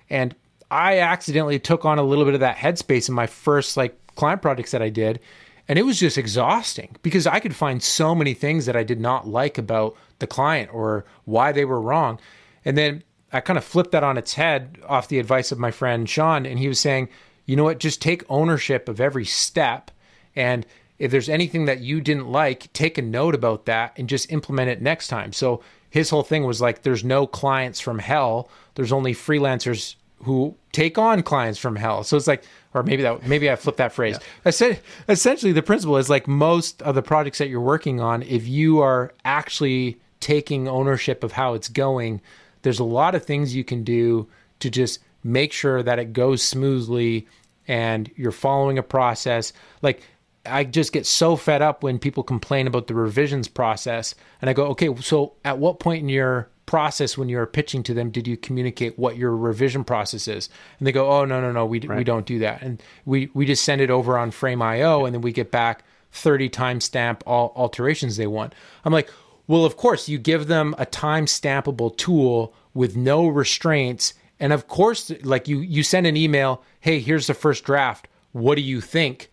and 0.09 0.35
I 0.69 0.99
accidentally 0.99 1.59
took 1.59 1.85
on 1.85 1.97
a 1.97 2.03
little 2.03 2.25
bit 2.25 2.33
of 2.33 2.39
that 2.41 2.57
headspace 2.57 3.07
in 3.07 3.15
my 3.15 3.27
first 3.27 3.77
like 3.77 3.97
client 4.15 4.41
projects 4.41 4.71
that 4.71 4.81
I 4.81 4.89
did 4.89 5.19
and 5.67 5.77
it 5.77 5.83
was 5.83 5.99
just 5.99 6.17
exhausting 6.17 6.95
because 7.01 7.27
I 7.27 7.39
could 7.39 7.55
find 7.55 7.83
so 7.83 8.15
many 8.15 8.33
things 8.33 8.65
that 8.65 8.75
I 8.75 8.83
did 8.83 8.99
not 8.99 9.27
like 9.27 9.57
about 9.57 9.97
the 10.19 10.27
client 10.27 10.73
or 10.73 11.05
why 11.25 11.51
they 11.51 11.65
were 11.65 11.81
wrong. 11.81 12.19
And 12.63 12.77
then 12.77 13.03
I 13.33 13.41
kind 13.41 13.57
of 13.57 13.65
flipped 13.65 13.91
that 13.91 14.03
on 14.03 14.17
its 14.17 14.33
head 14.33 14.77
off 14.87 15.09
the 15.09 15.19
advice 15.19 15.51
of 15.51 15.59
my 15.59 15.71
friend 15.71 16.09
Sean. 16.09 16.45
And 16.45 16.57
he 16.57 16.69
was 16.69 16.79
saying, 16.79 17.09
you 17.47 17.55
know 17.55 17.63
what, 17.63 17.79
just 17.79 17.99
take 17.99 18.23
ownership 18.29 18.87
of 18.87 19.01
every 19.01 19.25
step. 19.25 19.89
And 20.35 20.67
if 20.99 21.09
there's 21.09 21.29
anything 21.29 21.65
that 21.65 21.79
you 21.79 22.01
didn't 22.01 22.27
like, 22.27 22.71
take 22.73 22.99
a 22.99 23.01
note 23.01 23.33
about 23.33 23.65
that 23.65 23.93
and 23.97 24.07
just 24.07 24.31
implement 24.31 24.69
it 24.69 24.81
next 24.81 25.07
time. 25.07 25.33
So 25.33 25.63
his 25.89 26.11
whole 26.11 26.23
thing 26.23 26.43
was 26.43 26.61
like, 26.61 26.83
there's 26.83 27.03
no 27.03 27.25
clients 27.25 27.79
from 27.79 27.97
hell, 27.97 28.49
there's 28.75 28.91
only 28.91 29.15
freelancers 29.15 29.95
who 30.23 30.55
take 30.71 30.97
on 30.97 31.23
clients 31.23 31.59
from 31.59 31.75
hell. 31.75 32.03
So 32.03 32.17
it's 32.17 32.27
like, 32.27 32.43
or 32.73 32.83
maybe 32.83 33.03
that 33.03 33.25
maybe 33.25 33.49
I 33.49 33.55
flipped 33.55 33.77
that 33.77 33.93
phrase. 33.93 34.17
Yeah. 34.19 34.27
I 34.45 34.49
said 34.49 34.79
essentially 35.07 35.51
the 35.51 35.61
principle 35.61 35.97
is 35.97 36.09
like 36.09 36.27
most 36.27 36.81
of 36.81 36.95
the 36.95 37.01
projects 37.01 37.37
that 37.37 37.49
you're 37.49 37.61
working 37.61 38.01
on, 38.01 38.23
if 38.23 38.47
you 38.47 38.79
are 38.79 39.13
actually 39.23 39.99
taking 40.19 40.67
ownership 40.67 41.23
of 41.23 41.33
how 41.33 41.53
it's 41.53 41.69
going, 41.69 42.21
there's 42.63 42.79
a 42.79 42.83
lot 42.83 43.15
of 43.15 43.23
things 43.23 43.55
you 43.55 43.63
can 43.63 43.83
do 43.83 44.27
to 44.59 44.71
just 44.71 44.99
make 45.23 45.53
sure 45.53 45.83
that 45.83 45.99
it 45.99 46.13
goes 46.13 46.41
smoothly 46.41 47.27
and 47.67 48.09
you're 48.15 48.31
following 48.31 48.77
a 48.77 48.83
process. 48.83 49.53
Like 49.81 50.01
I 50.45 50.63
just 50.63 50.93
get 50.93 51.05
so 51.05 51.35
fed 51.35 51.61
up 51.61 51.83
when 51.83 51.99
people 51.99 52.23
complain 52.23 52.67
about 52.67 52.87
the 52.87 52.95
revisions 52.95 53.47
process 53.47 54.15
and 54.41 54.49
I 54.49 54.53
go, 54.53 54.67
"Okay, 54.67 54.95
so 55.01 55.33
at 55.43 55.57
what 55.59 55.79
point 55.79 56.03
in 56.03 56.09
your 56.09 56.49
process 56.67 57.17
when 57.17 57.29
you 57.29 57.37
were 57.37 57.47
pitching 57.47 57.81
to 57.81 57.93
them 57.93 58.11
did 58.11 58.27
you 58.27 58.37
communicate 58.37 58.99
what 58.99 59.15
your 59.15 59.35
revision 59.35 59.85
process 59.85 60.27
is 60.27 60.49
and 60.77 60.85
they 60.85 60.91
go 60.91 61.09
oh 61.09 61.23
no 61.23 61.39
no 61.39 61.49
no 61.51 61.65
we, 61.65 61.79
right. 61.79 61.97
we 61.97 62.03
don't 62.03 62.25
do 62.25 62.39
that 62.39 62.61
and 62.61 62.83
we 63.05 63.31
we 63.33 63.45
just 63.45 63.63
send 63.63 63.79
it 63.79 63.89
over 63.89 64.17
on 64.17 64.29
Frame.io 64.29 65.05
and 65.05 65.15
then 65.15 65.21
we 65.21 65.31
get 65.31 65.49
back 65.49 65.83
30 66.11 66.49
timestamp 66.49 67.21
all 67.25 67.53
alterations 67.55 68.17
they 68.17 68.27
want 68.27 68.53
i'm 68.83 68.91
like 68.91 69.09
well 69.47 69.63
of 69.63 69.77
course 69.77 70.09
you 70.09 70.17
give 70.17 70.47
them 70.47 70.75
a 70.77 70.85
time 70.85 71.25
stampable 71.25 71.95
tool 71.95 72.53
with 72.73 72.97
no 72.97 73.25
restraints 73.27 74.13
and 74.39 74.53
of 74.53 74.67
course 74.67 75.11
like 75.23 75.47
you 75.47 75.59
you 75.59 75.83
send 75.83 76.07
an 76.07 76.17
email 76.17 76.63
hey 76.79 76.99
here's 76.99 77.27
the 77.27 77.33
first 77.33 77.63
draft 77.63 78.07
what 78.31 78.55
do 78.55 78.61
you 78.61 78.81
think 78.81 79.29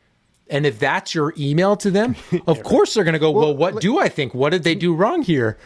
and 0.48 0.66
if 0.66 0.78
that's 0.78 1.14
your 1.14 1.32
email 1.38 1.76
to 1.76 1.90
them 1.90 2.16
of 2.46 2.62
course 2.62 2.94
they're 2.94 3.04
going 3.04 3.14
to 3.14 3.18
go 3.18 3.30
well, 3.30 3.46
well 3.46 3.56
what 3.56 3.80
do 3.80 3.98
i 3.98 4.08
think 4.08 4.34
what 4.34 4.50
did 4.50 4.62
they 4.62 4.74
do 4.74 4.94
wrong 4.94 5.22
here 5.22 5.58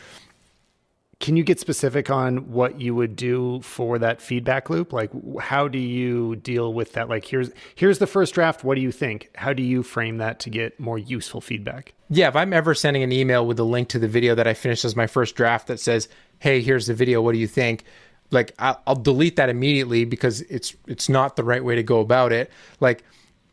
can 1.20 1.36
you 1.36 1.43
get 1.43 1.59
specific 1.59 2.11
on 2.11 2.53
what 2.53 2.80
you 2.80 2.95
would 2.95 3.16
do 3.16 3.61
for 3.62 3.99
that 3.99 4.20
feedback 4.20 4.70
loop? 4.70 4.93
Like, 4.93 5.11
how 5.41 5.66
do 5.66 5.78
you 5.78 6.36
deal 6.36 6.72
with 6.72 6.93
that? 6.93 7.09
Like, 7.09 7.24
here's 7.24 7.51
here's 7.74 7.99
the 7.99 8.07
first 8.07 8.34
draft. 8.34 8.62
What 8.62 8.76
do 8.76 8.80
you 8.80 8.93
think? 8.93 9.30
How 9.34 9.53
do 9.53 9.62
you 9.62 9.82
frame 9.82 10.18
that 10.18 10.39
to 10.41 10.51
get 10.51 10.78
more 10.78 10.99
useful 10.99 11.41
feedback? 11.41 11.93
Yeah, 12.09 12.28
if 12.28 12.36
I'm 12.36 12.53
ever 12.53 12.72
sending 12.72 13.03
an 13.03 13.11
email 13.11 13.45
with 13.45 13.59
a 13.59 13.64
link 13.64 13.89
to 13.89 13.99
the 13.99 14.07
video 14.07 14.36
that 14.36 14.47
I 14.47 14.55
finished 14.55 14.84
as 14.84 14.95
my 14.95 15.09
first 15.09 15.34
draft 15.34 15.66
that 15.66 15.80
says, 15.80 16.09
"Hey, 16.39 16.61
here's 16.61 16.86
the 16.86 16.95
video. 16.95 17.20
What 17.20 17.32
do 17.32 17.39
you 17.39 17.49
think?" 17.49 17.82
Like, 18.31 18.53
I'll, 18.59 18.81
I'll 18.87 18.97
delete 18.97 19.37
that 19.37 19.49
immediately 19.49 20.05
because 20.05 20.43
it's 20.43 20.74
it's 20.87 21.09
not 21.09 21.37
the 21.37 21.45
right 21.45 21.64
way 21.64 21.76
to 21.76 21.83
go 21.83 22.01
about 22.01 22.33
it. 22.33 22.51
Like, 22.81 23.05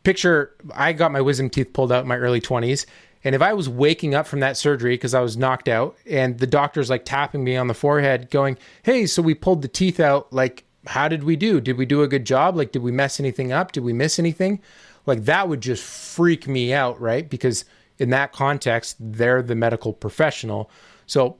picture 0.02 0.54
I 0.74 0.92
got 0.92 1.12
my 1.12 1.20
wisdom 1.20 1.50
teeth 1.50 1.72
pulled 1.72 1.92
out 1.92 2.02
in 2.02 2.08
my 2.08 2.16
early 2.16 2.40
20s 2.40 2.86
and 3.26 3.34
if 3.34 3.42
I 3.42 3.54
was 3.54 3.68
waking 3.68 4.14
up 4.14 4.28
from 4.28 4.38
that 4.38 4.56
surgery 4.56 4.94
because 4.94 5.12
I 5.12 5.18
was 5.18 5.36
knocked 5.36 5.68
out 5.68 5.96
and 6.08 6.38
the 6.38 6.46
doctor's 6.46 6.88
like 6.88 7.04
tapping 7.04 7.42
me 7.42 7.56
on 7.56 7.66
the 7.66 7.74
forehead, 7.74 8.30
going, 8.30 8.56
Hey, 8.84 9.04
so 9.06 9.20
we 9.20 9.34
pulled 9.34 9.62
the 9.62 9.68
teeth 9.68 9.98
out. 9.98 10.32
Like, 10.32 10.62
how 10.86 11.08
did 11.08 11.24
we 11.24 11.34
do? 11.34 11.60
Did 11.60 11.76
we 11.76 11.86
do 11.86 12.04
a 12.04 12.08
good 12.08 12.24
job? 12.24 12.54
Like, 12.54 12.70
did 12.70 12.82
we 12.82 12.92
mess 12.92 13.18
anything 13.18 13.50
up? 13.50 13.72
Did 13.72 13.82
we 13.82 13.92
miss 13.92 14.20
anything? 14.20 14.60
Like, 15.06 15.24
that 15.24 15.48
would 15.48 15.60
just 15.60 15.82
freak 15.82 16.46
me 16.46 16.72
out, 16.72 17.00
right? 17.00 17.28
Because 17.28 17.64
in 17.98 18.10
that 18.10 18.32
context, 18.32 18.94
they're 19.00 19.42
the 19.42 19.56
medical 19.56 19.92
professional. 19.92 20.70
So 21.06 21.38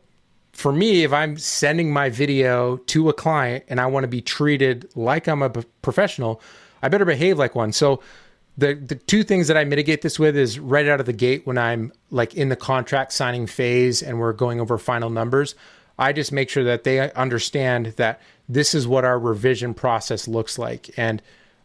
for 0.56 0.72
me, 0.72 1.04
if 1.04 1.12
I'm 1.12 1.36
sending 1.36 1.92
my 1.92 2.08
video 2.08 2.78
to 2.78 3.10
a 3.10 3.12
client 3.12 3.64
and 3.68 3.78
I 3.78 3.86
want 3.86 4.04
to 4.04 4.08
be 4.08 4.22
treated 4.22 4.88
like 4.96 5.28
I'm 5.28 5.42
a 5.42 5.50
professional, 5.50 6.40
I 6.82 6.88
better 6.88 7.04
behave 7.04 7.38
like 7.38 7.54
one. 7.54 7.72
So 7.72 8.02
the 8.56 8.74
the 8.74 8.94
two 8.94 9.22
things 9.22 9.48
that 9.48 9.56
I 9.58 9.64
mitigate 9.64 10.00
this 10.00 10.18
with 10.18 10.34
is 10.34 10.58
right 10.58 10.88
out 10.88 10.98
of 10.98 11.04
the 11.04 11.12
gate 11.12 11.46
when 11.46 11.58
I'm 11.58 11.92
like 12.10 12.34
in 12.34 12.48
the 12.48 12.56
contract 12.56 13.12
signing 13.12 13.46
phase 13.46 14.02
and 14.02 14.18
we're 14.18 14.32
going 14.32 14.58
over 14.58 14.78
final 14.78 15.10
numbers, 15.10 15.54
I 15.98 16.14
just 16.14 16.32
make 16.32 16.48
sure 16.48 16.64
that 16.64 16.84
they 16.84 17.12
understand 17.12 17.88
that 17.96 18.22
this 18.48 18.74
is 18.74 18.88
what 18.88 19.04
our 19.04 19.18
revision 19.18 19.74
process 19.74 20.26
looks 20.26 20.58
like. 20.58 20.88
And 20.96 21.20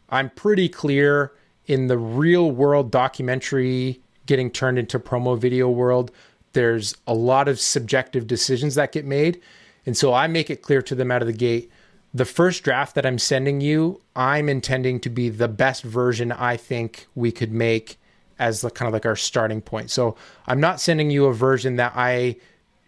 I'm 0.10 0.30
pretty 0.32 0.68
clear 0.68 1.32
in 1.66 1.88
the 1.88 1.98
real 1.98 2.52
world 2.52 2.92
documentary 2.92 4.02
getting 4.26 4.52
turned 4.52 4.78
into 4.78 5.00
promo 5.00 5.38
video 5.38 5.70
world, 5.70 6.12
there's 6.54 6.96
a 7.08 7.14
lot 7.14 7.48
of 7.48 7.60
subjective 7.60 8.28
decisions 8.28 8.76
that 8.76 8.92
get 8.92 9.06
made. 9.06 9.42
And 9.86 9.98
so 9.98 10.14
I 10.14 10.28
make 10.28 10.50
it 10.50 10.62
clear 10.62 10.82
to 10.84 10.96
them 10.96 11.12
out 11.12 11.22
of 11.22 11.28
the 11.28 11.34
gate 11.34 11.72
the 12.14 12.26
first 12.26 12.64
draft 12.64 12.96
that 12.96 13.06
I'm 13.06 13.18
sending 13.18 13.62
you, 13.62 14.02
I'm 14.16 14.50
intending 14.50 15.00
to 15.02 15.10
be 15.10 15.30
the 15.30 15.48
best 15.48 15.84
version 15.84 16.32
I 16.32 16.58
think 16.58 17.08
we 17.16 17.32
could 17.32 17.52
make 17.52 17.98
as 18.38 18.62
the 18.62 18.70
kind 18.70 18.88
of 18.88 18.94
like 18.94 19.06
our 19.06 19.16
starting 19.16 19.62
point. 19.62 19.92
So 19.92 20.16
I'm 20.46 20.60
not 20.60 20.82
sending 20.82 21.10
you 21.10 21.26
a 21.26 21.34
version 21.34 21.78
that 21.78 21.94
I 21.96 22.38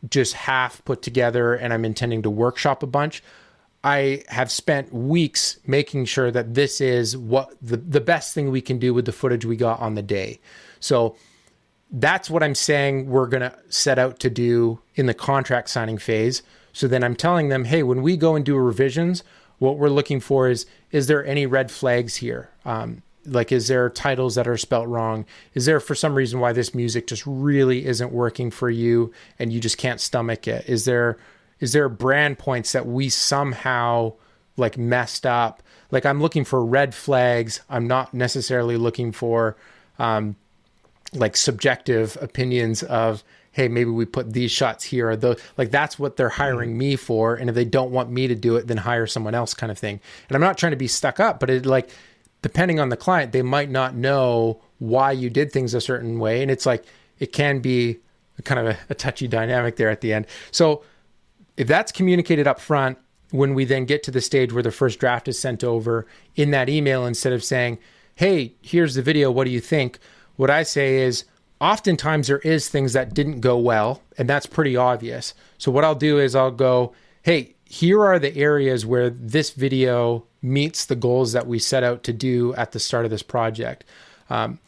just 0.10 0.34
half 0.34 0.84
put 0.84 1.02
together 1.02 1.54
and 1.54 1.72
I'm 1.72 1.86
intending 1.86 2.24
to 2.24 2.30
workshop 2.30 2.84
a 2.84 2.88
bunch. 2.88 3.24
I 3.84 4.24
have 4.28 4.52
spent 4.52 4.94
weeks 4.94 5.60
making 5.66 6.06
sure 6.06 6.32
that 6.32 6.54
this 6.54 6.82
is 6.82 7.16
what 7.16 7.54
the, 7.62 7.78
the 7.78 8.02
best 8.02 8.34
thing 8.34 8.50
we 8.50 8.62
can 8.62 8.80
do 8.80 8.94
with 8.94 9.06
the 9.06 9.12
footage 9.12 9.46
we 9.46 9.56
got 9.56 9.80
on 9.80 9.96
the 9.96 10.02
day. 10.02 10.40
So 10.80 11.16
that's 11.94 12.30
what 12.30 12.42
I'm 12.42 12.56
saying 12.56 13.08
we're 13.08 13.28
going 13.28 13.42
to 13.42 13.56
set 13.70 14.00
out 14.00 14.20
to 14.20 14.30
do 14.30 14.80
in 14.96 15.06
the 15.06 15.14
contract 15.14 15.70
signing 15.70 16.00
phase. 16.00 16.42
So 16.74 16.88
then 16.88 17.04
I'm 17.04 17.16
telling 17.16 17.50
them, 17.50 17.66
hey, 17.66 17.84
when 17.84 18.02
we 18.02 18.18
go 18.18 18.36
and 18.36 18.44
do 18.44 18.58
revisions, 18.58 19.24
what 19.60 19.78
we're 19.78 19.90
looking 19.90 20.20
for 20.20 20.50
is 20.50 20.66
is 20.92 21.08
there 21.08 21.26
any 21.26 21.46
red 21.46 21.72
flags 21.72 22.16
here? 22.18 22.50
Um, 22.66 23.04
like, 23.26 23.52
is 23.52 23.68
there 23.68 23.90
titles 23.90 24.36
that 24.36 24.48
are 24.48 24.58
spelt 24.58 24.88
wrong? 24.88 25.26
Is 25.54 25.66
there 25.66 25.80
for 25.80 25.96
some 25.96 26.16
reason 26.16 26.40
why 26.40 26.52
this 26.52 26.76
music 26.76 27.08
just 27.08 27.24
really 27.26 27.86
isn't 27.86 28.12
working 28.12 28.52
for 28.52 28.70
you 28.70 29.14
and 29.40 29.54
you 29.54 29.60
just 29.60 29.78
can't 29.78 30.02
stomach 30.02 30.48
it? 30.48 30.68
Is 30.68 30.86
there 30.86 31.18
is 31.60 31.72
there 31.74 31.88
brand 31.88 32.40
points 32.40 32.74
that 32.74 32.86
we 32.88 33.08
somehow 33.08 34.14
like 34.58 34.78
messed 34.78 35.26
up? 35.26 35.62
Like, 35.92 36.06
I'm 36.06 36.22
looking 36.22 36.44
for 36.44 36.66
red 36.66 36.96
flags. 36.96 37.62
I'm 37.70 37.88
not 37.88 38.14
necessarily 38.14 38.78
looking 38.78 39.12
for 39.12 39.56
um, 40.00 40.36
like 41.14 41.38
subjective 41.38 42.18
opinions 42.22 42.84
of 42.84 43.24
hey, 43.54 43.68
maybe 43.68 43.92
we 43.92 44.04
put 44.04 44.34
these 44.34 44.52
shots 44.52 44.84
here 44.84 45.12
or 45.12 45.16
those. 45.16 45.40
Like 45.58 45.70
that's 45.70 46.00
what 46.00 46.18
they're 46.18 46.28
hiring 46.28 46.72
mm-hmm. 46.72 46.80
me 46.80 46.96
for. 46.96 47.36
And 47.36 47.50
if 47.50 47.56
they 47.56 47.66
don't 47.66 47.92
want 47.92 48.10
me 48.10 48.28
to 48.28 48.34
do 48.34 48.56
it, 48.56 48.66
then 48.66 48.78
hire 48.78 49.06
someone 49.06 49.36
else, 49.36 49.54
kind 49.54 49.72
of 49.72 49.78
thing. 49.78 50.02
And 50.28 50.36
I'm 50.36 50.42
not 50.42 50.58
trying 50.58 50.72
to 50.72 50.78
be 50.78 50.88
stuck 50.88 51.20
up, 51.20 51.40
but 51.40 51.52
it 51.52 51.66
like 51.66 51.92
depending 52.42 52.80
on 52.80 52.90
the 52.90 52.98
client, 52.98 53.32
they 53.32 53.42
might 53.42 53.70
not 53.70 53.96
know 53.96 54.62
why 54.78 55.12
you 55.12 55.30
did 55.30 55.52
things 55.52 55.74
a 55.74 55.82
certain 55.82 56.20
way, 56.20 56.42
and 56.42 56.52
it's 56.52 56.66
like 56.66 56.84
it 57.18 57.32
can 57.32 57.60
be 57.60 57.98
kind 58.44 58.60
of 58.60 58.76
a, 58.76 58.78
a 58.90 58.96
touchy 58.96 59.28
dynamic 59.28 59.78
there 59.78 59.90
at 59.90 60.02
the 60.02 60.14
end. 60.14 60.28
So 60.52 60.84
if 61.56 61.68
that's 61.68 61.92
communicated 61.92 62.48
up 62.48 62.60
front, 62.60 62.98
when 63.32 63.54
we 63.54 63.66
then 63.66 63.86
get 63.86 64.04
to 64.04 64.12
the 64.12 64.22
stage 64.22 64.54
where 64.54 64.62
the 64.62 64.72
first 64.72 65.00
draft 65.00 65.28
is 65.28 65.40
sent 65.40 65.64
over 65.64 66.06
in 66.36 66.52
that 66.52 66.70
email, 66.70 67.06
instead 67.06 67.34
of 67.34 67.44
saying, 67.44 67.80
Hey, 68.16 68.54
here's 68.62 68.94
the 68.94 69.02
video, 69.02 69.32
what 69.32 69.46
do 69.46 69.50
you 69.50 69.60
think? 69.60 69.98
What 70.36 70.50
I 70.50 70.64
say 70.64 70.98
is, 71.02 71.26
oftentimes 71.62 72.28
there 72.28 72.40
is 72.40 72.70
things 72.70 72.94
that 72.94 73.14
didn't 73.14 73.42
go 73.42 73.58
well, 73.58 74.02
and 74.18 74.30
that's 74.30 74.46
pretty 74.46 74.76
obvious. 74.76 75.34
So 75.58 75.72
what 75.72 75.84
I'll 75.84 75.96
do 75.96 76.20
is 76.20 76.36
I'll 76.36 76.52
go, 76.52 76.94
Hey, 77.22 77.56
here 77.66 78.04
are 78.04 78.20
the 78.20 78.36
areas 78.38 78.86
where 78.86 79.10
this 79.10 79.52
video 79.52 80.26
meets 80.42 80.86
the 80.86 80.96
goals 80.96 81.32
that 81.32 81.48
we 81.48 81.58
set 81.58 81.84
out 81.84 82.04
to 82.04 82.14
do 82.14 82.54
at 82.56 82.72
the 82.72 82.80
start 82.80 83.06
of 83.06 83.12
this 83.12 83.24
project. 83.24 83.86
Um, 84.30 84.60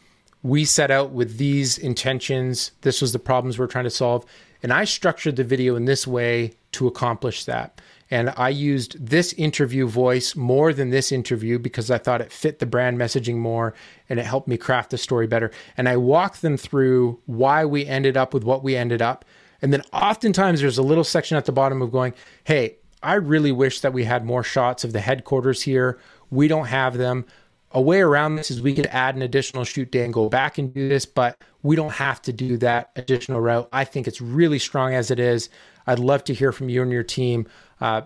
we 0.42 0.64
set 0.64 0.90
out 0.90 1.10
with 1.10 1.38
these 1.38 1.76
intentions. 1.76 2.72
This 2.80 3.00
was 3.00 3.12
the 3.12 3.18
problems 3.18 3.58
we're 3.58 3.66
trying 3.66 3.84
to 3.84 3.90
solve. 3.90 4.24
And 4.62 4.72
I 4.72 4.84
structured 4.84 5.36
the 5.36 5.44
video 5.44 5.76
in 5.76 5.84
this 5.84 6.06
way 6.06 6.54
to 6.72 6.86
accomplish 6.86 7.44
that. 7.44 7.80
And 8.10 8.32
I 8.36 8.50
used 8.50 9.04
this 9.04 9.32
interview 9.32 9.88
voice 9.88 10.36
more 10.36 10.72
than 10.72 10.90
this 10.90 11.10
interview 11.10 11.58
because 11.58 11.90
I 11.90 11.98
thought 11.98 12.20
it 12.20 12.32
fit 12.32 12.60
the 12.60 12.66
brand 12.66 12.98
messaging 12.98 13.36
more 13.36 13.74
and 14.08 14.20
it 14.20 14.26
helped 14.26 14.48
me 14.48 14.56
craft 14.56 14.90
the 14.90 14.98
story 14.98 15.26
better. 15.26 15.50
And 15.76 15.88
I 15.88 15.96
walked 15.96 16.42
them 16.42 16.56
through 16.56 17.20
why 17.26 17.64
we 17.64 17.84
ended 17.84 18.16
up 18.16 18.32
with 18.32 18.44
what 18.44 18.62
we 18.62 18.76
ended 18.76 19.02
up. 19.02 19.24
And 19.60 19.72
then 19.72 19.82
oftentimes 19.92 20.60
there's 20.60 20.78
a 20.78 20.82
little 20.82 21.04
section 21.04 21.36
at 21.36 21.46
the 21.46 21.52
bottom 21.52 21.82
of 21.82 21.90
going, 21.90 22.14
hey, 22.44 22.76
I 23.02 23.14
really 23.14 23.52
wish 23.52 23.80
that 23.80 23.92
we 23.92 24.04
had 24.04 24.24
more 24.24 24.42
shots 24.42 24.84
of 24.84 24.92
the 24.92 25.00
headquarters 25.00 25.62
here. 25.62 25.98
We 26.30 26.48
don't 26.48 26.66
have 26.66 26.96
them. 26.96 27.24
A 27.72 27.80
way 27.80 28.00
around 28.00 28.36
this 28.36 28.50
is 28.50 28.62
we 28.62 28.74
could 28.74 28.86
add 28.86 29.16
an 29.16 29.22
additional 29.22 29.64
shoot 29.64 29.90
day 29.90 30.04
and 30.04 30.14
go 30.14 30.28
back 30.28 30.56
and 30.56 30.72
do 30.72 30.88
this, 30.88 31.04
but 31.04 31.36
we 31.62 31.76
don't 31.76 31.92
have 31.92 32.22
to 32.22 32.32
do 32.32 32.56
that 32.58 32.90
additional 32.96 33.40
route. 33.40 33.68
I 33.72 33.84
think 33.84 34.06
it's 34.06 34.20
really 34.20 34.58
strong 34.58 34.94
as 34.94 35.10
it 35.10 35.18
is. 35.18 35.50
I'd 35.86 35.98
love 35.98 36.24
to 36.24 36.34
hear 36.34 36.52
from 36.52 36.68
you 36.68 36.82
and 36.82 36.92
your 36.92 37.02
team 37.02 37.46
uh, 37.80 38.02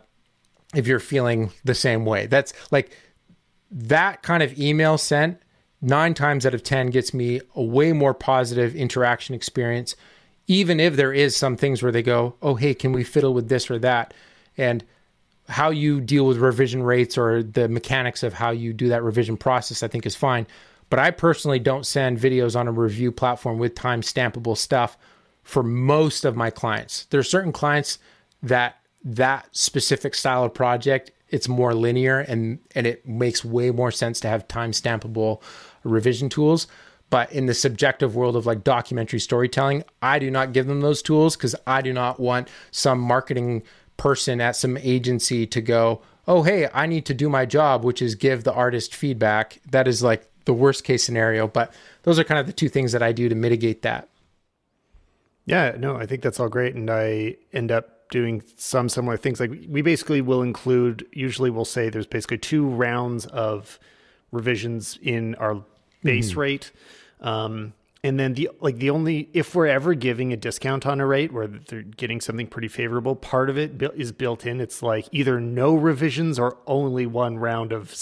if 0.75 0.87
you're 0.87 0.99
feeling 0.99 1.51
the 1.65 1.75
same 1.75 2.05
way. 2.05 2.27
That's 2.27 2.53
like 2.71 2.97
that 3.71 4.23
kind 4.23 4.43
of 4.43 4.59
email 4.59 4.99
sent 4.99 5.41
nine 5.81 6.15
times 6.15 6.45
out 6.45 6.55
of 6.55 6.63
10 6.63 6.91
gets 6.91 7.15
me 7.15 7.41
a 7.55 7.63
way 7.63 7.93
more 7.93 8.15
positive 8.15 8.75
interaction 8.75 9.35
experience, 9.35 9.97
even 10.47 10.81
if 10.81 10.97
there 10.97 11.13
is 11.13 11.37
some 11.37 11.57
things 11.57 11.83
where 11.83 11.93
they 11.93 12.03
go, 12.03 12.37
oh, 12.43 12.55
hey, 12.55 12.75
can 12.75 12.93
we 12.93 13.05
fiddle 13.05 13.33
with 13.33 13.49
this 13.49 13.71
or 13.71 13.79
that? 13.79 14.13
And 14.57 14.85
how 15.51 15.71
you 15.71 16.01
deal 16.01 16.27
with 16.27 16.39
revision 16.39 16.83
rates 16.83 17.19
or 17.19 17.43
the 17.43 17.69
mechanics 17.69 18.23
of 18.23 18.33
how 18.33 18.51
you 18.51 18.73
do 18.73 18.89
that 18.89 19.03
revision 19.03 19.37
process, 19.37 19.83
I 19.83 19.89
think 19.89 20.07
is 20.07 20.15
fine. 20.15 20.47
But 20.89 21.01
I 21.01 21.11
personally 21.11 21.59
don't 21.59 21.85
send 21.85 22.19
videos 22.19 22.59
on 22.59 22.69
a 22.69 22.73
review 22.73 23.13
platform 23.13 23.59
with 23.59 23.75
time 23.75 24.01
stampable 24.01 24.57
stuff 24.57 24.97
for 25.43 25.63
most 25.63 26.25
of 26.25 26.37
my 26.37 26.51
clients. 26.51 27.07
There 27.07 27.21
are 27.21 27.25
certain 27.25 27.53
clients 27.53 27.99
that 28.43 28.77
that 29.05 29.49
specific 29.53 30.15
style 30.15 30.45
of 30.45 30.55
project 30.55 31.11
it's 31.31 31.49
more 31.49 31.75
linear 31.75 32.21
and 32.21 32.59
and 32.75 32.87
it 32.87 33.07
makes 33.07 33.45
way 33.45 33.71
more 33.71 33.91
sense 33.91 34.21
to 34.21 34.29
have 34.29 34.47
time 34.47 34.73
stampable 34.73 35.41
revision 35.85 36.29
tools 36.29 36.67
but 37.09 37.33
in 37.33 37.47
the 37.47 37.55
subjective 37.55 38.15
world 38.15 38.37
of 38.37 38.45
like 38.45 38.63
documentary 38.63 39.19
storytelling 39.19 39.83
i 40.03 40.19
do 40.19 40.31
not 40.31 40.53
give 40.53 40.67
them 40.67 40.83
those 40.83 41.01
tools 41.01 41.35
because 41.35 41.55
i 41.67 41.81
do 41.81 41.95
not 41.95 42.21
want 42.21 42.49
some 42.73 43.01
marketing 43.01 43.63
person 44.01 44.41
at 44.41 44.57
some 44.57 44.77
agency 44.79 45.47
to 45.47 45.61
go 45.61 46.01
oh 46.27 46.43
hey 46.43 46.69
i 46.73 46.87
need 46.87 47.05
to 47.05 47.13
do 47.13 47.29
my 47.29 47.45
job 47.45 47.85
which 47.85 48.01
is 48.01 48.15
give 48.15 48.45
the 48.45 48.53
artist 48.53 48.95
feedback 48.95 49.61
that 49.71 49.87
is 49.87 50.03
like 50.03 50.27
the 50.47 50.55
worst 50.55 50.85
case 50.85 51.05
scenario 51.05 51.47
but 51.47 51.73
those 52.05 52.19
are 52.19 52.25
kind 52.25 52.41
of 52.41 52.47
the 52.47 52.53
two 52.53 52.69
things 52.69 52.93
that 52.93 53.03
i 53.03 53.13
do 53.13 53.29
to 53.29 53.35
mitigate 53.35 53.83
that 53.83 54.09
yeah 55.45 55.75
no 55.79 55.97
i 55.97 56.07
think 56.07 56.23
that's 56.23 56.41
all 56.41 56.49
great 56.49 56.75
and 56.75 56.91
i 56.91 57.37
end 57.53 57.71
up 57.71 58.01
doing 58.11 58.43
some 58.57 58.89
similar 58.89 59.17
things. 59.17 59.41
Like 59.41 59.51
we 59.69 59.83
basically 59.83 60.21
will 60.21 60.43
include, 60.43 61.07
usually 61.13 61.51
we'll 61.51 61.65
say 61.65 61.89
there's 61.89 62.07
basically 62.07 62.39
two 62.39 62.67
rounds 62.67 63.27
of 63.27 63.79
revisions 64.33 64.99
in 65.03 65.35
our 65.37 65.63
base 66.03 66.31
mm-hmm. 66.31 66.41
rate. 66.41 66.73
Um, 67.21 67.73
and 68.03 68.19
then 68.19 68.35
the 68.35 68.51
like 68.61 68.79
the 68.79 68.91
only 68.91 69.29
if 69.33 69.55
we're 69.55 69.67
ever 69.67 69.95
giving 69.95 70.33
a 70.33 70.37
discount 70.37 70.87
on 70.87 71.01
a 71.01 71.07
rate 71.07 71.33
where 71.33 71.47
they're 71.47 71.83
getting 71.83 72.21
something 72.21 72.47
pretty 72.47 72.69
favorable, 72.69 73.15
part 73.15 73.51
of 73.51 73.59
it 73.59 73.83
is 73.95 74.13
built 74.13 74.47
in. 74.47 74.61
It's 74.61 74.83
like 74.83 75.09
either 75.13 75.41
no 75.41 75.75
revisions 75.75 76.39
or 76.39 76.57
only 76.67 77.07
one 77.07 77.39
round 77.39 77.73
of, 77.73 77.95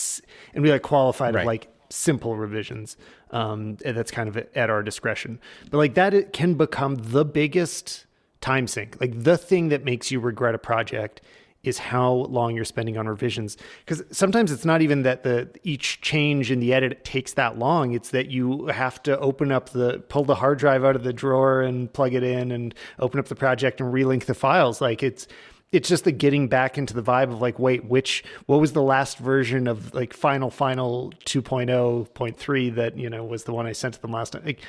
and 0.55 0.63
we 0.63 0.71
like 0.71 0.83
qualified 0.83 1.35
right. 1.35 1.47
like 1.47 1.69
simple 1.91 2.37
revisions. 2.37 2.97
Um, 3.31 3.77
and 3.85 3.97
that's 3.97 4.11
kind 4.11 4.29
of 4.29 4.37
at 4.37 4.71
our 4.71 4.83
discretion. 4.83 5.41
But 5.71 5.79
like 5.79 5.95
that, 5.95 6.15
it 6.15 6.33
can 6.33 6.55
become 6.55 6.97
the 6.97 7.25
biggest 7.25 8.07
time 8.41 8.67
sink. 8.67 9.01
Like 9.01 9.23
the 9.23 9.37
thing 9.37 9.69
that 9.71 9.85
makes 9.85 10.11
you 10.11 10.21
regret 10.21 10.55
a 10.55 10.59
project 10.59 11.21
is 11.65 11.79
how 11.79 12.13
long 12.13 12.55
you're 12.55 12.65
spending 12.65 12.97
on 12.97 13.09
revisions. 13.09 13.57
Because 13.85 14.03
sometimes 14.11 14.53
it's 14.53 14.65
not 14.65 14.81
even 14.81 15.03
that 15.03 15.23
the 15.23 15.51
each 15.63 16.01
change 16.01 16.51
in 16.51 16.61
the 16.61 16.73
edit 16.73 17.05
takes 17.05 17.35
that 17.35 17.59
long. 17.59 17.93
It's 17.95 18.11
that 18.11 18.31
you 18.31 18.67
have 18.67 19.03
to 19.05 19.19
open 19.19 19.51
up 19.51 19.71
the 19.71 19.99
pull 20.09 20.25
the 20.25 20.37
hard 20.37 20.59
drive 20.59 20.85
out 20.85 20.97
of 20.97 21.03
the 21.03 21.13
drawer 21.13 21.61
and 21.63 21.93
plug 21.93 22.15
it 22.15 22.23
in 22.23 22.53
and 22.53 22.75
open 22.99 23.19
up 23.19 23.27
the 23.27 23.35
project 23.35 23.81
and 23.81 23.93
relink 23.93 24.25
the 24.25 24.35
files. 24.35 24.81
Like 24.81 25.03
it's 25.03 25.27
it's 25.71 25.89
just 25.89 26.05
the 26.05 26.13
getting 26.13 26.49
back 26.49 26.79
into 26.79 26.95
the 26.95 27.03
vibe 27.03 27.31
of 27.31 27.43
like 27.43 27.59
wait 27.59 27.85
which 27.85 28.25
what 28.47 28.59
was 28.59 28.73
the 28.73 28.83
last 28.83 29.19
version 29.19 29.67
of 29.67 29.93
like 29.93 30.15
final 30.15 30.51
final 30.51 31.13
2.0.3 31.27 32.75
that 32.75 32.97
you 32.97 33.11
know 33.11 33.23
was 33.23 33.45
the 33.45 33.53
one 33.53 33.67
i 33.67 33.73
sent 33.73 33.93
to 33.93 34.01
them 34.01 34.11
last 34.11 34.33
time 34.33 34.43
like 34.47 34.61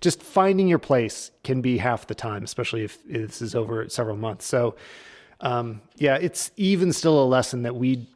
just 0.00 0.20
finding 0.20 0.66
your 0.66 0.80
place 0.80 1.30
can 1.44 1.60
be 1.60 1.78
half 1.78 2.08
the 2.08 2.14
time 2.14 2.42
especially 2.42 2.82
if 2.82 3.04
this 3.04 3.40
is 3.40 3.54
over 3.54 3.88
several 3.88 4.16
months. 4.16 4.46
So 4.46 4.74
um, 5.40 5.80
yeah 5.96 6.16
it's 6.16 6.50
even 6.56 6.92
still 6.92 7.22
a 7.22 7.26
lesson 7.26 7.62
that 7.62 7.76
we 7.76 8.08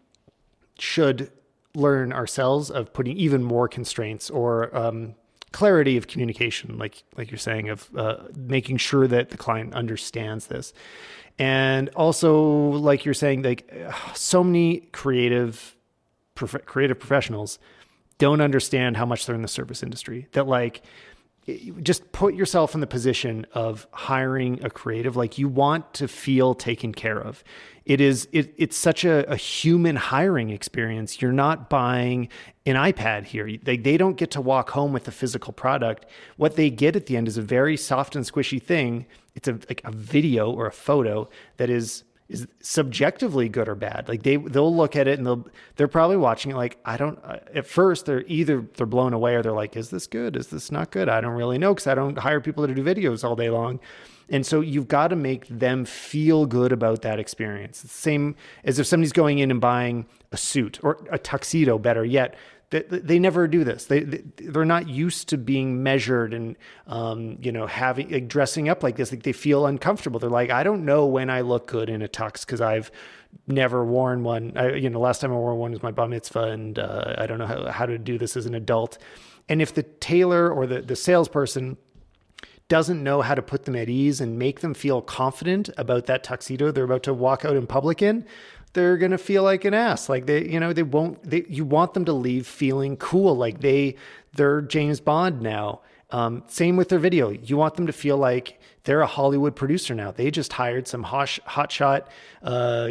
should 0.79 1.31
learn 1.75 2.13
ourselves 2.13 2.71
of 2.71 2.93
putting 2.93 3.17
even 3.17 3.43
more 3.43 3.69
constraints 3.69 4.29
or 4.29 4.75
um, 4.77 5.15
clarity 5.53 5.97
of 5.97 6.07
communication 6.07 6.79
like 6.79 7.05
like 7.17 7.31
you're 7.31 7.39
saying 7.39 7.69
of 7.69 7.89
uh, 7.97 8.17
making 8.35 8.79
sure 8.79 9.07
that 9.07 9.31
the 9.31 9.37
client 9.37 9.75
understands 9.75 10.47
this. 10.49 10.73
And 11.39 11.89
also 11.91 12.43
like 12.43 13.05
you're 13.05 13.15
saying 13.15 13.43
like 13.43 13.73
so 14.15 14.43
many 14.43 14.81
creative 14.93 15.77
prof- 16.35 16.65
creative 16.67 16.99
professionals 16.99 17.59
don't 18.19 18.41
understand 18.41 18.97
how 18.97 19.07
much 19.07 19.27
they're 19.27 19.35
in 19.35 19.43
the 19.43 19.49
service 19.49 19.83
industry 19.83 20.29
that 20.33 20.47
like 20.47 20.83
just 21.83 22.13
put 22.13 22.35
yourself 22.35 22.75
in 22.75 22.81
the 22.81 22.87
position 22.87 23.47
of 23.53 23.87
hiring 23.93 24.65
a 24.65 24.71
creative 24.71 25.17
like 25.17 25.39
you 25.39 25.49
want 25.49 25.93
to 25.95 26.07
feel 26.07 26.55
taken 26.55 26.93
care 26.93 27.19
of. 27.19 27.43
It 27.85 28.01
is 28.01 28.29
it, 28.31 28.55
it's 28.57 28.77
such 28.77 29.05
a, 29.05 29.29
a 29.31 29.35
human 29.37 29.97
hiring 29.97 30.51
experience. 30.51 31.21
You're 31.21 31.33
not 31.33 31.69
buying 31.69 32.29
an 32.65 32.77
ipad 32.77 33.25
here. 33.25 33.59
They, 33.61 33.77
they 33.77 33.97
don't 33.97 34.17
get 34.17 34.31
to 34.33 34.41
walk 34.41 34.71
home 34.71 34.93
with 34.93 35.09
a 35.09 35.11
physical 35.11 35.53
product. 35.53 36.07
What 36.37 36.55
they 36.55 36.71
get 36.71 36.95
at 36.95 37.07
the 37.07 37.17
end 37.17 37.27
is 37.27 37.37
a 37.37 37.43
very 37.43 37.77
soft 37.77 38.15
and 38.15 38.25
squishy 38.25 38.63
thing. 38.63 39.07
It's 39.35 39.49
a 39.49 39.53
like 39.69 39.81
a 39.85 39.91
video 39.91 40.49
or 40.51 40.67
a 40.67 40.73
photo 40.73 41.29
that 41.57 41.71
is 41.71 42.05
is 42.33 42.49
subjectively 42.61 43.49
good 43.49 43.69
or 43.69 43.75
bad. 43.75 44.09
Like 44.09 44.23
they 44.23 44.37
they'll 44.37 44.75
look 44.75 44.97
at 44.97 45.07
it 45.07 45.19
and 45.19 45.27
they'll 45.27 45.47
they're 45.77 45.89
probably 45.89 46.17
watching 46.17 46.51
it 46.51 46.57
like 46.57 46.79
I 46.85 46.97
don't. 46.97 47.19
Uh, 47.23 47.39
at 47.55 47.67
first, 47.67 48.07
they're 48.07 48.25
either 48.27 48.67
they're 48.77 48.87
blown 48.87 49.13
away 49.13 49.35
or 49.35 49.43
they're 49.43 49.53
like, 49.53 49.77
is 49.77 49.91
this 49.91 50.07
good? 50.07 50.37
Is 50.37 50.49
this 50.49 50.73
not 50.73 50.91
good? 50.91 51.09
I 51.09 51.21
don't 51.21 51.35
really 51.35 51.59
know 51.59 51.75
because 51.75 51.87
I 51.87 51.95
don't 51.95 52.19
hire 52.19 52.41
people 52.41 52.67
to 52.67 52.75
do 52.75 52.83
videos 52.83 53.23
all 53.23 53.37
day 53.37 53.51
long. 53.51 53.81
And 54.29 54.47
so 54.47 54.61
you've 54.61 54.89
got 54.89 55.09
to 55.09 55.17
make 55.17 55.47
them 55.49 55.85
feel 55.85 56.47
good 56.47 56.73
about 56.73 57.03
that 57.03 57.19
experience. 57.19 57.85
It's 57.85 57.93
the 57.93 58.01
same 58.01 58.35
as 58.65 58.79
if 58.79 58.87
somebody's 58.87 59.13
going 59.13 59.41
in 59.41 59.51
and 59.51 59.61
buying 59.61 60.07
a 60.31 60.37
suit 60.39 60.81
or 60.83 61.05
a 61.11 61.19
tuxedo, 61.19 61.79
better 61.79 62.05
yet 62.05 62.35
they, 62.73 62.99
they 62.99 63.19
never 63.19 63.47
do 63.47 63.65
this. 63.65 63.85
They, 63.85 64.01
they 64.01 64.23
are 64.55 64.65
not 64.65 64.89
used 64.89 65.29
to 65.29 65.39
being 65.39 65.83
measured 65.83 66.33
and 66.33 66.57
um, 66.87 67.39
you 67.41 67.53
know 67.53 67.67
having 67.67 68.11
like, 68.11 68.29
dressing 68.29 68.69
up 68.69 68.83
like 68.83 68.97
this. 68.97 69.13
Like 69.13 69.23
they 69.23 69.33
feel 69.33 69.67
uncomfortable. 69.67 70.19
They're 70.19 70.31
like, 70.31 70.51
I 70.51 70.63
don't 70.63 70.85
know 70.85 71.07
when 71.07 71.31
I 71.31 71.43
look 71.43 71.67
good 71.67 71.89
in 71.89 72.03
a 72.03 72.09
tux 72.09 72.41
because 72.41 72.61
I've 72.61 72.91
never 73.47 73.85
worn 73.85 74.25
one. 74.25 74.53
I, 74.57 74.73
you 74.73 74.91
know, 74.91 75.01
last 75.01 75.21
time 75.21 75.33
I 75.33 75.37
wore 75.37 75.55
one 75.55 75.73
was 75.73 75.83
my 75.83 75.91
bar 75.91 76.09
mitzvah, 76.09 76.45
and 76.45 76.79
uh, 76.79 77.15
I 77.19 77.27
don't 77.27 77.39
know 77.39 77.47
how, 77.47 77.71
how 77.71 77.87
to 77.87 77.99
do 77.99 78.19
this 78.19 78.37
as 78.37 78.47
an 78.47 78.55
adult. 78.55 78.99
And 79.49 79.61
if 79.61 79.75
the 79.75 79.83
tailor 79.83 80.51
or 80.51 80.67
the 80.67 80.81
the 80.81 80.97
salesperson 80.97 81.77
doesn't 82.69 83.03
know 83.03 83.21
how 83.21 83.35
to 83.35 83.43
put 83.43 83.67
them 83.67 83.77
at 83.77 83.91
ease 83.91 84.19
and 84.19 84.39
make 84.39 84.61
them 84.61 84.73
feel 84.73 85.03
confident 85.03 85.69
about 85.77 86.07
that 86.07 86.25
tuxedo 86.25 86.71
they're 86.71 86.85
about 86.85 87.03
to 87.03 87.13
walk 87.13 87.45
out 87.45 87.55
in 87.55 87.67
public 87.67 88.01
in, 88.01 88.25
they're 88.73 88.97
going 88.97 89.13
to 89.13 89.19
feel 89.19 89.43
like 89.43 89.65
an 89.65 89.75
ass. 89.75 90.09
Like 90.09 90.27
they, 90.27 90.49
you 90.49 90.59
know, 90.61 90.73
they 90.73 90.83
won't, 90.83 91.23
they, 91.29 91.45
you 91.49 91.65
want 91.65 91.95
them 91.95 92.05
to 92.07 92.13
leave 92.13 92.47
feeling 92.47 92.97
cool. 92.97 93.37
Like 93.37 93.61
they, 93.61 93.97
they're 94.35 94.63
James 94.63 95.01
Bond 95.01 95.41
now. 95.43 95.83
Um, 96.11 96.43
same 96.47 96.77
with 96.77 96.91
their 96.91 96.99
video. 96.99 97.31
You 97.31 97.57
want 97.57 97.75
them 97.75 97.87
to 97.87 97.93
feel 97.93 98.19
like 98.19 98.61
they're 98.85 99.01
a 99.01 99.07
Hollywood 99.07 99.57
producer 99.57 99.95
now. 99.95 100.11
They 100.11 100.31
just 100.31 100.53
hired 100.53 100.87
some 100.87 101.03
hot, 101.03 101.39
hotshot, 101.47 102.07
uh, 102.43 102.91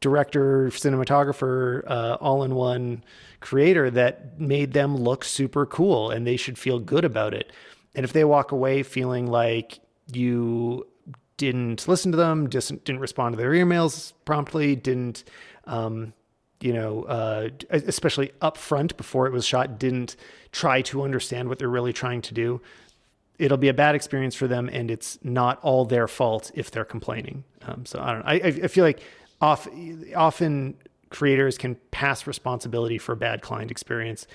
director, 0.00 0.68
cinematographer, 0.68 1.82
uh, 1.86 2.16
all 2.20 2.42
in 2.42 2.54
one 2.54 3.04
creator 3.40 3.90
that 3.90 4.40
made 4.40 4.72
them 4.72 4.96
look 4.96 5.24
super 5.24 5.66
cool 5.66 6.10
and 6.10 6.26
they 6.26 6.36
should 6.36 6.58
feel 6.58 6.78
good 6.78 7.04
about 7.04 7.34
it. 7.34 7.52
And 7.94 8.04
if 8.04 8.12
they 8.12 8.24
walk 8.24 8.52
away 8.52 8.82
feeling 8.82 9.26
like 9.26 9.80
you 10.12 10.86
didn't 11.40 11.88
listen 11.88 12.12
to 12.12 12.18
them, 12.18 12.50
dis- 12.50 12.68
didn't 12.68 13.00
respond 13.00 13.32
to 13.32 13.38
their 13.38 13.52
emails 13.52 14.12
promptly, 14.26 14.76
didn't, 14.76 15.24
um, 15.64 16.12
you 16.60 16.70
know, 16.70 17.04
uh, 17.04 17.48
especially 17.70 18.30
up 18.42 18.58
front 18.58 18.94
before 18.98 19.26
it 19.26 19.32
was 19.32 19.46
shot, 19.46 19.78
didn't 19.78 20.16
try 20.52 20.82
to 20.82 21.02
understand 21.02 21.48
what 21.48 21.58
they're 21.58 21.70
really 21.70 21.94
trying 21.94 22.20
to 22.20 22.34
do. 22.34 22.60
It'll 23.38 23.56
be 23.56 23.68
a 23.68 23.74
bad 23.74 23.94
experience 23.94 24.34
for 24.34 24.46
them, 24.48 24.68
and 24.70 24.90
it's 24.90 25.18
not 25.22 25.58
all 25.62 25.86
their 25.86 26.06
fault 26.06 26.50
if 26.54 26.70
they're 26.70 26.84
complaining. 26.84 27.44
Um, 27.62 27.86
so 27.86 27.98
I 27.98 28.12
don't. 28.12 28.22
I, 28.26 28.34
I 28.64 28.68
feel 28.68 28.84
like 28.84 29.00
off, 29.40 29.66
often 30.14 30.76
creators 31.08 31.56
can 31.56 31.76
pass 31.90 32.26
responsibility 32.26 32.98
for 32.98 33.12
a 33.12 33.16
bad 33.16 33.40
client 33.40 33.70
experience 33.70 34.26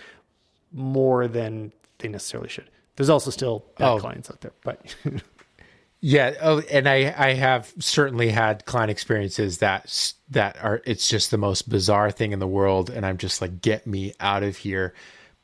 more 0.72 1.28
than 1.28 1.72
they 2.00 2.08
necessarily 2.08 2.50
should. 2.50 2.72
There's 2.96 3.12
also 3.12 3.30
still 3.30 3.64
bad 3.78 3.92
oh. 3.92 4.00
clients 4.00 4.32
out 4.32 4.42
there, 4.42 4.54
but 4.64 4.96
yeah. 6.08 6.36
Oh, 6.40 6.60
and 6.70 6.88
I 6.88 7.16
I 7.18 7.34
have 7.34 7.74
certainly 7.80 8.30
had 8.30 8.64
client 8.66 8.92
experiences 8.92 9.58
that 9.58 10.14
that 10.30 10.56
are 10.64 10.80
it's 10.86 11.10
just 11.10 11.32
the 11.32 11.38
most 11.40 11.68
bizarre 11.68 12.12
thing 12.12 12.32
in 12.32 12.38
the 12.38 12.48
world, 12.48 12.92
and 12.92 13.04
I'm 13.04 13.18
just 13.18 13.42
like, 13.42 13.60
get 13.60 13.88
me 13.88 14.14
out 14.20 14.44
of 14.44 14.58
here. 14.58 14.94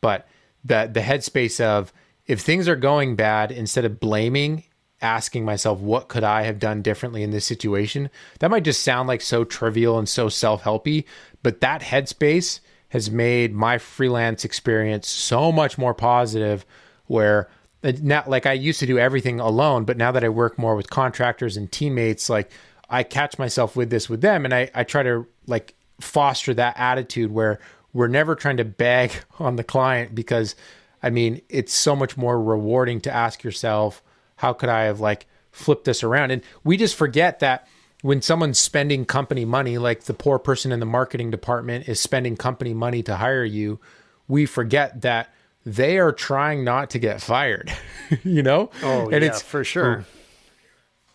But 0.01 0.27
the 0.63 0.87
the 0.93 0.99
headspace 0.99 1.59
of 1.59 1.91
if 2.27 2.41
things 2.41 2.67
are 2.67 2.75
going 2.75 3.15
bad, 3.15 3.51
instead 3.51 3.85
of 3.85 3.99
blaming, 3.99 4.63
asking 5.01 5.45
myself, 5.45 5.79
what 5.79 6.09
could 6.09 6.23
I 6.23 6.43
have 6.43 6.59
done 6.59 6.83
differently 6.83 7.23
in 7.23 7.31
this 7.31 7.45
situation? 7.45 8.11
That 8.37 8.51
might 8.51 8.61
just 8.63 8.83
sound 8.83 9.07
like 9.07 9.21
so 9.21 9.43
trivial 9.43 9.97
and 9.97 10.07
so 10.07 10.29
self 10.29 10.61
helpy, 10.61 11.05
but 11.41 11.61
that 11.61 11.81
headspace 11.81 12.59
has 12.89 13.09
made 13.09 13.55
my 13.55 13.79
freelance 13.79 14.45
experience 14.45 15.07
so 15.09 15.51
much 15.51 15.79
more 15.79 15.95
positive 15.95 16.67
where 17.07 17.49
now 17.83 18.23
like 18.27 18.45
I 18.45 18.53
used 18.53 18.79
to 18.81 18.85
do 18.85 18.99
everything 18.99 19.39
alone, 19.39 19.85
but 19.85 19.97
now 19.97 20.11
that 20.11 20.23
I 20.23 20.29
work 20.29 20.57
more 20.57 20.75
with 20.75 20.89
contractors 20.89 21.57
and 21.57 21.71
teammates, 21.71 22.29
like 22.29 22.51
I 22.89 23.03
catch 23.03 23.39
myself 23.39 23.75
with 23.75 23.89
this 23.89 24.09
with 24.09 24.21
them 24.21 24.45
and 24.45 24.53
I, 24.53 24.69
I 24.73 24.83
try 24.83 25.03
to 25.03 25.27
like 25.47 25.73
foster 25.99 26.53
that 26.53 26.77
attitude 26.77 27.31
where 27.31 27.59
we're 27.93 28.07
never 28.07 28.35
trying 28.35 28.57
to 28.57 28.65
beg 28.65 29.11
on 29.39 29.55
the 29.55 29.63
client 29.63 30.13
because 30.13 30.55
I 31.01 31.09
mean 31.09 31.41
it's 31.49 31.73
so 31.73 31.95
much 31.95 32.17
more 32.17 32.41
rewarding 32.41 33.01
to 33.01 33.13
ask 33.13 33.43
yourself, 33.43 34.03
how 34.37 34.53
could 34.53 34.69
I 34.69 34.83
have 34.83 34.99
like 34.99 35.25
flipped 35.51 35.85
this 35.85 36.03
around? 36.03 36.31
And 36.31 36.43
we 36.63 36.77
just 36.77 36.95
forget 36.95 37.39
that 37.39 37.67
when 38.01 38.21
someone's 38.21 38.57
spending 38.59 39.05
company 39.05 39.45
money, 39.45 39.77
like 39.77 40.03
the 40.03 40.13
poor 40.13 40.39
person 40.39 40.71
in 40.71 40.79
the 40.79 40.85
marketing 40.85 41.29
department 41.29 41.87
is 41.87 41.99
spending 41.99 42.35
company 42.35 42.73
money 42.73 43.03
to 43.03 43.15
hire 43.15 43.43
you, 43.43 43.79
we 44.27 44.45
forget 44.45 45.01
that 45.01 45.31
they 45.65 45.97
are 45.97 46.11
trying 46.11 46.63
not 46.63 46.89
to 46.91 46.99
get 46.99 47.21
fired, 47.21 47.71
you 48.23 48.43
know? 48.43 48.71
Oh, 48.83 49.09
and 49.09 49.23
yeah, 49.23 49.29
it's 49.29 49.41
for 49.41 49.63
sure. 49.63 50.05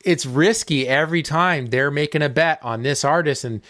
It's 0.05 0.25
risky 0.25 0.87
every 0.87 1.23
time 1.23 1.67
they're 1.67 1.91
making 1.91 2.23
a 2.23 2.29
bet 2.29 2.63
on 2.63 2.83
this 2.83 3.05
artist. 3.05 3.45
And 3.45 3.61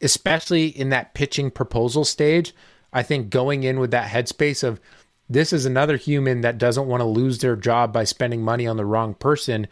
especially 0.00 0.66
in 0.66 0.90
that 0.90 1.14
pitching 1.14 1.50
proposal 1.50 2.04
stage, 2.04 2.54
I 2.92 3.02
think 3.02 3.30
going 3.30 3.62
in 3.62 3.80
with 3.80 3.92
that 3.92 4.10
headspace 4.10 4.62
of 4.62 4.80
this 5.28 5.52
is 5.52 5.64
another 5.64 5.96
human 5.96 6.42
that 6.42 6.58
doesn't 6.58 6.86
want 6.86 7.00
to 7.00 7.06
lose 7.06 7.38
their 7.38 7.56
job 7.56 7.92
by 7.92 8.04
spending 8.04 8.42
money 8.42 8.66
on 8.66 8.76
the 8.76 8.84
wrong 8.84 9.14
person, 9.14 9.66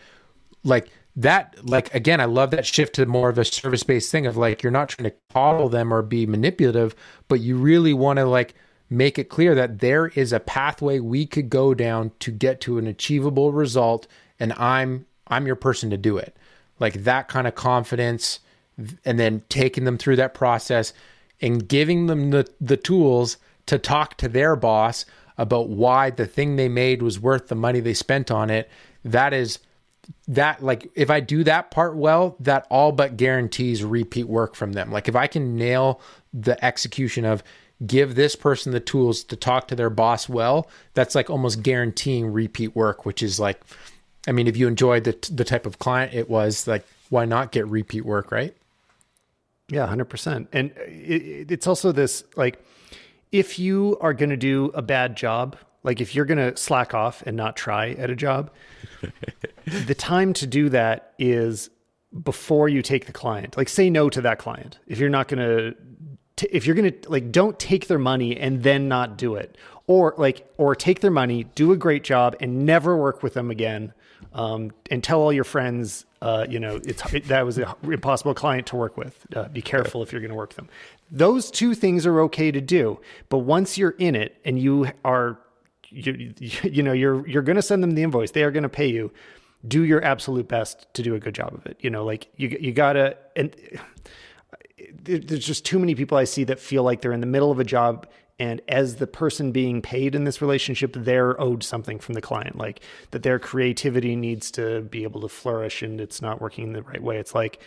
like 0.64 0.88
that 1.16 1.56
like 1.62 1.94
again 1.94 2.20
i 2.20 2.24
love 2.24 2.50
that 2.50 2.66
shift 2.66 2.96
to 2.96 3.06
more 3.06 3.28
of 3.28 3.38
a 3.38 3.44
service 3.44 3.84
based 3.84 4.10
thing 4.10 4.26
of 4.26 4.36
like 4.36 4.62
you're 4.62 4.72
not 4.72 4.88
trying 4.88 5.08
to 5.08 5.16
coddle 5.32 5.68
them 5.68 5.94
or 5.94 6.02
be 6.02 6.26
manipulative 6.26 6.94
but 7.28 7.40
you 7.40 7.56
really 7.56 7.94
want 7.94 8.18
to 8.18 8.24
like 8.24 8.54
make 8.96 9.18
it 9.18 9.28
clear 9.28 9.54
that 9.54 9.80
there 9.80 10.08
is 10.08 10.32
a 10.32 10.40
pathway 10.40 10.98
we 10.98 11.26
could 11.26 11.50
go 11.50 11.74
down 11.74 12.12
to 12.20 12.30
get 12.30 12.60
to 12.60 12.78
an 12.78 12.86
achievable 12.86 13.52
result 13.52 14.06
and 14.38 14.52
i'm 14.54 15.06
i'm 15.26 15.46
your 15.46 15.56
person 15.56 15.90
to 15.90 15.96
do 15.96 16.16
it 16.16 16.36
like 16.78 17.04
that 17.04 17.28
kind 17.28 17.46
of 17.46 17.54
confidence 17.54 18.40
and 19.04 19.18
then 19.18 19.42
taking 19.48 19.84
them 19.84 19.98
through 19.98 20.16
that 20.16 20.34
process 20.34 20.92
and 21.40 21.68
giving 21.68 22.06
them 22.06 22.30
the 22.30 22.48
the 22.60 22.76
tools 22.76 23.36
to 23.66 23.78
talk 23.78 24.16
to 24.16 24.28
their 24.28 24.56
boss 24.56 25.04
about 25.36 25.68
why 25.68 26.10
the 26.10 26.26
thing 26.26 26.56
they 26.56 26.68
made 26.68 27.02
was 27.02 27.18
worth 27.18 27.48
the 27.48 27.54
money 27.54 27.80
they 27.80 27.94
spent 27.94 28.30
on 28.30 28.50
it 28.50 28.68
that 29.04 29.32
is 29.32 29.58
that 30.28 30.62
like 30.62 30.90
if 30.94 31.10
I 31.10 31.20
do 31.20 31.44
that 31.44 31.70
part 31.70 31.96
well, 31.96 32.36
that 32.40 32.66
all 32.70 32.92
but 32.92 33.16
guarantees 33.16 33.84
repeat 33.84 34.28
work 34.28 34.54
from 34.54 34.72
them. 34.72 34.90
Like 34.90 35.08
if 35.08 35.16
I 35.16 35.26
can 35.26 35.56
nail 35.56 36.00
the 36.32 36.62
execution 36.64 37.24
of 37.24 37.42
give 37.86 38.14
this 38.14 38.36
person 38.36 38.72
the 38.72 38.80
tools 38.80 39.24
to 39.24 39.36
talk 39.36 39.68
to 39.68 39.74
their 39.74 39.90
boss 39.90 40.28
well, 40.28 40.68
that's 40.94 41.14
like 41.14 41.28
almost 41.28 41.62
guaranteeing 41.62 42.32
repeat 42.32 42.74
work, 42.74 43.04
which 43.04 43.22
is 43.22 43.40
like 43.40 43.60
I 44.26 44.32
mean, 44.32 44.46
if 44.46 44.56
you 44.56 44.68
enjoyed 44.68 45.04
the 45.04 45.16
the 45.32 45.44
type 45.44 45.66
of 45.66 45.78
client 45.78 46.14
it 46.14 46.30
was, 46.30 46.66
like 46.66 46.86
why 47.10 47.24
not 47.24 47.52
get 47.52 47.66
repeat 47.68 48.04
work, 48.04 48.30
right? 48.32 48.56
Yeah, 49.68 49.86
100%. 49.86 50.48
And 50.52 50.70
it, 50.76 51.50
it's 51.50 51.66
also 51.66 51.92
this 51.92 52.24
like 52.36 52.62
if 53.32 53.58
you 53.58 53.98
are 54.00 54.12
going 54.12 54.30
to 54.30 54.36
do 54.36 54.66
a 54.74 54.82
bad 54.82 55.16
job, 55.16 55.56
like 55.82 56.00
if 56.00 56.14
you're 56.14 56.24
going 56.24 56.38
to 56.38 56.56
slack 56.56 56.94
off 56.94 57.22
and 57.22 57.36
not 57.36 57.56
try 57.56 57.90
at 57.92 58.10
a 58.10 58.16
job, 58.16 58.50
the 59.86 59.94
time 59.94 60.32
to 60.34 60.46
do 60.46 60.68
that 60.68 61.14
is 61.18 61.70
before 62.22 62.68
you 62.68 62.82
take 62.82 63.06
the 63.06 63.12
client. 63.12 63.56
Like 63.56 63.68
say 63.68 63.90
no 63.90 64.08
to 64.10 64.20
that 64.20 64.38
client. 64.38 64.78
If 64.86 64.98
you're 64.98 65.10
not 65.10 65.28
going 65.28 65.40
to 65.40 65.76
if 66.50 66.66
you're 66.66 66.76
going 66.76 66.92
to 66.92 67.10
like 67.10 67.30
don't 67.30 67.58
take 67.58 67.86
their 67.86 67.98
money 67.98 68.36
and 68.36 68.62
then 68.62 68.88
not 68.88 69.16
do 69.16 69.36
it. 69.36 69.56
Or 69.86 70.14
like 70.16 70.46
or 70.56 70.74
take 70.74 71.00
their 71.00 71.10
money, 71.10 71.44
do 71.44 71.72
a 71.72 71.76
great 71.76 72.04
job 72.04 72.36
and 72.40 72.64
never 72.64 72.96
work 72.96 73.22
with 73.22 73.34
them 73.34 73.50
again. 73.50 73.92
Um, 74.32 74.72
and 74.90 75.04
tell 75.04 75.20
all 75.20 75.32
your 75.32 75.44
friends, 75.44 76.06
uh, 76.22 76.46
you 76.48 76.58
know, 76.58 76.80
it's 76.84 77.12
it, 77.12 77.28
that 77.28 77.44
was 77.44 77.58
an 77.58 77.66
impossible 77.82 78.34
client 78.34 78.66
to 78.68 78.76
work 78.76 78.96
with. 78.96 79.26
Uh, 79.36 79.48
be 79.48 79.62
careful 79.62 80.02
if 80.02 80.10
you're 80.10 80.22
going 80.22 80.30
to 80.30 80.36
work 80.36 80.54
them. 80.54 80.68
Those 81.10 81.50
two 81.50 81.74
things 81.74 82.06
are 82.06 82.20
okay 82.22 82.50
to 82.50 82.60
do, 82.60 82.98
but 83.28 83.38
once 83.38 83.76
you're 83.76 83.94
in 83.98 84.16
it 84.16 84.40
and 84.44 84.58
you 84.58 84.88
are 85.04 85.38
you, 85.94 86.34
you 86.62 86.82
know 86.82 86.92
you're 86.92 87.26
you're 87.28 87.42
going 87.42 87.56
to 87.56 87.62
send 87.62 87.82
them 87.82 87.92
the 87.92 88.02
invoice 88.02 88.32
they 88.32 88.42
are 88.42 88.50
going 88.50 88.62
to 88.62 88.68
pay 88.68 88.86
you 88.86 89.12
do 89.66 89.84
your 89.84 90.02
absolute 90.04 90.48
best 90.48 90.86
to 90.94 91.02
do 91.02 91.14
a 91.14 91.20
good 91.20 91.34
job 91.34 91.54
of 91.54 91.64
it 91.66 91.76
you 91.80 91.90
know 91.90 92.04
like 92.04 92.28
you 92.36 92.56
you 92.60 92.72
got 92.72 92.94
to 92.94 93.16
and 93.36 93.54
there's 95.02 95.44
just 95.44 95.64
too 95.64 95.78
many 95.78 95.94
people 95.94 96.16
i 96.16 96.24
see 96.24 96.44
that 96.44 96.58
feel 96.58 96.82
like 96.82 97.00
they're 97.00 97.12
in 97.12 97.20
the 97.20 97.26
middle 97.26 97.50
of 97.50 97.58
a 97.58 97.64
job 97.64 98.06
and 98.38 98.60
as 98.68 98.96
the 98.96 99.06
person 99.06 99.52
being 99.52 99.80
paid 99.80 100.14
in 100.14 100.24
this 100.24 100.40
relationship 100.42 100.92
they're 100.98 101.40
owed 101.40 101.62
something 101.62 101.98
from 101.98 102.14
the 102.14 102.20
client 102.20 102.56
like 102.56 102.80
that 103.12 103.22
their 103.22 103.38
creativity 103.38 104.16
needs 104.16 104.50
to 104.50 104.82
be 104.82 105.02
able 105.02 105.20
to 105.20 105.28
flourish 105.28 105.82
and 105.82 106.00
it's 106.00 106.20
not 106.20 106.40
working 106.40 106.72
the 106.72 106.82
right 106.82 107.02
way 107.02 107.18
it's 107.18 107.34
like 107.34 107.60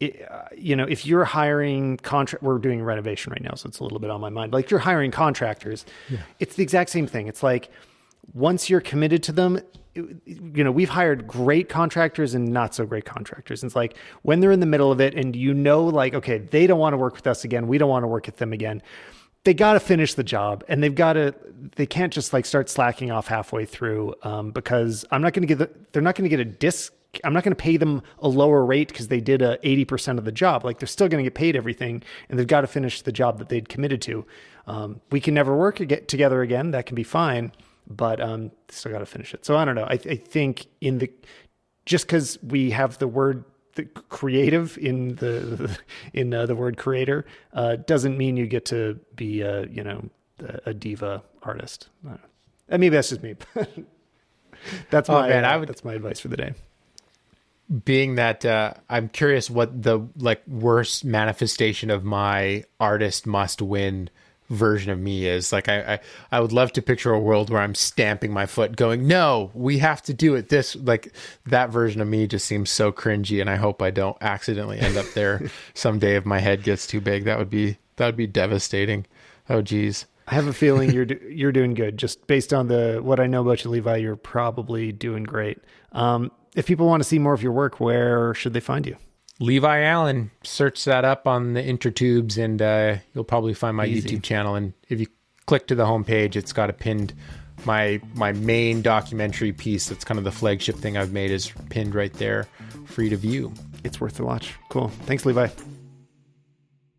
uh, 0.00 0.44
you 0.56 0.76
know, 0.76 0.84
if 0.84 1.04
you're 1.04 1.24
hiring 1.24 1.96
contract, 1.96 2.40
we're 2.44 2.58
doing 2.58 2.80
renovation 2.80 3.32
right 3.32 3.42
now, 3.42 3.54
so 3.54 3.68
it's 3.68 3.80
a 3.80 3.82
little 3.82 3.98
bit 3.98 4.10
on 4.10 4.20
my 4.20 4.28
mind. 4.28 4.52
Like 4.52 4.70
you're 4.70 4.78
hiring 4.78 5.10
contractors, 5.10 5.84
yeah. 6.08 6.18
it's 6.38 6.54
the 6.54 6.62
exact 6.62 6.90
same 6.90 7.08
thing. 7.08 7.26
It's 7.26 7.42
like 7.42 7.68
once 8.32 8.70
you're 8.70 8.80
committed 8.80 9.24
to 9.24 9.32
them, 9.32 9.60
you 10.24 10.64
know, 10.64 10.70
we've 10.70 10.88
hired 10.88 11.26
great 11.26 11.68
contractors 11.68 12.34
and 12.34 12.48
not 12.48 12.74
so 12.74 12.86
great 12.86 13.04
contractors. 13.04 13.64
It's 13.64 13.76
like 13.76 13.96
when 14.22 14.40
they're 14.40 14.52
in 14.52 14.60
the 14.60 14.66
middle 14.66 14.92
of 14.92 15.00
it 15.00 15.14
and 15.14 15.34
you 15.34 15.54
know, 15.54 15.84
like, 15.84 16.14
okay, 16.14 16.38
they 16.38 16.66
don't 16.66 16.78
want 16.78 16.92
to 16.92 16.98
work 16.98 17.14
with 17.14 17.26
us 17.26 17.44
again. 17.44 17.66
We 17.66 17.78
don't 17.78 17.90
want 17.90 18.04
to 18.04 18.08
work 18.08 18.26
with 18.26 18.36
them 18.36 18.52
again. 18.52 18.82
They 19.44 19.54
got 19.54 19.74
to 19.74 19.80
finish 19.80 20.14
the 20.14 20.24
job 20.24 20.64
and 20.68 20.82
they've 20.82 20.94
got 20.94 21.14
to, 21.14 21.34
they 21.76 21.86
can't 21.86 22.12
just 22.12 22.32
like 22.32 22.44
start 22.46 22.68
slacking 22.68 23.10
off 23.10 23.28
halfway 23.28 23.64
through 23.64 24.14
um, 24.22 24.50
because 24.50 25.04
I'm 25.10 25.22
not 25.22 25.32
going 25.32 25.46
to 25.46 25.54
get, 25.54 25.58
the, 25.58 25.70
they're 25.92 26.02
not 26.02 26.14
going 26.14 26.28
to 26.28 26.36
get 26.36 26.40
a 26.40 26.44
disc 26.44 26.92
I'm 27.24 27.32
not 27.32 27.42
going 27.42 27.56
to 27.56 27.62
pay 27.62 27.78
them 27.78 28.02
a 28.18 28.28
lower 28.28 28.64
rate 28.64 28.88
because 28.88 29.08
they 29.08 29.20
did 29.20 29.40
a 29.40 29.56
80% 29.64 30.18
of 30.18 30.24
the 30.24 30.32
job. 30.32 30.64
Like 30.64 30.78
they're 30.78 30.86
still 30.86 31.08
going 31.08 31.24
to 31.24 31.28
get 31.28 31.34
paid 31.34 31.56
everything 31.56 32.02
and 32.28 32.38
they've 32.38 32.46
got 32.46 32.60
to 32.62 32.66
finish 32.66 33.02
the 33.02 33.12
job 33.12 33.38
that 33.38 33.48
they'd 33.48 33.68
committed 33.68 34.02
to. 34.02 34.26
Um, 34.66 35.00
we 35.10 35.20
can 35.20 35.32
never 35.34 35.56
work 35.56 35.76
get 35.76 36.08
together 36.08 36.42
again. 36.42 36.72
That 36.72 36.86
can 36.86 36.94
be 36.94 37.02
fine, 37.02 37.52
but 37.88 38.20
um, 38.20 38.50
still 38.68 38.92
got 38.92 38.98
to 38.98 39.06
finish 39.06 39.34
it. 39.34 39.44
So 39.44 39.56
I 39.56 39.64
don't 39.64 39.74
know. 39.74 39.84
I, 39.84 39.94
I 39.94 40.16
think 40.16 40.66
in 40.80 40.98
the, 40.98 41.10
just 41.86 42.06
because 42.06 42.38
we 42.42 42.70
have 42.70 42.98
the 42.98 43.08
word 43.08 43.44
the 43.74 43.84
creative 43.84 44.76
in 44.78 45.14
the 45.16 45.78
in 46.12 46.34
uh, 46.34 46.46
the 46.46 46.56
word 46.56 46.76
creator 46.76 47.24
uh, 47.52 47.76
doesn't 47.76 48.18
mean 48.18 48.36
you 48.36 48.46
get 48.46 48.64
to 48.66 48.98
be 49.14 49.40
a 49.40 49.66
you 49.66 49.82
know 49.84 50.08
a 50.66 50.74
diva 50.74 51.22
artist. 51.42 51.88
I 52.06 52.12
uh, 52.12 52.16
maybe 52.70 52.90
that's 52.90 53.08
just 53.08 53.22
me. 53.22 53.36
that's 54.90 55.08
oh, 55.08 55.14
my 55.14 55.28
man, 55.28 55.44
uh, 55.44 55.48
I 55.48 55.56
would, 55.56 55.68
that's 55.68 55.84
my 55.84 55.94
advice 55.94 56.20
for 56.20 56.28
the 56.28 56.36
day 56.36 56.54
being 57.84 58.14
that 58.14 58.44
uh, 58.44 58.74
I'm 58.88 59.08
curious 59.08 59.50
what 59.50 59.82
the 59.82 60.00
like 60.16 60.42
worst 60.46 61.04
manifestation 61.04 61.90
of 61.90 62.02
my 62.02 62.64
artist 62.80 63.26
must 63.26 63.60
win 63.60 64.08
version 64.50 64.90
of 64.90 64.98
me 64.98 65.26
is. 65.26 65.52
Like 65.52 65.68
I, 65.68 65.94
I, 65.94 66.00
I 66.32 66.40
would 66.40 66.52
love 66.52 66.72
to 66.72 66.82
picture 66.82 67.12
a 67.12 67.20
world 67.20 67.50
where 67.50 67.60
I'm 67.60 67.74
stamping 67.74 68.32
my 68.32 68.46
foot, 68.46 68.76
going, 68.76 69.06
"No, 69.06 69.50
we 69.54 69.78
have 69.78 70.02
to 70.02 70.14
do 70.14 70.34
it." 70.34 70.48
This 70.48 70.76
like 70.76 71.12
that 71.46 71.70
version 71.70 72.00
of 72.00 72.08
me 72.08 72.26
just 72.26 72.46
seems 72.46 72.70
so 72.70 72.92
cringy, 72.92 73.40
and 73.40 73.50
I 73.50 73.56
hope 73.56 73.82
I 73.82 73.90
don't 73.90 74.16
accidentally 74.20 74.78
end 74.78 74.96
up 74.96 75.06
there 75.14 75.50
someday 75.74 76.16
if 76.16 76.24
my 76.24 76.38
head 76.38 76.62
gets 76.62 76.86
too 76.86 77.00
big. 77.00 77.24
That 77.24 77.38
would 77.38 77.50
be 77.50 77.78
that 77.96 78.06
would 78.06 78.16
be 78.16 78.26
devastating. 78.26 79.06
Oh, 79.48 79.62
geez. 79.62 80.06
I 80.26 80.34
have 80.34 80.46
a 80.46 80.52
feeling 80.52 80.92
you're 80.92 81.04
you're 81.28 81.52
doing 81.52 81.74
good. 81.74 81.96
Just 81.96 82.26
based 82.26 82.52
on 82.52 82.68
the 82.68 83.00
what 83.02 83.20
I 83.20 83.26
know 83.26 83.42
about 83.42 83.64
you, 83.64 83.70
Levi, 83.70 83.96
you're 83.96 84.16
probably 84.16 84.92
doing 84.92 85.24
great. 85.24 85.58
Um, 85.92 86.30
if 86.54 86.66
people 86.66 86.86
want 86.86 87.02
to 87.02 87.08
see 87.08 87.18
more 87.18 87.34
of 87.34 87.42
your 87.42 87.52
work, 87.52 87.80
where 87.80 88.34
should 88.34 88.52
they 88.52 88.60
find 88.60 88.86
you? 88.86 88.96
Levi 89.40 89.82
Allen. 89.82 90.30
Search 90.42 90.84
that 90.84 91.04
up 91.04 91.26
on 91.26 91.54
the 91.54 91.62
intertubes, 91.62 92.42
and 92.42 92.60
uh, 92.60 92.96
you'll 93.14 93.24
probably 93.24 93.54
find 93.54 93.76
my 93.76 93.86
Easy. 93.86 94.08
YouTube 94.08 94.22
channel. 94.22 94.54
And 94.54 94.72
if 94.88 95.00
you 95.00 95.06
click 95.46 95.66
to 95.68 95.74
the 95.74 95.84
homepage, 95.84 96.36
it's 96.36 96.52
got 96.52 96.70
a 96.70 96.72
pinned 96.72 97.14
my 97.64 98.00
my 98.14 98.32
main 98.32 98.82
documentary 98.82 99.52
piece. 99.52 99.88
That's 99.88 100.04
kind 100.04 100.18
of 100.18 100.24
the 100.24 100.32
flagship 100.32 100.76
thing 100.76 100.96
I've 100.96 101.12
made 101.12 101.30
is 101.30 101.52
pinned 101.70 101.94
right 101.94 102.12
there, 102.14 102.46
free 102.86 103.08
to 103.08 103.16
view. 103.16 103.52
It's 103.84 104.00
worth 104.00 104.16
the 104.16 104.24
watch. 104.24 104.54
Cool. 104.68 104.88
Thanks, 105.06 105.24
Levi. 105.24 105.48